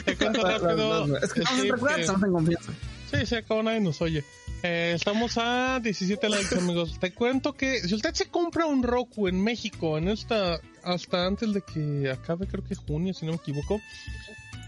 Te 0.04 0.16
cuento 0.18 0.42
rápido. 0.42 1.18
es 1.18 1.34
que 1.34 1.42
estamos 1.42 1.64
en 1.64 2.00
estamos 2.00 2.24
en 2.24 2.32
confianza. 2.32 2.72
Sí, 3.12 3.26
se 3.26 3.38
acabó, 3.38 3.64
nadie 3.64 3.80
nos 3.80 4.02
oye. 4.02 4.24
Eh, 4.64 4.94
estamos 4.96 5.38
a 5.38 5.80
17 5.80 6.28
likes, 6.28 6.58
amigos. 6.58 7.00
Te 7.00 7.14
cuento 7.14 7.54
que 7.54 7.82
si 7.82 7.94
usted 7.94 8.14
se 8.14 8.26
compra 8.30 8.66
un 8.66 8.82
Roku 8.82 9.28
en 9.28 9.44
México, 9.44 9.98
en 9.98 10.08
esta, 10.08 10.60
hasta 10.84 11.26
antes 11.26 11.54
de 11.54 11.62
que 11.62 12.10
acabe, 12.10 12.48
creo 12.48 12.64
que 12.64 12.74
junio, 12.76 13.14
si 13.14 13.26
no 13.26 13.34
me 13.34 13.38
equivoco, 13.38 13.80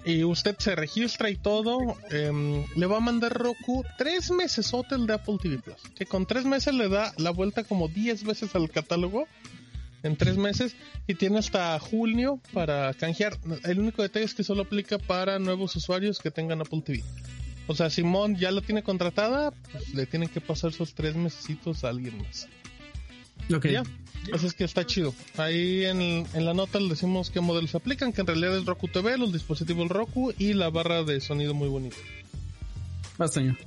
y 0.06 0.24
usted 0.24 0.56
se 0.60 0.76
registra 0.76 1.30
y 1.30 1.36
todo, 1.36 1.98
em, 2.12 2.64
le 2.76 2.86
va 2.86 2.98
a 2.98 3.02
mandar 3.02 3.34
Roku 3.34 3.84
tres 3.98 4.32
meses 4.32 4.74
hotel 4.74 5.08
de 5.08 5.16
Apple 5.16 5.38
TV 5.42 5.58
Plus. 5.58 5.82
Que 5.96 6.06
con 6.06 6.26
tres 6.26 6.46
meses 6.46 6.74
le 6.74 6.88
da 6.90 7.14
la 7.18 7.32
vuelta 7.32 7.64
como 7.64 7.88
10 7.88 8.24
veces 8.24 8.56
al 8.56 8.70
catálogo. 8.70 9.28
En 10.04 10.16
tres 10.16 10.38
meses 10.38 10.76
y 11.08 11.16
tiene 11.16 11.40
hasta 11.40 11.78
junio 11.80 12.40
para 12.54 12.94
canjear. 12.94 13.38
El 13.64 13.80
único 13.80 14.04
detalle 14.04 14.26
es 14.26 14.34
que 14.34 14.44
solo 14.44 14.64
aplica 14.64 14.98
para 15.00 15.40
nuevos 15.40 15.76
usuarios 15.76 16.20
que 16.20 16.32
tengan 16.32 16.62
Apple 16.62 16.82
TV. 16.86 17.04
O 17.68 17.76
sea, 17.76 17.90
Simón 17.90 18.38
ya 18.38 18.52
la 18.52 18.62
tiene 18.62 18.84
contratada, 18.84 19.52
pues 19.72 19.94
le 19.94 20.06
tienen 20.06 20.30
que 20.30 20.40
pasar 20.40 20.70
esos 20.70 20.94
tres 20.94 21.16
mesecitos 21.16 21.84
a 21.84 21.90
alguien 21.90 22.18
más. 22.20 22.48
Ok. 23.54 23.68
Ya. 23.68 23.84
Así 24.34 24.46
es 24.46 24.54
que 24.54 24.64
está 24.64 24.86
chido. 24.86 25.14
Ahí 25.38 25.86
en, 25.86 26.26
en 26.34 26.46
la 26.46 26.54
nota 26.54 26.80
le 26.80 26.90
decimos 26.90 27.30
qué 27.30 27.40
modelos 27.40 27.76
aplican, 27.76 28.14
que 28.14 28.22
en 28.22 28.28
realidad 28.28 28.58
es 28.58 28.66
Roku 28.66 28.88
TV, 28.88 29.18
los 29.18 29.34
dispositivos 29.34 29.90
Roku 29.90 30.34
y 30.38 30.54
la 30.54 30.70
barra 30.70 31.04
de 31.04 31.20
sonido 31.22 31.54
muy 31.54 31.70
bonita. 31.70 31.98
Vas, 33.18 33.32
Toño. 33.32 33.58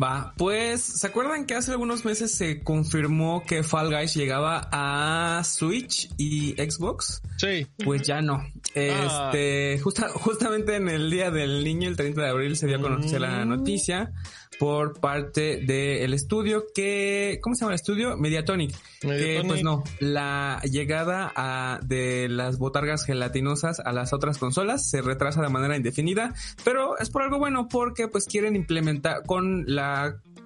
Va, 0.00 0.32
pues, 0.36 0.80
¿se 0.80 1.06
acuerdan 1.08 1.44
que 1.44 1.54
hace 1.56 1.72
algunos 1.72 2.04
meses 2.04 2.30
se 2.32 2.62
confirmó 2.62 3.42
que 3.44 3.62
Fall 3.64 3.92
Guys 3.92 4.14
llegaba 4.14 4.68
a 4.70 5.42
Switch 5.44 6.08
y 6.16 6.52
Xbox? 6.52 7.20
Sí. 7.36 7.66
Pues 7.84 8.02
ya 8.02 8.20
no. 8.20 8.40
Este, 8.74 9.78
justa- 9.82 10.08
justamente 10.10 10.76
en 10.76 10.88
el 10.88 11.10
Día 11.10 11.30
del 11.32 11.64
Niño, 11.64 11.88
el 11.88 11.96
30 11.96 12.22
de 12.22 12.28
abril, 12.28 12.56
se 12.56 12.66
dio 12.68 12.76
a 12.76 12.80
conocer 12.80 13.20
la 13.20 13.44
Mm. 13.44 13.48
noticia 13.48 14.12
por 14.58 14.98
parte 14.98 15.58
del 15.64 16.12
estudio 16.14 16.64
que, 16.74 17.38
¿cómo 17.42 17.54
se 17.54 17.60
llama 17.60 17.72
el 17.72 17.76
estudio? 17.76 18.16
Mediatonic. 18.16 18.74
Que 19.00 19.06
Mediatonic. 19.06 19.46
pues 19.46 19.62
no, 19.62 19.84
la 20.00 20.60
llegada 20.64 21.32
a, 21.36 21.78
de 21.84 22.28
las 22.28 22.58
botargas 22.58 23.04
gelatinosas 23.04 23.78
a 23.78 23.92
las 23.92 24.12
otras 24.12 24.38
consolas 24.38 24.88
se 24.90 25.00
retrasa 25.00 25.42
de 25.42 25.48
manera 25.48 25.76
indefinida, 25.76 26.34
pero 26.64 26.98
es 26.98 27.08
por 27.10 27.22
algo 27.22 27.38
bueno 27.38 27.68
porque 27.68 28.08
pues 28.08 28.26
quieren 28.26 28.56
implementar 28.56 29.22
con 29.26 29.64
la 29.66 29.87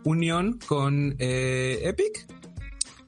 unión 0.04 0.58
con 0.66 1.16
eh, 1.18 1.80
Epic 1.84 2.26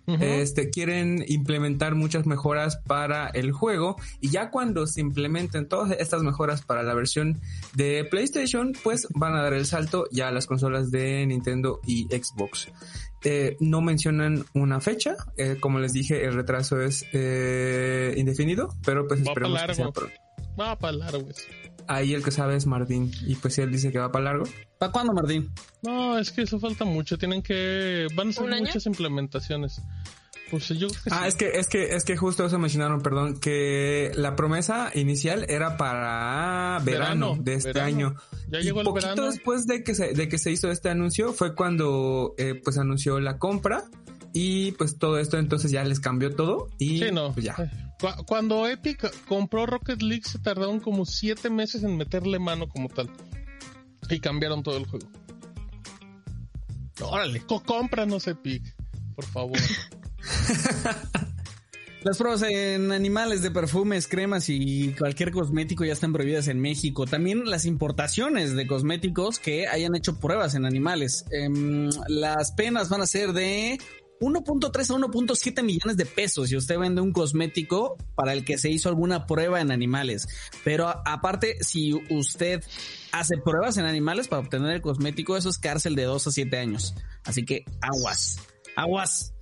este, 0.07 0.71
quieren 0.71 1.25
implementar 1.27 1.95
muchas 1.95 2.27
mejoras 2.27 2.77
para 2.77 3.29
el 3.29 3.53
juego 3.53 3.97
y 4.21 4.31
ya 4.31 4.51
cuando 4.51 4.87
se 4.87 5.01
implementen 5.01 5.67
todas 5.67 5.93
estas 5.99 6.23
mejoras 6.23 6.63
para 6.63 6.83
la 6.83 6.95
versión 6.95 7.41
de 7.75 8.05
PlayStation, 8.05 8.73
pues 8.83 9.09
van 9.15 9.35
a 9.35 9.43
dar 9.43 9.55
el 9.55 9.67
salto 9.67 10.07
ya 10.11 10.29
a 10.29 10.33
las 10.33 10.47
consolas 10.47 10.91
de 10.91 11.25
Nintendo 11.27 11.81
y 11.87 12.05
Xbox. 12.05 12.69
Eh, 13.25 13.57
no 13.61 13.81
mencionan 13.81 14.45
una 14.53 14.81
fecha, 14.81 15.17
eh, 15.39 15.57
como 15.59 15.79
les 15.79 15.95
dije, 15.95 16.25
el 16.25 16.35
retraso 16.35 16.83
es 16.83 17.07
eh, 17.15 18.13
indefinido, 18.19 18.69
pero 18.85 19.09
pues 19.09 19.21
Va 19.21 19.31
esperemos 19.31 19.63
que 19.63 19.75
sea 19.75 19.91
pronto. 19.91 20.15
Va 20.61 20.79
para 20.79 20.93
largo 20.93 21.31
eso. 21.31 21.47
Ahí 21.87 22.15
el 22.15 22.23
que 22.23 22.31
sabe 22.31 22.57
es 22.57 22.67
Martín 22.67 23.11
y 23.27 23.35
pues 23.37 23.55
si 23.55 23.61
él 23.63 23.71
dice 23.71 23.93
que 23.93 23.99
va 23.99 24.11
para 24.11 24.25
largo. 24.27 24.45
¿Para 24.79 24.93
cuándo, 24.93 25.13
Martín? 25.13 25.51
No, 25.83 26.19
es 26.19 26.31
que 26.33 26.43
eso 26.43 26.59
falta 26.59 26.85
mucho. 26.85 27.19
Tienen 27.19 27.43
que. 27.43 28.07
Van 28.15 28.29
a 28.29 28.33
ser 28.33 28.49
muchas 28.61 28.87
implementaciones. 28.87 29.81
Pues 30.51 30.69
yo 30.69 30.89
creo 30.89 31.03
que 31.05 31.11
Ah, 31.11 31.23
sí. 31.23 31.29
es 31.29 31.35
que, 31.37 31.49
es 31.59 31.69
que, 31.69 31.95
es 31.97 32.05
que 32.05 32.17
justo 32.17 32.45
eso 32.45 32.59
mencionaron, 32.59 33.01
perdón, 33.01 33.41
que 33.41 34.13
la 34.15 34.37
promesa 34.37 34.91
inicial 34.95 35.47
era 35.49 35.77
para 35.79 36.79
verano, 36.85 37.33
Verano, 37.35 37.37
de 37.43 37.55
este 37.55 37.73
verano. 37.73 37.87
año. 37.97 38.15
Ya 38.49 38.61
y 38.61 38.63
llegó 38.65 38.81
el 38.81 38.85
poquito 38.85 39.09
verano. 39.09 39.31
después 39.33 39.67
de 39.67 39.83
que 39.83 39.95
se, 39.95 40.13
de 40.13 40.29
que 40.29 40.39
se 40.39 40.51
hizo 40.53 40.71
este 40.71 40.91
anuncio 40.91 41.33
fue 41.33 41.55
cuando 41.55 42.35
eh, 42.37 42.61
pues 42.63 42.77
anunció 42.79 43.19
la 43.21 43.39
compra 43.39 43.85
y 44.35 44.73
pues 44.73 44.99
todo 44.99 45.19
esto 45.19 45.39
entonces 45.39 45.71
ya 45.71 45.83
les 45.85 46.01
cambió 46.01 46.35
todo 46.35 46.69
y 46.79 46.99
Sí, 46.99 47.07
no. 47.13 47.33
pues 47.33 47.47
ya. 47.47 47.55
Cu- 48.01 48.25
Cuando 48.27 48.69
Epic 48.69 49.11
compró 49.27 49.65
Rocket 49.65 50.03
League 50.03 50.25
se 50.27 50.39
tardaron 50.41 50.81
como 50.81 51.07
siete 51.07 51.49
meses 51.49 51.83
en 51.85 51.97
meterle 51.97 52.39
mano 52.39 52.69
como 52.69 52.89
tal. 52.89 53.09
Y 54.11 54.21
cambiaron 54.21 54.63
todo 54.63 54.77
el 54.77 54.87
juego. 54.87 55.07
Órale. 57.01 57.41
Co- 57.47 57.63
cómpranos 57.63 58.27
Epic, 58.27 58.63
por 59.15 59.25
favor. 59.25 59.59
Las 62.03 62.19
pruebas 62.19 62.43
en 62.43 62.93
animales 62.93 63.41
de 63.41 63.51
perfumes, 63.51 64.07
cremas 64.07 64.51
y 64.51 64.93
cualquier 64.99 65.31
cosmético 65.31 65.87
ya 65.87 65.95
están 65.95 66.13
prohibidas 66.13 66.49
en 66.49 66.61
México. 66.61 67.07
También 67.07 67.47
las 67.49 67.65
importaciones 67.65 68.55
de 68.55 68.67
cosméticos 68.67 69.39
que 69.39 69.69
hayan 69.69 69.95
hecho 69.97 70.21
pruebas 70.21 70.55
en 70.55 70.67
animales. 70.67 71.25
Em, 71.31 71.89
las 72.09 72.53
penas 72.53 72.91
van 72.91 73.01
a 73.01 73.07
ser 73.07 73.33
de 73.33 73.79
1.3 74.21 74.91
a 74.91 74.99
1.7 74.99 75.63
millones 75.63 75.97
de 75.97 76.07
pesos 76.07 76.49
si 76.49 76.57
usted 76.57 76.79
vende 76.79 77.01
un 77.01 77.13
cosmético 77.13 77.97
para 78.15 78.33
el 78.33 78.45
que 78.45 78.59
se 78.59 78.71
hizo 78.71 78.89
alguna 78.89 79.27
prueba 79.27 79.61
en 79.61 79.71
animales. 79.71 80.29
Pero 80.63 80.89
aparte, 81.05 81.63
si 81.63 81.95
usted 82.11 82.63
hace 83.13 83.37
pruebas 83.37 83.77
en 83.77 83.85
animales 83.85 84.29
para 84.29 84.43
obtener 84.43 84.71
el 84.73 84.83
cosmético, 84.83 85.37
eso 85.37 85.49
es 85.49 85.59
cárcel 85.59 85.95
de 85.95 86.05
2 86.05 86.27
a 86.27 86.31
7 86.31 86.59
años. 86.59 86.95
Así 87.25 87.45
que 87.45 87.65
aguas, 87.81 88.39
aguas. 88.77 89.34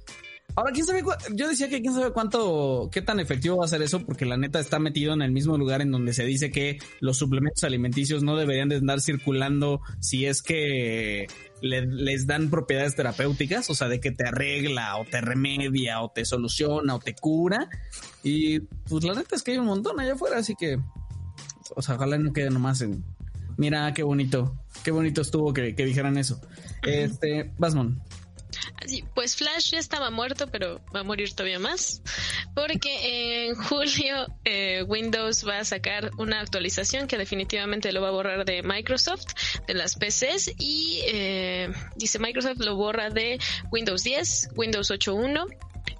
Ahora, 0.54 0.70
quién 0.72 0.84
sabe, 0.84 1.02
yo 1.34 1.48
decía 1.48 1.68
que 1.70 1.80
quién 1.80 1.94
sabe 1.94 2.12
cuánto, 2.12 2.90
qué 2.92 3.00
tan 3.00 3.20
efectivo 3.20 3.56
va 3.56 3.64
a 3.64 3.68
ser 3.68 3.80
eso, 3.80 4.04
porque 4.04 4.26
la 4.26 4.36
neta 4.36 4.60
está 4.60 4.78
metido 4.78 5.14
en 5.14 5.22
el 5.22 5.32
mismo 5.32 5.56
lugar 5.56 5.80
en 5.80 5.90
donde 5.90 6.12
se 6.12 6.24
dice 6.24 6.50
que 6.50 6.78
los 7.00 7.16
suplementos 7.16 7.64
alimenticios 7.64 8.22
no 8.22 8.36
deberían 8.36 8.68
de 8.68 8.76
andar 8.76 9.00
circulando 9.00 9.80
si 10.00 10.26
es 10.26 10.42
que 10.42 11.26
le- 11.62 11.86
les 11.86 12.26
dan 12.26 12.50
propiedades 12.50 12.94
terapéuticas, 12.94 13.70
o 13.70 13.74
sea, 13.74 13.88
de 13.88 13.98
que 14.00 14.10
te 14.10 14.28
arregla 14.28 14.98
o 14.98 15.06
te 15.06 15.22
remedia 15.22 16.02
o 16.02 16.10
te 16.10 16.24
soluciona 16.26 16.96
o 16.96 16.98
te 16.98 17.14
cura. 17.14 17.70
Y 18.22 18.60
pues 18.60 19.04
la 19.04 19.14
neta 19.14 19.34
es 19.36 19.42
que 19.42 19.52
hay 19.52 19.58
un 19.58 19.66
montón 19.66 19.98
allá 20.00 20.12
afuera, 20.12 20.36
así 20.38 20.54
que, 20.54 20.78
o 21.74 21.80
sea, 21.80 21.94
ojalá 21.94 22.18
no 22.18 22.32
quede 22.34 22.50
nomás 22.50 22.82
en, 22.82 23.02
mira 23.56 23.90
qué 23.94 24.02
bonito, 24.02 24.54
qué 24.84 24.90
bonito 24.90 25.22
estuvo 25.22 25.54
que, 25.54 25.74
que 25.74 25.86
dijeran 25.86 26.18
eso. 26.18 26.42
Este, 26.82 27.52
Basmon. 27.56 28.02
Pues 29.14 29.36
Flash 29.36 29.72
ya 29.72 29.78
estaba 29.78 30.10
muerto, 30.10 30.46
pero 30.46 30.80
va 30.94 31.00
a 31.00 31.02
morir 31.02 31.32
todavía 31.34 31.58
más. 31.58 32.02
Porque 32.54 33.46
en 33.46 33.54
julio 33.64 34.26
eh, 34.44 34.82
Windows 34.86 35.46
va 35.46 35.60
a 35.60 35.64
sacar 35.64 36.10
una 36.18 36.40
actualización 36.40 37.06
que 37.06 37.18
definitivamente 37.18 37.92
lo 37.92 38.02
va 38.02 38.08
a 38.08 38.12
borrar 38.12 38.44
de 38.44 38.62
Microsoft, 38.62 39.26
de 39.66 39.74
las 39.74 39.96
PCs. 39.96 40.54
Y 40.58 41.00
eh, 41.06 41.72
dice 41.96 42.18
Microsoft 42.18 42.58
lo 42.58 42.76
borra 42.76 43.10
de 43.10 43.38
Windows 43.70 44.02
10, 44.02 44.50
Windows 44.56 44.90
8.1. 44.90 45.46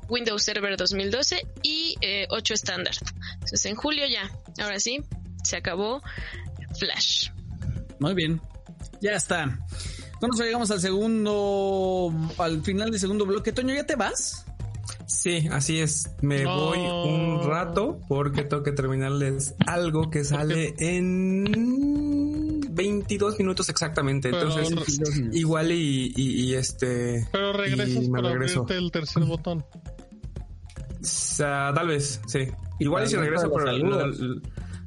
Windows 0.09 0.43
Server 0.43 0.77
2012 0.77 1.47
y 1.63 1.97
eh, 2.03 2.27
8 2.29 2.55
estándar. 2.55 2.95
Entonces 3.35 3.65
en 3.65 3.77
julio 3.77 4.05
ya, 4.07 4.31
ahora 4.63 4.79
sí, 4.79 5.03
se 5.43 5.57
acabó 5.57 6.03
Flash. 6.79 7.31
Muy 7.99 8.15
bien. 8.15 8.41
Ya 9.01 9.13
está. 9.13 9.59
Con 10.23 10.31
eso 10.33 10.45
llegamos 10.45 10.71
al 10.71 10.81
segundo, 10.81 12.15
al 12.39 12.63
final 12.63 12.93
del 12.93 13.01
segundo 13.01 13.27
bloque. 13.27 13.51
Toño, 13.51 13.75
¿ya 13.75 13.85
te 13.85 13.97
vas? 13.97 14.45
Sí, 15.07 15.49
así 15.51 15.81
es. 15.81 16.09
Me 16.21 16.45
No. 16.45 16.57
voy 16.67 16.79
un 16.79 17.43
rato 17.45 17.99
porque 18.07 18.45
tengo 18.45 18.63
que 18.63 18.71
terminarles 18.71 19.57
algo 19.67 20.11
que 20.11 20.23
sale 20.23 20.75
en 20.79 22.61
22 22.71 23.37
minutos 23.41 23.69
exactamente. 23.69 24.31
Pero 24.31 24.57
Entonces, 24.57 24.99
re- 25.19 25.29
igual 25.37 25.73
y, 25.73 26.13
y- 26.15 26.45
y 26.45 26.55
este... 26.55 27.27
Pero 27.33 27.53
regresas 27.53 28.05
Y 28.05 28.09
me 28.09 28.21
para 28.23 28.33
regreso. 28.35 28.61
abrirte 28.61 28.85
el 28.85 28.93
tercer 28.93 29.25
botón. 29.25 29.65
o 30.79 31.05
sea, 31.05 31.73
tal 31.75 31.89
vez, 31.89 32.21
sí. 32.29 32.47
Igual 32.79 33.05
y 33.05 33.09
si 33.09 33.17
regreso, 33.17 33.51
pero 33.53 33.73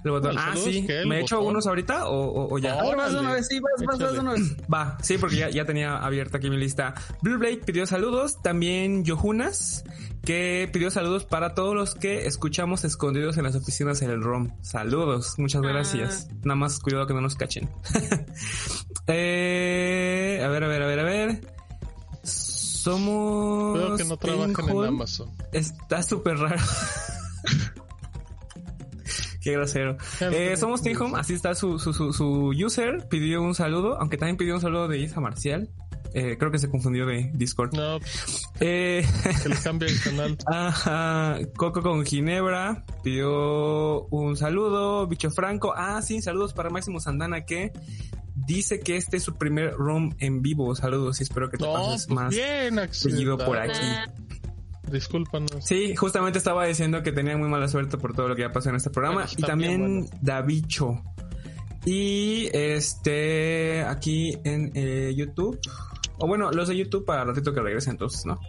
El 0.06 0.12
botón. 0.12 0.32
El 0.32 0.38
Ah, 0.38 0.54
sí. 0.56 0.86
¿Me 1.08 1.20
echo 1.22 1.38
botón. 1.38 1.52
unos 1.54 1.68
ahorita 1.68 2.08
o, 2.08 2.16
o- 2.28 2.54
o 2.54 2.58
ya? 2.60 2.74
Ahora 2.74 2.96
vas 2.96 3.12
de 3.12 3.18
Órale. 3.18 3.20
una 3.20 3.34
vez, 3.34 3.48
sí, 3.48 3.60
vas, 3.60 3.86
vas, 3.86 4.00
vas 4.00 4.14
de 4.14 4.20
una 4.20 4.32
vez. 4.34 4.56
Va, 4.74 4.98
sí, 5.02 5.18
porque 5.18 5.36
ya, 5.38 5.50
ya 5.50 5.66
tenía 5.66 5.98
abierta 5.98 6.38
aquí 6.38 6.50
mi 6.50 6.58
lista. 6.58 6.94
Blue 7.22 7.38
Blade 7.38 7.58
pidió 7.66 7.86
saludos. 7.88 8.42
También 8.42 9.04
Yohunas, 9.04 9.84
que 10.24 10.70
pidió 10.72 10.92
saludos 10.92 11.26
para 11.26 11.54
todos 11.56 11.74
los 11.76 11.96
que 11.96 12.28
escuchamos 12.28 12.84
escondidos 12.86 13.38
en 13.38 13.44
las 13.46 13.56
oficinas 13.56 14.02
en 14.04 14.12
el 14.12 14.22
ROM. 14.22 14.52
Saludos, 14.62 15.36
muchas 15.40 15.62
Ah. 15.66 15.68
gracias. 15.68 16.28
Nada 16.44 16.56
más 16.56 16.80
cuidado 16.80 17.08
que 17.08 17.14
no 17.16 17.22
nos 17.22 17.36
cachen. 17.36 17.70
eh, 19.08 20.42
a 20.44 20.48
ver, 20.48 20.64
a 20.64 20.68
ver, 20.68 20.82
a 20.84 20.88
ver, 20.88 21.00
a 21.00 21.04
ver. 21.04 21.56
Somos. 22.24 23.78
Creo 23.80 23.98
que 23.98 24.04
no 24.06 24.18
trabajan 24.18 24.70
en. 24.70 24.86
Amazon. 24.86 25.30
Está 25.52 26.04
súper 26.04 26.38
raro. 26.38 26.62
Qué 29.46 29.52
grosero. 29.52 29.96
Eh, 30.22 30.58
somos 30.58 30.82
Team 30.82 31.00
Home, 31.00 31.20
así 31.20 31.36
está 31.36 31.54
su, 31.54 31.78
su, 31.78 31.94
su, 31.94 32.12
su 32.14 32.50
user. 32.50 33.08
Pidió 33.08 33.44
un 33.44 33.54
saludo, 33.54 33.96
aunque 34.00 34.18
también 34.18 34.38
pidió 34.38 34.56
un 34.56 34.62
saludo 34.62 34.88
de 34.88 34.98
Isa 34.98 35.22
Marcial. 35.22 35.70
Eh, 36.16 36.38
creo 36.40 36.50
que 36.50 36.58
se 36.58 36.68
confundió 36.68 37.06
de 37.06 37.30
Discord. 37.36 37.76
No, 37.76 38.00
Eh, 38.60 39.06
que 39.44 39.50
le 39.50 39.56
cambie 39.58 39.88
el 39.90 40.02
canal. 40.02 40.36
ajá, 40.48 41.38
Coco 41.58 41.84
con 41.84 42.04
Ginebra 42.06 42.86
pidió 43.04 44.06
un 44.06 44.36
saludo. 44.36 45.06
Bicho 45.06 45.30
Franco, 45.30 45.74
ah, 45.78 46.02
sí, 46.02 46.24
saludos 46.24 46.54
para 46.54 46.72
Máximo 46.72 47.00
Sandana 47.00 47.46
que 47.46 47.72
dice 48.48 48.80
que 48.80 48.98
este 48.98 49.18
es 49.18 49.24
su 49.24 49.36
primer 49.36 49.74
room 49.74 50.16
en 50.20 50.42
vivo. 50.42 50.74
Saludos 50.74 51.20
y 51.20 51.24
espero 51.24 51.50
que 51.52 51.58
te 51.58 51.66
No, 51.66 51.74
pases 51.74 52.08
pues 52.08 52.16
más. 52.16 52.34
bien, 52.34 52.80
seguido 52.92 53.38
por 53.38 53.58
aquí. 53.60 53.80
Discúlpanos. 54.92 55.50
Sí, 55.66 55.96
justamente 55.96 56.38
estaba 56.38 56.66
diciendo 56.66 57.02
que 57.04 57.12
tenía 57.12 57.36
muy 57.38 57.50
mala 57.50 57.68
suerte 57.68 57.98
por 57.98 58.14
todo 58.16 58.28
lo 58.30 58.36
que 58.36 58.44
ya 58.44 58.52
pasó 58.52 58.70
en 58.70 58.76
este 58.76 58.90
programa. 58.90 59.26
Y 59.38 59.42
también 59.42 60.08
Davicho. 60.22 61.02
Y 61.86 62.50
este, 62.54 63.84
aquí 63.84 64.38
en 64.44 64.72
eh, 64.76 65.14
YouTube. 65.16 65.60
O 66.18 66.28
bueno, 66.28 66.52
los 66.52 66.68
de 66.70 66.78
YouTube 66.78 67.06
para 67.06 67.24
ratito 67.26 67.54
que 67.54 67.60
regresen 67.62 67.92
entonces, 67.92 68.26
¿no? 68.26 68.40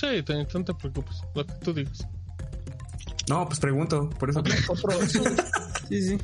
Sí, 0.00 0.22
te- 0.22 0.34
no 0.36 0.64
te 0.64 0.74
preocupes, 0.74 1.22
lo 1.34 1.44
que 1.44 1.52
tú 1.54 1.72
digas. 1.72 2.06
No, 3.28 3.46
pues 3.46 3.58
pregunto, 3.58 4.08
por 4.10 4.30
eso. 4.30 4.40
Otro, 4.68 4.92
sí, 5.88 6.02
sí. 6.02 6.18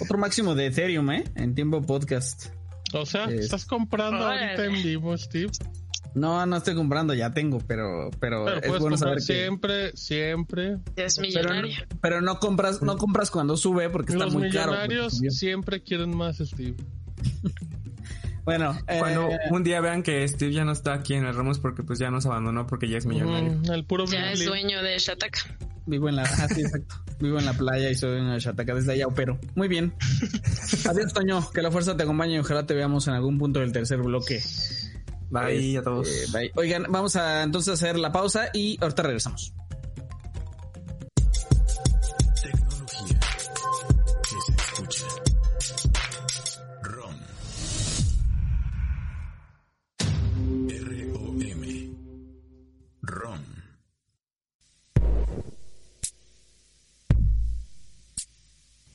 Otro 0.00 0.18
máximo 0.18 0.54
de 0.54 0.66
Ethereum, 0.66 1.10
¿eh? 1.12 1.24
En 1.36 1.54
tiempo 1.54 1.80
podcast. 1.82 2.46
O 2.92 3.06
sea, 3.06 3.24
Es- 3.26 3.44
estás 3.44 3.64
comprando 3.66 4.24
Órale. 4.24 4.44
ahorita 4.52 4.64
en 4.66 4.82
vivo, 4.82 5.16
Steve. 5.16 5.50
No, 6.14 6.46
no 6.46 6.56
estoy 6.56 6.74
comprando, 6.76 7.12
ya 7.14 7.32
tengo, 7.32 7.58
pero, 7.66 8.10
pero, 8.20 8.44
Pero 8.44 8.74
es 8.74 8.80
bueno 8.80 8.96
saber 8.96 9.16
que. 9.16 9.20
siempre, 9.22 9.96
siempre. 9.96 10.78
ya 10.96 11.04
es 11.04 11.16
Pero, 11.16 11.26
millonario. 11.28 11.74
pero 12.00 12.20
no 12.20 12.38
compras, 12.38 12.82
no 12.82 12.96
compras 12.98 13.30
cuando 13.30 13.56
sube 13.56 13.90
porque 13.90 14.12
está 14.12 14.24
Los 14.26 14.34
muy 14.34 14.48
caro. 14.50 14.72
millonarios 14.72 15.04
porque 15.06 15.16
subió. 15.16 15.30
siempre 15.32 15.82
quieren 15.82 16.16
más, 16.16 16.38
Steve. 16.38 16.74
Bueno, 18.44 18.76
eh, 18.88 18.98
Cuando 18.98 19.30
un 19.52 19.64
día 19.64 19.80
vean 19.80 20.02
que 20.02 20.28
Steve 20.28 20.52
ya 20.52 20.66
no 20.66 20.72
está 20.72 20.92
aquí 20.92 21.14
en 21.14 21.24
el 21.24 21.34
Ramos 21.34 21.58
porque 21.60 21.82
pues 21.82 21.98
ya 21.98 22.10
nos 22.10 22.26
abandonó 22.26 22.66
porque 22.66 22.88
ya 22.90 22.98
es 22.98 23.06
millonario. 23.06 23.52
Mm, 23.54 23.72
el 23.72 23.84
puro 23.86 24.04
Ya 24.04 24.32
es 24.32 24.44
dueño 24.44 24.82
de 24.82 24.98
Shataka. 24.98 25.40
vivo 25.86 26.10
en 26.10 26.16
la, 26.16 26.24
ah, 26.24 26.48
sí, 26.54 26.60
exacto. 26.60 26.94
Vivo 27.20 27.38
en 27.38 27.46
la 27.46 27.54
playa 27.54 27.88
y 27.88 27.94
soy 27.94 28.20
una 28.20 28.38
chataca 28.38 28.74
desde 28.74 28.92
allá 28.92 29.06
opero. 29.06 29.38
Muy 29.54 29.68
bien. 29.68 29.94
Adiós, 30.90 31.14
Toño. 31.14 31.50
Que 31.52 31.62
la 31.62 31.70
fuerza 31.70 31.96
te 31.96 32.02
acompañe 32.02 32.34
y 32.34 32.38
ojalá 32.38 32.66
te 32.66 32.74
veamos 32.74 33.08
en 33.08 33.14
algún 33.14 33.38
punto 33.38 33.60
del 33.60 33.72
tercer 33.72 34.02
bloque. 34.02 34.42
Bye 35.34 35.78
a 35.78 35.82
todos. 35.82 36.08
Eh, 36.08 36.26
bye. 36.32 36.52
Oigan, 36.54 36.86
vamos 36.88 37.16
a 37.16 37.42
entonces 37.42 37.74
hacer 37.74 37.98
la 37.98 38.12
pausa 38.12 38.50
y 38.54 38.78
ahorita 38.80 39.02
regresamos. 39.02 39.52
Tecnología 42.40 43.20
que 44.22 44.36
se 44.46 44.52
escucha. 44.52 45.06
ROM. 46.82 47.16
R-O-M. 50.68 51.90
ROM. 53.02 53.40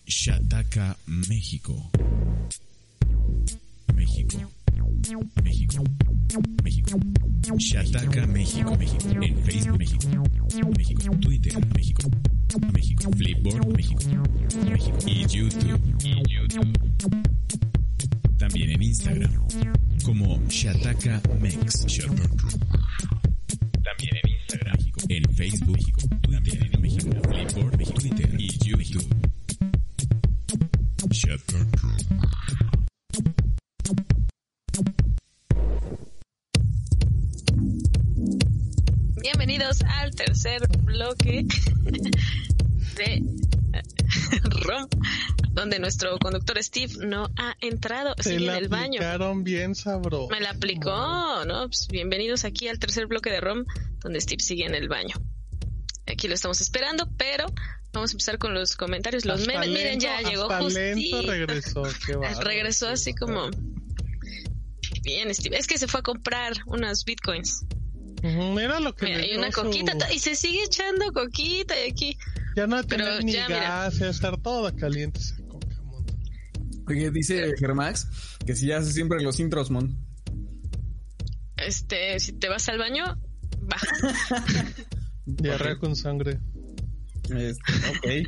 Shataka, 0.05 0.95
México. 1.05 1.91
México. 3.93 4.58
México. 5.43 5.83
México. 6.63 6.99
Shataka, 7.57 8.27
México, 8.27 8.77
México. 8.77 9.23
En 9.23 9.35
Facebook, 9.43 9.77
México. 9.77 10.23
México. 10.77 11.15
Twitter, 11.21 11.53
México. 11.75 12.09
México. 12.73 13.11
Flipboard, 13.11 13.67
México. 13.75 13.99
México. 14.69 14.97
Y 15.07 15.25
YouTube. 15.27 15.79
YouTube. 16.27 16.77
También 18.37 18.71
en 18.71 18.81
Instagram. 18.83 19.31
Como 20.03 20.41
Shataka 20.47 21.21
Mex. 21.39 21.85
También 23.83 24.15
en 24.23 24.29
Instagram. 24.29 24.77
En 25.09 25.23
Facebook, 25.35 25.77
México. 25.77 26.07
México. 26.79 27.21
Flipboard, 27.29 27.77
México. 27.77 27.99
Twitter 27.99 28.35
y 28.39 28.49
YouTube. 28.59 29.07
Shataka. 31.11 32.78
Bienvenidos 39.21 39.81
al 39.81 40.15
tercer 40.15 40.61
bloque 40.83 41.45
de 42.95 43.23
ROM, 44.61 44.87
donde 45.51 45.79
nuestro 45.79 46.17
conductor 46.19 46.61
Steve 46.63 46.93
no 47.05 47.29
ha 47.37 47.55
entrado, 47.59 48.15
sigue 48.19 48.39
la 48.39 48.57
en 48.57 48.63
el 48.63 48.69
baño. 48.69 48.99
aplicaron 48.99 49.43
bien 49.43 49.75
sabroso. 49.75 50.29
Me 50.29 50.39
la 50.39 50.51
aplicó, 50.51 51.43
¿no? 51.45 51.67
Pues 51.67 51.87
bienvenidos 51.89 52.45
aquí 52.45 52.69
al 52.69 52.79
tercer 52.79 53.07
bloque 53.07 53.29
de 53.29 53.41
ROM, 53.41 53.65
donde 54.01 54.21
Steve 54.21 54.41
sigue 54.41 54.65
en 54.65 54.73
el 54.75 54.87
baño. 54.87 55.15
Aquí 56.07 56.27
lo 56.29 56.33
estamos 56.33 56.61
esperando, 56.61 57.09
pero 57.17 57.45
vamos 57.91 58.11
a 58.11 58.13
empezar 58.13 58.37
con 58.37 58.53
los 58.53 58.77
comentarios, 58.77 59.25
los 59.25 59.41
Hasta 59.41 59.51
memes. 59.53 59.69
Miren, 59.69 59.99
ya 59.99 60.21
llegó 60.21 60.49
hasta 60.49 60.61
lento 60.61 61.17
justito. 61.17 61.31
regresó. 61.31 61.83
Qué 62.05 62.15
bárbaro. 62.15 62.47
Regresó 62.47 62.87
así 62.87 63.13
como... 63.13 63.49
Bien, 65.03 65.33
Steve. 65.33 65.57
Es 65.57 65.67
que 65.67 65.77
se 65.77 65.87
fue 65.87 65.99
a 66.01 66.03
comprar 66.03 66.53
unos 66.67 67.03
bitcoins. 67.03 67.65
Mira 68.21 68.79
lo 68.79 68.93
que 68.95 69.05
Mira, 69.05 69.25
y 69.25 69.37
una 69.37 69.51
su- 69.51 69.61
coquita 69.61 69.97
ta- 69.97 70.11
y 70.13 70.19
se 70.19 70.35
sigue 70.35 70.63
echando 70.63 71.11
coquita 71.13 71.73
y 71.85 71.89
aquí. 71.91 72.17
Ya 72.55 72.67
no 72.67 72.83
tener 72.83 73.23
ni 73.23 73.31
ya, 73.33 73.47
mira. 73.47 73.59
gas, 73.61 73.95
ya 73.95 74.01
va 74.01 74.07
a 74.07 74.11
estar 74.11 74.37
toda 74.41 74.75
caliente 74.75 75.19
esa 75.19 75.37
coca, 75.47 75.81
mon. 75.83 76.05
Oye, 76.87 77.11
dice 77.11 77.53
Germax 77.57 78.07
que 78.45 78.55
si 78.55 78.67
ya 78.67 78.77
hace 78.77 78.91
siempre 78.91 79.21
los 79.21 79.39
intros, 79.39 79.69
Mon. 79.71 79.95
Este, 81.57 82.19
si 82.19 82.33
te 82.33 82.49
vas 82.49 82.67
al 82.69 82.77
baño, 82.79 83.05
va. 83.71 83.77
Diarrea 85.25 85.77
con 85.77 85.95
sangre. 85.95 86.39
Este, 87.29 87.73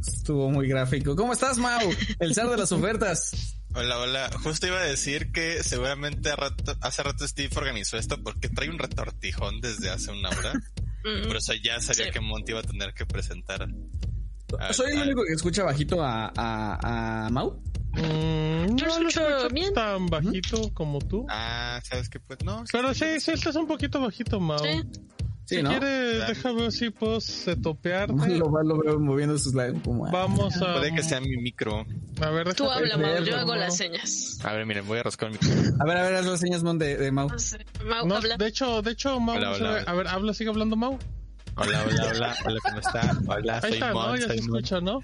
Estuvo 0.00 0.50
muy 0.50 0.66
gráfico. 0.68 1.14
¿Cómo 1.14 1.32
estás, 1.32 1.58
Mau? 1.58 1.88
El 2.18 2.34
zar 2.34 2.48
de 2.50 2.56
las 2.56 2.72
ofertas. 2.72 3.55
Hola, 3.76 3.98
hola. 3.98 4.30
Justo 4.42 4.66
iba 4.66 4.78
a 4.78 4.84
decir 4.84 5.32
que 5.32 5.62
seguramente 5.62 6.34
rato- 6.34 6.76
hace 6.80 7.02
rato 7.02 7.26
Steve 7.28 7.50
organizó 7.56 7.98
esto 7.98 8.16
porque 8.22 8.48
trae 8.48 8.70
un 8.70 8.78
retortijón 8.78 9.60
desde 9.60 9.90
hace 9.90 10.10
una 10.12 10.30
hora. 10.30 10.52
Por 11.28 11.36
eso 11.36 11.52
ya 11.54 11.80
sabía 11.80 12.06
Sí. 12.06 12.10
que 12.12 12.20
Monty 12.20 12.52
iba 12.52 12.60
a 12.60 12.64
tener 12.64 12.92
que 12.94 13.06
presentar. 13.06 13.62
al- 13.62 14.74
¿Soy 14.74 14.92
el 14.92 14.98
al- 14.98 15.06
único 15.08 15.22
que 15.24 15.34
escucha 15.34 15.62
bajito 15.64 16.02
a, 16.02 16.32
a, 16.36 17.26
a 17.26 17.30
Mau? 17.30 17.62
Mm, 17.92 18.76
Yo 18.76 18.86
no 18.86 19.00
lo 19.00 19.08
escucho 19.08 19.48
bien. 19.52 19.72
tan 19.72 20.06
bajito 20.06 20.72
como 20.74 20.98
tú. 20.98 21.26
Ah, 21.28 21.80
¿sabes 21.84 22.08
qué? 22.08 22.18
Pues 22.20 22.40
no. 22.44 22.64
Pero 22.72 22.92
sí, 22.94 23.20
sí, 23.20 23.32
estás 23.32 23.56
un 23.56 23.66
poquito 23.66 24.00
bajito, 24.00 24.40
Mao. 24.40 24.58
Sí. 24.58 24.82
Sí, 25.46 25.56
si 25.56 25.62
¿no? 25.62 25.70
quieres, 25.70 26.16
Claro. 26.16 26.34
déjame 26.34 26.62
ver 26.62 26.72
si 26.72 26.90
puedo 26.90 27.20
setopearte. 27.20 28.14
Lo, 28.38 28.62
lo 28.62 28.78
veo 28.82 28.98
moviendo 29.00 29.38
sus 29.38 29.54
labios 29.54 29.80
como... 29.84 30.06
ah. 30.06 30.10
Vamos 30.12 30.60
a... 30.60 30.74
Puede 30.74 30.92
que 30.94 31.02
sea 31.04 31.20
mi 31.20 31.36
micro. 31.36 31.86
A 32.20 32.30
ver, 32.30 32.52
Tú 32.54 32.68
habla, 32.70 32.96
Mau, 32.96 33.22
yo 33.22 33.36
hago 33.36 33.52
Mau. 33.52 33.56
las 33.56 33.76
señas. 33.76 34.38
A 34.44 34.52
ver, 34.52 34.66
miren, 34.66 34.86
voy 34.86 34.98
a 34.98 35.04
rascar 35.04 35.28
el 35.30 35.34
micro. 35.34 35.48
A 35.80 35.84
ver, 35.86 35.96
a 35.96 36.02
ver, 36.02 36.14
haz 36.16 36.26
las 36.26 36.40
señas, 36.40 36.62
Mon, 36.64 36.78
de, 36.78 36.96
de 36.96 37.10
Mau. 37.12 37.28
No 37.28 37.38
sé, 37.38 37.64
Mau, 37.84 38.06
No, 38.06 38.16
habla. 38.16 38.36
de 38.36 38.46
hecho, 38.48 38.82
de 38.82 38.90
hecho, 38.90 39.20
Mau, 39.20 39.36
Hola, 39.36 39.48
no 39.50 39.54
se 39.54 39.62
hola, 39.62 39.82
a 39.86 39.94
ver, 39.94 40.08
habla, 40.08 40.34
sigue 40.34 40.50
hablando 40.50 40.74
Mau. 40.76 40.98
Hola, 41.58 41.84
hola, 41.86 42.06
hola. 42.10 42.36
Hola, 42.44 42.60
¿cómo 42.62 42.78
está? 42.80 43.18
Hola, 43.28 43.54
Ahí 43.62 43.70
soy 43.70 43.72
está, 43.74 43.92
Ya 44.16 44.26
se 44.26 44.26
Mon. 44.28 44.58
escucha, 44.58 44.80
¿no? 44.80 45.00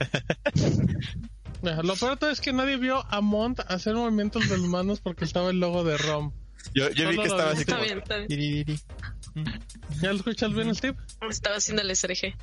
Lo 1.84 1.94
peor 1.94 2.18
es 2.32 2.40
que 2.40 2.52
nadie 2.52 2.76
vio 2.76 3.04
a 3.08 3.20
Mont 3.20 3.60
hacer 3.68 3.94
movimientos 3.94 4.48
de 4.48 4.58
las 4.58 4.66
manos 4.66 5.00
porque 5.00 5.24
estaba 5.24 5.50
el 5.50 5.60
logo 5.60 5.84
de 5.84 5.96
ROM. 5.96 6.32
Yo, 6.74 6.90
yo 6.90 7.08
vi 7.10 7.16
que 7.16 7.22
estaba 7.24 7.46
vi. 7.46 7.50
así 7.52 7.60
Está 7.62 7.72
como... 7.74 7.84
bien, 7.84 7.98
está 7.98 8.16
bien. 8.16 8.28
"Tiririri". 8.28 8.80
¿Ya 10.00 10.10
lo 10.12 10.16
escuchas 10.18 10.52
bien, 10.54 10.74
Steve? 10.74 10.96
Estaba 11.28 11.56
haciendo 11.56 11.82
el 11.82 11.90
SRG. 11.96 12.34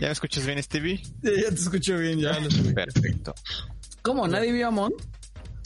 ¿Ya 0.00 0.06
me 0.06 0.12
escuchas 0.12 0.46
bien, 0.46 0.62
Stevie? 0.62 1.02
Ya 1.22 1.48
te 1.48 1.54
escucho 1.54 1.96
bien, 1.98 2.18
ya. 2.20 2.38
Lo. 2.38 2.48
Perfecto. 2.74 3.34
¿Cómo? 4.02 4.26
¿Nadie 4.28 4.52
vio 4.52 4.68
a 4.68 4.70
Mon? 4.70 4.92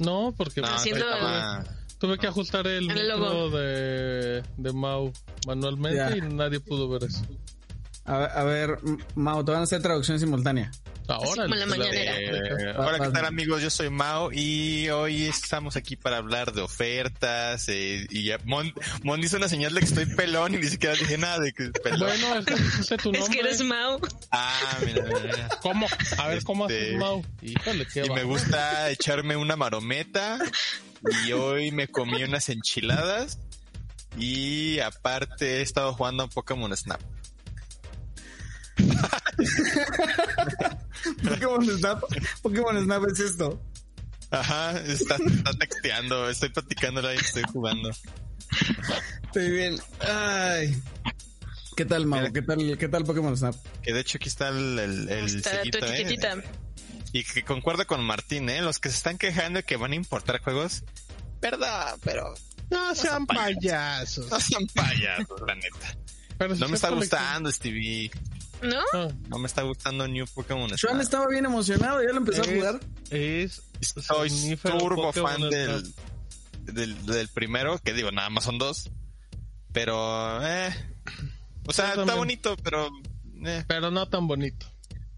No, 0.00 0.34
porque 0.36 0.60
No, 0.60 0.68
Haciendo 0.68 1.04
estaba- 1.08 1.64
tuve 1.98 2.18
que 2.18 2.26
ajustar 2.26 2.66
el, 2.66 2.90
El 2.90 3.08
logo. 3.08 3.50
de, 3.50 4.42
de 4.56 4.72
Mau 4.72 5.12
manualmente 5.46 5.96
Ya. 5.98 6.16
y 6.16 6.20
nadie 6.22 6.58
pudo 6.60 6.88
ver 6.88 7.04
eso. 7.04 7.22
A, 8.04 8.18
ver- 8.18 8.30
a 8.34 8.44
ver, 8.44 8.78
M- 8.84 8.98
Mau, 9.14 9.44
te 9.44 9.52
van 9.52 9.60
a 9.60 9.64
hacer 9.64 9.80
traducción 9.82 10.18
simultánea. 10.18 10.70
Ahora. 11.08 11.42
como 11.44 11.54
la 11.56 11.66
mañanera. 11.66 12.18
Eh, 12.18 12.74
hola, 12.78 12.98
¿qué 13.00 13.08
tal 13.10 13.26
amigos? 13.26 13.60
Yo 13.60 13.70
soy 13.70 13.90
Mao 13.90 14.30
y 14.32 14.88
hoy 14.90 15.24
estamos 15.26 15.76
aquí 15.76 15.96
para 15.96 16.16
hablar 16.18 16.52
de 16.52 16.62
ofertas 16.62 17.68
eh, 17.68 18.06
y 18.08 18.24
ya 18.24 18.38
Mon, 18.44 18.72
Mon 19.02 19.22
hizo 19.22 19.36
una 19.36 19.48
señal 19.48 19.74
de 19.74 19.80
que 19.80 19.86
estoy 19.86 20.06
pelón 20.06 20.54
y 20.54 20.58
ni 20.58 20.66
siquiera 20.68 20.94
dije 20.94 21.18
nada 21.18 21.40
de 21.40 21.52
que 21.52 21.70
pelón. 21.82 22.08
Bueno, 22.20 22.38
es 22.38 22.46
que 22.46 22.54
dijiste 22.54 22.96
tu 22.98 23.10
Es 23.12 23.18
nombre. 23.20 23.34
que 23.40 23.46
eres 23.46 23.62
Mau. 23.62 24.00
Ah, 24.30 24.78
mira, 24.86 25.02
mira. 25.04 25.48
¿Cómo? 25.60 25.86
A 26.18 26.28
ver, 26.28 26.42
¿cómo 26.44 26.66
Este- 26.68 26.86
haces, 26.86 26.98
Mau? 26.98 27.24
Híjole, 27.42 27.86
qué 27.92 28.04
Y 28.06 28.10
me 28.10 28.22
gusta 28.22 28.88
echarme 28.90 29.36
una 29.36 29.56
marometa 29.56 30.38
y 31.26 31.32
hoy 31.32 31.72
me 31.72 31.88
comí 31.88 32.22
unas 32.24 32.48
enchiladas 32.48 33.38
y 34.16 34.78
aparte 34.78 35.58
he 35.58 35.62
estado 35.62 35.92
jugando 35.94 36.22
a 36.24 36.28
Pokémon 36.28 36.74
Snap. 36.76 37.00
Pokémon 41.28 41.64
Snap, 41.78 42.02
Pokémon 42.42 42.84
Snap 42.84 43.04
es 43.10 43.20
esto. 43.20 43.62
Ajá, 44.30 44.78
está, 44.80 45.16
está 45.16 45.52
texteando, 45.58 46.28
estoy 46.30 46.48
platicando 46.50 47.12
y 47.12 47.16
estoy 47.16 47.42
jugando. 47.52 47.90
Muy 49.34 49.50
bien. 49.50 49.78
Ay. 50.00 50.80
¿Qué 51.76 51.84
tal, 51.84 52.06
Mau? 52.06 52.32
¿Qué 52.32 52.42
tal, 52.42 52.78
qué 52.78 52.88
tal 52.88 53.04
Pokémon 53.04 53.36
Snap? 53.36 53.54
Que 53.82 53.92
de 53.92 54.00
hecho 54.00 54.18
aquí 54.18 54.28
está 54.28 54.48
el, 54.48 54.78
el, 54.78 55.08
el 55.08 55.24
Está 55.26 55.50
tu 55.50 55.56
sellito, 55.56 55.86
¿eh? 55.86 55.94
etiquetita. 56.00 56.36
Y 57.12 57.24
que 57.24 57.44
concuerdo 57.44 57.86
con 57.86 58.02
Martín, 58.04 58.48
¿eh? 58.48 58.62
Los 58.62 58.78
que 58.78 58.88
se 58.88 58.96
están 58.96 59.18
quejando 59.18 59.58
de 59.58 59.64
que 59.64 59.76
van 59.76 59.92
a 59.92 59.96
importar 59.96 60.40
juegos, 60.42 60.82
verdad, 61.40 61.96
pero 62.02 62.32
No 62.70 62.94
sean 62.94 63.26
payasos. 63.26 64.30
no 64.30 64.40
son 64.40 64.66
payasos, 64.68 65.40
la 65.46 65.54
neta. 65.56 65.96
Pero 66.38 66.54
si 66.54 66.60
No 66.60 66.68
me 66.68 66.74
está 66.76 66.88
gustando, 66.90 67.50
Stevie. 67.52 68.10
¿No? 68.62 69.08
No 69.28 69.38
me 69.38 69.46
está 69.46 69.62
gustando 69.62 70.06
New 70.06 70.26
Pokémon 70.34 70.68
Sean 70.70 70.92
Snap. 70.92 71.00
estaba 71.00 71.28
bien 71.28 71.44
emocionado, 71.44 72.02
ya 72.02 72.10
lo 72.10 72.18
empezó 72.18 72.42
a 72.42 72.46
jugar. 72.46 72.80
Es. 73.10 73.62
Soy 73.80 74.56
turbo 74.56 75.02
Pokémon 75.12 75.30
fan 75.30 75.50
del, 75.50 75.94
del, 76.64 77.06
del 77.06 77.28
primero, 77.28 77.78
que 77.78 77.92
digo, 77.92 78.10
nada 78.12 78.30
más 78.30 78.44
son 78.44 78.58
dos. 78.58 78.90
Pero, 79.72 80.38
eh. 80.46 80.70
O 81.66 81.72
sea, 81.72 81.94
está 81.94 82.14
bonito, 82.14 82.56
pero 82.62 82.88
eh, 83.44 83.64
Pero 83.66 83.90
no 83.90 84.08
tan 84.08 84.26
bonito. 84.26 84.66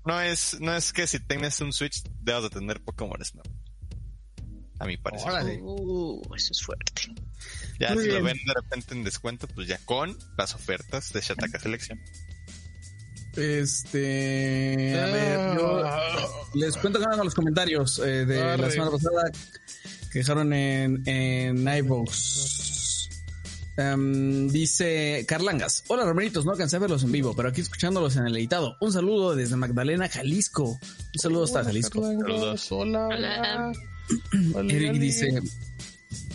no 0.05 0.21
es, 0.21 0.59
no 0.61 0.75
es 0.75 0.93
que 0.93 1.07
si 1.07 1.19
tienes 1.21 1.61
un 1.61 1.73
Switch 1.73 2.03
debas 2.21 2.45
de 2.45 2.51
tener 2.51 2.81
Pokémon 2.83 3.23
Snap. 3.25 3.47
A 4.79 4.87
mi 4.87 4.97
parecer. 4.97 5.29
Órale. 5.29 5.59
Uh, 5.63 6.21
eso 6.35 6.53
es 6.53 6.63
fuerte. 6.63 6.93
Ya 7.79 7.95
Muy 7.95 8.05
si 8.05 8.11
lo 8.11 8.23
ven 8.23 8.37
de 8.45 8.55
repente 8.55 8.95
en 8.95 9.05
descuento, 9.05 9.47
pues 9.49 9.67
ya 9.69 9.79
con 9.85 10.17
las 10.37 10.55
ofertas 10.55 11.13
de 11.13 11.21
Shataka 11.21 11.59
Selección. 11.59 12.01
Este. 13.37 14.99
A 15.01 15.07
ver, 15.07 15.57
yo 15.57 15.85
Ah, 15.85 16.01
les 16.55 16.77
cuento 16.77 16.99
que 17.01 17.07
los 17.25 17.35
comentarios 17.35 17.99
eh, 17.99 18.25
de 18.27 18.37
la 18.39 18.55
Arre. 18.55 18.71
semana 18.71 18.91
pasada 18.91 19.31
que 20.11 20.19
dejaron 20.21 20.53
en, 20.53 21.03
en 21.07 21.67
iVoox. 21.79 23.09
Em, 23.77 24.47
dice 24.49 25.25
Carlangas. 25.27 25.83
Hola, 25.89 26.05
Romeritos, 26.05 26.45
no 26.45 26.53
alcancé 26.53 26.77
a 26.77 26.79
verlos 26.79 27.03
en 27.03 27.11
vivo, 27.11 27.35
pero 27.35 27.49
aquí 27.49 27.61
escuchándolos 27.61 28.15
en 28.17 28.27
el 28.27 28.37
editado. 28.37 28.77
Un 28.81 28.93
saludo 28.93 29.35
desde 29.35 29.57
Magdalena, 29.57 30.09
Jalisco. 30.09 30.79
Un 31.15 31.21
saludo 31.21 31.45
hasta 31.45 31.65
Jalisco. 31.65 32.01
Carlangos, 32.01 32.71
Hola, 32.71 33.09
Hola. 33.09 33.73
Eric 34.69 34.93
dice: 34.93 35.43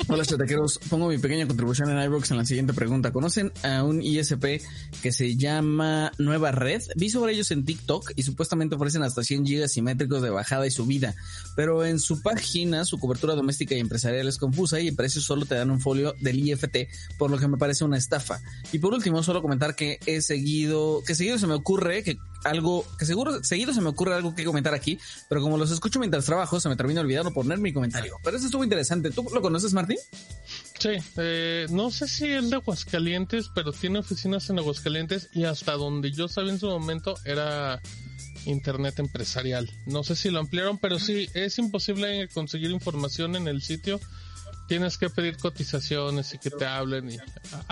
Hola, 0.08 0.26
chataqueros. 0.26 0.80
Pongo 0.90 1.08
mi 1.08 1.18
pequeña 1.18 1.46
contribución 1.46 1.90
en 1.92 2.02
iVoox 2.04 2.32
en 2.32 2.38
la 2.38 2.46
siguiente 2.46 2.74
pregunta. 2.74 3.12
¿Conocen 3.12 3.52
a 3.64 3.84
un 3.84 4.02
ISP 4.02 4.62
que 5.02 5.12
se 5.12 5.36
llama 5.36 6.12
Nueva 6.18 6.52
Red? 6.52 6.82
Vi 6.96 7.10
sobre 7.10 7.34
ellos 7.34 7.52
en 7.52 7.66
TikTok 7.66 8.14
y 8.16 8.24
supuestamente 8.24 8.76
ofrecen 8.76 9.04
hasta 9.04 9.24
100 9.24 9.46
gigas 9.46 9.72
simétricos 9.72 10.22
de 10.22 10.30
bajada 10.30 10.66
y 10.66 10.72
subida. 10.72 11.16
Pero 11.56 11.86
en 11.86 12.00
su 12.00 12.22
página, 12.22 12.86
su 12.86 13.00
cobertura 13.00 13.36
doméstica 13.36 13.76
y 13.76 13.80
empresarial 13.80 14.28
es 14.28 14.38
confusa 14.38 14.80
y 14.80 14.88
en 14.88 14.96
precios 14.96 15.26
solo 15.26 15.46
te 15.46 15.56
dan 15.56 15.70
un 15.70 15.80
folio 15.80 16.16
del 16.20 16.40
IFT, 16.40 16.88
por 17.18 17.30
lo 17.30 17.38
que 17.38 17.48
me 17.48 17.58
parece 17.58 17.84
una 17.84 17.98
estafa. 17.98 18.40
Y 18.72 18.80
por 18.80 18.94
último, 18.94 19.22
solo 19.22 19.42
comentar 19.42 19.76
que 19.76 20.00
he 20.06 20.22
seguido, 20.22 21.04
que 21.06 21.16
seguido 21.16 21.38
se 21.38 21.48
me 21.48 21.54
ocurre 21.54 22.04
que 22.04 22.18
algo, 22.44 22.86
que 22.98 23.06
seguro, 23.06 23.44
seguido 23.44 23.74
se 23.74 23.82
me 23.82 23.90
ocurre 23.90 24.16
algo 24.16 24.34
que 24.34 24.46
comentar 24.46 24.74
aquí, 24.74 24.98
pero 25.28 25.42
como 25.42 25.58
los 25.58 25.72
escucho 25.72 26.00
mientras 26.00 26.26
trabajo, 26.26 26.60
se 26.60 26.70
me 26.70 26.76
termina 26.76 27.02
olvidando 27.02 27.34
poner 27.34 27.60
mi 27.60 27.74
comentario. 27.74 28.16
Pero 28.24 28.38
eso 28.38 28.46
estuvo 28.46 28.64
interesante. 28.64 29.12
¿Tú 29.12 29.26
lo 29.34 29.42
conoces, 29.42 29.74
Martín? 29.74 29.89
Sí, 30.80 30.90
eh, 31.18 31.68
no 31.72 31.92
sé 31.92 32.08
si 32.08 32.26
es 32.26 32.50
de 32.50 32.56
Aguascalientes, 32.56 33.48
pero 33.54 33.72
tiene 33.74 34.00
oficinas 34.00 34.50
en 34.50 34.60
Aguascalientes 34.60 35.30
y 35.34 35.44
hasta 35.44 35.74
donde 35.74 36.12
yo 36.12 36.28
sabía 36.30 36.54
en 36.54 36.60
su 36.60 36.68
momento 36.68 37.16
era 37.26 37.82
internet 38.46 38.98
empresarial. 39.00 39.70
No 39.86 40.04
sé 40.06 40.16
si 40.16 40.30
lo 40.30 40.40
ampliaron, 40.40 40.78
pero 40.78 40.98
sí, 40.98 41.28
es 41.34 41.58
imposible 41.60 42.30
conseguir 42.30 42.72
información 42.72 43.36
en 43.36 43.48
el 43.50 43.62
sitio. 43.62 44.00
Tienes 44.70 44.98
que 44.98 45.10
pedir 45.10 45.36
cotizaciones 45.38 46.34
y 46.34 46.38
que 46.38 46.50
te 46.50 46.66
hablen. 46.66 47.12
Y 47.12 47.18
a, 47.18 47.26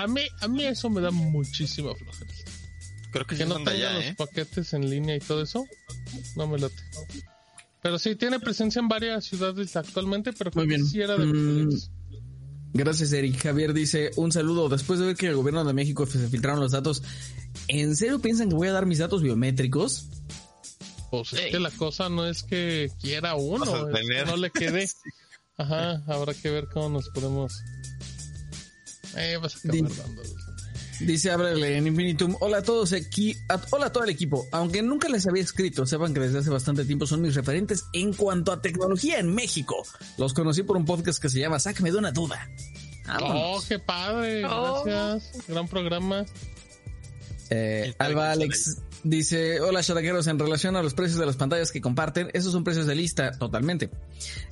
a 0.03 0.07
mí, 0.07 0.21
a 0.41 0.47
mí 0.49 0.65
eso 0.65 0.89
me 0.89 0.99
da 0.99 1.11
muchísima 1.11 1.95
flojera. 1.95 2.33
Creo 3.11 3.25
que, 3.25 3.37
Que 3.37 3.43
sí 3.43 3.47
no 3.49 3.55
tenga 3.55 3.71
allá, 3.71 3.93
los 3.93 4.03
¿eh? 4.03 4.15
paquetes 4.17 4.73
en 4.73 4.89
línea 4.89 5.15
y 5.15 5.19
todo 5.19 5.41
eso, 5.41 5.65
no 6.35 6.45
me 6.47 6.59
late. 6.59 6.75
Pero 7.81 7.97
sí, 7.99 8.15
tiene 8.15 8.39
presencia 8.39 8.79
en 8.81 8.89
varias 8.89 9.23
ciudades 9.25 9.75
actualmente, 9.77 10.33
pero 10.33 10.51
creo 10.51 10.65
Muy 10.65 10.69
bien. 10.75 10.83
que 10.83 10.89
sí 10.91 10.99
era 11.01 11.15
de 11.15 11.25
Mm. 11.25 11.69
Gracias, 12.77 13.11
Eric. 13.11 13.41
Javier 13.41 13.73
dice, 13.73 14.11
un 14.17 14.31
saludo. 14.31 14.69
Después 14.69 14.99
de 14.99 15.07
ver 15.07 15.15
que 15.15 15.25
el 15.25 15.35
gobierno 15.35 15.65
de 15.65 15.73
México 15.73 16.05
se 16.05 16.27
filtraron 16.27 16.59
los 16.59 16.73
datos, 16.73 17.01
¿en 17.67 17.95
serio 17.95 18.19
piensan 18.19 18.49
que 18.49 18.55
voy 18.55 18.67
a 18.67 18.71
dar 18.71 18.85
mis 18.85 18.99
datos 18.99 19.23
biométricos? 19.23 20.05
Pues 21.09 21.33
es 21.33 21.51
que 21.51 21.59
la 21.59 21.71
cosa 21.71 22.07
no 22.07 22.27
es 22.27 22.43
que 22.43 22.91
quiera 23.01 23.33
uno, 23.33 23.89
es 23.89 24.07
que 24.07 24.25
no 24.25 24.37
le 24.37 24.51
quede. 24.51 24.87
Ajá, 25.57 26.03
habrá 26.05 26.35
que 26.35 26.51
ver 26.51 26.67
cómo 26.71 26.89
nos 26.89 27.09
podemos. 27.09 27.51
Eh, 29.15 29.37
vas 29.41 29.55
a 29.55 29.59
acabar 29.69 29.95
dándolos. 29.95 30.46
Dice 30.99 31.29
Ábrele 31.31 31.77
en 31.77 31.85
Infinitum, 31.87 32.35
hola 32.39 32.57
a 32.57 32.61
todos 32.63 32.91
aquí, 32.93 33.37
a- 33.49 33.61
hola 33.69 33.87
a 33.87 33.91
todo 33.91 34.03
el 34.03 34.09
equipo. 34.09 34.47
Aunque 34.51 34.81
nunca 34.81 35.07
les 35.09 35.27
había 35.27 35.43
escrito, 35.43 35.85
sepan 35.85 36.13
que 36.13 36.19
desde 36.21 36.39
hace 36.39 36.49
bastante 36.49 36.85
tiempo 36.85 37.05
son 37.05 37.21
mis 37.21 37.35
referentes 37.35 37.85
en 37.93 38.13
cuanto 38.13 38.51
a 38.51 38.61
tecnología 38.61 39.19
en 39.19 39.33
México. 39.33 39.75
Los 40.17 40.33
conocí 40.33 40.63
por 40.63 40.75
un 40.75 40.85
podcast 40.85 41.21
que 41.21 41.29
se 41.29 41.39
llama 41.39 41.59
Sácame 41.59 41.91
de 41.91 41.97
una 41.99 42.11
duda. 42.11 42.49
Vámonos. 43.05 43.63
Oh, 43.63 43.63
qué 43.67 43.77
padre, 43.79 44.43
Oh. 44.45 44.83
gracias. 44.83 45.47
Gran 45.47 45.67
programa. 45.67 46.25
Eh, 47.49 47.93
Alba 47.99 48.31
Alex 48.31 48.77
dice, 49.09 49.59
hola 49.61 49.81
charaqueros, 49.81 50.27
en 50.27 50.39
relación 50.39 50.75
a 50.75 50.83
los 50.83 50.93
precios 50.93 51.19
de 51.19 51.25
las 51.25 51.35
pantallas 51.35 51.71
que 51.71 51.81
comparten, 51.81 52.29
esos 52.33 52.51
son 52.51 52.63
precios 52.63 52.87
de 52.87 52.95
lista, 52.95 53.31
totalmente. 53.31 53.89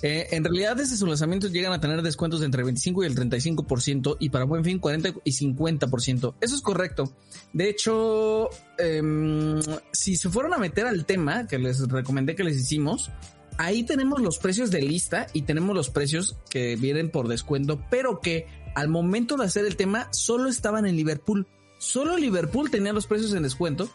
Eh, 0.02 0.27
en 0.32 0.44
realidad 0.44 0.76
desde 0.76 0.98
su 0.98 1.06
lanzamiento 1.06 1.48
llegan 1.48 1.73
a 1.73 1.80
tener 1.80 2.02
descuentos 2.02 2.40
de 2.40 2.45
entre 2.45 2.61
el 2.61 2.65
25 2.65 3.03
y 3.03 3.07
el 3.07 3.15
35% 3.15 4.18
y 4.19 4.30
para 4.30 4.45
buen 4.45 4.64
fin 4.64 4.80
40 4.80 5.14
y 5.23 5.32
50%. 5.32 6.36
Eso 6.41 6.56
es 6.56 6.61
correcto. 6.61 7.14
De 7.53 7.69
hecho, 7.69 8.49
em, 8.77 9.61
si 9.91 10.15
se 10.15 10.30
fueron 10.30 10.53
a 10.53 10.57
meter 10.57 10.86
al 10.86 11.06
tema 11.06 11.48
que 11.48 11.60
les 11.60 11.88
recomendé 11.88 12.36
que 12.36 12.44
les 12.44 12.57
hicimos, 12.57 13.11
ahí 13.57 13.84
tenemos 13.84 14.22
los 14.22 14.38
precios 14.38 14.72
de 14.72 14.82
lista 14.82 15.27
y 15.34 15.44
tenemos 15.44 15.76
los 15.76 15.90
precios 15.90 16.36
que 16.49 16.76
vienen 16.76 17.10
por 17.10 17.27
descuento, 17.27 17.84
pero 17.90 18.19
que 18.19 18.48
al 18.76 18.90
momento 18.90 19.38
de 19.38 19.45
hacer 19.45 19.65
el 19.65 19.76
tema 19.76 20.10
solo 20.11 20.49
estaban 20.49 20.86
en 20.86 20.95
Liverpool. 20.95 21.48
Solo 21.78 22.18
Liverpool 22.18 22.72
tenía 22.72 22.94
los 22.94 23.06
precios 23.06 23.34
en 23.34 23.44
descuento 23.44 23.90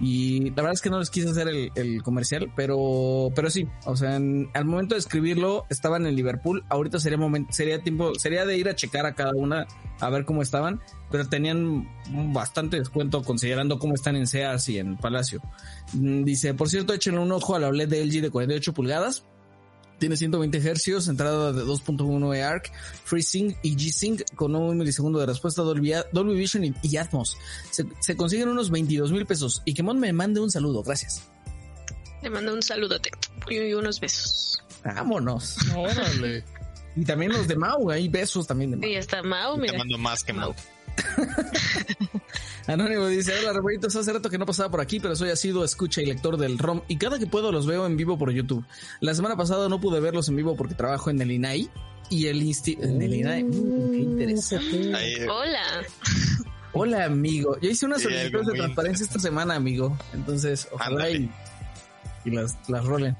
y 0.00 0.50
la 0.50 0.56
verdad 0.56 0.72
es 0.72 0.80
que 0.80 0.90
no 0.90 0.98
les 0.98 1.10
quise 1.10 1.30
hacer 1.30 1.48
el, 1.48 2.02
comercial, 2.02 2.52
pero 2.56 3.30
pero 3.34 3.50
sí, 3.50 3.68
o 3.84 3.96
sea, 3.96 4.16
al 4.16 4.64
momento 4.64 4.94
de 4.94 4.98
escribirlo 4.98 5.66
estaban 5.70 6.06
en 6.06 6.16
Liverpool. 6.16 6.64
Ahorita 6.68 6.98
sería 6.98 7.18
momento, 7.18 7.52
sería 7.52 7.80
tiempo, 7.80 8.14
sería 8.16 8.44
de 8.44 8.56
ir 8.56 8.68
a 8.68 8.74
checar 8.74 9.06
a 9.06 9.14
cada 9.14 9.32
una 9.34 9.66
a 10.00 10.10
ver 10.10 10.24
cómo 10.24 10.42
estaban, 10.42 10.80
pero 11.10 11.28
tenían 11.28 11.88
bastante 12.32 12.78
descuento 12.78 13.22
considerando 13.22 13.78
cómo 13.78 13.94
están 13.94 14.16
en 14.16 14.26
Sears 14.26 14.68
y 14.68 14.78
en 14.78 14.96
Palacio. 14.96 15.40
Mm, 15.92 16.24
Dice, 16.24 16.54
por 16.54 16.68
cierto, 16.68 16.92
échenle 16.92 17.20
un 17.20 17.32
ojo 17.32 17.54
a 17.54 17.60
la 17.60 17.68
OLED 17.68 17.88
de 17.88 18.04
LG 18.04 18.20
de 18.20 18.30
48 18.30 18.74
pulgadas. 18.74 19.24
Tiene 19.98 20.16
120 20.16 20.58
Hz, 20.60 21.08
entrada 21.08 21.52
de 21.52 21.62
2.1 21.62 22.42
ARC, 22.42 22.72
FreeSync 23.04 23.56
y 23.62 23.76
G-Sync 23.76 24.34
con 24.34 24.54
un 24.54 24.76
milisegundo 24.76 25.18
de 25.18 25.26
respuesta 25.26 25.62
Dolby, 25.62 25.92
Dolby 26.12 26.34
Vision 26.34 26.64
y, 26.64 26.74
y 26.82 26.96
Atmos. 26.96 27.38
Se, 27.70 27.86
se 28.00 28.16
consiguen 28.16 28.48
unos 28.48 28.70
22 28.70 29.12
mil 29.12 29.26
pesos. 29.26 29.62
Y 29.64 29.74
que 29.74 29.82
Mon 29.82 29.98
me 29.98 30.12
mande 30.12 30.40
un 30.40 30.50
saludo, 30.50 30.82
gracias. 30.82 31.22
Le 32.22 32.30
mando 32.30 32.54
un 32.54 32.62
saludote 32.62 33.10
y 33.48 33.74
unos 33.74 34.00
besos. 34.00 34.62
Vámonos. 34.84 35.56
Órale. 35.76 36.44
Y 36.96 37.04
también 37.04 37.32
los 37.32 37.48
de 37.48 37.56
Mau, 37.56 37.90
hay 37.90 38.08
besos 38.08 38.46
también 38.46 38.70
de 38.70 38.76
Mau. 38.78 38.88
Y 38.88 38.96
hasta 38.96 39.22
Mao, 39.22 39.60
Te 39.60 39.76
mando 39.76 39.98
más 39.98 40.24
que 40.24 40.32
Mau. 40.32 40.54
Anónimo 42.66 43.06
dice, 43.06 43.32
hola 43.38 43.52
Rebelitos, 43.52 43.94
hace 43.96 44.12
rato 44.12 44.30
que 44.30 44.38
no 44.38 44.46
pasaba 44.46 44.70
por 44.70 44.80
aquí, 44.80 44.98
pero 45.00 45.14
soy 45.16 45.30
asiduo 45.30 45.64
escucha 45.64 46.00
y 46.00 46.06
lector 46.06 46.36
del 46.38 46.58
ROM 46.58 46.80
y 46.88 46.96
cada 46.96 47.18
que 47.18 47.26
puedo 47.26 47.52
los 47.52 47.66
veo 47.66 47.86
en 47.86 47.96
vivo 47.96 48.16
por 48.16 48.30
YouTube. 48.32 48.64
La 49.00 49.14
semana 49.14 49.36
pasada 49.36 49.68
no 49.68 49.80
pude 49.80 50.00
verlos 50.00 50.28
en 50.28 50.36
vivo 50.36 50.56
porque 50.56 50.74
trabajo 50.74 51.10
en 51.10 51.20
el 51.20 51.30
INAI 51.30 51.68
y 52.10 52.26
el 52.26 52.42
Insti... 52.42 52.78
En 52.80 53.00
el 53.02 53.14
INAI, 53.14 53.44
Mm, 53.44 53.90
qué 53.90 53.98
interesante. 53.98 54.94
Ahí, 54.94 55.14
Hola. 55.28 55.62
Hola, 56.72 57.04
amigo. 57.04 57.56
Yo 57.60 57.70
hice 57.70 57.86
Sí, 57.86 57.86
algo 57.86 57.98
solicitudes 57.98 58.46
de 58.48 58.52
transparencia 58.54 59.04
esta 59.04 59.18
semana, 59.20 59.54
amigo. 59.54 59.96
Entonces, 60.12 60.66
ojalá 60.72 61.04
Ándale. 61.06 61.16
y, 61.18 61.30
y 62.24 62.30
las, 62.30 62.56
las 62.68 62.84
rolen. 62.84 63.16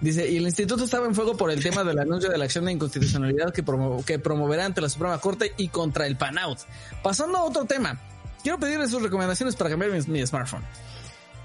Dice, 0.00 0.30
y 0.30 0.36
el 0.36 0.44
instituto 0.44 0.84
estaba 0.84 1.06
en 1.06 1.14
fuego 1.14 1.36
por 1.36 1.50
el 1.50 1.62
tema 1.62 1.84
del 1.84 1.98
anuncio 1.98 2.30
de 2.30 2.38
la 2.38 2.44
acción 2.44 2.64
de 2.64 2.72
inconstitucionalidad 2.72 3.52
que, 3.52 3.64
promo- 3.64 4.04
que 4.04 4.18
promoverá 4.18 4.64
ante 4.64 4.80
la 4.80 4.88
Suprema 4.88 5.18
Corte 5.18 5.52
y 5.56 5.68
contra 5.68 6.06
el 6.06 6.16
PANAUT. 6.16 6.58
Pasando 7.02 7.38
a 7.38 7.44
otro 7.44 7.64
tema, 7.64 8.00
quiero 8.42 8.58
pedirles 8.58 8.90
sus 8.90 9.02
recomendaciones 9.02 9.56
para 9.56 9.70
cambiar 9.70 9.90
mi, 10.08 10.26
smartphone. 10.26 10.62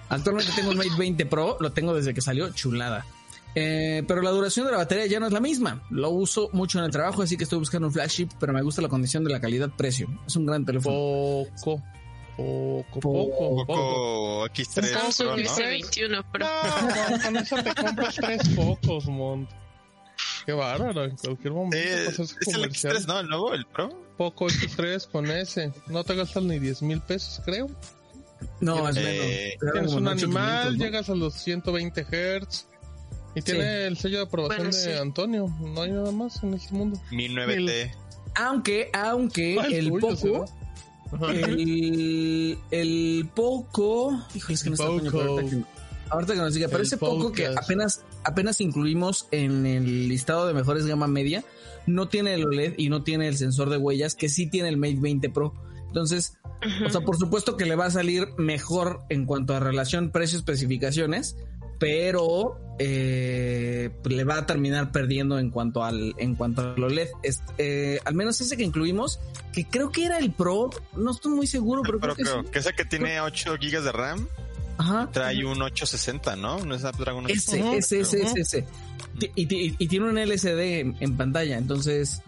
Actualmente 0.10 0.52
tengo 0.56 0.72
un 0.72 0.78
Mate 0.78 0.90
20 0.98 1.26
Pro, 1.26 1.58
lo 1.60 1.72
tengo 1.72 1.94
desde 1.94 2.14
que 2.14 2.22
salió, 2.22 2.50
chulada. 2.52 3.06
Eh, 3.56 4.04
pero 4.08 4.22
la 4.24 4.32
duración 4.32 4.66
de 4.66 4.72
la 4.72 4.80
batería 4.80 5.06
ya 5.06 5.20
no 5.20 5.28
es 5.28 5.34
la 5.34 5.40
misma. 5.40 5.84
Lo 5.92 6.10
uso 6.10 6.50
mucho 6.54 6.80
en 6.80 6.86
el 6.86 6.92
trabajo, 6.92 7.22
así 7.22 7.38
que 7.38 7.44
estoy 7.44 7.60
buscando 7.60 7.88
un 7.88 7.94
flagship, 7.94 8.30
pero 8.40 8.52
me 8.54 8.62
gusta 8.64 8.82
la 8.82 8.90
condición 8.90 9.24
de 9.24 9.32
la 9.32 9.40
calidad-precio. 9.40 10.08
Es 10.26 10.36
un 10.36 10.46
gran 10.46 10.66
teléfono. 10.66 10.96
Poco. 11.62 11.82
Poco, 12.38 13.00
poco, 13.00 13.56
poco. 13.58 13.66
Poco 13.66 14.46
X3 14.48 14.86
Samsung 14.92 15.28
Pro, 15.28 15.38
¿no? 15.38 15.44
S21 15.44 16.26
Pro. 16.32 16.46
No, 16.46 17.24
con 17.24 17.38
eso 17.38 17.56
te 17.64 17.76
compras 17.76 18.16
tres 18.16 18.50
pocos, 18.56 19.06
Mont. 19.08 19.50
Qué 20.46 20.52
bárbaro, 20.54 21.06
en 21.06 21.16
cualquier 21.16 21.54
momento 21.54 21.78
Eh, 21.78 22.06
es 22.08 22.20
el 22.20 22.54
comercial. 22.54 22.98
X3, 22.98 23.08
¿no? 23.08 23.20
El 23.20 23.28
nuevo, 23.28 23.54
el 23.54 23.66
Pro. 23.66 23.90
Poco 24.18 24.48
X3 24.48 25.08
con 25.10 25.30
ese. 25.32 25.72
No 25.88 26.04
te 26.04 26.16
gastas 26.16 26.44
ni 26.44 26.60
10 26.60 26.82
mil 26.82 27.02
pesos, 27.02 27.42
creo. 27.46 27.68
No, 28.60 28.90
es 28.90 28.98
Eh, 28.98 29.56
menos. 29.62 29.62
Dan 29.62 29.72
Tienes 29.74 29.92
un 29.94 30.08
8,500, 30.08 30.24
animal, 30.24 30.78
¿no? 30.78 30.84
llegas 30.86 31.10
a 31.10 31.16
los 31.16 31.34
120 31.36 32.04
Hz. 32.04 32.68
Y 33.36 33.42
tiene 33.42 33.86
el 33.88 33.98
sello 33.98 34.18
de 34.18 34.24
aprobación 34.26 34.68
Bueno, 34.70 34.78
de 34.78 34.94
sí. 34.94 35.00
Antonio. 35.00 35.48
No 35.60 35.82
hay 35.82 35.92
nada 35.92 36.12
más 36.12 36.44
en 36.44 36.54
este 36.54 36.74
mundo. 36.76 37.00
Mi 37.12 37.30
9T. 37.30 37.92
Aunque, 38.36 38.90
aunque 38.94 39.58
Ah, 39.60 39.66
el 39.68 39.74
el 39.74 39.90
tuyo, 39.92 40.00
poco. 40.44 40.46
El, 41.30 42.58
el 42.72 43.30
poco, 43.34 44.20
híjole, 44.36 44.54
es 44.54 44.64
que 44.64 44.70
no 44.70 44.76
está 44.76 44.88
ahorita 44.88 45.12
que, 45.12 45.64
ahorita 46.10 46.34
que 46.34 46.40
nos 46.40 46.54
diga, 46.54 46.68
pero 46.70 46.84
ese 46.84 46.98
poco 46.98 47.32
que 47.32 47.48
apenas, 47.48 48.04
apenas 48.24 48.62
incluimos 48.62 49.28
en 49.32 49.66
el 49.66 50.08
listado 50.08 50.48
de 50.48 50.54
mejores 50.54 50.86
gama 50.86 51.08
media, 51.08 51.44
no 51.86 52.08
tiene 52.08 52.34
el 52.36 52.46
OLED 52.46 52.76
y 52.78 52.90
no 52.90 53.04
tiene 53.04 53.28
el 53.28 53.38
sensor 53.38 53.70
de 53.70 53.78
huellas, 53.78 54.16
que 54.16 54.30
sí 54.30 54.48
tiene 54.48 54.70
el 54.70 54.78
Mate 54.78 55.00
20 55.00 55.30
Pro. 55.30 55.54
Entonces, 55.88 56.38
o 56.86 56.90
sea, 56.90 57.02
por 57.02 57.18
supuesto 57.18 57.58
que 57.58 57.66
le 57.66 57.76
va 57.76 57.86
a 57.86 57.92
salir 57.92 58.28
mejor 58.38 59.02
en 59.10 59.26
cuanto 59.26 59.56
a 59.56 59.60
relación 59.60 60.12
precio-especificaciones, 60.12 61.36
pero 61.84 62.58
eh, 62.80 63.92
le 64.06 64.24
va 64.24 64.38
a 64.38 64.46
terminar 64.46 64.94
perdiendo 64.94 65.38
en 65.38 65.50
cuanto 65.50 65.84
al 65.84 66.14
en 66.18 66.36
cuanto 66.36 66.62
al 66.62 66.82
OLED. 66.82 67.10
Este, 67.24 67.96
eh, 67.96 68.00
al 68.06 68.16
menos 68.16 68.40
ese 68.40 68.56
que 68.56 68.64
incluimos, 68.64 69.20
que 69.52 69.68
creo 69.68 69.92
que 69.92 70.06
era 70.06 70.18
el 70.18 70.32
Pro, 70.32 70.70
no 70.96 71.12
estoy 71.12 71.34
muy 71.34 71.46
seguro, 71.46 71.82
pero, 71.84 72.00
Pero 72.00 72.16
creo 72.16 72.26
que 72.26 72.32
creo 72.32 72.44
sí. 72.46 72.50
que 72.52 72.60
ese 72.60 72.74
que 72.74 72.86
tiene 72.86 73.20
8 73.20 73.56
GB 73.62 73.82
de 73.82 73.92
RAM 73.92 74.30
Ajá. 74.78 75.10
trae 75.12 75.44
un 75.44 75.62
860, 75.62 76.38
¿no? 76.38 76.56
Un 76.56 76.80
Snapdragon 76.80 77.30
Ese, 77.30 77.62
860. 77.62 77.78
ese, 77.78 78.00
ese, 78.00 78.22
ese, 78.24 78.40
ese. 78.40 78.66
Y, 79.36 79.76
y 79.78 79.88
tiene 79.90 80.10
un 80.10 80.18
LCD 80.18 80.80
en, 80.80 80.96
en 81.02 81.18
pantalla, 81.18 81.58
entonces 81.58 82.22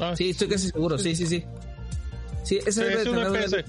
Ah, 0.00 0.14
sí, 0.16 0.30
estoy 0.30 0.46
casi 0.48 0.70
seguro, 0.70 0.96
sí, 0.96 1.16
sí, 1.16 1.26
sí. 1.26 1.44
Sí, 2.44 2.58
ese 2.58 2.72
sí, 2.72 2.80
debe 2.80 3.02
es 3.02 3.08
un 3.08 3.14
tener 3.16 3.28
un. 3.28 3.64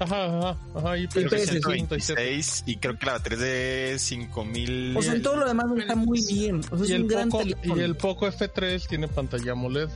Ajá, 0.00 0.26
ajá, 0.26 0.56
ajá. 0.76 0.94
126 0.96 2.62
y 2.66 2.76
creo 2.76 2.98
que 2.98 3.06
la 3.06 3.12
batería 3.12 3.36
es 3.38 3.42
de 3.42 3.96
5000. 3.98 4.96
O 4.96 5.02
sea, 5.02 5.12
en 5.14 5.22
todo 5.22 5.36
lo 5.36 5.46
demás 5.46 5.66
está 5.76 5.94
muy 5.96 6.24
bien. 6.26 6.60
O 6.70 6.76
sea, 6.76 6.84
es 6.84 6.90
Y 6.90 6.94
el, 6.94 7.02
un 7.02 7.08
gran 7.08 7.28
Poco, 7.28 7.42
teléfono. 7.44 7.76
y 7.76 7.80
el 7.84 7.96
Poco 7.96 8.26
F3 8.26 8.86
tiene 8.86 9.08
pantalla 9.08 9.52
AMOLED. 9.52 9.88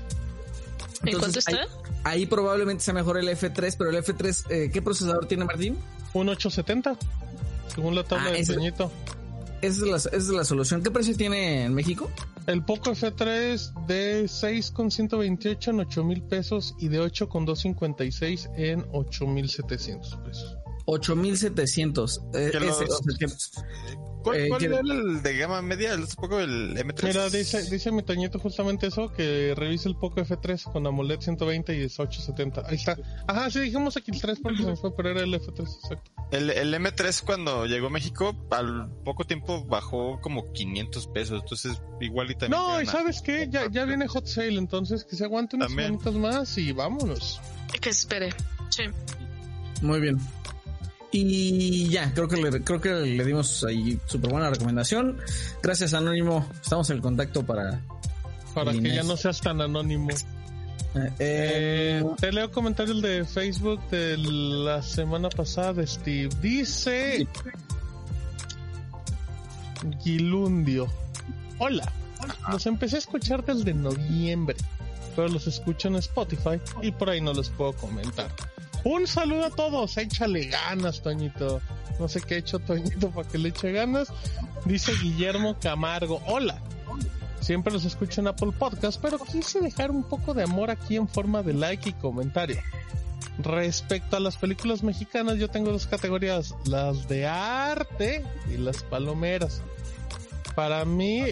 ¿En 1.04 1.18
cuánto 1.18 1.38
está? 1.38 1.66
Ahí 2.04 2.26
probablemente 2.26 2.82
sea 2.84 2.94
mejor 2.94 3.18
el 3.18 3.28
F3, 3.28 3.74
pero 3.78 3.90
el 3.90 3.96
F3, 3.96 4.44
eh, 4.50 4.70
¿qué 4.72 4.82
procesador 4.82 5.26
tiene 5.26 5.44
Martín? 5.44 5.76
Un 6.14 6.28
870. 6.28 6.96
Según 7.74 7.94
la 7.94 8.04
tabla 8.04 8.28
Ah, 8.28 8.32
de 8.32 8.40
ese- 8.40 8.54
Toñito. 8.54 8.90
Esa 9.62 9.82
es, 9.84 9.88
la, 9.88 9.96
esa 9.96 10.16
es 10.16 10.28
la 10.28 10.44
solución. 10.44 10.82
¿Qué 10.82 10.90
precio 10.90 11.16
tiene 11.16 11.64
en 11.64 11.74
México? 11.74 12.10
El 12.46 12.64
Poco 12.64 12.90
F3 12.90 13.86
de 13.86 14.26
6,128 14.26 15.70
en 15.70 15.80
8 15.80 16.04
mil 16.04 16.22
pesos 16.22 16.74
y 16.80 16.88
de 16.88 16.98
8,256 17.00 18.50
en 18.56 18.84
8 18.92 19.26
mil 19.28 19.48
700 19.48 20.16
pesos. 20.16 20.61
8700. 20.86 22.22
Eh, 22.34 22.48
ese, 22.48 22.60
los- 22.60 22.80
o 22.80 22.86
sea, 22.86 22.94
que- 23.18 23.26
¿Cuál, 24.22 24.36
Eh, 24.38 24.48
cuál 24.50 24.62
era 24.64 24.78
el 24.78 25.20
de 25.20 25.36
gama 25.36 25.60
media? 25.62 25.94
¿Es 25.94 26.14
poco 26.14 26.38
el 26.38 26.76
M3? 26.76 27.02
Mira, 27.08 27.28
dice, 27.28 27.68
dice 27.68 27.90
mi 27.90 28.04
Toñito 28.04 28.38
justamente 28.38 28.86
eso, 28.86 29.12
que 29.12 29.52
revise 29.56 29.88
el 29.88 29.96
Poco 29.96 30.20
F3 30.20 30.62
con 30.70 30.86
AMOLED 30.86 31.18
120 31.20 31.76
y 31.76 31.82
es 31.82 31.98
870. 31.98 32.62
Ahí 32.68 32.76
está. 32.76 32.96
Ajá, 33.26 33.50
sí, 33.50 33.58
dijimos 33.58 33.96
aquí 33.96 34.12
el 34.12 34.20
3 34.20 34.38
porque 34.40 34.58
se 34.62 34.66
me 34.68 34.76
fue, 34.76 34.94
pero 34.94 35.10
era 35.10 35.22
el 35.22 35.34
F3, 35.34 35.62
exacto. 35.82 36.12
El, 36.30 36.50
el 36.50 36.72
M3 36.72 37.20
cuando 37.26 37.66
llegó 37.66 37.88
a 37.88 37.90
México, 37.90 38.36
al 38.52 38.88
poco 39.04 39.24
tiempo 39.24 39.64
bajó 39.64 40.20
como 40.20 40.52
500 40.52 41.08
pesos. 41.08 41.40
Entonces, 41.42 41.82
igual 42.00 42.30
y 42.30 42.36
también. 42.36 42.60
No, 42.62 42.80
y 42.80 42.86
sabes 42.86 43.22
qué, 43.22 43.48
ya, 43.50 43.68
ya 43.72 43.84
viene 43.86 44.06
Hot 44.06 44.26
Sale, 44.28 44.54
entonces 44.56 45.04
que 45.04 45.16
se 45.16 45.24
aguante 45.24 45.56
unas 45.56 45.72
semanitas 45.88 46.14
más 46.14 46.58
y 46.58 46.70
vámonos. 46.70 47.40
Que 47.80 47.92
se 47.92 47.98
espere. 48.02 48.28
Sí. 48.70 48.84
Muy 49.80 49.98
bien. 50.00 50.16
Y 51.14 51.88
ya, 51.90 52.12
creo 52.14 52.26
que 52.26 52.36
le, 52.38 52.62
creo 52.62 52.80
que 52.80 52.90
le 52.90 53.24
dimos 53.24 53.62
ahí 53.64 53.98
súper 54.06 54.30
buena 54.30 54.48
recomendación. 54.50 55.18
Gracias, 55.62 55.92
Anónimo. 55.94 56.48
Estamos 56.62 56.88
en 56.90 56.96
el 56.96 57.02
contacto 57.02 57.44
para. 57.44 57.80
Para 58.54 58.72
que 58.72 58.94
ya 58.94 59.02
no 59.02 59.16
seas 59.16 59.40
tan 59.40 59.60
anónimo. 59.60 60.10
eh, 60.10 60.16
Eh, 60.94 61.10
eh, 61.18 62.04
te 62.18 62.32
leo 62.32 62.50
comentarios 62.50 63.00
de 63.02 63.24
Facebook 63.24 63.80
de 63.90 64.16
la 64.18 64.82
semana 64.82 65.28
pasada 65.28 65.74
de 65.74 65.86
Steve. 65.86 66.30
Dice 66.40 67.26
Gilundio. 70.02 70.86
Hola. 71.58 71.90
Los 72.50 72.66
empecé 72.66 72.96
a 72.96 72.98
escuchar 73.00 73.44
desde 73.44 73.74
noviembre, 73.74 74.56
pero 75.16 75.28
los 75.28 75.46
escucho 75.46 75.88
en 75.88 75.96
Spotify 75.96 76.60
y 76.80 76.90
por 76.92 77.10
ahí 77.10 77.20
no 77.20 77.32
los 77.34 77.50
puedo 77.50 77.72
comentar. 77.74 78.30
Un 78.84 79.06
saludo 79.06 79.44
a 79.44 79.50
todos, 79.50 79.96
échale 79.96 80.46
ganas, 80.46 81.02
Toñito. 81.02 81.60
No 82.00 82.08
sé 82.08 82.20
qué 82.20 82.34
ha 82.34 82.38
hecho 82.38 82.58
Toñito 82.58 83.10
para 83.10 83.28
que 83.28 83.38
le 83.38 83.50
eche 83.50 83.70
ganas. 83.70 84.08
Dice 84.64 84.92
Guillermo 85.00 85.56
Camargo. 85.60 86.20
Hola. 86.26 86.60
Siempre 87.40 87.72
los 87.72 87.84
escucho 87.84 88.20
en 88.20 88.28
Apple 88.28 88.52
Podcast, 88.56 89.00
pero 89.00 89.18
quise 89.18 89.60
dejar 89.60 89.90
un 89.90 90.04
poco 90.04 90.32
de 90.34 90.44
amor 90.44 90.70
aquí 90.70 90.96
en 90.96 91.08
forma 91.08 91.42
de 91.42 91.54
like 91.54 91.88
y 91.88 91.92
comentario. 91.92 92.58
Respecto 93.38 94.16
a 94.16 94.20
las 94.20 94.36
películas 94.36 94.82
mexicanas, 94.82 95.38
yo 95.38 95.48
tengo 95.48 95.72
dos 95.72 95.86
categorías, 95.86 96.54
las 96.66 97.08
de 97.08 97.26
arte 97.26 98.24
y 98.52 98.58
las 98.58 98.82
palomeras. 98.84 99.62
Para 100.54 100.84
mí, 100.84 101.24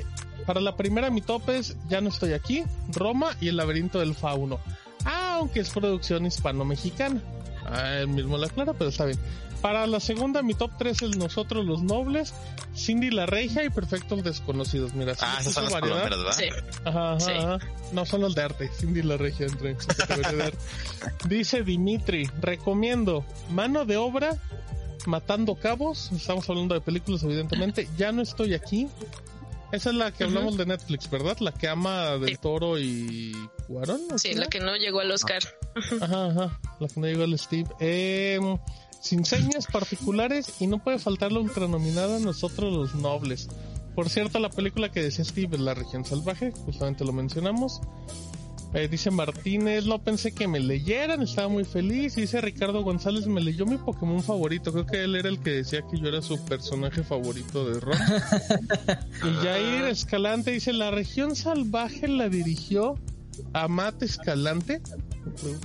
para 0.46 0.60
la 0.60 0.76
primera 0.76 1.10
mi 1.10 1.20
top 1.20 1.50
es 1.50 1.76
Ya 1.88 2.00
no 2.00 2.08
estoy 2.08 2.32
aquí, 2.32 2.64
Roma 2.92 3.36
y 3.40 3.48
El 3.48 3.56
laberinto 3.56 3.98
del 3.98 4.14
fauno. 4.14 4.58
Aunque 5.04 5.60
es 5.60 5.70
producción 5.70 6.26
hispano-mexicana. 6.26 7.20
Ah, 7.66 7.98
él 7.98 8.08
mismo 8.08 8.36
la 8.38 8.46
aclara, 8.46 8.72
pero 8.72 8.90
está 8.90 9.04
bien. 9.04 9.18
Para 9.62 9.86
la 9.86 10.00
segunda, 10.00 10.40
mi 10.42 10.54
top 10.54 10.70
3 10.78 11.02
es 11.02 11.16
Nosotros 11.18 11.66
los 11.66 11.82
Nobles, 11.82 12.32
Cindy 12.74 13.10
la 13.10 13.26
Regia 13.26 13.62
y 13.62 13.68
Perfectos 13.68 14.24
Desconocidos. 14.24 14.94
Mira, 14.94 15.14
sí 15.14 15.20
Ah, 15.22 15.36
esas 15.40 15.52
son 15.52 15.64
las 15.64 15.72
variedad. 15.74 16.04
¿verdad? 16.04 16.32
Sí. 16.32 16.44
Ajá, 16.86 17.10
ajá, 17.12 17.20
Sí. 17.20 17.30
ajá. 17.32 17.58
No 17.92 18.06
son 18.06 18.22
los 18.22 18.34
de 18.34 18.42
arte. 18.42 18.68
Cindy 18.68 19.02
la 19.02 19.18
regia 19.18 19.46
entra 19.46 19.68
en 19.70 19.78
su 19.80 19.88
categoría 19.88 20.32
de 20.32 20.42
arte. 20.44 20.58
Dice 21.28 21.62
Dimitri, 21.62 22.30
recomiendo 22.40 23.24
Mano 23.50 23.84
de 23.84 23.98
Obra, 23.98 24.34
Matando 25.06 25.54
Cabos. 25.56 26.10
Estamos 26.12 26.48
hablando 26.48 26.74
de 26.74 26.80
películas, 26.80 27.22
evidentemente. 27.22 27.86
Ya 27.98 28.12
no 28.12 28.22
estoy 28.22 28.54
aquí. 28.54 28.88
Esa 29.72 29.90
es 29.90 29.96
la 29.96 30.10
que 30.10 30.24
hablamos 30.24 30.56
de 30.56 30.64
Netflix, 30.66 31.08
¿verdad? 31.10 31.36
La 31.40 31.52
que 31.52 31.68
ama 31.68 32.16
del 32.16 32.30
Sí. 32.30 32.36
Toro 32.40 32.78
y 32.78 33.36
¿o 33.70 34.18
Sí, 34.18 34.34
la 34.34 34.46
que 34.46 34.60
no 34.60 34.76
llegó 34.76 35.00
al 35.00 35.10
Oscar. 35.10 35.42
Ajá, 36.00 36.26
ajá. 36.26 36.60
La 36.80 36.88
que 36.88 37.00
no 37.00 37.06
llegó 37.06 37.24
al 37.24 37.38
Steve. 37.38 37.68
Eh, 37.78 38.38
sin 39.00 39.24
señas 39.24 39.66
particulares 39.66 40.60
y 40.60 40.66
no 40.66 40.82
puede 40.82 40.98
faltar 40.98 41.32
la 41.32 41.40
ultranominada 41.40 42.18
Nosotros 42.18 42.72
los 42.72 42.94
Nobles. 42.94 43.48
Por 43.94 44.08
cierto, 44.08 44.38
la 44.38 44.50
película 44.50 44.90
que 44.90 45.02
decía 45.02 45.24
Steve 45.24 45.56
es 45.56 45.60
La 45.60 45.74
Región 45.74 46.04
Salvaje, 46.04 46.52
justamente 46.52 47.04
lo 47.04 47.12
mencionamos. 47.12 47.80
Eh, 48.72 48.86
dice 48.86 49.10
Martínez, 49.10 49.84
no 49.86 49.98
pensé 49.98 50.30
que 50.30 50.46
me 50.46 50.60
leyeran, 50.60 51.22
estaba 51.22 51.48
muy 51.48 51.64
feliz. 51.64 52.16
Y 52.16 52.22
dice 52.22 52.40
Ricardo 52.40 52.84
González, 52.84 53.26
me 53.26 53.40
leyó 53.40 53.66
mi 53.66 53.78
Pokémon 53.78 54.22
favorito. 54.22 54.72
Creo 54.72 54.86
que 54.86 55.02
él 55.02 55.16
era 55.16 55.28
el 55.28 55.40
que 55.40 55.50
decía 55.50 55.82
que 55.90 55.98
yo 55.98 56.06
era 56.06 56.22
su 56.22 56.42
personaje 56.44 57.02
favorito 57.02 57.68
de 57.68 57.80
Ron. 57.80 57.98
y 59.24 59.44
Jair 59.44 59.84
Escalante 59.86 60.52
dice, 60.52 60.72
la 60.72 60.92
región 60.92 61.34
salvaje 61.34 62.06
la 62.06 62.28
dirigió 62.28 62.94
Amat 63.52 64.02
Escalante. 64.02 64.80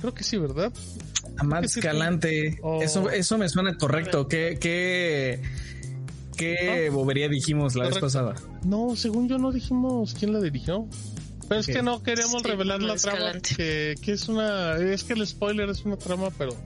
Creo 0.00 0.14
que 0.14 0.24
sí, 0.24 0.36
¿verdad? 0.36 0.72
Amat. 1.38 1.64
Escalante. 1.64 2.58
Oh. 2.62 2.82
Eso, 2.82 3.10
eso 3.10 3.38
me 3.38 3.48
suena 3.48 3.76
correcto. 3.76 4.28
¿Qué, 4.28 4.58
qué, 4.60 5.42
qué 6.36 6.90
bobería 6.90 7.28
dijimos 7.28 7.74
la 7.74 7.88
vez 7.88 7.98
pasada? 7.98 8.34
No, 8.64 8.96
según 8.96 9.28
yo 9.28 9.38
no 9.38 9.52
dijimos 9.52 10.14
quién 10.18 10.32
la 10.32 10.40
dirigió. 10.40 10.88
Pero 11.48 11.60
es 11.60 11.66
que 11.66 11.82
no 11.82 12.02
queremos 12.02 12.42
Sí, 12.42 12.48
revelar 12.48 12.82
la 12.82 12.96
trama, 12.96 13.32
que 13.40 13.94
es 14.04 14.28
una... 14.28 14.76
Es 14.78 15.04
que 15.04 15.12
el 15.12 15.24
spoiler 15.26 15.68
es 15.68 15.84
una 15.84 15.96
trama, 15.96 16.30
pero 16.36 16.56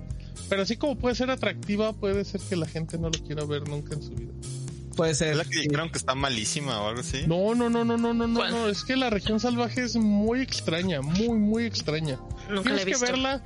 Pero 0.48 0.62
así 0.62 0.76
como 0.76 0.96
puede 0.96 1.14
ser 1.14 1.30
atractiva, 1.30 1.92
puede 1.92 2.24
ser 2.24 2.40
que 2.40 2.56
la 2.56 2.66
gente 2.66 2.98
no 2.98 3.10
lo 3.10 3.24
quiera 3.24 3.44
ver 3.44 3.68
nunca 3.68 3.94
en 3.94 4.02
su 4.02 4.10
vida. 4.10 4.32
Puede 5.00 5.12
Es 5.12 5.18
ser. 5.18 5.34
la 5.36 5.44
que 5.44 5.60
dijeron 5.60 5.88
que 5.90 5.96
está 5.96 6.14
malísima 6.14 6.78
o 6.82 6.88
algo 6.88 7.00
así. 7.00 7.22
No, 7.26 7.54
no, 7.54 7.70
no, 7.70 7.84
no, 7.86 7.96
no, 7.96 8.12
no, 8.12 8.26
no, 8.26 8.50
no. 8.50 8.68
Es 8.68 8.84
que 8.84 8.96
la 8.96 9.08
región 9.08 9.40
salvaje 9.40 9.82
es 9.82 9.96
muy 9.96 10.42
extraña, 10.42 11.00
muy, 11.00 11.38
muy 11.38 11.64
extraña. 11.64 12.18
Nunca 12.50 12.70
la 12.70 12.76
Tienes 12.76 12.82
he 12.82 12.84
que 12.84 12.90
visto. 12.90 13.06
verla, 13.06 13.42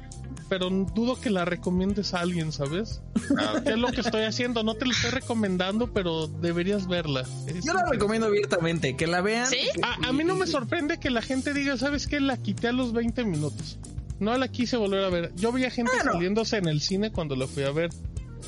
pero 0.49 0.69
dudo 0.69 1.21
que 1.21 1.31
la 1.31 1.45
recomiendes 1.45 2.13
a 2.13 2.21
alguien, 2.21 2.51
¿sabes? 2.51 3.03
Ah, 3.39 3.61
¿Qué 3.65 3.71
es 3.71 3.79
lo 3.79 3.87
que 3.93 4.01
estoy 4.01 4.23
haciendo? 4.25 4.65
No 4.65 4.75
te 4.75 4.85
lo 4.85 4.91
estoy 4.91 5.11
recomendando, 5.13 5.93
pero 5.93 6.27
deberías 6.27 6.89
verla. 6.89 7.21
Es 7.47 7.65
Yo 7.65 7.73
la 7.73 7.85
recomiendo 7.89 8.27
abiertamente, 8.27 8.97
que 8.97 9.07
la 9.07 9.21
vean. 9.21 9.47
¿Sí? 9.47 9.59
A, 9.83 10.09
a 10.09 10.13
mí 10.13 10.25
no 10.25 10.35
me 10.35 10.49
sorprende 10.49 10.99
que 10.99 11.11
la 11.11 11.23
gente 11.23 11.55
diga, 11.55 11.77
¿sabes 11.77 12.09
qué? 12.09 12.19
La 12.19 12.37
quité 12.37 12.67
a 12.67 12.73
los 12.73 12.93
20 12.93 13.25
minutos. 13.25 13.79
No 14.19 14.37
la 14.39 14.49
quise 14.49 14.77
volver 14.77 15.05
a 15.05 15.09
ver. 15.09 15.33
Yo 15.37 15.53
veía 15.53 15.71
gente 15.71 15.93
Bueno. 15.95 16.13
saliéndose 16.15 16.57
en 16.57 16.67
el 16.67 16.81
cine 16.81 17.13
cuando 17.13 17.37
la 17.37 17.47
fui 17.47 17.63
a 17.63 17.71
ver. 17.71 17.91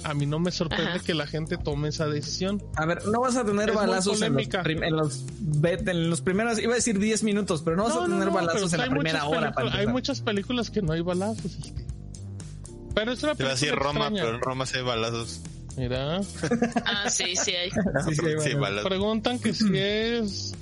A 0.05 0.15
mí 0.15 0.27
no 0.27 0.39
me 0.39 0.51
sorprende 0.53 0.91
Ajá. 0.93 0.99
que 1.01 1.15
la 1.15 1.27
gente 1.27 1.57
tome 1.57 1.89
esa 1.89 2.07
decisión. 2.07 2.63
A 2.77 2.87
ver, 2.87 3.05
no 3.07 3.21
vas 3.21 3.37
a 3.37 3.45
tener 3.45 3.71
Es 3.71 3.75
balazos 3.75 4.23
en 4.23 4.35
los, 4.35 4.47
en 4.65 4.97
los 4.97 5.25
en 5.87 6.11
los 6.11 6.21
primeros, 6.21 6.59
iba 6.59 6.73
a 6.73 6.77
decir 6.77 6.99
10 6.99 7.23
minutos, 7.25 7.63
pero 7.63 7.77
no 7.77 7.85
vas 7.85 7.97
a 7.97 8.05
tener 8.05 8.31
balazos 8.31 8.73
en 8.73 8.81
la 8.81 8.89
primera 8.89 9.25
hora. 9.27 9.53
Para 9.53 9.75
hay 9.75 9.87
muchas 9.87 10.21
películas 10.21 10.71
que 10.71 10.83
no 10.83 10.93
hay 10.93 11.01
balazos. 11.01 11.45
este. 11.57 11.85
Pero 12.95 13.13
es 13.13 13.23
una 13.23 13.35
Te 13.35 13.43
iba 13.43 13.51
a 13.51 13.55
decir 13.55 13.69
película 13.71 13.93
Roma, 13.93 14.05
extraña. 14.07 14.23
pero 14.25 14.37
en 14.37 14.43
Roma 14.43 14.67
sí 14.67 14.77
hay 14.79 14.85
balazos. 14.85 15.41
Mira, 15.77 16.21
Ah, 16.87 17.11
sí, 17.11 17.37
sí 17.37 17.51
hay. 17.53 17.71
Sí, 18.09 18.15
sí, 18.15 18.49
hay 18.49 18.55
balazos. 18.55 18.89
preguntan 18.89 19.39
que 19.39 19.53
si 19.53 19.69
es 19.75 20.55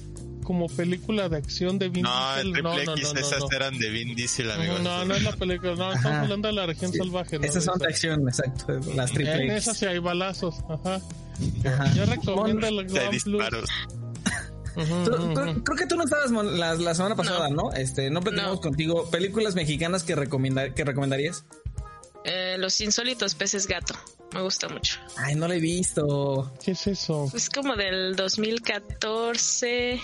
como 0.45 0.69
película 0.69 1.29
de 1.29 1.39
acción 1.39 1.79
de 1.79 1.89
Vin 1.89 2.03
No, 2.05 2.37
el 2.37 2.45
Diesel. 2.45 2.53
triple 2.53 2.62
no, 2.62 2.77
no, 2.77 2.93
X, 2.93 3.03
no, 3.05 3.12
no, 3.15 3.21
esas 3.21 3.41
no. 3.41 3.49
eran 3.51 3.79
de 3.79 3.91
Vin 3.91 4.15
Diesel, 4.15 4.51
amigo. 4.53 4.79
No, 4.79 5.05
no 5.05 5.15
es 5.15 5.23
la 5.25 5.33
película, 5.33 5.75
no, 5.75 5.93
estamos 5.93 6.19
hablando 6.19 6.49
de 6.49 6.55
la 6.55 6.66
región 6.66 6.93
Sí. 6.93 6.99
salvaje. 6.99 7.39
¿no? 7.41 7.45
Esas 7.45 7.65
son 7.65 7.79
de 7.79 7.87
acción, 7.87 8.29
exacto. 8.29 8.66
Las 8.95 9.11
triple 9.11 9.33
En 9.35 9.41
X. 9.51 9.55
esas 9.55 9.77
sí 9.79 9.87
hay 9.87 9.99
balazos, 9.99 10.57
ajá. 10.69 11.01
Ajá. 11.66 11.95
Yo 11.95 12.05
recomiendo 12.07 12.66
el 12.69 12.87
Plus. 12.87 13.11
disparos. 13.11 13.69
Tú- 14.75 14.81
ujú, 14.83 15.35
creo, 15.65 15.77
que 15.79 15.87
tú 15.87 15.95
no 15.97 16.03
estabas 16.05 16.31
la, 16.33 16.75
la 16.75 16.95
semana 16.97 17.15
pasada, 17.15 17.49
¿no? 17.49 17.73
Este, 17.73 18.11
no 18.11 18.21
platicamos 18.21 18.57
No. 18.57 18.61
contigo. 18.61 19.09
¿Películas 19.11 19.55
mexicanas 19.55 20.03
que, 20.03 20.15
recomendar, 20.16 20.75
que 20.75 20.85
recomendarías? 20.85 21.45
Eh, 22.25 22.57
los 22.59 22.81
insólitos 22.81 23.35
peces 23.37 23.66
gato. 23.69 23.95
Me 24.33 24.43
gusta 24.43 24.69
mucho. 24.69 24.99
Ay, 25.16 25.37
no 25.37 25.47
la 25.47 25.55
he 25.55 25.61
visto. 25.61 26.53
¿Qué 26.65 26.73
es 26.73 26.89
eso? 26.89 27.31
Es 27.35 27.49
como 27.51 27.77
del 27.77 28.16
2014. 28.16 30.01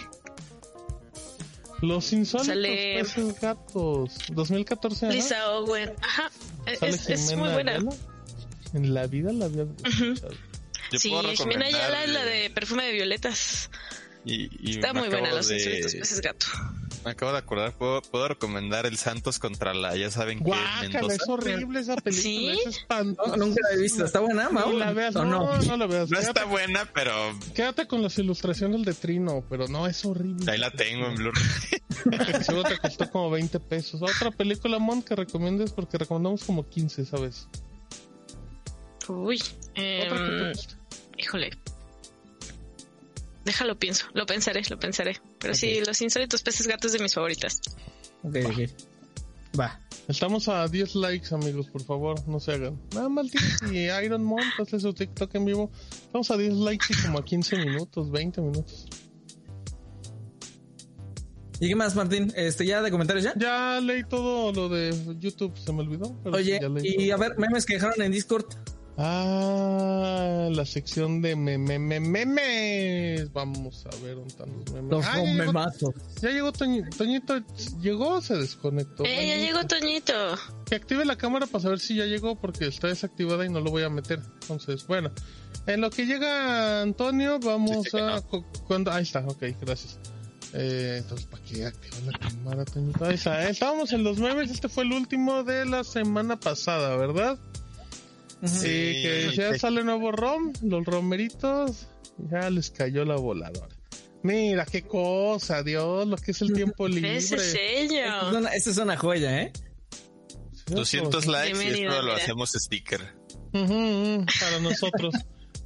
Los 1.82 2.12
insólitos 2.12 2.46
Sale- 2.54 2.98
peces 3.02 3.40
gatos. 3.40 4.14
2014, 4.30 5.06
ajá. 5.06 5.14
Lisa 5.14 5.50
Owen. 5.52 5.92
Ajá. 6.02 6.30
Sale 6.78 6.92
Es, 6.94 7.08
es 7.08 7.36
muy 7.36 7.48
buena. 7.50 7.72
Ayala. 7.72 7.90
En 8.74 8.94
la 8.94 9.06
vida 9.06 9.32
la 9.32 9.46
había 9.46 9.62
escuchado. 9.62 10.32
Yo 10.92 10.98
Sí, 10.98 11.10
Jimena 11.36 11.66
Ayala 11.66 12.04
es 12.04 12.10
la 12.10 12.24
de 12.24 12.50
perfume 12.50 12.84
de 12.84 12.92
violetas. 12.92 13.70
Y, 14.24 14.50
y 14.60 14.72
Está 14.76 14.92
muy 14.92 15.08
buena, 15.08 15.30
los 15.32 15.48
de- 15.48 15.56
insólitos 15.56 15.94
peces 15.94 16.20
gato. 16.20 16.46
Me 17.04 17.12
acabo 17.12 17.32
de 17.32 17.38
acordar, 17.38 17.72
puedo, 17.72 18.02
puedo 18.02 18.28
recomendar 18.28 18.84
el 18.84 18.98
Santos 18.98 19.38
contra 19.38 19.72
la, 19.72 19.96
ya 19.96 20.10
saben 20.10 20.38
que 20.44 20.50
Mendoza. 20.82 21.14
es 21.14 21.28
horrible 21.28 21.80
esa 21.80 21.96
película. 21.96 22.22
¿Sí? 22.22 22.50
Es 22.50 22.66
espantosa. 22.78 23.36
No, 23.36 23.46
nunca 23.46 23.60
la 23.68 23.74
he 23.76 23.80
visto. 23.80 24.04
¿Está 24.04 24.20
buena, 24.20 24.50
Mau? 24.50 24.72
No 24.72 24.78
la 24.78 24.92
veas, 24.92 25.16
¿O 25.16 25.24
no, 25.24 25.56
no? 25.56 25.62
no, 25.62 25.76
la 25.78 25.86
veas. 25.86 26.10
No 26.10 26.18
Quédate, 26.18 26.40
está 26.40 26.44
buena, 26.44 26.84
pero 26.92 27.12
quédate 27.54 27.86
con 27.86 28.02
las 28.02 28.18
ilustraciones 28.18 28.84
de 28.84 28.92
Trino, 28.92 29.42
pero 29.48 29.66
no, 29.68 29.86
es 29.86 30.04
horrible. 30.04 30.50
ahí 30.52 30.58
la 30.58 30.70
tengo 30.70 31.06
en 31.06 31.14
Blu-ray. 31.14 31.44
Seguro 32.44 32.68
te 32.68 32.78
costó 32.78 33.10
como 33.10 33.30
20 33.30 33.58
pesos. 33.60 34.02
Otra 34.02 34.30
película, 34.30 34.78
Mon, 34.78 35.02
que 35.02 35.16
recomiendes 35.16 35.72
porque 35.72 35.96
recomendamos 35.96 36.44
como 36.44 36.68
15, 36.68 37.06
¿sabes? 37.06 37.48
Uy. 39.08 39.40
Otra 39.70 39.78
que 39.78 40.36
te 40.38 40.48
guste. 40.50 40.74
híjole. 41.18 41.50
Déjalo 43.44 43.78
pienso. 43.78 44.06
Lo 44.14 44.26
pensaré, 44.26 44.62
lo 44.68 44.78
pensaré. 44.78 45.20
Pero 45.38 45.54
sí, 45.54 45.80
los 45.86 46.00
insólitos 46.02 46.42
peces 46.42 46.66
gatos 46.66 46.92
de 46.92 46.98
mis 46.98 47.14
favoritas. 47.14 47.60
Ok, 48.22 48.36
ok. 48.46 48.70
Va. 49.58 49.80
Estamos 50.08 50.48
a 50.48 50.66
10 50.68 50.94
likes, 50.96 51.34
amigos, 51.34 51.68
por 51.70 51.82
favor, 51.82 52.26
no 52.28 52.40
se 52.40 52.52
hagan. 52.52 52.80
Nada 52.94 53.08
más 53.08 53.26
y 53.70 53.78
Iron 54.04 54.24
Man, 54.24 54.44
hazle 54.58 54.80
su 54.80 54.92
TikTok 54.92 55.34
en 55.36 55.44
vivo. 55.44 55.70
Estamos 55.90 56.30
a 56.30 56.36
10 56.36 56.52
likes 56.54 56.86
y 56.90 57.02
como 57.02 57.18
a 57.18 57.24
15 57.24 57.56
minutos, 57.56 58.10
20 58.10 58.40
minutos. 58.40 58.86
¿Y 61.60 61.68
qué 61.68 61.76
más, 61.76 61.94
Martín? 61.94 62.32
Este, 62.36 62.64
¿Ya 62.64 62.80
de 62.80 62.90
comentarios 62.90 63.22
ya? 63.24 63.34
Ya 63.36 63.80
leí 63.80 64.02
todo 64.04 64.50
lo 64.52 64.68
de 64.68 64.94
YouTube, 65.18 65.56
se 65.58 65.72
me 65.72 65.80
olvidó. 65.80 66.16
pero 66.24 66.36
Oye, 66.36 66.54
sí, 66.54 66.58
ya 66.62 66.68
leí 66.68 66.94
y 66.98 67.08
todo. 67.08 67.14
a 67.14 67.28
ver, 67.28 67.38
memes 67.38 67.66
que 67.66 67.74
dejaron 67.74 68.00
en 68.00 68.12
Discord. 68.12 68.46
Ah, 68.96 70.48
la 70.50 70.64
sección 70.66 71.22
de 71.22 71.34
meme, 71.36 71.78
meme- 71.78 72.00
memes. 72.00 73.32
Vamos 73.32 73.86
a 73.86 73.90
ver 74.04 74.14
dónde 74.16 74.28
están 74.28 74.48
los 74.56 74.72
memes. 74.72 74.90
Los 74.90 75.06
Ah, 75.06 75.22
ya 75.24 75.32
llegó, 75.44 75.92
ya 76.20 76.30
llegó 76.30 76.52
Toñi- 76.52 76.96
Toñito. 76.96 77.38
¿Llegó 77.80 78.08
o 78.16 78.20
se 78.20 78.36
desconectó? 78.36 79.04
¡Eh, 79.04 79.26
ya 79.28 79.36
llegó 79.36 79.66
Toñito! 79.66 80.12
Que 80.66 80.74
active 80.76 81.04
la 81.04 81.16
cámara 81.16 81.46
para 81.46 81.62
saber 81.62 81.80
si 81.80 81.96
ya 81.96 82.04
llegó 82.04 82.36
porque 82.36 82.66
está 82.66 82.88
desactivada 82.88 83.44
y 83.46 83.48
no 83.48 83.60
lo 83.60 83.70
voy 83.70 83.82
a 83.84 83.90
meter. 83.90 84.20
Entonces, 84.42 84.86
bueno. 84.86 85.10
En 85.66 85.80
lo 85.80 85.90
que 85.90 86.06
llega 86.06 86.82
Antonio, 86.82 87.38
vamos 87.38 87.92
a... 87.94 88.16
no. 88.16 88.22
cu- 88.26 88.44
Cuando... 88.66 88.90
Ahí 88.92 89.02
está, 89.02 89.20
ok, 89.20 89.42
gracias. 89.60 89.98
Eh, 90.52 90.96
entonces, 90.98 91.26
¿para 91.26 91.42
qué 91.44 91.64
activar 91.66 92.02
la 92.02 92.18
cámara, 92.18 92.64
Toñito? 92.64 93.04
Ahí 93.04 93.14
está, 93.14 93.46
eh, 93.46 93.50
estábamos 93.50 93.92
en 93.92 94.02
los 94.04 94.18
memes. 94.18 94.50
Este 94.50 94.68
fue 94.68 94.84
el 94.84 94.92
último 94.92 95.44
de 95.44 95.64
la 95.64 95.84
semana 95.84 96.38
pasada, 96.40 96.96
¿verdad? 96.96 97.38
Sí, 98.44 98.66
que 99.02 99.32
ya 99.36 99.58
sale 99.58 99.84
nuevo 99.84 100.12
ROM, 100.12 100.52
los 100.62 100.84
romeritos, 100.86 101.88
ya 102.30 102.48
les 102.50 102.70
cayó 102.70 103.04
la 103.04 103.16
voladora. 103.16 103.74
Mira, 104.22 104.64
qué 104.66 104.82
cosa, 104.82 105.62
Dios, 105.62 106.06
lo 106.06 106.16
que 106.16 106.30
es 106.32 106.40
el 106.42 106.52
tiempo 106.52 106.86
libre. 106.88 107.16
Ese 107.16 107.36
es 107.36 107.52
sello. 107.52 108.38
una- 108.38 108.50
esta 108.54 108.70
es 108.70 108.78
una 108.78 108.96
joya, 108.96 109.42
¿eh? 109.42 109.52
200 110.66 111.26
likes 111.26 111.64
y 111.64 111.68
esto 111.82 111.96
lo 111.96 112.02
mira. 112.02 112.16
hacemos 112.16 112.50
sticker. 112.52 113.00
Ujú, 113.52 114.24
para 114.40 114.58
nosotros. 114.62 115.14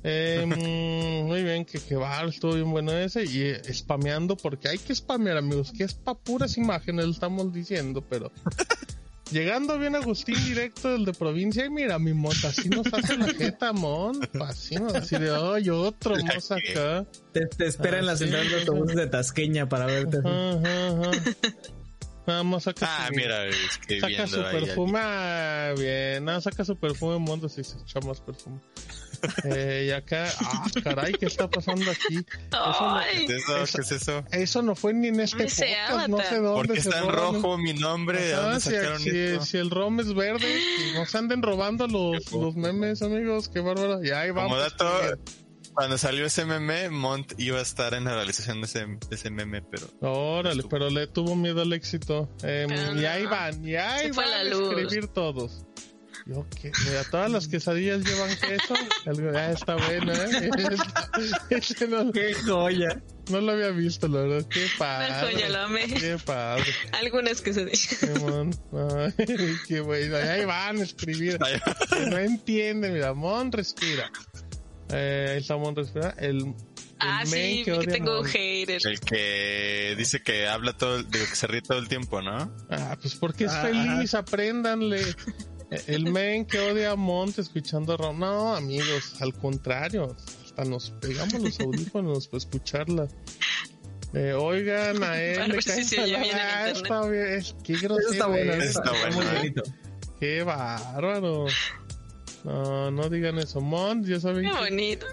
Eh, 0.02 0.44
mm, 0.46 1.26
muy 1.26 1.42
bien, 1.42 1.64
que, 1.64 1.78
que 1.78 1.94
va, 1.96 2.22
estuvo 2.24 2.54
bien 2.54 2.70
bueno 2.70 2.92
ese. 2.92 3.24
Y 3.24 3.42
eh, 3.42 3.60
spameando, 3.72 4.36
porque 4.36 4.68
hay 4.68 4.78
que 4.78 4.94
spamear, 4.94 5.36
amigos, 5.36 5.72
que 5.76 5.84
es 5.84 5.94
pa' 5.94 6.14
puras 6.14 6.56
imágenes, 6.56 7.04
lo 7.06 7.10
estamos 7.12 7.52
diciendo, 7.52 8.02
pero. 8.08 8.30
Llegando 9.30 9.78
bien 9.78 9.96
Agustín 9.96 10.36
directo 10.44 10.90
del 10.92 11.04
de 11.06 11.12
provincia, 11.12 11.64
y 11.64 11.70
mira, 11.70 11.98
mi 11.98 12.12
monta, 12.12 12.48
así 12.48 12.68
nos 12.68 12.86
hace 12.92 13.16
la 13.16 13.26
jeta, 13.32 13.72
mon, 13.72 14.20
así 14.46 14.76
nos 14.76 14.94
así 14.94 15.16
de, 15.16 15.34
ay, 15.34 15.70
otro 15.70 16.14
más 16.24 16.50
acá. 16.52 17.06
Te, 17.32 17.46
te 17.46 17.66
espera 17.66 17.98
en 17.98 18.06
la 18.06 18.16
central 18.16 18.48
de 18.48 18.60
autobuses 18.60 18.96
de 18.96 19.06
Tasqueña 19.06 19.68
para 19.68 19.86
verte. 19.86 20.18
Ajá, 20.18 20.88
ajá. 20.88 21.10
Nada 22.26 22.42
más 22.42 22.62
saca 22.62 22.86
Ah, 22.88 23.08
su, 23.08 23.14
mira, 23.14 23.44
saca 24.00 24.26
su 24.26 24.40
ahí. 24.42 24.52
perfume, 24.60 24.98
ah, 25.02 25.74
bien, 25.76 26.24
nada, 26.24 26.40
saca 26.40 26.64
su 26.64 26.76
perfume 26.78 27.18
Mondo 27.18 27.48
si 27.48 27.64
se 27.64 27.76
echa 27.78 28.00
más 28.00 28.20
perfume. 28.20 28.60
Eh, 29.44 29.86
y 29.88 29.90
acá, 29.90 30.28
ah, 30.40 30.64
caray, 30.82 31.12
¿qué 31.14 31.26
está 31.26 31.48
pasando 31.48 31.90
aquí? 31.90 32.16
Eso 32.16 32.94
no. 32.94 33.00
¿Qué 33.26 33.36
eso? 33.36 33.54
¿Qué 33.74 33.80
es 33.82 33.92
eso? 33.92 34.24
eso 34.32 34.62
no 34.62 34.74
fue 34.74 34.94
ni 34.94 35.08
en 35.08 35.20
este 35.20 35.44
podcast, 35.44 36.08
no 36.08 36.18
sé 36.20 36.36
dónde 36.38 36.54
Porque 36.66 36.80
se 36.80 36.88
está 36.88 37.02
en 37.02 37.08
rojo 37.12 37.58
mi 37.58 37.74
nombre. 37.74 38.20
¿De 38.20 38.32
dónde 38.32 38.60
si, 38.60 38.70
sacaron 38.70 39.00
si- 39.00 39.10
esto? 39.10 39.44
si 39.44 39.58
el 39.58 39.70
ROM 39.70 40.00
es 40.00 40.14
verde, 40.14 40.60
no 40.94 41.06
se 41.06 41.18
anden 41.18 41.42
robando 41.42 41.86
los, 41.86 42.30
los 42.32 42.56
memes, 42.56 43.02
amigos, 43.02 43.48
qué 43.48 43.60
bárbaro. 43.60 44.02
Y 44.04 44.10
ahí 44.10 44.30
vamos. 44.30 44.50
Como 44.52 44.60
dato, 44.60 45.18
cuando 45.74 45.98
salió 45.98 46.24
ese 46.24 46.44
meme, 46.44 46.88
Mont 46.88 47.32
iba 47.38 47.58
a 47.58 47.62
estar 47.62 47.94
en 47.94 48.04
la 48.04 48.14
realización 48.14 48.60
de 48.60 48.66
ese, 48.66 48.86
de 48.86 48.98
ese 49.10 49.30
meme, 49.30 49.60
pero 49.62 49.88
Órale, 50.00 50.56
Estuvo. 50.60 50.68
pero 50.70 50.88
le 50.90 51.06
tuvo 51.08 51.34
miedo 51.34 51.62
al 51.62 51.72
éxito. 51.72 52.28
Pero 52.40 52.94
y 53.00 53.04
ahí 53.06 53.24
no. 53.24 53.30
van, 53.30 53.66
y 53.68 53.74
ahí 53.74 54.06
Se 54.08 54.12
fue 54.14 54.24
van 54.24 54.30
la 54.32 54.40
a 54.40 54.44
luz. 54.44 54.68
escribir 54.78 55.08
todos. 55.08 55.66
Yo 56.26 56.46
qué, 56.60 56.72
mira, 56.86 57.04
todas 57.10 57.30
las 57.30 57.48
quesadillas 57.48 58.02
llevan 58.02 58.30
queso. 58.30 58.74
Ah, 59.36 59.50
está 59.52 59.76
bueno, 59.76 60.12
¿eh? 60.14 60.50
Este 61.50 61.86
no, 61.86 62.10
¡Qué 62.12 62.32
joya! 62.46 63.02
no 63.30 63.40
lo 63.42 63.52
había 63.52 63.68
visto, 63.70 64.08
la 64.08 64.20
verdad. 64.20 64.46
Qué 64.48 64.60
Una 64.80 65.20
joya, 65.20 65.32
padre. 65.32 65.48
lo 65.50 65.58
amé. 65.60 65.86
Qué 65.86 66.16
padre. 66.24 66.64
Algunas 66.92 67.40
que 67.42 67.52
se 67.52 67.66
Qué 67.66 68.06
mon. 68.20 68.50
Ay, 69.18 69.56
qué 69.68 69.80
bueno. 69.80 70.16
Ahí 70.16 70.44
van 70.46 70.78
a 70.78 70.82
escribir. 70.82 71.38
Que 71.90 72.06
no 72.06 72.16
entienden, 72.18 72.94
mira, 72.94 73.12
Mon 73.12 73.52
respira. 73.52 74.10
Eh, 74.90 75.26
ahí 75.32 75.38
está 75.38 75.56
Mon 75.58 75.76
respira. 75.76 76.14
El, 76.18 76.54
Ah, 77.00 77.26
sí, 77.26 77.62
que 77.66 77.72
a 77.72 77.80
tengo 77.80 78.22
Mon. 78.22 78.24
hater. 78.24 78.80
el 78.86 79.00
que 79.00 79.94
dice 79.98 80.22
que 80.22 80.46
habla 80.48 80.74
todo, 80.74 81.02
digo 81.02 81.26
que 81.28 81.36
se 81.36 81.46
ríe 81.46 81.60
todo 81.60 81.78
el 81.78 81.88
tiempo, 81.88 82.22
¿no? 82.22 82.54
Ah, 82.70 82.96
pues 82.98 83.14
porque 83.16 83.44
es 83.44 83.50
Ah, 83.52 83.62
feliz, 83.62 84.14
apréndanle. 84.14 85.02
El 85.86 86.04
men 86.12 86.44
que 86.46 86.58
odia 86.58 86.92
a 86.92 86.96
Monte 86.96 87.40
escuchando 87.40 87.94
a 87.94 87.96
Ron. 87.96 88.18
No, 88.18 88.54
amigos, 88.54 89.14
al 89.20 89.34
contrario. 89.34 90.16
Hasta 90.44 90.64
nos 90.64 90.90
pegamos 90.90 91.34
los 91.40 91.60
audífonos 91.60 92.28
para 92.28 92.38
escucharla. 92.38 93.08
Eh, 94.12 94.32
oigan, 94.32 95.02
a 95.02 95.20
él 95.20 95.50
le 95.50 95.60
si 95.62 95.96
Ah, 95.98 96.68
está 96.70 97.06
bien. 97.08 97.42
Qué 97.64 97.72
grosero. 97.78 98.12
Está 98.12 98.26
bueno, 98.28 98.52
es. 98.52 98.70
eso 98.70 98.80
está 98.80 98.92
está, 98.94 99.08
bueno, 99.10 99.16
muy 99.16 99.36
bonito. 99.38 99.62
Qué 100.20 100.42
bárbaro. 100.44 101.46
No, 102.44 102.90
no 102.92 103.08
digan 103.08 103.38
eso. 103.38 103.60
Mont, 103.60 104.06
ya 104.06 104.20
saben. 104.20 104.44
Qué 104.44 104.50
que- 104.50 104.56
bonito. 104.56 105.06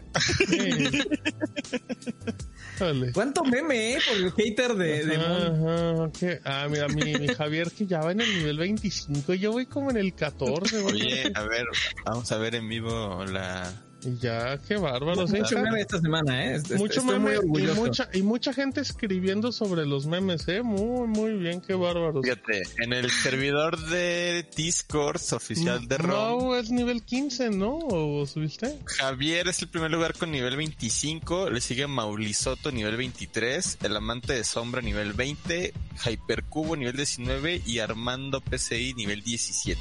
Sí. 0.47 0.99
Órale. 2.81 3.11
¿Cuánto 3.11 3.43
meme, 3.43 3.93
eh? 3.93 3.99
Por 4.07 4.17
el 4.17 4.31
hater 4.31 4.73
de, 4.75 5.05
de? 5.05 5.15
Ajá, 5.15 6.11
¿qué? 6.19 6.39
Ah, 6.43 6.67
mira, 6.69 6.87
mi, 6.87 7.13
mi 7.13 7.27
Javier 7.27 7.71
que 7.71 7.85
ya 7.85 8.01
va 8.01 8.11
en 8.11 8.21
el 8.21 8.37
nivel 8.39 8.57
25, 8.57 9.33
yo 9.35 9.51
voy 9.51 9.67
como 9.67 9.91
en 9.91 9.97
el 9.97 10.13
14, 10.13 10.81
güey. 10.81 10.95
Oye, 10.95 11.31
a 11.33 11.43
ver, 11.43 11.65
vamos 12.05 12.31
a 12.31 12.37
ver 12.37 12.55
en 12.55 12.67
vivo 12.67 13.23
la... 13.25 13.71
Y 14.03 14.17
ya, 14.17 14.57
qué 14.67 14.77
bárbaro. 14.77 15.27
Mucho 15.27 15.59
meme 15.61 15.81
esta 15.81 15.99
semana, 15.99 16.45
¿eh? 16.45 16.55
Est- 16.55 16.71
mucho 16.71 17.01
Estoy 17.01 17.19
muy 17.19 17.19
meme 17.19 17.33
y 17.33 17.37
orgulloso. 17.37 17.75
mucha, 17.81 18.09
y 18.13 18.21
mucha 18.23 18.51
gente 18.53 18.81
escribiendo 18.81 19.51
sobre 19.51 19.85
los 19.85 20.07
memes, 20.07 20.47
¿eh? 20.47 20.63
Muy, 20.63 21.07
muy 21.07 21.33
bien, 21.33 21.61
qué 21.61 21.75
bárbaros. 21.75 22.23
Fíjate, 22.23 22.63
en 22.83 22.93
el 22.93 23.11
servidor 23.11 23.79
de 23.89 24.45
Discord 24.55 25.21
oficial 25.33 25.87
de 25.87 25.97
ROM, 25.99 26.09
Mau 26.09 26.55
es 26.55 26.71
nivel 26.71 27.03
15, 27.03 27.51
¿no? 27.51 27.77
¿O 27.77 28.25
subiste? 28.25 28.79
Javier 28.85 29.47
es 29.47 29.61
el 29.61 29.67
primer 29.67 29.91
lugar 29.91 30.13
con 30.17 30.31
nivel 30.31 30.55
25, 30.57 31.49
le 31.51 31.61
sigue 31.61 31.85
Maulisoto 31.85 32.71
nivel 32.71 32.97
23, 32.97 33.77
el 33.83 33.95
amante 33.95 34.33
de 34.33 34.43
sombra 34.43 34.81
nivel 34.81 35.13
20, 35.13 35.73
Hypercubo 36.05 36.75
nivel 36.75 36.95
19 36.95 37.61
y 37.67 37.79
Armando 37.79 38.41
PCI 38.41 38.93
nivel 38.95 39.21
17. 39.21 39.79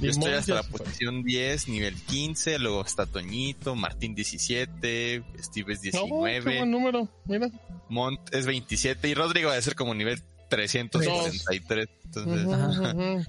Yo 0.00 0.10
estoy 0.10 0.32
hasta 0.32 0.54
la 0.54 0.62
posición 0.62 1.22
10, 1.22 1.68
nivel 1.68 1.94
15, 1.94 2.58
luego 2.58 2.82
está 2.84 3.06
Toñito, 3.06 3.74
Martín 3.74 4.14
17, 4.14 5.22
Steve 5.42 5.72
es 5.74 5.94
No, 5.94 6.06
qué 6.24 6.30
19, 6.40 6.40
buen 6.58 6.70
número, 6.70 7.08
mira. 7.26 7.48
Mont 7.88 8.20
es 8.34 8.46
27 8.46 9.08
y 9.08 9.14
Rodrigo 9.14 9.50
debe 9.50 9.62
ser 9.62 9.74
como 9.74 9.94
nivel 9.94 10.22
363. 10.48 11.88
Entonces, 12.04 12.44
Ujú, 12.46 12.54
Ajá. 12.54 12.94
ujú. 12.94 13.24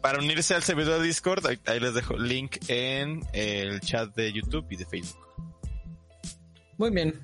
para 0.00 0.18
unirse 0.20 0.54
al 0.54 0.62
servidor 0.62 1.00
de 1.00 1.06
Discord, 1.08 1.44
ahí, 1.46 1.58
ahí 1.66 1.80
les 1.80 1.94
dejo 1.94 2.14
el 2.14 2.28
link 2.28 2.56
en 2.68 3.24
el 3.32 3.80
chat 3.80 4.14
de 4.14 4.32
YouTube 4.32 4.64
y 4.70 4.76
de 4.76 4.86
Facebook. 4.86 5.26
Muy 6.78 6.90
bien. 6.90 7.14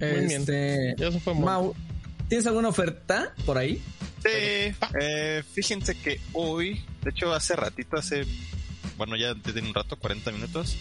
Muy 0.00 0.08
bien. 0.26 0.30
Este, 0.40 0.94
Ya 0.98 1.12
se 1.12 1.20
fue. 1.20 1.34
Mau, 1.34 1.74
¿tienes 2.28 2.46
alguna 2.46 2.68
oferta 2.68 3.32
por 3.46 3.58
ahí? 3.58 3.80
Sí, 4.22 4.74
eh, 5.00 5.42
fíjense 5.52 5.94
que 5.94 6.20
hoy, 6.32 6.80
de 7.02 7.10
hecho 7.10 7.32
hace 7.34 7.56
ratito, 7.56 7.96
hace, 7.96 8.24
bueno 8.96 9.16
ya 9.16 9.34
desde 9.34 9.60
un 9.60 9.74
rato, 9.74 9.96
40 9.96 10.30
minutos, 10.32 10.76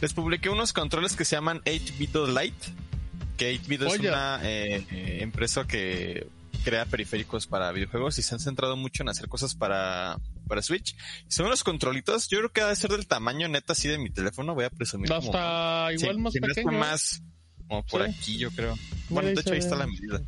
les 0.00 0.12
publiqué 0.12 0.48
unos 0.48 0.72
controles 0.72 1.16
que 1.16 1.24
se 1.24 1.36
llaman 1.36 1.60
8-Bit 1.64 2.16
Lite, 2.28 2.66
que 3.36 3.60
8-Bit 3.60 3.82
es 3.82 3.98
una 4.00 4.40
eh, 4.42 4.86
eh, 4.90 5.18
empresa 5.22 5.66
que 5.66 6.26
crea 6.64 6.86
periféricos 6.86 7.46
para 7.46 7.70
videojuegos 7.72 8.18
y 8.18 8.22
se 8.22 8.34
han 8.34 8.40
centrado 8.40 8.76
mucho 8.76 9.02
en 9.02 9.10
hacer 9.10 9.28
cosas 9.28 9.54
para, 9.54 10.18
para 10.48 10.62
Switch. 10.62 10.96
Son 11.28 11.46
unos 11.46 11.62
controlitos, 11.62 12.28
yo 12.28 12.38
creo 12.38 12.52
que 12.52 12.60
ha 12.62 12.68
de 12.68 12.76
ser 12.76 12.90
del 12.90 13.06
tamaño 13.06 13.48
neta 13.48 13.74
así 13.74 13.86
de 13.88 13.98
mi 13.98 14.10
teléfono, 14.10 14.54
voy 14.54 14.64
a 14.64 14.70
presumir 14.70 15.08
como... 15.10 15.28
Hasta 15.34 15.92
igual 15.92 16.14
Sí, 16.16 16.20
más 16.20 16.32
pequeño. 16.32 16.70
¿eh? 16.72 16.78
más 16.78 17.22
como 17.68 17.84
por 17.86 18.04
Sí. 18.04 18.10
aquí 18.10 18.38
yo 18.38 18.50
creo. 18.50 18.78
Bueno, 19.10 19.28
de 19.30 19.40
hecho 19.40 19.52
ahí 19.52 19.58
está 19.58 19.76
la 19.76 19.86
medida. 19.86 20.20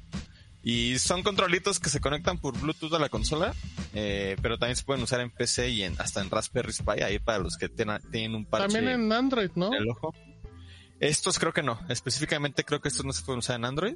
Y 0.68 0.98
son 0.98 1.22
controlitos 1.22 1.78
que 1.78 1.88
se 1.90 2.00
conectan 2.00 2.38
por 2.38 2.58
Bluetooth 2.58 2.92
a 2.94 2.98
la 2.98 3.08
consola, 3.08 3.54
eh, 3.94 4.34
pero 4.42 4.58
también 4.58 4.74
se 4.74 4.82
pueden 4.82 5.00
usar 5.04 5.20
en 5.20 5.30
PC 5.30 5.70
y 5.70 5.84
en, 5.84 5.94
hasta 6.00 6.20
en 6.20 6.28
Raspberry 6.28 6.72
Pi, 6.72 7.02
ahí 7.04 7.20
para 7.20 7.38
los 7.38 7.56
que 7.56 7.68
tena- 7.68 8.00
tienen 8.10 8.34
un 8.34 8.44
parche 8.46 8.66
También 8.74 8.88
en 9.00 9.12
Android, 9.12 9.50
¿no? 9.54 9.68
en 9.68 9.74
el 9.74 9.88
ojo. 9.88 10.12
Estos 10.98 11.38
creo 11.38 11.52
que 11.52 11.62
no, 11.62 11.78
específicamente 11.88 12.64
creo 12.64 12.80
que 12.80 12.88
estos 12.88 13.04
no 13.06 13.12
se 13.12 13.22
pueden 13.22 13.38
usar 13.38 13.56
en 13.56 13.64
Android. 13.64 13.94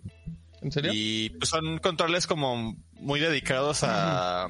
¿En 0.62 0.70
serio? 0.70 0.92
Y 0.94 1.30
pues, 1.30 1.48
son 1.48 1.78
controles 1.78 2.28
como 2.28 2.76
muy 2.92 3.18
dedicados 3.18 3.82
a 3.82 4.46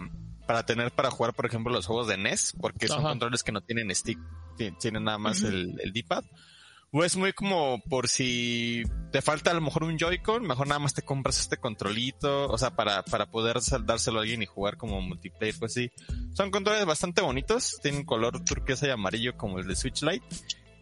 para 0.46 0.66
tener 0.66 0.90
para 0.90 1.10
jugar, 1.10 1.32
por 1.32 1.46
ejemplo, 1.46 1.72
los 1.72 1.86
juegos 1.86 2.06
de 2.08 2.18
NES, 2.18 2.54
porque 2.60 2.86
son 2.86 2.98
Ajá. 2.98 3.08
controles 3.10 3.42
que 3.44 3.52
no 3.52 3.60
tienen 3.62 3.94
stick, 3.94 4.18
ti- 4.58 4.72
tienen 4.80 5.04
nada 5.04 5.16
más 5.16 5.42
el, 5.42 5.80
el 5.80 5.92
D-pad. 5.92 6.24
O 6.92 7.04
es 7.04 7.16
muy 7.16 7.32
como 7.32 7.80
por 7.88 8.08
si 8.08 8.82
te 9.12 9.22
falta 9.22 9.52
a 9.52 9.54
lo 9.54 9.60
mejor 9.60 9.84
un 9.84 9.96
Joy-Con, 9.96 10.44
mejor 10.44 10.66
nada 10.66 10.80
más 10.80 10.92
te 10.92 11.02
compras 11.02 11.38
este 11.38 11.56
controlito, 11.56 12.48
o 12.48 12.58
sea, 12.58 12.74
para, 12.74 13.04
para 13.04 13.26
poder 13.30 13.58
dárselo 13.84 14.18
a 14.18 14.22
alguien 14.22 14.42
y 14.42 14.46
jugar 14.46 14.76
como 14.76 15.00
multiplayer, 15.00 15.54
pues 15.58 15.74
sí. 15.74 15.92
Son 16.34 16.50
controles 16.50 16.84
bastante 16.86 17.22
bonitos, 17.22 17.78
tienen 17.80 18.04
color 18.04 18.42
turquesa 18.44 18.88
y 18.88 18.90
amarillo 18.90 19.36
como 19.36 19.60
el 19.60 19.68
de 19.68 19.76
Switch 19.76 20.02
Lite. 20.02 20.24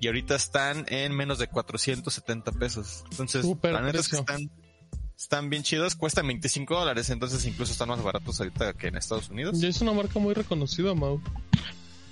Y 0.00 0.06
ahorita 0.06 0.36
están 0.36 0.86
en 0.88 1.14
menos 1.14 1.38
de 1.38 1.48
470 1.48 2.52
pesos. 2.52 3.04
Entonces, 3.10 3.42
Súper 3.42 3.72
la 3.72 3.82
neta 3.82 3.98
es 3.98 4.08
que 4.08 4.16
están, 4.16 4.50
están 5.16 5.50
bien 5.50 5.62
chidos, 5.62 5.96
cuestan 5.96 6.26
25 6.28 6.72
dólares, 6.74 7.10
entonces 7.10 7.44
incluso 7.44 7.72
están 7.72 7.88
más 7.88 8.02
baratos 8.02 8.40
ahorita 8.40 8.74
que 8.74 8.86
en 8.86 8.96
Estados 8.96 9.28
Unidos. 9.28 9.60
Ya 9.60 9.68
es 9.68 9.80
una 9.80 9.92
marca 9.92 10.18
muy 10.20 10.32
reconocida, 10.32 10.94
Mau. 10.94 11.20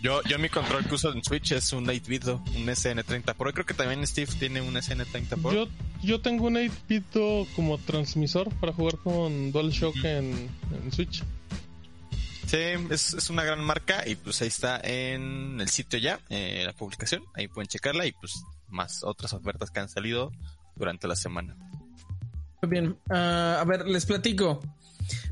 Yo, 0.03 0.23
yo 0.25 0.39
mi 0.39 0.49
control 0.49 0.85
que 0.87 0.95
uso 0.95 1.13
en 1.13 1.25
Switch 1.25 1.53
es 1.53 1.73
un 1.73 1.87
8-bit, 1.87 2.27
un 2.29 2.67
SN30 2.67 3.35
Pro. 3.35 3.53
Creo 3.53 3.67
que 3.67 3.75
también 3.75 4.07
Steve 4.07 4.31
tiene 4.39 4.61
un 4.61 4.75
SN30 4.75 5.41
Pro. 5.41 5.53
Yo, 5.53 5.69
yo 6.03 6.21
tengo 6.21 6.47
un 6.47 6.55
8-bit 6.55 7.49
como 7.55 7.79
transmisor 7.79 8.53
para 8.61 8.73
jugar 8.73 8.99
con 8.99 9.53
DualShock 9.53 9.97
en, 10.05 10.51
en 10.85 10.93
Switch. 10.93 11.23
Sí, 12.47 12.59
es, 12.91 13.15
es 13.15 13.29
una 13.31 13.43
gran 13.43 13.61
marca 13.61 14.07
y 14.07 14.15
pues 14.15 14.41
ahí 14.41 14.49
está 14.49 14.81
en 14.81 15.61
el 15.61 15.69
sitio 15.69 15.99
ya, 15.99 16.21
eh, 16.29 16.63
la 16.65 16.73
publicación. 16.73 17.25
Ahí 17.35 17.49
pueden 17.49 17.67
checarla 17.67 18.07
y 18.07 18.13
pues 18.13 18.45
más 18.69 19.03
otras 19.03 19.33
ofertas 19.33 19.71
que 19.71 19.81
han 19.81 19.89
salido 19.89 20.31
durante 20.77 21.09
la 21.09 21.17
semana. 21.17 21.57
Muy 22.63 22.71
bien. 22.71 22.97
Ah, 23.11 23.59
a 23.61 23.65
ver, 23.65 23.87
les 23.87 24.07
platico. 24.07 24.63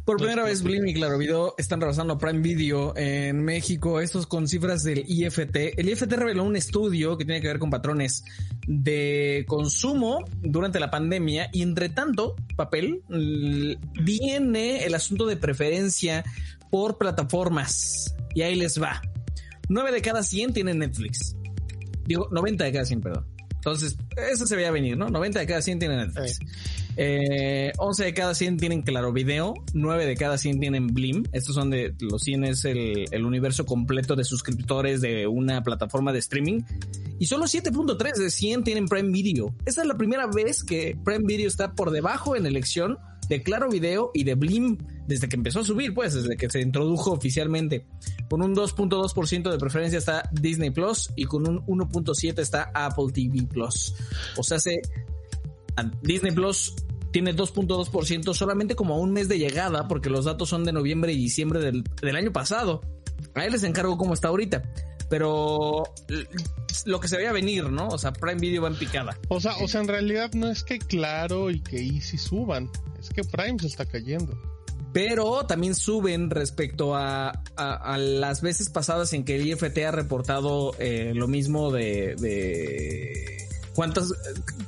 Por 0.04 0.18
primera 0.18 0.44
vez, 0.44 0.62
Blim 0.62 0.86
y 0.86 0.92
Claro 0.92 1.16
Video 1.16 1.54
están 1.56 1.80
rebasando 1.80 2.18
Prime 2.18 2.40
Video 2.40 2.94
en 2.94 3.42
México. 3.42 4.00
Estos 4.00 4.26
con 4.26 4.46
cifras 4.46 4.82
del 4.82 5.02
IFT. 5.08 5.78
El 5.78 5.88
IFT 5.88 6.12
reveló 6.12 6.44
un 6.44 6.56
estudio 6.56 7.16
que 7.16 7.24
tiene 7.24 7.40
que 7.40 7.46
ver 7.46 7.58
con 7.58 7.70
patrones 7.70 8.22
de 8.66 9.46
consumo 9.48 10.22
durante 10.42 10.78
la 10.78 10.90
pandemia. 10.90 11.48
Y 11.54 11.62
entre 11.62 11.88
tanto, 11.88 12.36
papel, 12.54 13.02
viene 13.08 14.84
el 14.84 14.94
asunto 14.94 15.24
de 15.24 15.38
preferencia 15.38 16.22
por 16.70 16.98
plataformas. 16.98 18.14
Y 18.34 18.42
ahí 18.42 18.56
les 18.56 18.80
va. 18.80 19.00
9 19.70 19.90
de 19.90 20.02
cada 20.02 20.22
100 20.22 20.52
tienen 20.52 20.80
Netflix. 20.80 21.34
Digo, 22.04 22.28
90 22.30 22.62
de 22.62 22.72
cada 22.72 22.84
100, 22.84 23.00
perdón. 23.00 23.26
Entonces, 23.54 23.96
eso 24.30 24.46
se 24.46 24.54
veía 24.54 24.70
venir, 24.70 24.98
¿no? 24.98 25.08
90 25.08 25.40
de 25.40 25.46
cada 25.46 25.62
100 25.62 25.78
tienen 25.78 25.98
Netflix. 26.00 26.40
Eh, 26.96 27.72
11 27.78 28.04
de 28.04 28.14
cada 28.14 28.34
100 28.34 28.56
tienen 28.58 28.82
Claro 28.82 29.12
Video, 29.12 29.54
9 29.72 30.06
de 30.06 30.16
cada 30.16 30.38
100 30.38 30.60
tienen 30.60 30.86
Blim. 30.88 31.24
Estos 31.32 31.54
son 31.54 31.70
de 31.70 31.94
los 32.00 32.22
100 32.22 32.44
es 32.44 32.64
el, 32.64 33.24
universo 33.24 33.64
completo 33.64 34.16
de 34.16 34.24
suscriptores 34.24 35.00
de 35.00 35.26
una 35.26 35.62
plataforma 35.62 36.12
de 36.12 36.18
streaming. 36.20 36.62
Y 37.18 37.26
solo 37.26 37.44
7.3 37.44 38.16
de 38.16 38.30
100 38.30 38.64
tienen 38.64 38.86
Prime 38.86 39.10
Video. 39.10 39.54
Esta 39.64 39.82
es 39.82 39.88
la 39.88 39.96
primera 39.96 40.26
vez 40.26 40.62
que 40.62 40.96
Prime 41.04 41.24
Video 41.24 41.48
está 41.48 41.72
por 41.72 41.90
debajo 41.90 42.36
en 42.36 42.46
elección 42.46 42.98
de 43.28 43.42
Claro 43.42 43.70
Video 43.70 44.10
y 44.12 44.24
de 44.24 44.34
Blim 44.34 44.78
desde 45.06 45.28
que 45.28 45.36
empezó 45.36 45.60
a 45.60 45.64
subir, 45.64 45.94
pues, 45.94 46.14
desde 46.14 46.36
que 46.36 46.48
se 46.50 46.60
introdujo 46.60 47.12
oficialmente. 47.12 47.86
Con 48.28 48.42
un 48.42 48.54
2.2% 48.54 49.50
de 49.50 49.58
preferencia 49.58 49.98
está 49.98 50.28
Disney 50.32 50.70
Plus 50.70 51.10
y 51.16 51.24
con 51.24 51.46
un 51.46 51.64
1.7 51.66 52.40
está 52.40 52.70
Apple 52.74 53.12
TV 53.12 53.46
Plus. 53.46 53.94
O 54.36 54.42
sea, 54.42 54.58
se 54.58 54.80
Disney 56.02 56.32
Plus 56.32 56.74
tiene 57.12 57.34
2.2% 57.34 58.34
solamente 58.34 58.74
como 58.74 58.94
a 58.94 58.98
un 58.98 59.12
mes 59.12 59.28
de 59.28 59.38
llegada, 59.38 59.86
porque 59.88 60.10
los 60.10 60.24
datos 60.24 60.48
son 60.48 60.64
de 60.64 60.72
noviembre 60.72 61.12
y 61.12 61.16
diciembre 61.16 61.60
del, 61.60 61.84
del 62.02 62.16
año 62.16 62.32
pasado. 62.32 62.80
A 63.34 63.44
él 63.44 63.52
les 63.52 63.62
encargo 63.62 63.96
cómo 63.96 64.14
está 64.14 64.28
ahorita. 64.28 64.62
Pero 65.10 65.84
lo 66.86 66.98
que 67.00 67.08
se 67.08 67.16
veía 67.16 67.30
venir, 67.32 67.70
¿no? 67.70 67.88
O 67.88 67.98
sea, 67.98 68.12
Prime 68.12 68.40
Video 68.40 68.62
va 68.62 68.68
en 68.68 68.74
picada. 68.76 69.16
O 69.28 69.40
sea, 69.40 69.56
o 69.58 69.68
sea, 69.68 69.80
en 69.82 69.88
realidad 69.88 70.32
no 70.32 70.48
es 70.48 70.64
que 70.64 70.78
Claro 70.78 71.50
y 71.50 71.60
que 71.60 71.76
Easy 71.76 72.18
suban, 72.18 72.70
es 72.98 73.10
que 73.10 73.22
Prime 73.22 73.58
se 73.60 73.66
está 73.68 73.84
cayendo. 73.86 74.36
Pero 74.92 75.44
también 75.46 75.74
suben 75.74 76.30
respecto 76.30 76.94
a, 76.96 77.28
a- 77.56 77.94
a 77.94 77.98
las 77.98 78.42
veces 78.42 78.70
pasadas 78.70 79.12
en 79.12 79.24
que 79.24 79.36
el 79.36 79.46
IFT 79.46 79.78
ha 79.86 79.90
reportado 79.90 80.72
eh, 80.78 81.12
lo 81.14 81.28
mismo 81.28 81.70
de, 81.70 82.14
de 82.16 83.43
cuántas, 83.74 84.12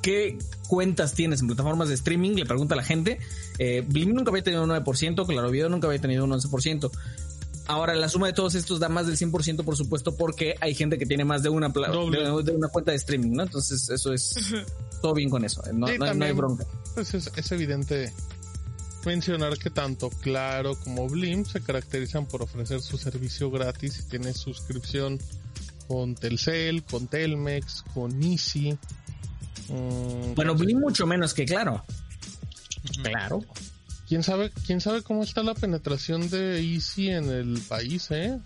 qué 0.03 0.37
cuentas 0.69 1.15
tienes 1.15 1.41
en 1.41 1.47
plataformas 1.47 1.89
de 1.89 1.95
streaming, 1.95 2.33
le 2.33 2.45
pregunta 2.47 2.74
a 2.74 2.77
la 2.77 2.83
gente. 2.85 3.19
Eh, 3.59 3.83
Blim 3.87 4.12
nunca 4.15 4.31
había 4.31 4.43
tenido 4.43 4.62
un 4.65 4.70
9%, 4.70 5.27
Claro 5.27 5.51
Video 5.51 5.69
nunca 5.69 5.87
había 5.87 6.01
tenido 6.01 6.24
un 6.24 6.31
11%. 6.33 6.91
Ahora, 7.69 7.97
la 7.97 8.09
suma 8.09 8.28
de 8.28 8.33
todos 8.33 8.55
estos 8.55 8.78
da 8.78 8.89
más 8.89 9.09
del 9.09 9.16
100%, 9.16 9.65
por 9.65 9.77
supuesto, 9.77 10.15
porque 10.16 10.55
hay 10.61 10.74
gente 10.74 10.99
que 10.99 11.07
tiene 11.07 11.24
más 11.24 11.43
de 11.43 11.49
una, 11.49 11.69
de, 11.69 12.43
de 12.45 12.53
una 12.53 12.69
cuenta 12.69 12.93
de 12.93 12.97
streaming, 12.97 13.33
¿no? 13.33 13.43
Entonces, 13.43 13.89
eso 13.91 14.12
es 14.12 14.35
todo 15.03 15.15
bien 15.15 15.28
con 15.31 15.45
eso. 15.45 15.62
No, 15.73 15.73
Sí, 15.73 15.74
no 15.78 15.87
hay- 15.87 15.99
no 15.99 16.05
hay 16.05 16.11
también. 16.11 16.37
bronca. 16.37 16.65
Pues 16.95 17.12
es, 17.15 17.28
es 17.35 17.51
evidente 17.53 18.12
mencionar 19.05 19.57
que 19.59 19.70
tanto 19.70 20.11
Claro 20.11 20.74
como 20.77 21.09
Blim 21.09 21.45
se 21.45 21.61
caracterizan 21.61 22.27
por 22.27 22.43
ofrecer 22.43 22.81
su 22.83 22.99
servicio 22.99 23.51
gratis 23.51 24.01
y 24.01 24.09
tienes 24.09 24.37
suscripción 24.37 25.19
con 25.87 26.15
Telcel, 26.16 26.83
con 26.83 27.07
Telmex, 27.07 27.83
con 27.95 28.20
Easy. 28.23 28.77
Mm, 29.68 30.34
Bueno, 30.34 30.55
Blim 30.55 30.80
mucho 30.80 31.06
menos 31.06 31.34
que 31.34 31.44
Claro. 31.44 31.84
Claro. 33.02 33.40
¿Quién 34.09 34.22
sabe, 34.22 34.52
quién 34.66 34.80
sabe 34.80 35.02
cómo 35.02 35.24
está 35.24 35.43
la 35.43 35.55
penetración 35.55 36.30
de 36.30 36.60
Easy 36.60 37.09
en 37.10 37.28
el 37.28 37.60
país, 37.68 38.09
eh? 38.12 38.38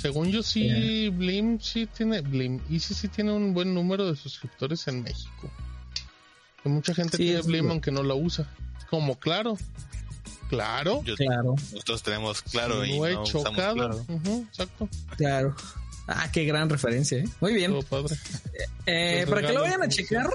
Según 0.00 0.30
yo 0.30 0.42
sí, 0.42 1.08
Blim 1.10 1.60
sí 1.60 1.86
tiene, 1.86 2.20
Blim, 2.20 2.60
Easy 2.70 2.94
sí 2.94 3.08
tiene 3.08 3.32
un 3.32 3.52
buen 3.54 3.74
número 3.74 4.06
de 4.08 4.16
suscriptores 4.16 4.86
en 4.88 5.02
México. 5.02 5.50
Y 6.64 6.68
mucha 6.68 6.94
gente 6.94 7.16
Sí, 7.16 7.24
tiene 7.24 7.42
Blim 7.42 7.70
aunque 7.70 7.90
no 7.90 8.02
la 8.02 8.14
usa. 8.14 8.48
Como 8.90 9.18
claro. 9.18 9.56
Claro. 10.48 11.02
Yo- 11.04 11.16
Claro, 11.16 11.54
Nosotros 11.72 12.02
tenemos 12.02 12.42
claro 12.42 12.84
y 12.84 12.98
no 12.98 13.06
he 13.06 13.14
no 13.14 13.22
usamos 13.22 13.44
chocado. 13.50 13.74
claro. 13.74 14.04
Ujú, 14.08 14.46
exacto. 14.48 14.88
claro. 15.16 15.56
Ah, 16.06 16.30
qué 16.32 16.44
gran 16.44 16.68
referencia, 16.68 17.18
¿eh? 17.18 17.28
Muy 17.40 17.54
bien. 17.54 17.74
Padre. 17.88 18.16
Eh, 18.86 19.20
Los 19.20 19.30
para 19.30 19.46
que 19.46 19.52
lo 19.52 19.60
vayan 19.62 19.82
a 19.82 19.88
checar, 19.88 20.30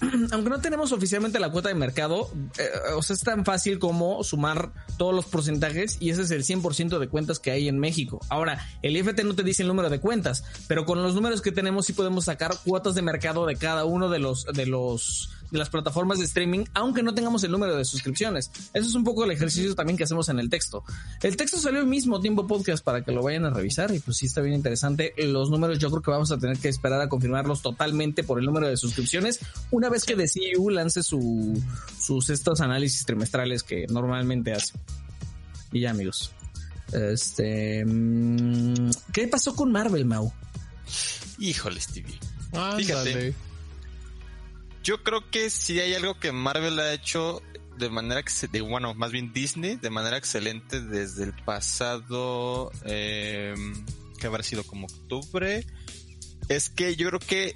aunque 0.32 0.50
no 0.50 0.60
tenemos 0.60 0.92
oficialmente 0.92 1.38
la 1.38 1.50
cuota 1.50 1.68
de 1.68 1.74
mercado, 1.74 2.30
eh, 2.58 2.68
o 2.96 3.02
sea, 3.02 3.14
es 3.14 3.20
tan 3.20 3.44
fácil 3.44 3.78
como 3.78 4.22
sumar 4.24 4.72
todos 4.96 5.14
los 5.14 5.26
porcentajes 5.26 5.96
y 6.00 6.10
ese 6.10 6.22
es 6.22 6.30
el 6.30 6.44
100% 6.44 6.98
de 6.98 7.08
cuentas 7.08 7.38
que 7.38 7.50
hay 7.50 7.68
en 7.68 7.78
México. 7.78 8.20
Ahora, 8.28 8.66
el 8.82 8.96
IFT 8.96 9.22
no 9.24 9.34
te 9.34 9.42
dice 9.42 9.62
el 9.62 9.68
número 9.68 9.90
de 9.90 10.00
cuentas, 10.00 10.44
pero 10.66 10.84
con 10.84 11.02
los 11.02 11.14
números 11.14 11.42
que 11.42 11.52
tenemos 11.52 11.86
sí 11.86 11.92
podemos 11.92 12.24
sacar 12.24 12.52
cuotas 12.64 12.94
de 12.94 13.02
mercado 13.02 13.46
de 13.46 13.56
cada 13.56 13.84
uno 13.84 14.08
de 14.08 14.18
los 14.18 14.44
de 14.46 14.66
los 14.66 15.30
de 15.50 15.58
las 15.58 15.70
plataformas 15.70 16.18
de 16.18 16.24
streaming, 16.24 16.64
aunque 16.74 17.02
no 17.02 17.14
tengamos 17.14 17.42
el 17.44 17.50
número 17.50 17.76
de 17.76 17.84
suscripciones. 17.84 18.50
Eso 18.74 18.88
es 18.88 18.94
un 18.94 19.04
poco 19.04 19.24
el 19.24 19.30
ejercicio 19.30 19.74
también 19.74 19.96
que 19.96 20.04
hacemos 20.04 20.28
en 20.28 20.38
el 20.38 20.48
texto. 20.50 20.84
El 21.22 21.36
texto 21.36 21.58
salió 21.58 21.80
el 21.80 21.86
mismo 21.86 22.20
tiempo 22.20 22.46
podcast 22.46 22.84
para 22.84 23.02
que 23.02 23.12
lo 23.12 23.22
vayan 23.22 23.44
a 23.44 23.50
revisar 23.50 23.94
y 23.94 23.98
pues 24.00 24.16
sí 24.16 24.26
está 24.26 24.40
bien 24.40 24.54
interesante. 24.54 25.14
Los 25.16 25.50
números 25.50 25.78
yo 25.78 25.90
creo 25.90 26.02
que 26.02 26.10
vamos 26.10 26.30
a 26.30 26.38
tener 26.38 26.58
que 26.58 26.68
esperar 26.68 27.00
a 27.00 27.08
confirmarlos 27.08 27.62
totalmente 27.62 28.22
por 28.24 28.38
el 28.38 28.46
número 28.46 28.68
de 28.68 28.76
suscripciones 28.76 29.40
una 29.70 29.88
vez 29.88 30.04
que 30.04 30.16
DCU 30.16 30.70
lance 30.70 31.02
su, 31.02 31.60
sus 31.98 32.30
estos 32.30 32.60
análisis 32.60 33.04
trimestrales 33.04 33.62
que 33.62 33.86
normalmente 33.88 34.52
hace. 34.52 34.74
Y 35.72 35.80
ya 35.80 35.90
amigos. 35.90 36.32
Este, 36.92 37.84
mm, 37.84 38.90
¿qué 39.12 39.28
pasó 39.28 39.54
con 39.54 39.70
Marvel, 39.70 40.04
Mau? 40.04 40.32
Híjole, 41.38 41.80
Stevie. 41.80 42.18
Ándale. 42.52 43.34
Yo 44.88 45.02
creo 45.02 45.30
que 45.30 45.50
si 45.50 45.78
hay 45.80 45.92
algo 45.92 46.18
que 46.18 46.32
Marvel 46.32 46.80
ha 46.80 46.94
hecho 46.94 47.42
de 47.76 47.90
manera 47.90 48.22
que 48.22 48.60
bueno, 48.62 48.94
más 48.94 49.12
bien 49.12 49.34
Disney, 49.34 49.76
de 49.76 49.90
manera 49.90 50.16
excelente 50.16 50.80
desde 50.80 51.24
el 51.24 51.34
pasado, 51.34 52.72
eh, 52.86 53.54
que 54.18 54.26
habrá 54.26 54.42
sido 54.42 54.64
como 54.64 54.86
octubre, 54.86 55.66
es 56.48 56.70
que 56.70 56.96
yo 56.96 57.06
creo 57.08 57.20
que 57.20 57.52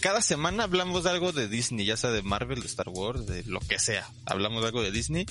cada 0.00 0.20
semana 0.20 0.64
hablamos 0.64 1.04
de 1.04 1.10
algo 1.12 1.32
de 1.32 1.48
Disney, 1.48 1.86
ya 1.86 1.96
sea 1.96 2.10
de 2.10 2.20
Marvel, 2.20 2.60
de 2.60 2.66
Star 2.66 2.90
Wars, 2.90 3.26
de 3.26 3.42
lo 3.44 3.60
que 3.60 3.78
sea, 3.78 4.06
hablamos 4.26 4.60
de 4.60 4.66
algo 4.66 4.82
de 4.82 4.90
Disney. 4.92 5.24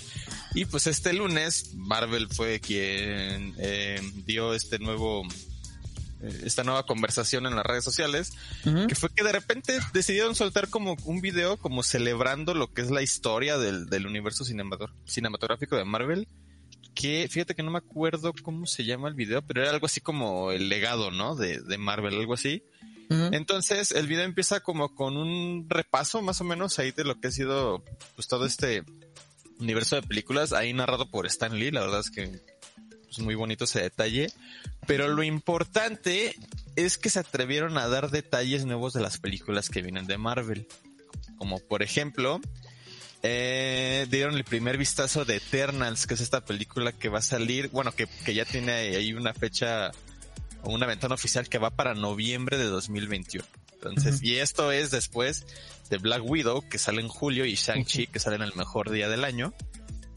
Y 0.55 0.65
pues 0.65 0.87
este 0.87 1.13
lunes 1.13 1.75
Marvel 1.75 2.27
fue 2.27 2.59
quien 2.59 3.53
eh, 3.59 4.01
dio 4.25 4.55
este 4.55 4.79
nuevo, 4.79 5.21
esta 6.21 6.63
nueva 6.63 6.85
conversación 6.85 7.45
en 7.45 7.55
las 7.55 7.65
redes 7.65 7.83
sociales 7.83 8.33
que 8.87 8.95
fue 8.95 9.09
que 9.09 9.23
de 9.23 9.31
repente 9.31 9.79
decidieron 9.93 10.35
soltar 10.35 10.69
como 10.69 10.95
un 11.05 11.21
video 11.21 11.57
como 11.57 11.83
celebrando 11.83 12.53
lo 12.53 12.73
que 12.73 12.81
es 12.81 12.89
la 12.91 13.01
historia 13.01 13.57
del, 13.57 13.87
del 13.87 14.07
universo 14.07 14.43
cinemato- 14.43 14.91
cinematográfico 15.05 15.75
de 15.75 15.85
Marvel. 15.85 16.27
Que 16.95 17.27
fíjate 17.29 17.53
que 17.53 17.61
no 17.61 17.69
me 17.69 17.77
acuerdo 17.77 18.33
cómo 18.41 18.65
se 18.65 18.83
llama 18.83 19.07
el 19.07 19.13
video, 19.13 19.43
pero 19.43 19.61
era 19.61 19.69
algo 19.69 19.85
así 19.85 20.01
como 20.01 20.51
el 20.51 20.67
legado, 20.67 21.11
¿no? 21.11 21.35
De, 21.35 21.61
de 21.61 21.77
Marvel, 21.77 22.15
algo 22.15 22.33
así. 22.33 22.63
Entonces 23.09 23.91
el 23.91 24.07
video 24.07 24.23
empieza 24.25 24.59
como 24.61 24.93
con 24.95 25.15
un 25.15 25.67
repaso 25.69 26.21
más 26.21 26.41
o 26.41 26.43
menos 26.43 26.77
ahí 26.79 26.91
de 26.91 27.03
lo 27.05 27.19
que 27.21 27.27
ha 27.27 27.31
sido 27.31 27.83
pues 28.15 28.27
todo 28.27 28.45
este 28.45 28.83
universo 29.59 29.95
de 29.95 30.01
películas, 30.01 30.51
ahí 30.53 30.73
narrado 30.73 31.09
por 31.09 31.25
Stan 31.27 31.57
Lee, 31.57 31.71
la 31.71 31.81
verdad 31.81 32.01
es 32.01 32.11
que 32.11 32.41
es 33.09 33.19
muy 33.19 33.35
bonito 33.35 33.65
ese 33.65 33.81
detalle. 33.81 34.27
Pero 34.85 35.07
lo 35.07 35.23
importante 35.23 36.35
es 36.75 36.97
que 36.97 37.09
se 37.09 37.19
atrevieron 37.19 37.77
a 37.77 37.87
dar 37.87 38.11
detalles 38.11 38.65
nuevos 38.65 38.93
de 38.93 39.01
las 39.01 39.17
películas 39.17 39.69
que 39.69 39.81
vienen 39.81 40.07
de 40.07 40.17
Marvel. 40.17 40.67
Como 41.37 41.59
por 41.59 41.83
ejemplo, 41.83 42.39
eh, 43.23 44.07
dieron 44.09 44.35
el 44.35 44.43
primer 44.43 44.77
vistazo 44.77 45.25
de 45.25 45.37
Eternals, 45.37 46.07
que 46.07 46.13
es 46.13 46.21
esta 46.21 46.45
película 46.45 46.91
que 46.91 47.09
va 47.09 47.19
a 47.19 47.23
salir, 47.23 47.69
bueno, 47.69 47.91
que, 47.91 48.07
que 48.25 48.33
ya 48.33 48.45
tiene 48.45 48.71
ahí 48.71 49.13
una 49.13 49.33
fecha 49.33 49.91
o 50.63 50.71
una 50.71 50.85
ventana 50.85 51.15
oficial 51.15 51.49
que 51.49 51.57
va 51.57 51.71
para 51.71 51.93
noviembre 51.93 52.57
de 52.57 52.65
2021. 52.65 53.45
Entonces, 53.73 54.23
y 54.23 54.37
esto 54.37 54.71
es 54.71 54.91
después 54.91 55.45
de 55.89 55.97
Black 55.97 56.23
Widow, 56.23 56.67
que 56.67 56.77
sale 56.77 57.01
en 57.01 57.07
julio, 57.07 57.45
y 57.45 57.55
Shang-Chi, 57.55 58.07
que 58.07 58.19
sale 58.19 58.35
en 58.35 58.41
el 58.41 58.55
mejor 58.55 58.89
día 58.89 59.07
del 59.07 59.23
año. 59.23 59.53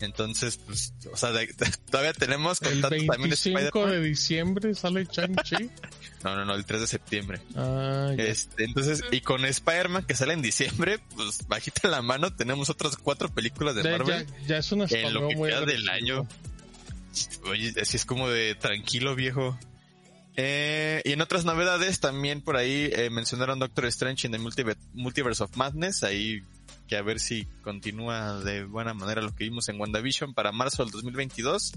Entonces, 0.00 0.58
pues, 0.66 0.92
o 1.12 1.16
sea, 1.16 1.30
de- 1.32 1.46
todavía 1.90 2.12
tenemos 2.14 2.60
El 2.62 2.72
contacto 2.80 2.96
también 3.06 3.30
25 3.30 3.58
Spider-Man. 3.58 3.90
de 3.90 4.00
diciembre 4.08 4.74
sale 4.74 5.04
Shang-Chi. 5.10 5.70
No, 6.22 6.36
no, 6.36 6.44
no, 6.44 6.54
el 6.54 6.66
3 6.66 6.82
de 6.82 6.86
septiembre. 6.86 7.40
Ah. 7.56 8.12
Este, 8.18 8.64
entonces, 8.64 9.02
y 9.10 9.22
con 9.22 9.42
Spider-Man 9.46 10.04
que 10.04 10.14
sale 10.14 10.34
en 10.34 10.42
diciembre, 10.42 10.98
pues 11.16 11.48
bajita 11.48 11.88
la 11.88 12.02
mano, 12.02 12.34
tenemos 12.34 12.68
otras 12.68 12.98
cuatro 12.98 13.30
películas 13.30 13.74
de 13.74 13.82
Ya, 13.84 13.90
Marvel 13.92 14.26
ya, 14.42 14.46
ya 14.46 14.56
es 14.58 14.70
una 14.70 14.84
en 14.84 15.14
lo 15.14 15.28
que 15.28 15.34
queda 15.36 15.64
del 15.64 15.88
año. 15.88 16.28
Oye, 17.44 17.72
así 17.80 17.96
es 17.96 18.04
como 18.04 18.28
de 18.28 18.54
tranquilo, 18.54 19.14
viejo. 19.16 19.58
Eh, 20.36 21.00
y 21.06 21.12
en 21.12 21.22
otras 21.22 21.46
novedades 21.46 22.00
también 22.00 22.42
por 22.42 22.56
ahí 22.58 22.90
eh, 22.92 23.08
mencionaron 23.10 23.58
Doctor 23.58 23.86
Strange 23.86 24.26
en 24.26 24.32
the 24.34 24.38
Multiver- 24.38 24.76
Multiverse 24.92 25.42
of 25.42 25.56
Madness, 25.56 26.02
ahí 26.02 26.42
que 26.90 26.96
a 26.96 27.02
ver 27.02 27.20
si 27.20 27.44
continúa 27.62 28.40
de 28.40 28.64
buena 28.64 28.94
manera 28.94 29.22
lo 29.22 29.32
que 29.32 29.44
vimos 29.44 29.68
en 29.68 29.80
WandaVision 29.80 30.34
para 30.34 30.50
marzo 30.50 30.82
del 30.82 30.90
2022. 30.90 31.72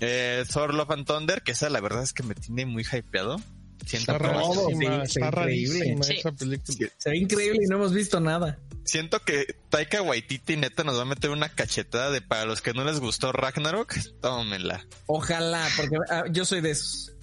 Eh, 0.00 0.44
Thor 0.52 0.74
Love 0.74 0.90
and 0.90 1.06
Thunder, 1.06 1.40
que 1.42 1.52
esa 1.52 1.70
la 1.70 1.80
verdad 1.80 2.02
es 2.02 2.12
que 2.12 2.22
me 2.22 2.34
tiene 2.34 2.66
muy 2.66 2.84
hypeado. 2.84 3.38
Siento 3.86 4.12
Está 4.12 4.18
rarísima, 4.18 4.94
está 4.96 5.04
está 5.04 5.26
increíble. 5.28 5.78
rarísima 5.78 6.04
Sí. 6.04 6.14
esa 6.18 6.32
película. 6.32 6.88
Se 6.98 7.10
ve 7.10 7.16
increíble 7.16 7.60
y 7.64 7.66
no 7.70 7.76
hemos 7.76 7.94
visto 7.94 8.20
nada. 8.20 8.58
siento 8.84 9.20
que 9.20 9.56
Taika 9.70 10.02
Waititi 10.02 10.56
neta 10.56 10.84
nos 10.84 10.98
va 10.98 11.02
a 11.02 11.06
meter 11.06 11.30
una 11.30 11.48
cachetada 11.48 12.10
de 12.10 12.20
para 12.20 12.44
los 12.44 12.60
que 12.60 12.72
no 12.74 12.84
les 12.84 13.00
gustó 13.00 13.32
Ragnarok, 13.32 13.94
tómenla. 14.20 14.86
Ojalá, 15.06 15.66
porque 15.78 15.96
ah, 16.10 16.24
yo 16.30 16.44
soy 16.44 16.60
de 16.60 16.72
esos. 16.72 17.15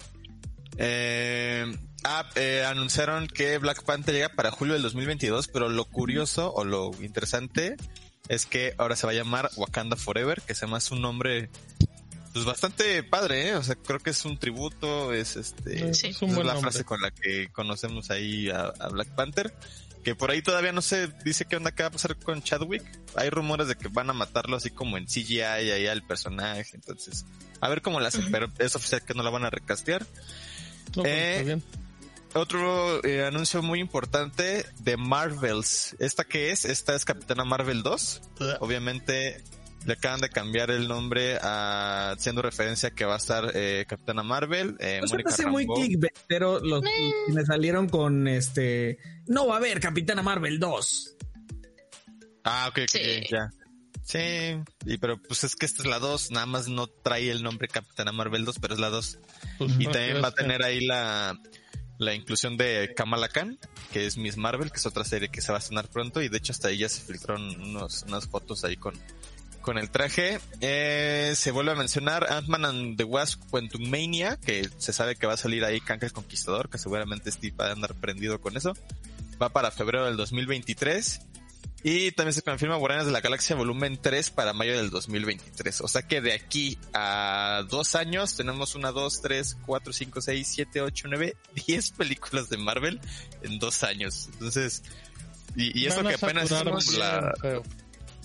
Eh, 0.78 1.76
ah, 2.04 2.28
eh, 2.34 2.64
anunciaron 2.66 3.28
que 3.28 3.58
Black 3.58 3.84
Panther 3.84 4.14
llega 4.14 4.28
para 4.30 4.50
julio 4.50 4.74
del 4.74 4.82
2022, 4.82 5.48
pero 5.48 5.68
lo 5.68 5.84
curioso 5.84 6.52
o 6.52 6.64
lo 6.64 6.90
interesante 7.00 7.76
es 8.28 8.46
que 8.46 8.74
ahora 8.78 8.96
se 8.96 9.06
va 9.06 9.12
a 9.12 9.16
llamar 9.16 9.50
Wakanda 9.56 9.96
Forever, 9.96 10.40
que 10.42 10.54
se 10.54 10.66
llama 10.66 10.80
su 10.80 10.96
nombre 10.96 11.50
pues 12.32 12.44
bastante 12.44 13.04
padre, 13.04 13.50
¿eh? 13.50 13.54
O 13.54 13.62
sea, 13.62 13.76
creo 13.76 14.00
que 14.00 14.10
es 14.10 14.24
un 14.24 14.36
tributo, 14.38 15.12
es 15.12 15.36
este, 15.36 15.94
Sí. 15.94 16.08
Es 16.08 16.20
un 16.20 16.30
la 16.30 16.54
nombre. 16.54 16.62
frase 16.62 16.84
con 16.84 17.00
la 17.00 17.12
que 17.12 17.48
conocemos 17.52 18.10
ahí 18.10 18.50
a, 18.50 18.72
a 18.80 18.88
Black 18.88 19.14
Panther. 19.14 19.54
Que 20.02 20.16
por 20.16 20.32
ahí 20.32 20.42
todavía 20.42 20.72
no 20.72 20.82
se 20.82 21.06
dice 21.24 21.44
qué 21.46 21.56
onda 21.56 21.70
qué 21.70 21.84
va 21.84 21.90
a 21.90 21.92
pasar 21.92 22.16
con 22.16 22.42
Chadwick. 22.42 22.82
Hay 23.14 23.30
rumores 23.30 23.68
de 23.68 23.76
que 23.76 23.86
van 23.88 24.10
a 24.10 24.12
matarlo 24.12 24.56
así 24.56 24.70
como 24.70 24.98
en 24.98 25.06
CGI 25.06 25.40
ahí 25.42 25.86
al 25.86 26.02
personaje. 26.02 26.72
Entonces, 26.74 27.24
a 27.60 27.68
ver 27.68 27.82
cómo 27.82 28.00
la 28.00 28.08
hacen, 28.08 28.30
pero 28.32 28.48
es 28.58 28.74
oficial 28.74 29.02
que 29.04 29.14
no 29.14 29.22
la 29.22 29.30
van 29.30 29.44
a 29.44 29.50
recastear. 29.50 30.04
No, 30.96 31.02
pero 31.02 31.08
Eh, 31.14 31.32
está 31.32 31.42
bien. 31.44 31.62
Otro 32.34 33.04
eh, 33.04 33.24
anuncio 33.24 33.62
muy 33.62 33.78
importante 33.78 34.66
de 34.80 34.96
Marvels. 34.96 35.94
¿Esta 36.00 36.24
qué 36.24 36.50
es? 36.50 36.64
Esta 36.64 36.94
es 36.96 37.04
Capitana 37.04 37.44
Marvel 37.44 37.82
2. 37.84 38.22
Obviamente 38.60 39.42
le 39.86 39.92
acaban 39.92 40.20
de 40.20 40.30
cambiar 40.30 40.70
el 40.72 40.88
nombre 40.88 41.38
a 41.40 42.12
haciendo 42.16 42.42
referencia 42.42 42.88
a 42.88 42.92
que 42.92 43.04
va 43.04 43.14
a 43.14 43.18
estar 43.18 43.52
eh, 43.54 43.84
Capitana 43.88 44.22
Marvel. 44.24 44.76
Eh, 44.80 45.00
Mónica 45.08 45.30
hace 45.30 45.46
muy 45.46 45.64
Rambeau. 45.64 45.76
clickbaitero 45.86 46.58
los 46.60 46.82
me 47.28 47.44
salieron 47.44 47.88
con 47.88 48.26
este. 48.26 48.98
No 49.26 49.46
va 49.46 49.54
a 49.54 49.58
haber 49.58 49.78
Capitana 49.78 50.22
Marvel 50.22 50.58
2. 50.58 51.16
Ah, 52.44 52.66
ok, 52.68 52.78
ok, 52.82 52.88
Sí. 52.90 53.22
ya. 53.30 53.48
Sí, 54.04 54.18
y 54.84 54.98
pero 54.98 55.20
pues 55.20 55.44
es 55.44 55.56
que 55.56 55.64
esta 55.64 55.82
es 55.82 55.88
la 55.88 55.98
2, 55.98 56.30
nada 56.30 56.46
más 56.46 56.68
no 56.68 56.86
trae 56.86 57.30
el 57.30 57.42
nombre 57.42 57.68
Capitana 57.68 58.12
Marvel 58.12 58.44
2, 58.44 58.58
pero 58.60 58.74
es 58.74 58.80
la 58.80 58.90
2. 58.90 59.18
Pues, 59.58 59.72
Y 59.78 59.86
no, 59.86 59.92
también 59.92 60.22
va 60.22 60.28
a 60.28 60.34
tener 60.34 60.62
ahí 60.62 60.84
la, 60.84 61.38
la 61.98 62.14
inclusión 62.14 62.56
de 62.56 62.92
Kamala 62.94 63.28
Khan, 63.28 63.58
que 63.92 64.06
es 64.06 64.18
Miss 64.18 64.36
Marvel, 64.36 64.70
que 64.70 64.78
es 64.78 64.86
otra 64.86 65.04
serie 65.04 65.30
que 65.30 65.40
se 65.40 65.52
va 65.52 65.58
a 65.58 65.60
estrenar 65.60 65.88
pronto, 65.88 66.20
y 66.22 66.28
de 66.28 66.36
hecho 66.36 66.52
hasta 66.52 66.68
ahí 66.68 66.78
ya 66.78 66.88
se 66.88 67.00
filtraron 67.00 67.60
unos, 67.62 68.04
unas 68.06 68.28
fotos 68.28 68.64
ahí 68.64 68.76
con, 68.76 68.94
con 69.62 69.78
el 69.78 69.90
traje. 69.90 70.38
Eh, 70.60 71.32
se 71.34 71.50
vuelve 71.50 71.72
a 71.72 71.76
mencionar 71.76 72.30
Ant-Man 72.30 72.64
and 72.66 72.96
the 72.98 73.04
Wasp 73.04 73.40
Quantumania, 73.50 74.36
que 74.36 74.68
se 74.76 74.92
sabe 74.92 75.16
que 75.16 75.26
va 75.26 75.32
a 75.32 75.38
salir 75.38 75.64
ahí 75.64 75.80
Kang 75.80 76.04
el 76.04 76.12
Conquistador, 76.12 76.68
que 76.68 76.78
seguramente 76.78 77.32
Steve 77.32 77.56
va 77.58 77.68
a 77.68 77.72
andar 77.72 77.94
prendido 77.94 78.40
con 78.40 78.56
eso. 78.56 78.74
Va 79.40 79.48
para 79.48 79.70
febrero 79.70 80.04
del 80.04 80.16
2023. 80.16 81.20
Y 81.86 82.12
también 82.12 82.32
se 82.32 82.40
confirma 82.40 82.76
Guardianes 82.76 83.04
de 83.06 83.12
la 83.12 83.20
Galaxia 83.20 83.54
volumen 83.56 83.98
3 84.00 84.30
para 84.30 84.54
mayo 84.54 84.74
del 84.74 84.88
2023. 84.88 85.82
O 85.82 85.88
sea 85.88 86.00
que 86.00 86.22
de 86.22 86.32
aquí 86.32 86.78
a 86.94 87.62
dos 87.68 87.94
años 87.94 88.34
tenemos 88.36 88.74
una, 88.74 88.90
dos, 88.90 89.20
tres, 89.20 89.58
cuatro, 89.66 89.92
cinco, 89.92 90.22
seis, 90.22 90.48
siete, 90.50 90.80
ocho, 90.80 91.08
nueve, 91.08 91.36
diez 91.66 91.90
películas 91.90 92.48
de 92.48 92.56
Marvel 92.56 92.98
en 93.42 93.58
dos 93.58 93.84
años. 93.84 94.30
Entonces, 94.32 94.82
y, 95.56 95.78
y 95.78 95.86
eso 95.86 96.02
que 96.02 96.14
apenas 96.14 96.50
es 96.50 96.94
la, 96.96 97.34
feo. 97.38 97.62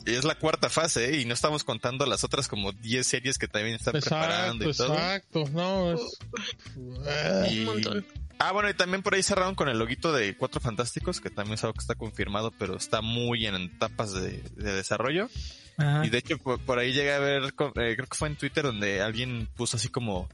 es 0.05 0.23
la 0.23 0.35
cuarta 0.35 0.69
fase, 0.69 1.09
¿eh? 1.13 1.19
Y 1.19 1.25
no 1.25 1.33
estamos 1.33 1.65
contando 1.65 2.05
las 2.05 2.23
otras 2.23 2.47
como 2.47 2.71
10 2.71 3.05
series 3.05 3.37
que 3.37 3.49
también 3.49 3.75
están 3.75 3.91
preparando 3.91 4.69
Exacto, 4.69 4.69
y 4.69 4.87
todo. 4.87 4.93
exacto. 4.97 5.43
No, 5.51 5.91
es... 5.93 7.51
Y- 7.51 7.59
Un 7.59 7.65
montón. 7.65 8.05
Ah, 8.39 8.53
bueno, 8.53 8.69
y 8.69 8.73
también 8.73 9.03
por 9.03 9.13
ahí 9.13 9.21
cerraron 9.21 9.53
con 9.53 9.67
el 9.67 9.77
loguito 9.77 10.13
de 10.13 10.35
Cuatro 10.35 10.61
Fantásticos, 10.61 11.19
que 11.19 11.29
también 11.29 11.55
es 11.55 11.63
algo 11.65 11.73
que 11.73 11.81
está 11.81 11.95
confirmado, 11.95 12.51
pero 12.51 12.77
está 12.77 13.01
muy 13.01 13.45
en 13.45 13.55
etapas 13.55 14.13
de, 14.13 14.41
de 14.55 14.73
desarrollo. 14.73 15.29
Ajá. 15.77 16.05
Y 16.05 16.09
de 16.09 16.17
hecho, 16.17 16.37
por, 16.37 16.59
por 16.59 16.79
ahí 16.79 16.93
llegué 16.93 17.13
a 17.13 17.19
ver, 17.19 17.43
eh, 17.43 17.51
creo 17.95 18.07
que 18.07 18.17
fue 18.17 18.29
en 18.29 18.37
Twitter 18.37 18.63
donde 18.63 19.01
alguien 19.01 19.49
puso 19.57 19.75
así 19.75 19.89
como, 19.89 20.29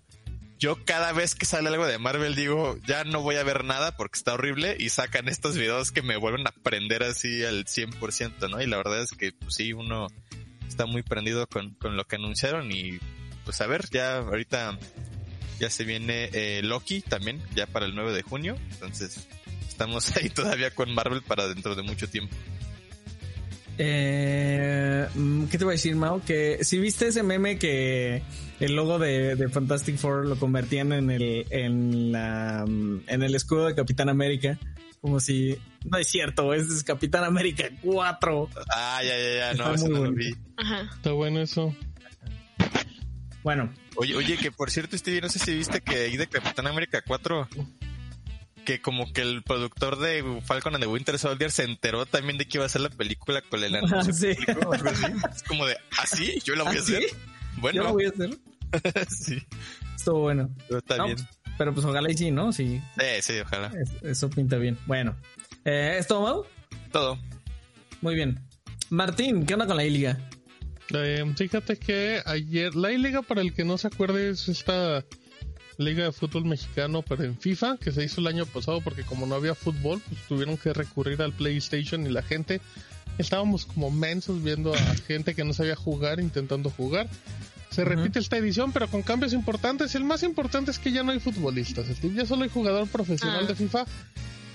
yo 0.59 0.83
cada 0.85 1.13
vez 1.13 1.33
que 1.33 1.45
sale 1.45 1.69
algo 1.69 1.87
de 1.87 1.97
Marvel 1.97 2.35
digo, 2.35 2.77
ya 2.85 3.03
no 3.03 3.21
voy 3.21 3.35
a 3.37 3.43
ver 3.43 3.63
nada 3.63 3.97
porque 3.97 4.17
está 4.17 4.35
horrible 4.35 4.77
y 4.79 4.89
sacan 4.89 5.27
estos 5.27 5.57
videos 5.57 5.91
que 5.91 6.01
me 6.01 6.17
vuelven 6.17 6.47
a 6.47 6.51
prender 6.51 7.03
así 7.03 7.43
al 7.43 7.65
100%, 7.65 8.49
¿no? 8.49 8.61
Y 8.61 8.67
la 8.67 8.77
verdad 8.77 9.01
es 9.01 9.11
que 9.11 9.31
pues, 9.31 9.55
sí, 9.55 9.73
uno 9.73 10.07
está 10.67 10.85
muy 10.85 11.03
prendido 11.03 11.47
con, 11.47 11.73
con 11.75 11.97
lo 11.97 12.05
que 12.05 12.17
anunciaron 12.17 12.71
y 12.71 12.99
pues 13.43 13.61
a 13.61 13.67
ver, 13.67 13.89
ya 13.91 14.17
ahorita 14.17 14.77
ya 15.59 15.69
se 15.69 15.83
viene 15.83 16.29
eh, 16.33 16.61
Loki 16.63 17.01
también, 17.01 17.41
ya 17.55 17.67
para 17.67 17.85
el 17.85 17.95
9 17.95 18.13
de 18.13 18.21
junio, 18.21 18.57
entonces 18.71 19.27
estamos 19.67 20.15
ahí 20.17 20.29
todavía 20.29 20.71
con 20.71 20.93
Marvel 20.93 21.21
para 21.21 21.47
dentro 21.47 21.75
de 21.75 21.83
mucho 21.83 22.09
tiempo. 22.09 22.35
Eh, 23.77 25.07
mm, 25.13 25.45
¿Qué 25.45 25.57
te 25.57 25.65
voy 25.65 25.73
a 25.73 25.75
decir, 25.75 25.95
Mao? 25.95 26.21
Que 26.23 26.63
si 26.63 26.77
viste 26.77 27.07
ese 27.07 27.23
meme 27.23 27.57
que 27.59 28.21
el 28.59 28.75
logo 28.75 28.99
de, 28.99 29.35
de 29.35 29.49
Fantastic 29.49 29.97
Four 29.97 30.27
lo 30.27 30.37
convertían 30.37 30.93
en 30.93 31.11
el, 31.11 31.45
en 31.49 32.11
la, 32.11 32.65
mm, 32.65 33.01
en 33.07 33.23
el 33.23 33.35
escudo 33.35 33.67
de 33.67 33.75
Capitán 33.75 34.09
América. 34.09 34.57
Como 35.01 35.19
si, 35.19 35.55
no 35.83 35.99
es 35.99 36.07
cierto, 36.07 36.53
ese 36.53 36.73
es 36.73 36.83
Capitán 36.83 37.23
América 37.25 37.65
4. 37.83 38.49
Ah, 38.73 39.01
ya, 39.03 39.17
ya, 39.17 39.35
ya, 39.35 39.53
no, 39.53 39.63
Está 39.65 39.75
eso 39.75 39.85
muy 39.85 39.93
no 39.93 40.05
lo 40.05 40.11
vi. 40.13 40.35
Ajá. 40.57 40.89
Está 40.95 41.11
bueno 41.11 41.41
eso. 41.41 41.75
Bueno, 43.45 43.71
Oye, 43.95 44.15
oye, 44.15 44.37
que 44.37 44.51
por 44.51 44.71
cierto, 44.71 44.97
Stevie, 44.97 45.21
no 45.21 45.29
sé 45.29 45.37
si 45.37 45.53
viste 45.55 45.79
que 45.79 45.95
ahí 46.05 46.17
de 46.17 46.25
Capitán 46.25 46.65
América 46.65 47.03
4, 47.05 47.47
que 48.65 48.81
como 48.81 49.13
que 49.13 49.21
el 49.21 49.43
productor 49.43 49.99
de 49.99 50.41
Falcon 50.43 50.73
and 50.73 50.83
the 50.83 50.89
Winter 50.89 51.19
Soldier 51.19 51.51
se 51.51 51.63
enteró 51.63 52.07
también 52.07 52.39
de 52.39 52.47
que 52.47 52.57
iba 52.57 52.65
a 52.65 52.69
ser 52.69 52.81
la 52.81 52.89
película 52.89 53.41
con 53.43 53.63
el 53.63 53.75
anuncio. 53.75 54.11
sí. 54.13 54.35
algo 54.47 54.73
así. 54.73 55.05
Es 55.35 55.43
como 55.43 55.67
de, 55.67 55.77
¿ah, 55.95 56.07
sí? 56.07 56.39
¿Yo 56.43 56.55
la 56.55 56.63
voy 56.63 56.75
a 56.75 56.79
¿Ah, 56.79 56.83
sí? 56.83 56.95
hacer? 56.95 57.09
Yo 57.11 57.61
Bueno, 57.61 57.83
lo 57.83 57.93
voy 57.93 58.05
a 58.05 58.09
hacer. 58.09 58.29
sí, 59.09 59.37
Estuvo 59.95 60.21
bueno. 60.21 60.49
pero 60.67 60.79
está 60.79 60.97
No, 60.97 61.05
bien. 61.05 61.17
Pero 61.57 61.71
pues 61.73 61.85
ojalá 61.85 62.11
y 62.11 62.17
sí, 62.17 62.31
¿no? 62.31 62.51
Sí, 62.51 62.81
Eh, 62.97 63.19
sí, 63.21 63.33
ojalá. 63.39 63.71
es- 63.79 63.93
eso 64.03 64.27
pinta 64.29 64.57
bien. 64.57 64.75
Bueno, 64.87 65.15
eh, 65.65 65.97
¿es 65.99 66.07
todo, 66.07 66.21
Mau? 66.23 66.45
Todo. 66.91 67.19
Muy 68.01 68.15
bien. 68.15 68.39
Martín, 68.89 69.45
¿qué 69.45 69.53
onda 69.53 69.67
con 69.67 69.77
la 69.77 69.85
I-Liga? 69.85 70.17
Eh, 70.93 71.23
fíjate 71.35 71.77
que 71.77 72.21
ayer, 72.25 72.75
la 72.75 72.89
liga 72.89 73.21
para 73.21 73.41
el 73.41 73.53
que 73.53 73.63
no 73.63 73.77
se 73.77 73.87
acuerde 73.87 74.29
es 74.29 74.47
esta 74.47 75.03
liga 75.77 76.05
de 76.05 76.11
fútbol 76.11 76.45
mexicano, 76.45 77.01
pero 77.01 77.23
en 77.23 77.37
FIFA, 77.37 77.77
que 77.77 77.91
se 77.91 78.03
hizo 78.03 78.21
el 78.21 78.27
año 78.27 78.45
pasado 78.45 78.81
porque 78.81 79.03
como 79.03 79.25
no 79.25 79.35
había 79.35 79.55
fútbol, 79.55 80.01
pues 80.07 80.21
tuvieron 80.27 80.57
que 80.57 80.73
recurrir 80.73 81.21
al 81.21 81.33
PlayStation 81.33 82.05
y 82.05 82.09
la 82.09 82.21
gente 82.21 82.61
estábamos 83.17 83.65
como 83.65 83.91
mensos 83.91 84.41
viendo 84.43 84.73
a 84.73 84.77
gente 85.07 85.33
que 85.35 85.43
no 85.43 85.53
sabía 85.53 85.75
jugar 85.75 86.19
intentando 86.19 86.69
jugar. 86.69 87.07
Se 87.71 87.83
repite 87.83 88.19
esta 88.19 88.37
edición, 88.37 88.71
pero 88.71 88.87
con 88.87 89.01
cambios 89.01 89.33
importantes. 89.33 89.95
El 89.95 90.05
más 90.05 90.23
importante 90.23 90.71
es 90.71 90.79
que 90.79 90.93
ya 90.93 91.03
no 91.03 91.11
hay 91.11 91.19
futbolistas. 91.19 91.87
Ya 92.01 92.25
solo 92.25 92.43
hay 92.43 92.49
jugador 92.49 92.87
profesional 92.87 93.41
Ah. 93.43 93.47
de 93.47 93.55
FIFA. 93.55 93.85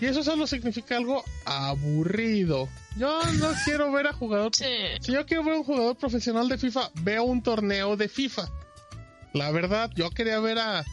Y 0.01 0.07
eso 0.07 0.23
solo 0.25 0.47
significa 0.47 0.97
algo 0.97 1.23
aburrido. 1.45 2.69
Yo 2.97 3.21
no 3.39 3.53
quiero 3.65 3.93
ver 3.93 4.07
a 4.09 4.13
jugador 4.13 4.51
Sí. 4.55 4.65
si 5.01 5.13
yo 5.13 5.25
quiero 5.27 5.45
ver 5.45 5.55
un 5.55 5.65
jugador 5.65 5.97
profesional 5.97 6.49
de 6.49 6.59
FIFA, 6.59 6.91
veo 7.03 7.25
un 7.25 7.43
torneo 7.43 7.97
de 7.97 8.09
FIFA. 8.09 8.49
La 9.33 9.51
verdad, 9.53 9.91
yo 9.95 10.11
quería 10.11 10.41
ver 10.41 10.59
a, 10.59 10.85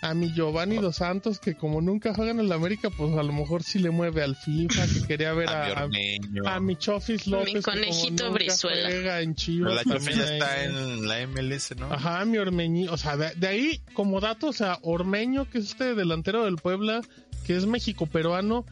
a 0.00 0.14
mi 0.14 0.32
Giovanni 0.32 0.76
Dos 0.76 0.96
Santos, 0.96 1.38
que 1.40 1.54
como 1.56 1.82
nunca 1.82 2.14
juegan 2.14 2.40
en 2.40 2.48
la 2.48 2.54
América, 2.54 2.88
pues 2.88 3.12
a 3.18 3.22
lo 3.22 3.32
mejor 3.34 3.62
sí 3.62 3.78
le 3.80 3.90
mueve 3.90 4.22
al 4.22 4.34
FIFA, 4.34 4.86
que 4.86 5.06
quería 5.06 5.32
ver 5.34 5.48
A 5.50 5.52
mi 5.52 5.72
a, 5.72 5.78
a, 5.80 5.84
Ormeño. 5.84 6.42
a 6.48 6.60
mi 6.60 6.76
Chofis 6.76 7.26
López. 7.26 7.52
que 7.52 7.60
como 7.62 7.76
conejito 7.76 8.24
nunca 8.24 8.34
Brizuela. 8.34 8.88
juega 8.88 9.20
en 9.20 9.34
Chivas. 9.34 9.74
la 9.74 9.82
Chofi 9.84 9.90
también 10.06 10.18
ya 10.18 10.32
está 10.32 10.64
en 10.64 11.06
la 11.08 11.26
MLS, 11.26 11.76
¿no? 11.76 11.92
Ajá, 11.92 12.24
mi 12.24 12.38
Ormeñi, 12.38 12.88
o 12.88 12.96
sea, 12.96 13.16
de, 13.18 13.34
de 13.34 13.46
ahí 13.48 13.80
como 13.92 14.20
dato, 14.20 14.46
o 14.48 14.52
sea, 14.54 14.78
Ormeño, 14.82 15.50
que 15.50 15.58
es 15.58 15.66
este 15.66 15.94
delantero 15.94 16.46
del 16.46 16.56
Puebla, 16.56 17.02
que 17.46 17.56
es 17.56 17.66
México-peruano, 17.66 18.64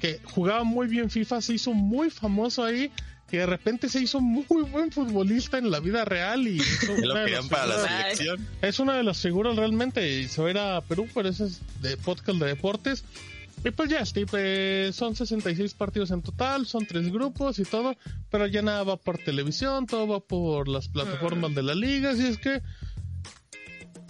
que 0.00 0.20
jugaba 0.24 0.64
muy 0.64 0.86
bien 0.88 1.10
FIFA, 1.10 1.40
se 1.40 1.54
hizo 1.54 1.72
muy 1.74 2.10
famoso 2.10 2.64
ahí, 2.64 2.90
que 3.30 3.38
de 3.38 3.46
repente 3.46 3.88
se 3.88 4.00
hizo 4.00 4.20
muy 4.20 4.44
buen 4.64 4.90
futbolista 4.92 5.58
en 5.58 5.70
la 5.70 5.80
vida 5.80 6.04
real 6.04 6.46
y 6.48 6.58
es 6.60 6.80
Ya 6.86 6.92
una 6.92 7.06
lo 7.06 7.14
querían 7.24 7.48
para 7.48 7.66
la 7.66 7.74
figuras- 7.76 7.90
Ay. 7.90 8.16
selección. 8.16 8.48
es 8.62 8.78
una 8.80 8.96
de 8.96 9.02
las 9.04 9.18
figuras 9.20 9.56
realmente 9.56 10.20
y 10.20 10.28
se 10.28 10.40
va 10.42 10.48
a 10.48 10.50
ir 10.50 10.58
a 10.58 10.80
Perú, 10.82 11.06
pero 11.14 11.28
ese 11.28 11.44
es 11.44 11.60
de 11.80 11.96
podcast 11.96 12.38
de 12.38 12.46
deportes. 12.46 13.04
Y 13.64 13.70
pues 13.70 13.88
ya, 13.90 14.04
Steve, 14.04 14.28
eh, 14.34 14.90
son 14.92 15.14
66 15.14 15.74
partidos 15.74 16.10
en 16.10 16.20
total, 16.20 16.66
son 16.66 16.84
tres 16.84 17.12
grupos 17.12 17.60
y 17.60 17.62
todo, 17.64 17.96
pero 18.28 18.46
ya 18.48 18.60
nada 18.60 18.82
va 18.82 18.96
por 18.96 19.18
televisión, 19.18 19.86
todo 19.86 20.08
va 20.08 20.18
por 20.20 20.66
las 20.68 20.88
plataformas 20.88 21.54
de 21.54 21.62
la 21.62 21.74
liga, 21.76 22.10
así 22.10 22.26
es 22.26 22.38
que 22.38 22.60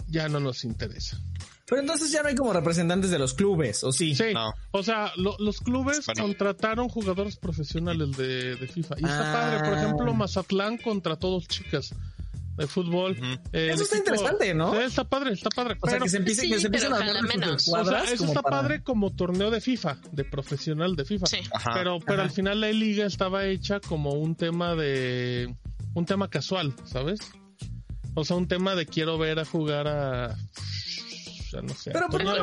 ya 0.07 0.27
no 0.27 0.39
nos 0.39 0.63
interesa. 0.63 1.19
Pero 1.65 1.81
entonces 1.81 2.11
ya 2.11 2.21
no 2.21 2.29
hay 2.29 2.35
como 2.35 2.51
representantes 2.53 3.09
de 3.09 3.17
los 3.19 3.33
clubes, 3.33 3.83
¿o 3.83 3.91
sí? 3.91 4.13
Sí, 4.15 4.33
No. 4.33 4.53
o 4.71 4.83
sea, 4.83 5.11
lo- 5.15 5.37
los 5.39 5.59
clubes 5.61 6.05
Bueno. 6.05 6.23
contrataron 6.23 6.89
jugadores 6.89 7.37
profesionales 7.37 8.17
de, 8.17 8.55
de 8.55 8.67
FIFA. 8.67 8.95
Y 8.99 9.05
está 9.05 9.29
Ah. 9.29 9.33
padre, 9.33 9.69
por 9.69 9.77
ejemplo, 9.77 10.13
Mazatlán 10.13 10.77
contrató 10.77 11.29
dos 11.29 11.47
chicas 11.47 11.95
de 12.57 12.67
fútbol. 12.67 13.17
Eh, 13.53 13.71
Eso 13.73 13.83
está 13.83 13.97
interesante, 13.97 14.53
¿no? 14.53 14.73
Sí, 14.73 14.79
está 14.83 15.05
padre, 15.05 15.31
está 15.33 15.49
padre. 15.49 15.75
O 15.81 15.87
sea, 15.87 15.93
pero- 15.95 16.03
que 16.03 16.09
se 16.09 16.17
empiece, 16.17 16.41
Sí, 16.41 16.49
que 16.51 16.59
se 16.59 16.65
empiecen 16.67 16.93
a 16.93 16.97
sus 16.97 17.21
menos. 17.23 17.67
O 17.69 17.85
sea, 17.85 18.03
eso 18.03 18.25
está 18.25 18.41
para- 18.43 18.61
padre 18.61 18.83
como 18.83 19.11
torneo 19.11 19.49
de 19.49 19.59
FIFA, 19.61 19.97
de 20.11 20.23
profesional 20.25 20.95
de 20.95 21.05
FIFA. 21.05 21.25
Sí. 21.27 21.37
Ajá. 21.51 21.71
Pero, 21.73 21.97
pero 21.99 22.15
Ajá. 22.19 22.23
al 22.23 22.31
final 22.31 22.59
la 22.61 22.71
liga 22.71 23.05
estaba 23.07 23.45
hecha 23.45 23.79
como 23.79 24.11
un 24.11 24.35
tema 24.35 24.75
de, 24.75 25.55
un 25.95 26.05
tema 26.05 26.29
casual, 26.29 26.75
¿sabes? 26.85 27.21
O 28.15 28.23
sea, 28.25 28.35
un 28.35 28.47
tema 28.47 28.75
de 28.75 28.85
quiero 28.85 29.17
ver 29.17 29.39
a 29.39 29.45
jugar 29.45 29.87
a, 29.87 30.35
ya 31.53 31.61
no 31.61 31.73
sé. 31.73 31.91
Pero 31.91 32.07
¿por 32.09 32.23
no 32.23 32.33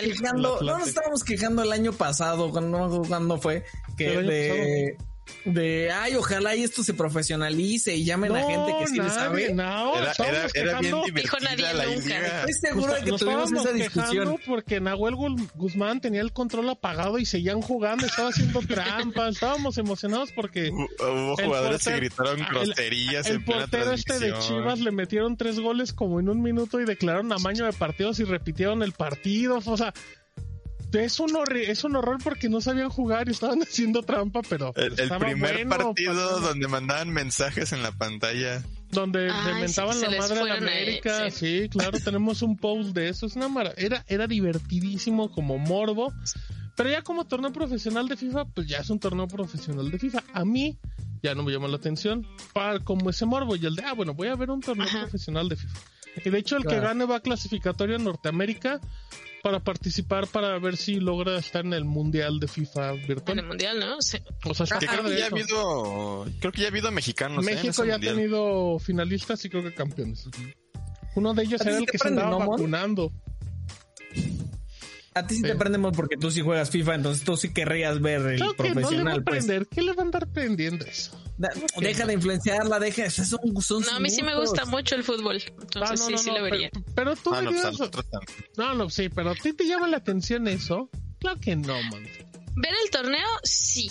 quejando? 0.00 0.58
No 0.62 0.78
nos 0.78 0.88
estábamos 0.88 1.24
quejando 1.24 1.62
el 1.62 1.72
año 1.72 1.92
pasado, 1.92 2.50
cuando, 2.50 3.02
cuándo 3.06 3.38
fue, 3.38 3.64
que 3.96 4.16
de, 4.22 4.96
de, 5.44 5.90
ay, 5.90 6.14
ojalá 6.16 6.54
y 6.56 6.62
esto 6.62 6.82
se 6.84 6.94
profesionalice 6.94 7.94
y 7.96 8.04
llamen 8.04 8.34
a 8.36 8.42
gente 8.44 8.72
que 8.80 8.86
sí 8.88 8.96
le 8.96 9.02
nadie, 9.04 9.14
sabe. 9.14 9.54
no, 9.54 9.94
Era, 9.96 10.12
era, 10.18 10.46
era 10.54 10.80
bien 10.80 10.94
quejando- 10.96 11.04
Dijo 11.20 11.36
nadie 11.40 11.56
divertida 11.56 11.72
la 11.72 11.84
nunca. 11.86 12.06
liga. 12.06 12.38
Estoy 12.40 12.52
seguro 12.70 12.94
de 12.94 13.02
que 13.02 13.10
Nos 13.10 13.20
tuvimos 13.20 13.52
esa 13.52 13.72
discusión. 13.72 14.36
porque 14.46 14.80
Nahuel 14.80 15.14
Gu- 15.14 15.50
Guzmán 15.54 16.00
tenía 16.00 16.20
el 16.20 16.32
control 16.32 16.68
apagado 16.70 17.18
y 17.18 17.26
seguían 17.26 17.60
jugando, 17.62 18.06
estaba 18.06 18.28
haciendo 18.30 18.60
trampas, 18.68 19.34
estábamos 19.34 19.78
emocionados 19.78 20.30
porque 20.34 20.70
Hu- 20.70 20.88
Hubo 21.00 21.38
El 21.38 21.46
jugadores 21.46 21.84
que 21.84 21.90
portero- 21.90 21.96
gritaron 21.96 22.38
el- 22.40 22.46
groserías 22.46 23.26
el 23.26 23.36
en 23.36 23.44
plena 23.44 23.60
portero 23.62 23.92
este 23.92 24.18
de. 24.18 24.38
Chivas 24.40 24.80
le 24.80 24.90
metieron 24.92 25.36
tres 25.36 25.58
goles 25.60 25.92
como 25.92 26.20
en 26.20 26.28
un 26.28 26.42
minuto 26.42 26.80
y 26.80 26.84
declararon 26.84 27.32
amaño 27.32 27.64
de 27.66 27.72
partidos 27.72 28.18
y 28.20 28.24
repitieron 28.24 28.82
el 28.82 28.92
partido, 28.92 29.60
o 29.64 29.76
sea, 29.76 29.92
es 30.92 31.20
un, 31.20 31.30
horri- 31.30 31.68
es 31.68 31.84
un 31.84 31.96
horror 31.96 32.18
porque 32.22 32.48
no 32.48 32.60
sabían 32.60 32.88
jugar 32.90 33.28
y 33.28 33.32
estaban 33.32 33.62
haciendo 33.62 34.02
trampa, 34.02 34.40
pero 34.48 34.72
El, 34.76 34.98
el 34.98 35.08
primer 35.18 35.66
bueno, 35.66 35.68
partido 35.88 36.14
pasando- 36.14 36.40
donde 36.48 36.68
mandaban 36.68 37.10
mensajes 37.10 37.72
en 37.72 37.82
la 37.82 37.92
pantalla. 37.92 38.62
donde 38.90 39.30
Ay, 39.30 39.54
le 39.54 39.60
mentaban 39.60 39.94
sí, 39.94 40.00
se 40.00 40.06
la 40.06 40.10
les 40.12 40.20
madre 40.20 40.40
ahí, 40.50 40.58
América. 40.58 41.30
sí. 41.30 41.62
sí. 41.62 41.68
claro, 41.68 41.98
tenemos 42.00 42.42
un 42.42 42.56
post 42.56 42.90
de 42.90 43.08
eso. 43.08 43.26
Es 43.26 43.36
una 43.36 43.48
mara- 43.48 43.74
era, 43.76 44.04
era 44.08 44.26
divertidísimo 44.26 45.30
como 45.30 45.58
morbo. 45.58 46.12
Pero 46.76 46.88
ya 46.90 47.02
como 47.02 47.26
torneo 47.26 47.52
profesional 47.52 48.08
de 48.08 48.16
FIFA, 48.16 48.46
pues 48.46 48.66
ya 48.66 48.78
es 48.78 48.88
un 48.88 48.98
torneo 48.98 49.28
profesional 49.28 49.90
de 49.90 49.98
FIFA. 49.98 50.22
A 50.32 50.44
mí 50.46 50.78
ya 51.22 51.34
no 51.34 51.42
me 51.42 51.52
llama 51.52 51.68
la 51.68 51.76
atención. 51.76 52.26
Para, 52.54 52.78
como 52.80 53.10
ese 53.10 53.26
morbo 53.26 53.54
y 53.54 53.66
el 53.66 53.74
de, 53.76 53.82
ah, 53.84 53.92
bueno, 53.92 54.14
voy 54.14 54.28
a 54.28 54.34
ver 54.34 54.50
un 54.50 54.60
torneo 54.62 54.86
Ajá. 54.86 55.00
profesional 55.02 55.48
de 55.50 55.56
FIFA. 55.56 55.78
Y 56.24 56.30
de 56.30 56.38
hecho, 56.38 56.56
el 56.56 56.62
que 56.62 56.68
Claro. 56.70 56.82
gane 56.84 57.04
va 57.04 57.16
a 57.16 57.20
clasificatorio 57.20 57.96
en 57.96 58.04
Norteamérica 58.04 58.80
para 59.42 59.60
participar 59.60 60.26
para 60.26 60.58
ver 60.58 60.76
si 60.76 61.00
logra 61.00 61.38
estar 61.38 61.64
en 61.64 61.72
el 61.72 61.84
mundial 61.84 62.38
de 62.40 62.48
FIFA 62.48 62.90
En 62.90 63.00
el 63.00 63.06
virtual. 63.06 63.46
mundial, 63.46 63.80
¿no? 63.80 64.00
Sí. 64.02 64.18
O 64.44 64.54
sea, 64.54 64.78
Que 64.78 64.86
creo 64.86 65.04
que 65.04 65.18
ya 65.18 65.24
ha 65.24 65.28
habido, 65.28 66.26
creo 66.40 66.52
que 66.52 66.60
ya 66.60 66.66
ha 66.66 66.70
habido 66.70 66.90
mexicanos. 66.90 67.46
¿eh? 67.46 67.54
México 67.54 67.84
ya 67.84 67.96
ha 67.96 67.98
tenido 67.98 68.78
finalistas 68.78 69.44
y 69.44 69.50
creo 69.50 69.62
que 69.62 69.74
campeones. 69.74 70.28
Uno 71.16 71.34
de 71.34 71.42
ellos 71.42 71.60
¿A 71.60 71.64
ti 71.64 71.70
era 71.70 71.78
el 71.78 71.86
que 71.86 71.98
se 71.98 72.08
andaba 72.08 72.30
no, 72.30 72.38
vacunando. 72.50 73.12
A 75.14 75.26
ti 75.26 75.36
sí 75.36 75.42
te 75.42 75.56
prendemos 75.56 75.92
porque 75.96 76.16
tú 76.16 76.30
sí 76.30 76.40
juegas 76.40 76.70
FIFA, 76.70 76.94
entonces 76.94 77.24
tú 77.24 77.36
sí 77.36 77.52
querrías 77.52 78.00
ver 78.00 78.20
el 78.26 78.36
Claro 78.36 78.54
que 78.54 78.62
no 78.74 78.74
le 78.90 79.02
va 79.02 79.12
a 79.12 79.20
profesional, 79.20 79.24
pues. 79.24 79.68
¿Qué 79.70 79.82
le 79.82 79.92
va 79.92 80.02
a 80.02 80.04
andar 80.06 80.28
prendiendo 80.28 80.84
eso? 80.84 81.20
Deja 81.78 82.06
de 82.06 82.14
influenciarla, 82.14 82.78
deja, 82.78 83.08
son, 83.10 83.62
son 83.62 83.82
No, 83.82 83.92
a 83.92 84.00
mí 84.00 84.10
sí 84.10 84.22
me 84.22 84.36
gusta 84.36 84.64
mucho 84.66 84.94
el 84.94 85.04
fútbol. 85.04 85.42
Entonces 85.60 85.76
Ah, 85.76 85.94
no, 85.94 86.06
sí, 86.06 86.12
no, 86.12 86.18
sí 86.18 86.30
lo 86.30 86.42
vería. 86.42 86.70
Pero, 86.72 86.84
pero 86.94 87.16
tú 87.16 87.34
Ah, 87.34 87.42
no, 87.42 87.50
pues. 87.50 87.78
No, 88.56 88.74
no, 88.74 88.90
sí, 88.90 89.08
pero 89.08 89.30
¿a 89.30 89.34
ti 89.34 89.52
te 89.52 89.64
llama 89.64 89.88
la 89.88 89.96
atención 89.98 90.46
eso? 90.48 90.90
Claro 91.18 91.40
que 91.40 91.56
no, 91.56 91.82
man. 91.84 92.06
Ver 92.56 92.74
el 92.84 92.90
torneo, 92.90 93.28
sí. 93.42 93.90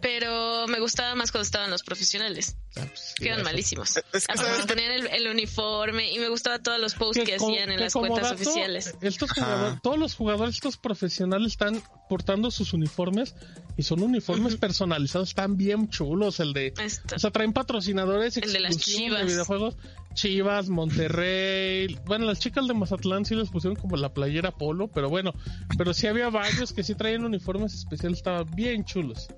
Pero 0.00 0.66
me 0.66 0.80
gustaba 0.80 1.14
más 1.14 1.30
cuando 1.30 1.44
estaban 1.44 1.70
los 1.70 1.82
profesionales. 1.82 2.56
Ah, 2.76 2.86
pues, 2.86 3.14
Quedan 3.18 3.40
eso. 3.40 3.44
malísimos. 3.44 3.96
Es 4.12 4.26
que, 4.26 4.32
Aparte 4.32 4.50
¿sabes 4.50 4.62
se 4.62 4.66
ponían 4.68 4.92
el, 4.92 5.06
el 5.08 5.28
uniforme 5.28 6.10
y 6.10 6.18
me 6.18 6.28
gustaba 6.28 6.58
todos 6.58 6.80
los 6.80 6.94
posts 6.94 7.22
que, 7.24 7.34
hacían 7.34 7.70
en 7.70 7.76
que 7.76 7.84
las 7.84 7.92
cuentas 7.92 8.22
dato, 8.22 8.34
oficiales. 8.34 8.94
Estos 9.00 9.30
jugadores, 9.32 9.80
todos 9.82 9.98
los 9.98 10.14
jugadores, 10.14 10.54
estos 10.54 10.76
profesionales 10.78 11.52
están 11.52 11.82
portando 12.08 12.50
sus 12.50 12.72
uniformes 12.72 13.34
y 13.76 13.82
son 13.82 14.02
uniformes 14.02 14.56
personalizados, 14.56 15.30
están 15.30 15.56
bien 15.56 15.88
chulos. 15.88 16.40
El 16.40 16.52
de, 16.52 16.72
Esto. 16.82 17.16
o 17.16 17.18
sea, 17.18 17.30
traen 17.30 17.52
patrocinadores 17.52 18.36
El 18.38 18.52
de 18.52 18.60
las 18.60 18.76
de 18.76 18.82
Chivas. 18.82 19.26
videojuegos. 19.26 19.76
Chivas, 20.14 20.68
Monterrey. 20.68 21.98
Bueno, 22.04 22.26
las 22.26 22.38
chicas 22.38 22.66
de 22.68 22.74
Mazatlán 22.74 23.24
sí 23.24 23.34
les 23.34 23.48
pusieron 23.48 23.76
como 23.76 23.96
la 23.96 24.12
playera 24.12 24.50
polo, 24.50 24.88
pero 24.88 25.08
bueno, 25.08 25.32
pero 25.78 25.94
sí 25.94 26.06
había 26.06 26.28
varios 26.30 26.72
que 26.72 26.82
sí 26.82 26.94
traían 26.94 27.24
uniformes 27.24 27.74
especiales, 27.74 28.18
estaban 28.18 28.46
bien 28.54 28.84
chulos. 28.84 29.28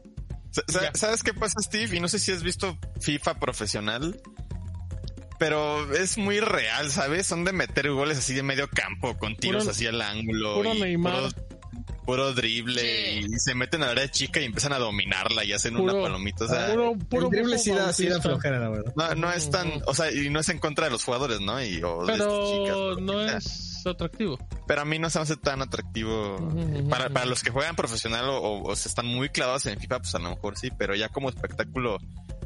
¿Sabes 0.94 1.22
qué 1.22 1.35
pasa, 1.35 1.60
Steve? 1.60 1.97
Y 1.97 2.01
no 2.01 2.09
sé 2.09 2.18
si 2.18 2.32
has 2.32 2.43
visto 2.43 2.78
FIFA 3.01 3.35
profesional, 3.40 4.20
pero 5.39 5.93
es 5.94 6.16
muy 6.16 6.40
real, 6.40 6.90
¿sabes? 6.90 7.26
Son 7.26 7.44
de 7.44 7.52
meter 7.52 7.90
goles 7.90 8.18
así 8.18 8.35
de 8.35 8.43
medio 8.43 8.68
campo, 8.68 9.16
con 9.18 9.36
tiros 9.36 9.64
Puro- 9.64 9.70
así 9.72 9.86
al 9.86 10.01
ángulo. 10.01 10.55
puro 10.56 10.74
y 10.74 10.81
Neymar. 10.81 11.14
Puro, 11.14 11.28
puro 12.06 12.32
drible. 12.35 12.81
Sí. 12.81 13.26
Y 13.35 13.39
se 13.40 13.55
meten 13.55 13.82
a 13.82 13.86
la 13.86 13.93
área 13.93 14.10
chica 14.10 14.40
y 14.40 14.44
empiezan 14.44 14.72
a 14.72 14.78
dominarla 14.78 15.44
y 15.44 15.52
hacen 15.52 15.74
una 15.76 15.93
Puro- 15.93 16.02
palomita. 16.05 16.44
O 16.44 16.48
sea, 16.48 16.68
Puro, 16.68 16.93
puro 16.98 17.26
el 17.26 17.31
drible 17.32 17.59
sí 17.59 17.70
da, 17.72 17.93
sí 17.93 18.06
da 18.06 18.20
flojera, 18.20 18.59
la 18.60 18.68
verdad. 18.68 18.93
no, 18.97 19.14
no 19.16 19.32
es 19.32 19.51
tan, 19.51 19.72
o 19.86 19.94
sea, 19.94 20.12
y 20.12 20.31
no 20.31 20.39
es 20.40 20.48
en 20.51 20.59
contra 20.59 20.85
de 20.85 20.90
los 20.93 21.02
jugadores, 21.05 21.40
¿no? 21.40 21.62
Y, 21.62 21.82
o 21.82 22.06
de 22.06 22.12
estas 22.12 22.28
chicas, 22.28 22.76
Pero 22.76 22.90
lo 22.90 22.97
que 22.97 23.02
no 23.02 23.28
sea. 23.40 23.40
Es 23.90 23.94
atractivo. 23.94 24.39
Pero 24.66 24.81
a 24.81 24.85
mí 24.85 24.98
no 24.98 25.11
se 25.11 25.19
me 25.19 25.23
hace 25.24 25.36
tan 25.36 25.62
atractivo. 25.62 26.36
Para, 26.90 27.09
para 27.11 27.27
los 27.27 27.43
que 27.43 27.51
juegan 27.51 27.77
profesional 27.77 28.28
o, 28.28 28.36
o- 28.39 28.70
o 28.70 28.77
se 28.77 28.89
están 28.89 29.06
muy 29.06 29.28
clavados 29.28 29.66
en 29.66 29.78
FIFA, 29.78 29.98
pues 30.01 30.15
a 30.15 30.19
lo 30.19 30.31
mejor 30.31 30.56
sí, 30.59 30.70
pero 30.77 30.94
ya 30.94 31.09
como 31.09 31.28
espectáculo 31.28 31.98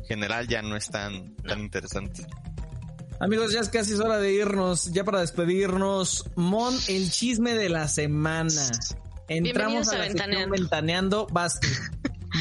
general 0.09 0.49
ya 0.49 0.63
no 0.63 0.77
es 0.77 0.87
tan, 0.89 1.35
tan 1.37 1.61
interesante. 1.61 2.27
Amigos, 3.21 3.53
ya 3.53 3.61
es 3.61 3.69
casi 3.69 3.95
es 3.95 4.01
hora 4.01 4.19
de 4.19 4.33
irnos. 4.33 4.93
Ya 4.93 5.03
para 5.05 5.21
despedirnos, 5.21 6.25
Mon, 6.37 6.73
el 6.89 7.11
chisme 7.11 7.55
de 7.55 7.69
la 7.69 7.89
semana. 7.89 8.53
Entramos 9.29 9.89
Bienvenidos 9.89 9.89
a 9.89 9.93
a 9.95 9.99
la 9.99 10.05
Ventaneando. 10.05 10.57
ventaneando. 10.57 11.27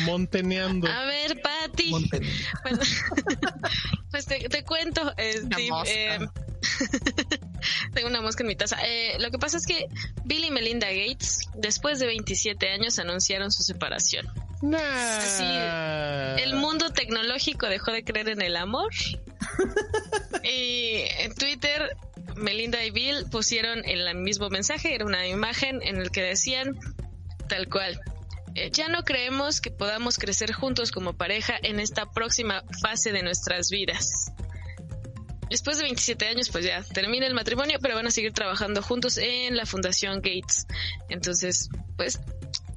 Monteneando. 0.05 0.87
A 0.87 1.05
ver, 1.05 1.41
Pati. 1.41 1.89
Bueno, 1.89 2.79
pues 4.11 4.25
te, 4.25 4.47
te 4.49 4.63
cuento, 4.63 5.01
eh, 5.17 5.37
Steve. 5.45 5.69
eh, 5.87 6.19
tengo 7.93 8.07
una 8.07 8.21
mosca 8.21 8.43
en 8.43 8.47
mi 8.47 8.55
taza. 8.55 8.77
Eh, 8.85 9.17
lo 9.19 9.31
que 9.31 9.37
pasa 9.37 9.57
es 9.57 9.65
que 9.65 9.87
Bill 10.25 10.45
y 10.45 10.51
Melinda 10.51 10.87
Gates, 10.87 11.41
después 11.55 11.99
de 11.99 12.07
27 12.07 12.69
años, 12.69 12.99
anunciaron 12.99 13.51
su 13.51 13.63
separación. 13.63 14.27
Sí, 15.21 15.43
El 16.43 16.55
mundo 16.55 16.89
tecnológico 16.89 17.67
dejó 17.67 17.91
de 17.91 18.03
creer 18.03 18.29
en 18.29 18.41
el 18.41 18.55
amor. 18.55 18.91
y 20.43 21.01
en 21.19 21.33
Twitter, 21.35 21.95
Melinda 22.35 22.83
y 22.83 22.91
Bill 22.91 23.25
pusieron 23.31 23.83
el 23.85 24.13
mismo 24.15 24.49
mensaje, 24.49 24.93
era 24.95 25.05
una 25.05 25.27
imagen 25.27 25.81
en 25.83 25.97
el 25.97 26.11
que 26.11 26.21
decían 26.21 26.77
tal 27.49 27.67
cual. 27.69 27.99
eh, 28.55 28.69
Ya 28.71 28.89
no 28.89 29.03
creemos 29.03 29.61
que 29.61 29.71
podamos 29.71 30.17
crecer 30.17 30.51
juntos 30.53 30.91
como 30.91 31.13
pareja 31.13 31.53
en 31.61 31.79
esta 31.79 32.09
próxima 32.11 32.63
fase 32.81 33.11
de 33.11 33.23
nuestras 33.23 33.69
vidas. 33.69 34.31
Después 35.49 35.77
de 35.77 35.83
27 35.83 36.27
años, 36.27 36.49
pues 36.49 36.65
ya 36.65 36.81
termina 36.83 37.25
el 37.27 37.33
matrimonio, 37.33 37.77
pero 37.81 37.95
van 37.95 38.07
a 38.07 38.11
seguir 38.11 38.33
trabajando 38.33 38.81
juntos 38.81 39.17
en 39.17 39.55
la 39.55 39.65
Fundación 39.65 40.17
Gates. 40.17 40.65
Entonces, 41.09 41.69
pues, 41.95 42.19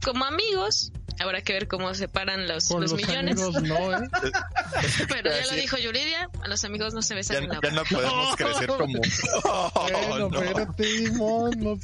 como 0.05 0.25
amigos, 0.25 0.93
habrá 1.19 1.43
que 1.43 1.53
ver 1.53 1.69
cómo 1.69 1.93
separan 1.95 2.47
los, 2.49 2.69
Con 2.69 2.81
los 2.81 2.93
los 2.93 3.01
millones. 3.01 3.41
amigos 3.43 3.63
no, 3.63 3.93
¿eh? 3.97 4.09
Pero 5.09 5.31
ya 5.31 5.47
lo 5.47 5.53
dijo 5.55 5.77
Yuridia, 5.79 6.29
a 6.43 6.49
los 6.49 6.65
amigos 6.65 6.95
no 6.95 7.03
se 7.03 7.15
Ya, 7.15 7.17
besan 7.17 7.43
en 7.45 7.49
la 7.51 7.61
ya 7.63 7.71
no 7.73 7.83
podemos 7.85 8.37
crecer 8.37 8.67
como... 8.69 9.01
Oh, 9.45 9.87
Bueno, 10.09 10.29
no. 10.31 10.41
espérate, 10.43 11.11
mon, 11.13 11.51
no. 11.61 11.79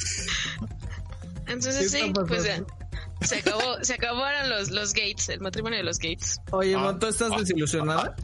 Entonces 1.47 1.93
¿Qué 1.93 1.99
sí, 2.01 2.13
pues 2.27 2.45
ya. 2.45 2.63
Se 3.23 3.37
acabó, 3.39 3.83
se 3.83 3.95
acabaron 3.95 4.51
los, 4.51 4.71
los 4.71 4.93
gates, 4.93 5.29
el 5.31 5.41
matrimonio 5.41 5.79
de 5.79 5.85
los 5.85 5.99
gates. 5.99 6.39
Oye, 6.51 6.75
Ah. 6.75 6.79
Mon, 6.79 6.99
¿tú 6.99 7.07
estás 7.07 7.31
desilusionada? 7.37 8.15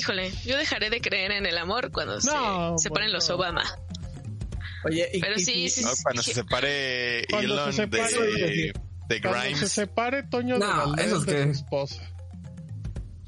Híjole, 0.00 0.32
yo 0.46 0.56
dejaré 0.56 0.88
de 0.88 1.00
creer 1.02 1.30
en 1.32 1.44
el 1.46 1.58
amor 1.58 1.90
cuando 1.92 2.14
No, 2.20 2.78
se 2.78 2.84
separen 2.84 3.08
bueno. 3.08 3.12
los 3.12 3.28
Obama. 3.30 3.62
Oye, 4.86 5.08
y, 5.12 5.20
Pero 5.20 5.34
y- 5.36 5.40
sí, 5.44 5.52
y- 5.64 5.68
sí, 5.68 5.82
No, 5.82 5.90
sí. 5.94 6.02
cuando 6.02 6.22
se 6.22 6.32
separe 6.32 7.26
Cuando 7.28 7.52
Elon 7.54 7.72
se 7.74 7.82
separe- 7.86 8.16
de, 8.18 8.72
de 9.08 9.20
Cuando 9.20 9.40
se 9.42 9.48
Grimes. 9.50 9.72
separe 9.72 10.22
Toño 10.22 10.54
de 10.54 10.60
No, 10.60 10.94
eso 10.96 11.16
es 11.18 11.26
de 11.26 11.32
que- 11.36 11.44
su 11.44 11.50
esposa. 11.50 12.02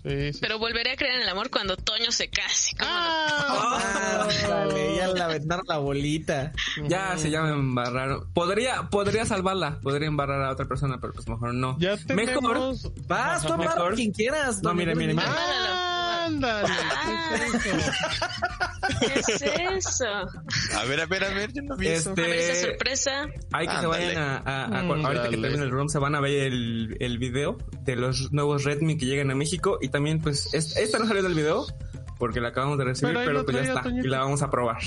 Sí, 0.04 0.32
sí. 0.32 0.38
Pero 0.40 0.58
volveré 0.58 0.92
a 0.92 0.96
creer 0.96 1.14
en 1.16 1.20
el 1.22 1.28
amor 1.28 1.48
cuando 1.50 1.76
Toño 1.76 2.10
se 2.10 2.28
case. 2.28 2.74
¿cómo 2.76 2.90
no? 2.90 2.96
Ah, 2.98 4.28
dale, 4.48 4.96
ya 4.96 5.06
le 5.08 5.20
aventaron 5.22 5.64
la 5.68 5.76
bolita. 5.78 6.52
Ya 6.88 7.16
se 7.18 7.30
llama 7.30 7.50
embarrar. 7.50 8.18
Podría, 8.34 8.88
podría 8.90 9.24
salvarla, 9.26 9.78
podría 9.80 10.08
embarrar 10.08 10.42
a 10.42 10.50
otra 10.50 10.66
persona, 10.66 10.98
pero 11.00 11.12
pues 11.12 11.28
mejor 11.28 11.54
no. 11.54 11.76
Ya 11.78 11.96
Mejor. 12.14 12.74
Vas, 13.06 13.46
tú 13.46 13.52
a 13.52 13.92
quien 13.94 14.10
quieras. 14.10 14.60
No, 14.62 14.74
mire, 14.74 14.94
mire, 14.96 15.14
mire. 15.14 15.26
Ándale. 16.26 16.68
¿qué 19.00 19.14
es 19.14 19.28
eso? 19.28 19.44
¿Qué 19.56 19.64
es 19.76 19.86
eso? 19.86 20.04
A 20.78 20.84
ver, 20.84 21.00
a 21.00 21.06
ver, 21.06 21.24
a 21.24 21.28
ver, 21.34 21.52
yo 21.52 21.62
no 21.62 21.76
vi 21.76 21.88
eso. 21.88 22.10
A 22.10 22.14
ver 22.14 22.30
esa 22.30 22.52
Este, 22.52 22.68
sorpresa. 22.70 23.10
hay 23.52 23.66
que 23.66 23.72
se 23.72 23.78
Ándale. 23.78 23.88
vayan 24.06 24.18
a, 24.22 24.36
a- 24.38 24.64
a- 24.64 24.82
Mm, 24.82 25.04
ahorita 25.06 25.28
que 25.28 25.36
termine 25.38 25.62
el 25.64 25.70
room 25.70 25.88
se 25.88 25.98
van 25.98 26.14
a 26.14 26.20
ver 26.20 26.44
el, 26.52 26.96
el 27.00 27.18
video 27.18 27.58
de 27.84 27.96
los 27.96 28.32
nuevos 28.32 28.64
Redmi 28.64 28.96
que 28.96 29.06
llegan 29.06 29.30
a 29.30 29.34
México 29.34 29.78
y 29.80 29.88
también 29.88 30.20
pues 30.20 30.52
es- 30.54 30.76
esta 30.76 30.98
no 30.98 31.06
salió 31.06 31.22
del 31.22 31.34
video 31.34 31.66
porque 32.18 32.40
la 32.40 32.48
acabamos 32.48 32.78
de 32.78 32.84
recibir 32.84 33.14
Pero 33.14 33.26
pero, 33.26 33.44
pues 33.44 33.56
ya 33.56 33.62
está 33.64 33.82
Toñito. 33.82 34.06
y 34.06 34.10
la 34.10 34.18
vamos 34.20 34.42
a 34.42 34.50
probar. 34.50 34.78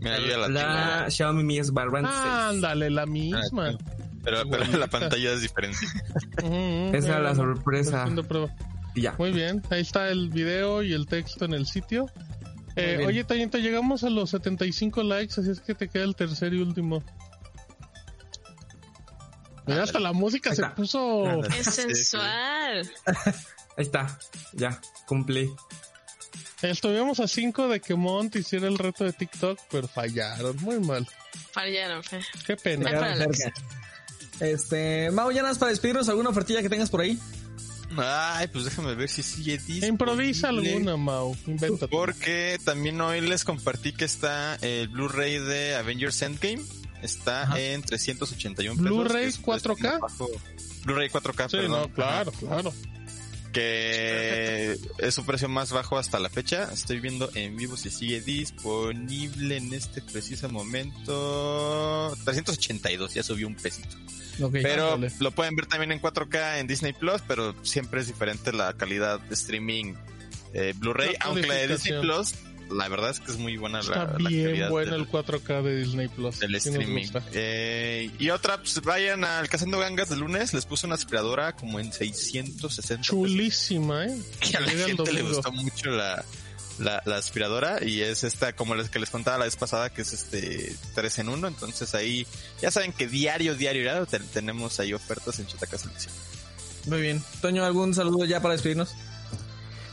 Mira, 0.00 0.18
yo 0.18 0.26
ya 0.26 0.36
la 0.38 0.48
La 0.48 0.96
tengo. 0.98 1.10
Xiaomi 1.10 1.44
Mi 1.44 1.58
S 1.58 1.70
Band 1.72 1.90
6. 1.92 2.06
Ándale, 2.24 2.90
la 2.90 3.06
misma. 3.06 3.68
Ah, 3.70 3.78
Pero, 4.24 4.42
pero 4.50 4.64
la 4.78 4.86
pantalla 4.88 5.32
es 5.32 5.40
diferente. 5.42 5.78
Ujú, 6.42 6.54
Esa 6.96 7.16
es 7.16 7.22
la 7.22 7.34
sorpresa. 7.34 8.06
Y 8.94 9.02
ya. 9.02 9.14
Muy 9.18 9.32
bien, 9.32 9.62
ahí 9.70 9.80
está 9.80 10.08
el 10.08 10.28
video 10.28 10.82
y 10.82 10.92
el 10.92 11.06
texto 11.06 11.44
en 11.44 11.54
el 11.54 11.66
sitio. 11.66 12.06
Eh, 12.76 13.04
oye, 13.06 13.24
Tayento, 13.24 13.58
llegamos 13.58 14.02
a 14.04 14.10
los 14.10 14.30
75 14.30 15.02
likes, 15.02 15.40
así 15.40 15.50
es 15.50 15.60
que 15.60 15.74
te 15.74 15.88
queda 15.88 16.04
el 16.04 16.16
tercer 16.16 16.54
y 16.54 16.58
último. 16.58 17.02
Mira, 19.66 19.84
hasta 19.84 20.00
la 20.00 20.12
música 20.12 20.54
se 20.54 20.64
puso. 20.70 21.26
Ándale. 21.26 21.58
Es 21.58 21.66
sensual. 21.66 22.90
Ahí 23.76 23.84
está. 23.84 24.18
Ya. 24.52 24.80
Cumplí. 25.06 25.50
Estuvimos 26.62 27.20
a 27.20 27.28
5 27.28 27.68
de 27.68 27.80
que 27.80 27.94
Mont 27.94 28.34
hiciera 28.36 28.68
el 28.68 28.78
reto 28.78 29.04
de 29.04 29.12
TikTok, 29.12 29.58
pero 29.70 29.88
fallaron. 29.88 30.56
Muy 30.58 30.80
mal. 30.80 31.06
Fallaron. 31.52 32.02
fe. 32.02 32.20
Qué 32.46 32.56
pena. 32.56 32.90
Este, 34.40 35.10
Mau, 35.10 35.30
ya 35.30 35.42
nada 35.42 35.50
más 35.50 35.58
para 35.58 35.70
despedirnos, 35.70 36.08
¿alguna 36.08 36.30
ofertilla 36.30 36.62
que 36.62 36.68
tengas 36.68 36.90
por 36.90 37.00
ahí? 37.00 37.18
Ay, 37.96 38.48
pues 38.48 38.64
déjame 38.64 38.94
ver 38.94 39.08
si 39.08 39.22
sigue 39.22 39.52
disponible. 39.58 39.86
Improvisa 39.86 40.48
alguna, 40.48 40.96
Mau. 40.96 41.36
Invéntate. 41.46 41.88
Porque 41.88 42.58
también 42.64 43.00
hoy 43.00 43.20
les 43.20 43.44
compartí 43.44 43.92
que 43.92 44.04
está 44.04 44.56
el 44.62 44.88
Blu-ray 44.88 45.38
de 45.38 45.74
Avengers 45.76 46.20
Endgame. 46.22 46.62
Está 47.02 47.42
Ajá. 47.42 47.60
en 47.60 47.82
381 47.82 48.76
pesos. 48.80 48.88
¿Blu-ray 48.96 49.22
que 49.24 49.28
es 49.30 49.38
un 49.38 49.44
precio 49.44 49.74
4K? 49.76 49.92
más 50.00 50.00
bajo. 50.00 50.28
Blu-ray 50.84 51.08
4K, 51.08 51.48
Sí, 51.50 51.56
perdón. 51.56 51.80
no, 51.82 51.88
claro, 51.92 52.32
claro. 52.32 52.72
Que 53.52 54.78
es 54.98 55.14
su 55.14 55.24
precio 55.24 55.48
más 55.48 55.72
bajo 55.72 55.98
hasta 55.98 56.18
la 56.18 56.28
fecha. 56.28 56.70
Estoy 56.72 57.00
viendo 57.00 57.30
en 57.34 57.56
vivo 57.56 57.76
si 57.76 57.90
sigue 57.90 58.20
disponible 58.20 59.58
en 59.58 59.72
este 59.74 60.00
preciso 60.00 60.48
momento. 60.48 62.16
382, 62.24 63.14
ya 63.14 63.22
subió 63.22 63.46
un 63.46 63.54
pesito. 63.54 63.96
Pero 64.50 64.98
lo 65.20 65.30
pueden 65.32 65.54
ver 65.54 65.66
también 65.66 65.92
en 65.92 66.00
4K 66.00 66.58
en 66.58 66.66
Disney 66.66 66.92
Plus, 66.92 67.20
pero 67.28 67.54
siempre 67.62 68.00
es 68.00 68.06
diferente 68.06 68.52
la 68.52 68.72
calidad 68.72 69.20
de 69.20 69.34
streaming 69.34 69.94
eh, 70.54 70.74
Blu-ray. 70.76 71.14
Aunque 71.20 71.46
la 71.46 71.54
de 71.54 71.68
Disney. 71.68 72.00
Plus, 72.00 72.34
la 72.74 72.88
verdad 72.88 73.10
es 73.10 73.20
que 73.20 73.30
es 73.32 73.38
muy 73.38 73.56
buena 73.56 73.80
Está 73.80 74.04
la, 74.18 74.28
bien 74.28 74.44
calidad 74.46 74.70
bueno 74.70 74.92
del, 74.92 75.00
el 75.02 75.08
4K 75.08 75.62
de 75.62 75.76
Disney 75.76 76.08
Plus. 76.08 76.40
nos 76.48 76.66
streaming. 76.66 77.06
Eh, 77.32 78.10
y 78.18 78.30
otra, 78.30 78.58
pues 78.58 78.80
vayan 78.82 79.24
al 79.24 79.48
Cazando 79.48 79.78
Gangas 79.78 80.08
de 80.08 80.16
lunes, 80.16 80.52
les 80.54 80.66
puse 80.66 80.86
una 80.86 80.94
aspiradora 80.96 81.54
como 81.56 81.78
en 81.80 81.92
660 81.92 82.96
pesos. 83.02 83.06
Chulísima, 83.06 84.06
¿eh? 84.06 84.16
que 84.40 84.56
a 84.56 84.60
la 84.60 84.66
Llega 84.68 84.84
el 84.86 84.96
gente 84.96 85.12
le 85.12 85.22
gustó 85.22 85.52
mucho 85.52 85.90
la, 85.90 86.24
la, 86.78 87.02
la 87.06 87.16
aspiradora 87.16 87.84
y 87.84 88.00
es 88.00 88.24
esta 88.24 88.54
como 88.54 88.74
les 88.74 88.88
que 88.90 88.98
les 88.98 89.10
contaba 89.10 89.38
la 89.38 89.44
vez 89.44 89.56
pasada 89.56 89.90
que 89.90 90.02
es 90.02 90.12
este 90.12 90.74
3 90.94 91.18
en 91.20 91.28
1 91.28 91.48
entonces 91.48 91.94
ahí 91.94 92.26
ya 92.62 92.70
saben 92.70 92.92
que 92.92 93.06
diario 93.06 93.54
diario 93.54 93.82
diario 93.82 94.06
te- 94.06 94.18
tenemos 94.20 94.80
ahí 94.80 94.94
ofertas 94.94 95.38
en 95.38 95.46
Chataca 95.46 95.76
Selección 95.78 96.12
Muy 96.86 97.00
bien. 97.02 97.22
Toño, 97.42 97.64
¿algún 97.64 97.94
saludo 97.94 98.24
ya 98.24 98.40
para 98.40 98.54
despedirnos? 98.54 98.94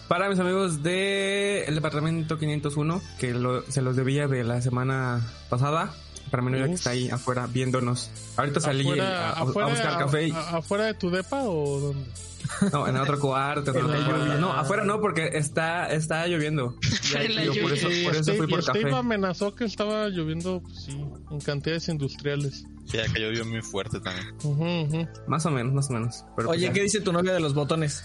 Para 0.09 0.27
mis 0.27 0.39
amigos 0.39 0.83
del 0.83 1.73
departamento 1.75 2.37
501, 2.37 3.01
que 3.19 3.33
lo- 3.33 3.61
se 3.71 3.81
los 3.81 3.95
debía 3.95 4.27
de 4.27 4.43
la 4.43 4.61
semana 4.61 5.21
pasada, 5.49 5.93
para 6.31 6.43
mi 6.43 6.51
novia 6.51 6.65
que 6.67 6.73
está 6.73 6.89
ahí 6.91 7.09
afuera 7.09 7.47
viéndonos. 7.47 8.09
Ahorita 8.35 8.59
salí 8.59 8.81
Afuera, 8.81 9.29
a, 9.29 9.29
a 9.29 9.41
afuera, 9.43 9.69
buscar 9.69 9.97
café 9.99 10.31
a- 10.33 10.57
afuera 10.57 10.85
de 10.85 10.93
tu 10.95 11.09
depa 11.11 11.43
o 11.43 11.79
dónde? 11.79 12.09
No, 12.73 12.87
en 12.87 12.97
otro 12.97 13.19
cuarto. 13.19 13.71
en 13.77 13.85
otro. 13.85 14.37
No, 14.39 14.51
afuera 14.51 14.83
no, 14.83 14.99
porque 14.99 15.29
está, 15.33 15.91
está 15.91 16.25
lloviendo. 16.27 16.75
Y 17.13 17.17
ahí, 17.17 17.25
En 17.27 17.35
la 17.35 17.41
digo, 17.43 17.53
por 17.61 17.73
eso, 17.73 17.87
por 18.03 18.13
eso 18.15 18.23
Steve- 18.23 18.37
fui 18.37 18.47
por 18.47 18.59
y 18.59 18.63
Steve 18.63 18.81
café. 18.85 18.95
amenazó 18.95 19.53
que 19.55 19.65
estaba 19.65 20.07
lloviendo, 20.09 20.61
pues, 20.61 20.85
sí, 20.85 20.99
en 21.31 21.39
cantidades 21.41 21.87
industriales. 21.89 22.65
Sí, 22.87 22.97
ya 22.97 23.05
que 23.13 23.19
llovió 23.21 23.45
muy 23.45 23.61
fuerte 23.61 23.99
también. 23.99 24.27
Ujú, 24.43 24.63
ujú. 24.63 25.07
Más 25.27 25.45
o 25.45 25.51
menos, 25.51 25.73
más 25.73 25.89
o 25.91 25.93
menos. 25.93 26.23
Pero 26.35 26.47
pues 26.47 26.57
Oye, 26.57 26.67
ya. 26.67 26.73
¿qué 26.73 26.81
dice 26.81 27.01
tu 27.01 27.13
novia 27.13 27.33
de 27.33 27.39
los 27.39 27.53
botones? 27.53 28.03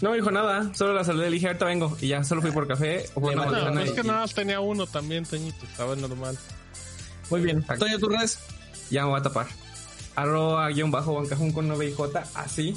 No 0.00 0.10
me 0.10 0.16
dijo 0.16 0.30
nada, 0.30 0.72
solo 0.74 0.92
la 0.94 1.02
saludé, 1.02 1.26
le 1.28 1.34
dije, 1.34 1.48
ahorita 1.48 1.64
vengo. 1.64 1.96
Y 2.00 2.08
ya 2.08 2.22
solo 2.22 2.40
fui 2.40 2.50
por 2.52 2.68
café. 2.68 3.04
O 3.14 3.20
por 3.20 3.32
una 3.34 3.46
No, 3.70 3.80
es 3.80 3.90
que 3.92 4.02
nada 4.04 4.20
más 4.20 4.34
tenía 4.34 4.60
uno 4.60 4.86
también, 4.86 5.24
Toñito, 5.24 5.66
estaba 5.66 5.96
normal. 5.96 6.38
Muy 7.30 7.40
bien. 7.40 7.64
Toño, 7.64 7.98
tus 7.98 8.08
redes. 8.08 8.38
Ya 8.90 9.02
me 9.04 9.10
voy 9.10 9.20
a 9.20 9.22
tapar. 9.22 9.46
Arroba 10.14 10.68
guion 10.70 10.90
bajo 10.90 11.14
bancajón 11.14 11.52
con 11.52 11.68
9IJ, 11.68 12.22
así. 12.34 12.76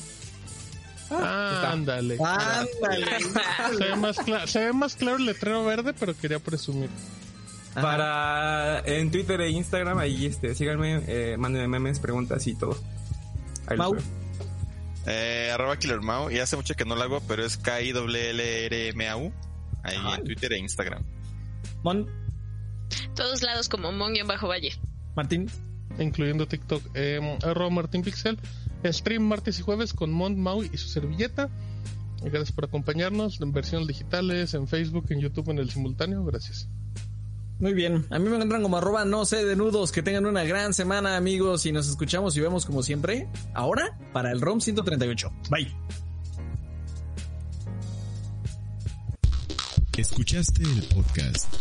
Ah, 1.12 1.70
ándale. 1.72 2.18
Ándale. 2.24 3.06
Se 3.78 3.84
ve, 3.84 3.96
más 3.98 4.18
cla- 4.18 4.48
se 4.48 4.60
ve 4.66 4.74
más 4.74 4.96
claro 4.96 5.18
el 5.18 5.26
letrero 5.26 5.64
verde, 5.66 5.94
pero 5.94 6.16
quería 6.18 6.40
presumir. 6.40 6.90
Para 7.74 8.80
en 8.86 9.12
Twitter 9.12 9.40
e 9.42 9.50
Instagram, 9.50 9.98
ahí 10.00 10.26
este, 10.26 10.56
síganme, 10.56 11.04
eh, 11.08 11.36
mándenme 11.38 11.68
memes, 11.68 12.00
preguntas 12.00 12.46
y 12.48 12.56
todo. 12.56 12.78
Ahí 13.68 13.78
Mau. 13.78 13.96
Eh, 15.08 15.50
arroba 15.54 15.78
KillerMau, 15.78 16.30
y 16.30 16.40
hace 16.40 16.56
mucho 16.56 16.76
que 16.76 16.86
no 16.86 16.96
lo 16.96 17.04
hago, 17.04 17.22
pero 17.28 17.44
es 17.44 17.58
k 17.58 17.82
i 17.82 17.90
l 17.90 18.66
r 18.66 18.90
m 18.90 19.08
a 19.08 19.18
u 19.18 19.34
ahí 19.84 19.98
en 20.16 20.24
Twitter 20.24 20.54
e 20.54 20.60
Instagram. 20.60 21.04
Mon, 21.84 22.08
Todos 23.16 23.42
lados 23.42 23.68
como 23.68 23.92
Mon-Valle. 23.92 24.74
Martín. 25.16 25.50
incluyendo 26.00 26.48
TikTok. 26.48 26.84
Eh, 26.94 27.38
arroba 27.44 27.70
Martín 27.70 28.02
Pixel. 28.02 28.38
Stream 28.84 29.24
martes 29.24 29.60
y 29.60 29.62
jueves 29.62 29.94
con 29.94 30.12
Mont 30.12 30.38
Maui 30.38 30.70
y 30.74 30.78
su 30.78 30.88
servilleta. 30.88 31.50
Gracias 32.24 32.52
por 32.52 32.66
acompañarnos 32.66 33.42
en 33.42 33.52
versiones 33.52 33.88
digitales, 33.88 34.54
en 34.54 34.68
Facebook, 34.68 35.06
en 35.10 35.20
YouTube, 35.20 35.50
en 35.50 35.60
el 35.60 35.70
simultáneo. 35.70 36.24
Gracias. 36.24 36.68
Muy 37.62 37.74
bien. 37.74 38.06
A 38.10 38.18
mí 38.18 38.28
me 38.28 38.36
encuentran 38.36 38.64
como 38.64 38.78
arroba 38.78 39.06
no 39.06 39.24
sé 39.24 39.46
de 39.46 39.56
nudos. 39.56 39.92
Que 39.92 40.02
tengan 40.02 40.26
una 40.26 40.44
gran 40.44 40.74
semana, 40.74 41.16
amigos. 41.16 41.66
Y 41.68 41.72
nos 41.72 41.88
escuchamos 41.88 42.36
y 42.36 42.42
vemos 42.42 42.66
como 42.66 42.82
siempre. 42.82 43.30
Ahora 43.54 43.98
para 44.12 44.32
el 44.32 44.42
ROM 44.42 44.60
138. 44.60 45.32
Bye. 45.50 45.74
Escuchaste 49.96 50.64
el 50.64 50.82
podcast 50.96 51.54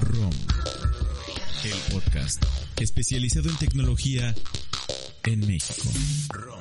ROM, 0.00 0.30
el 1.64 1.92
podcast 1.92 2.42
especializado 2.80 3.50
en 3.50 3.56
tecnología 3.56 4.34
en 5.24 5.46
México. 5.46 5.90
ROM. 6.30 6.59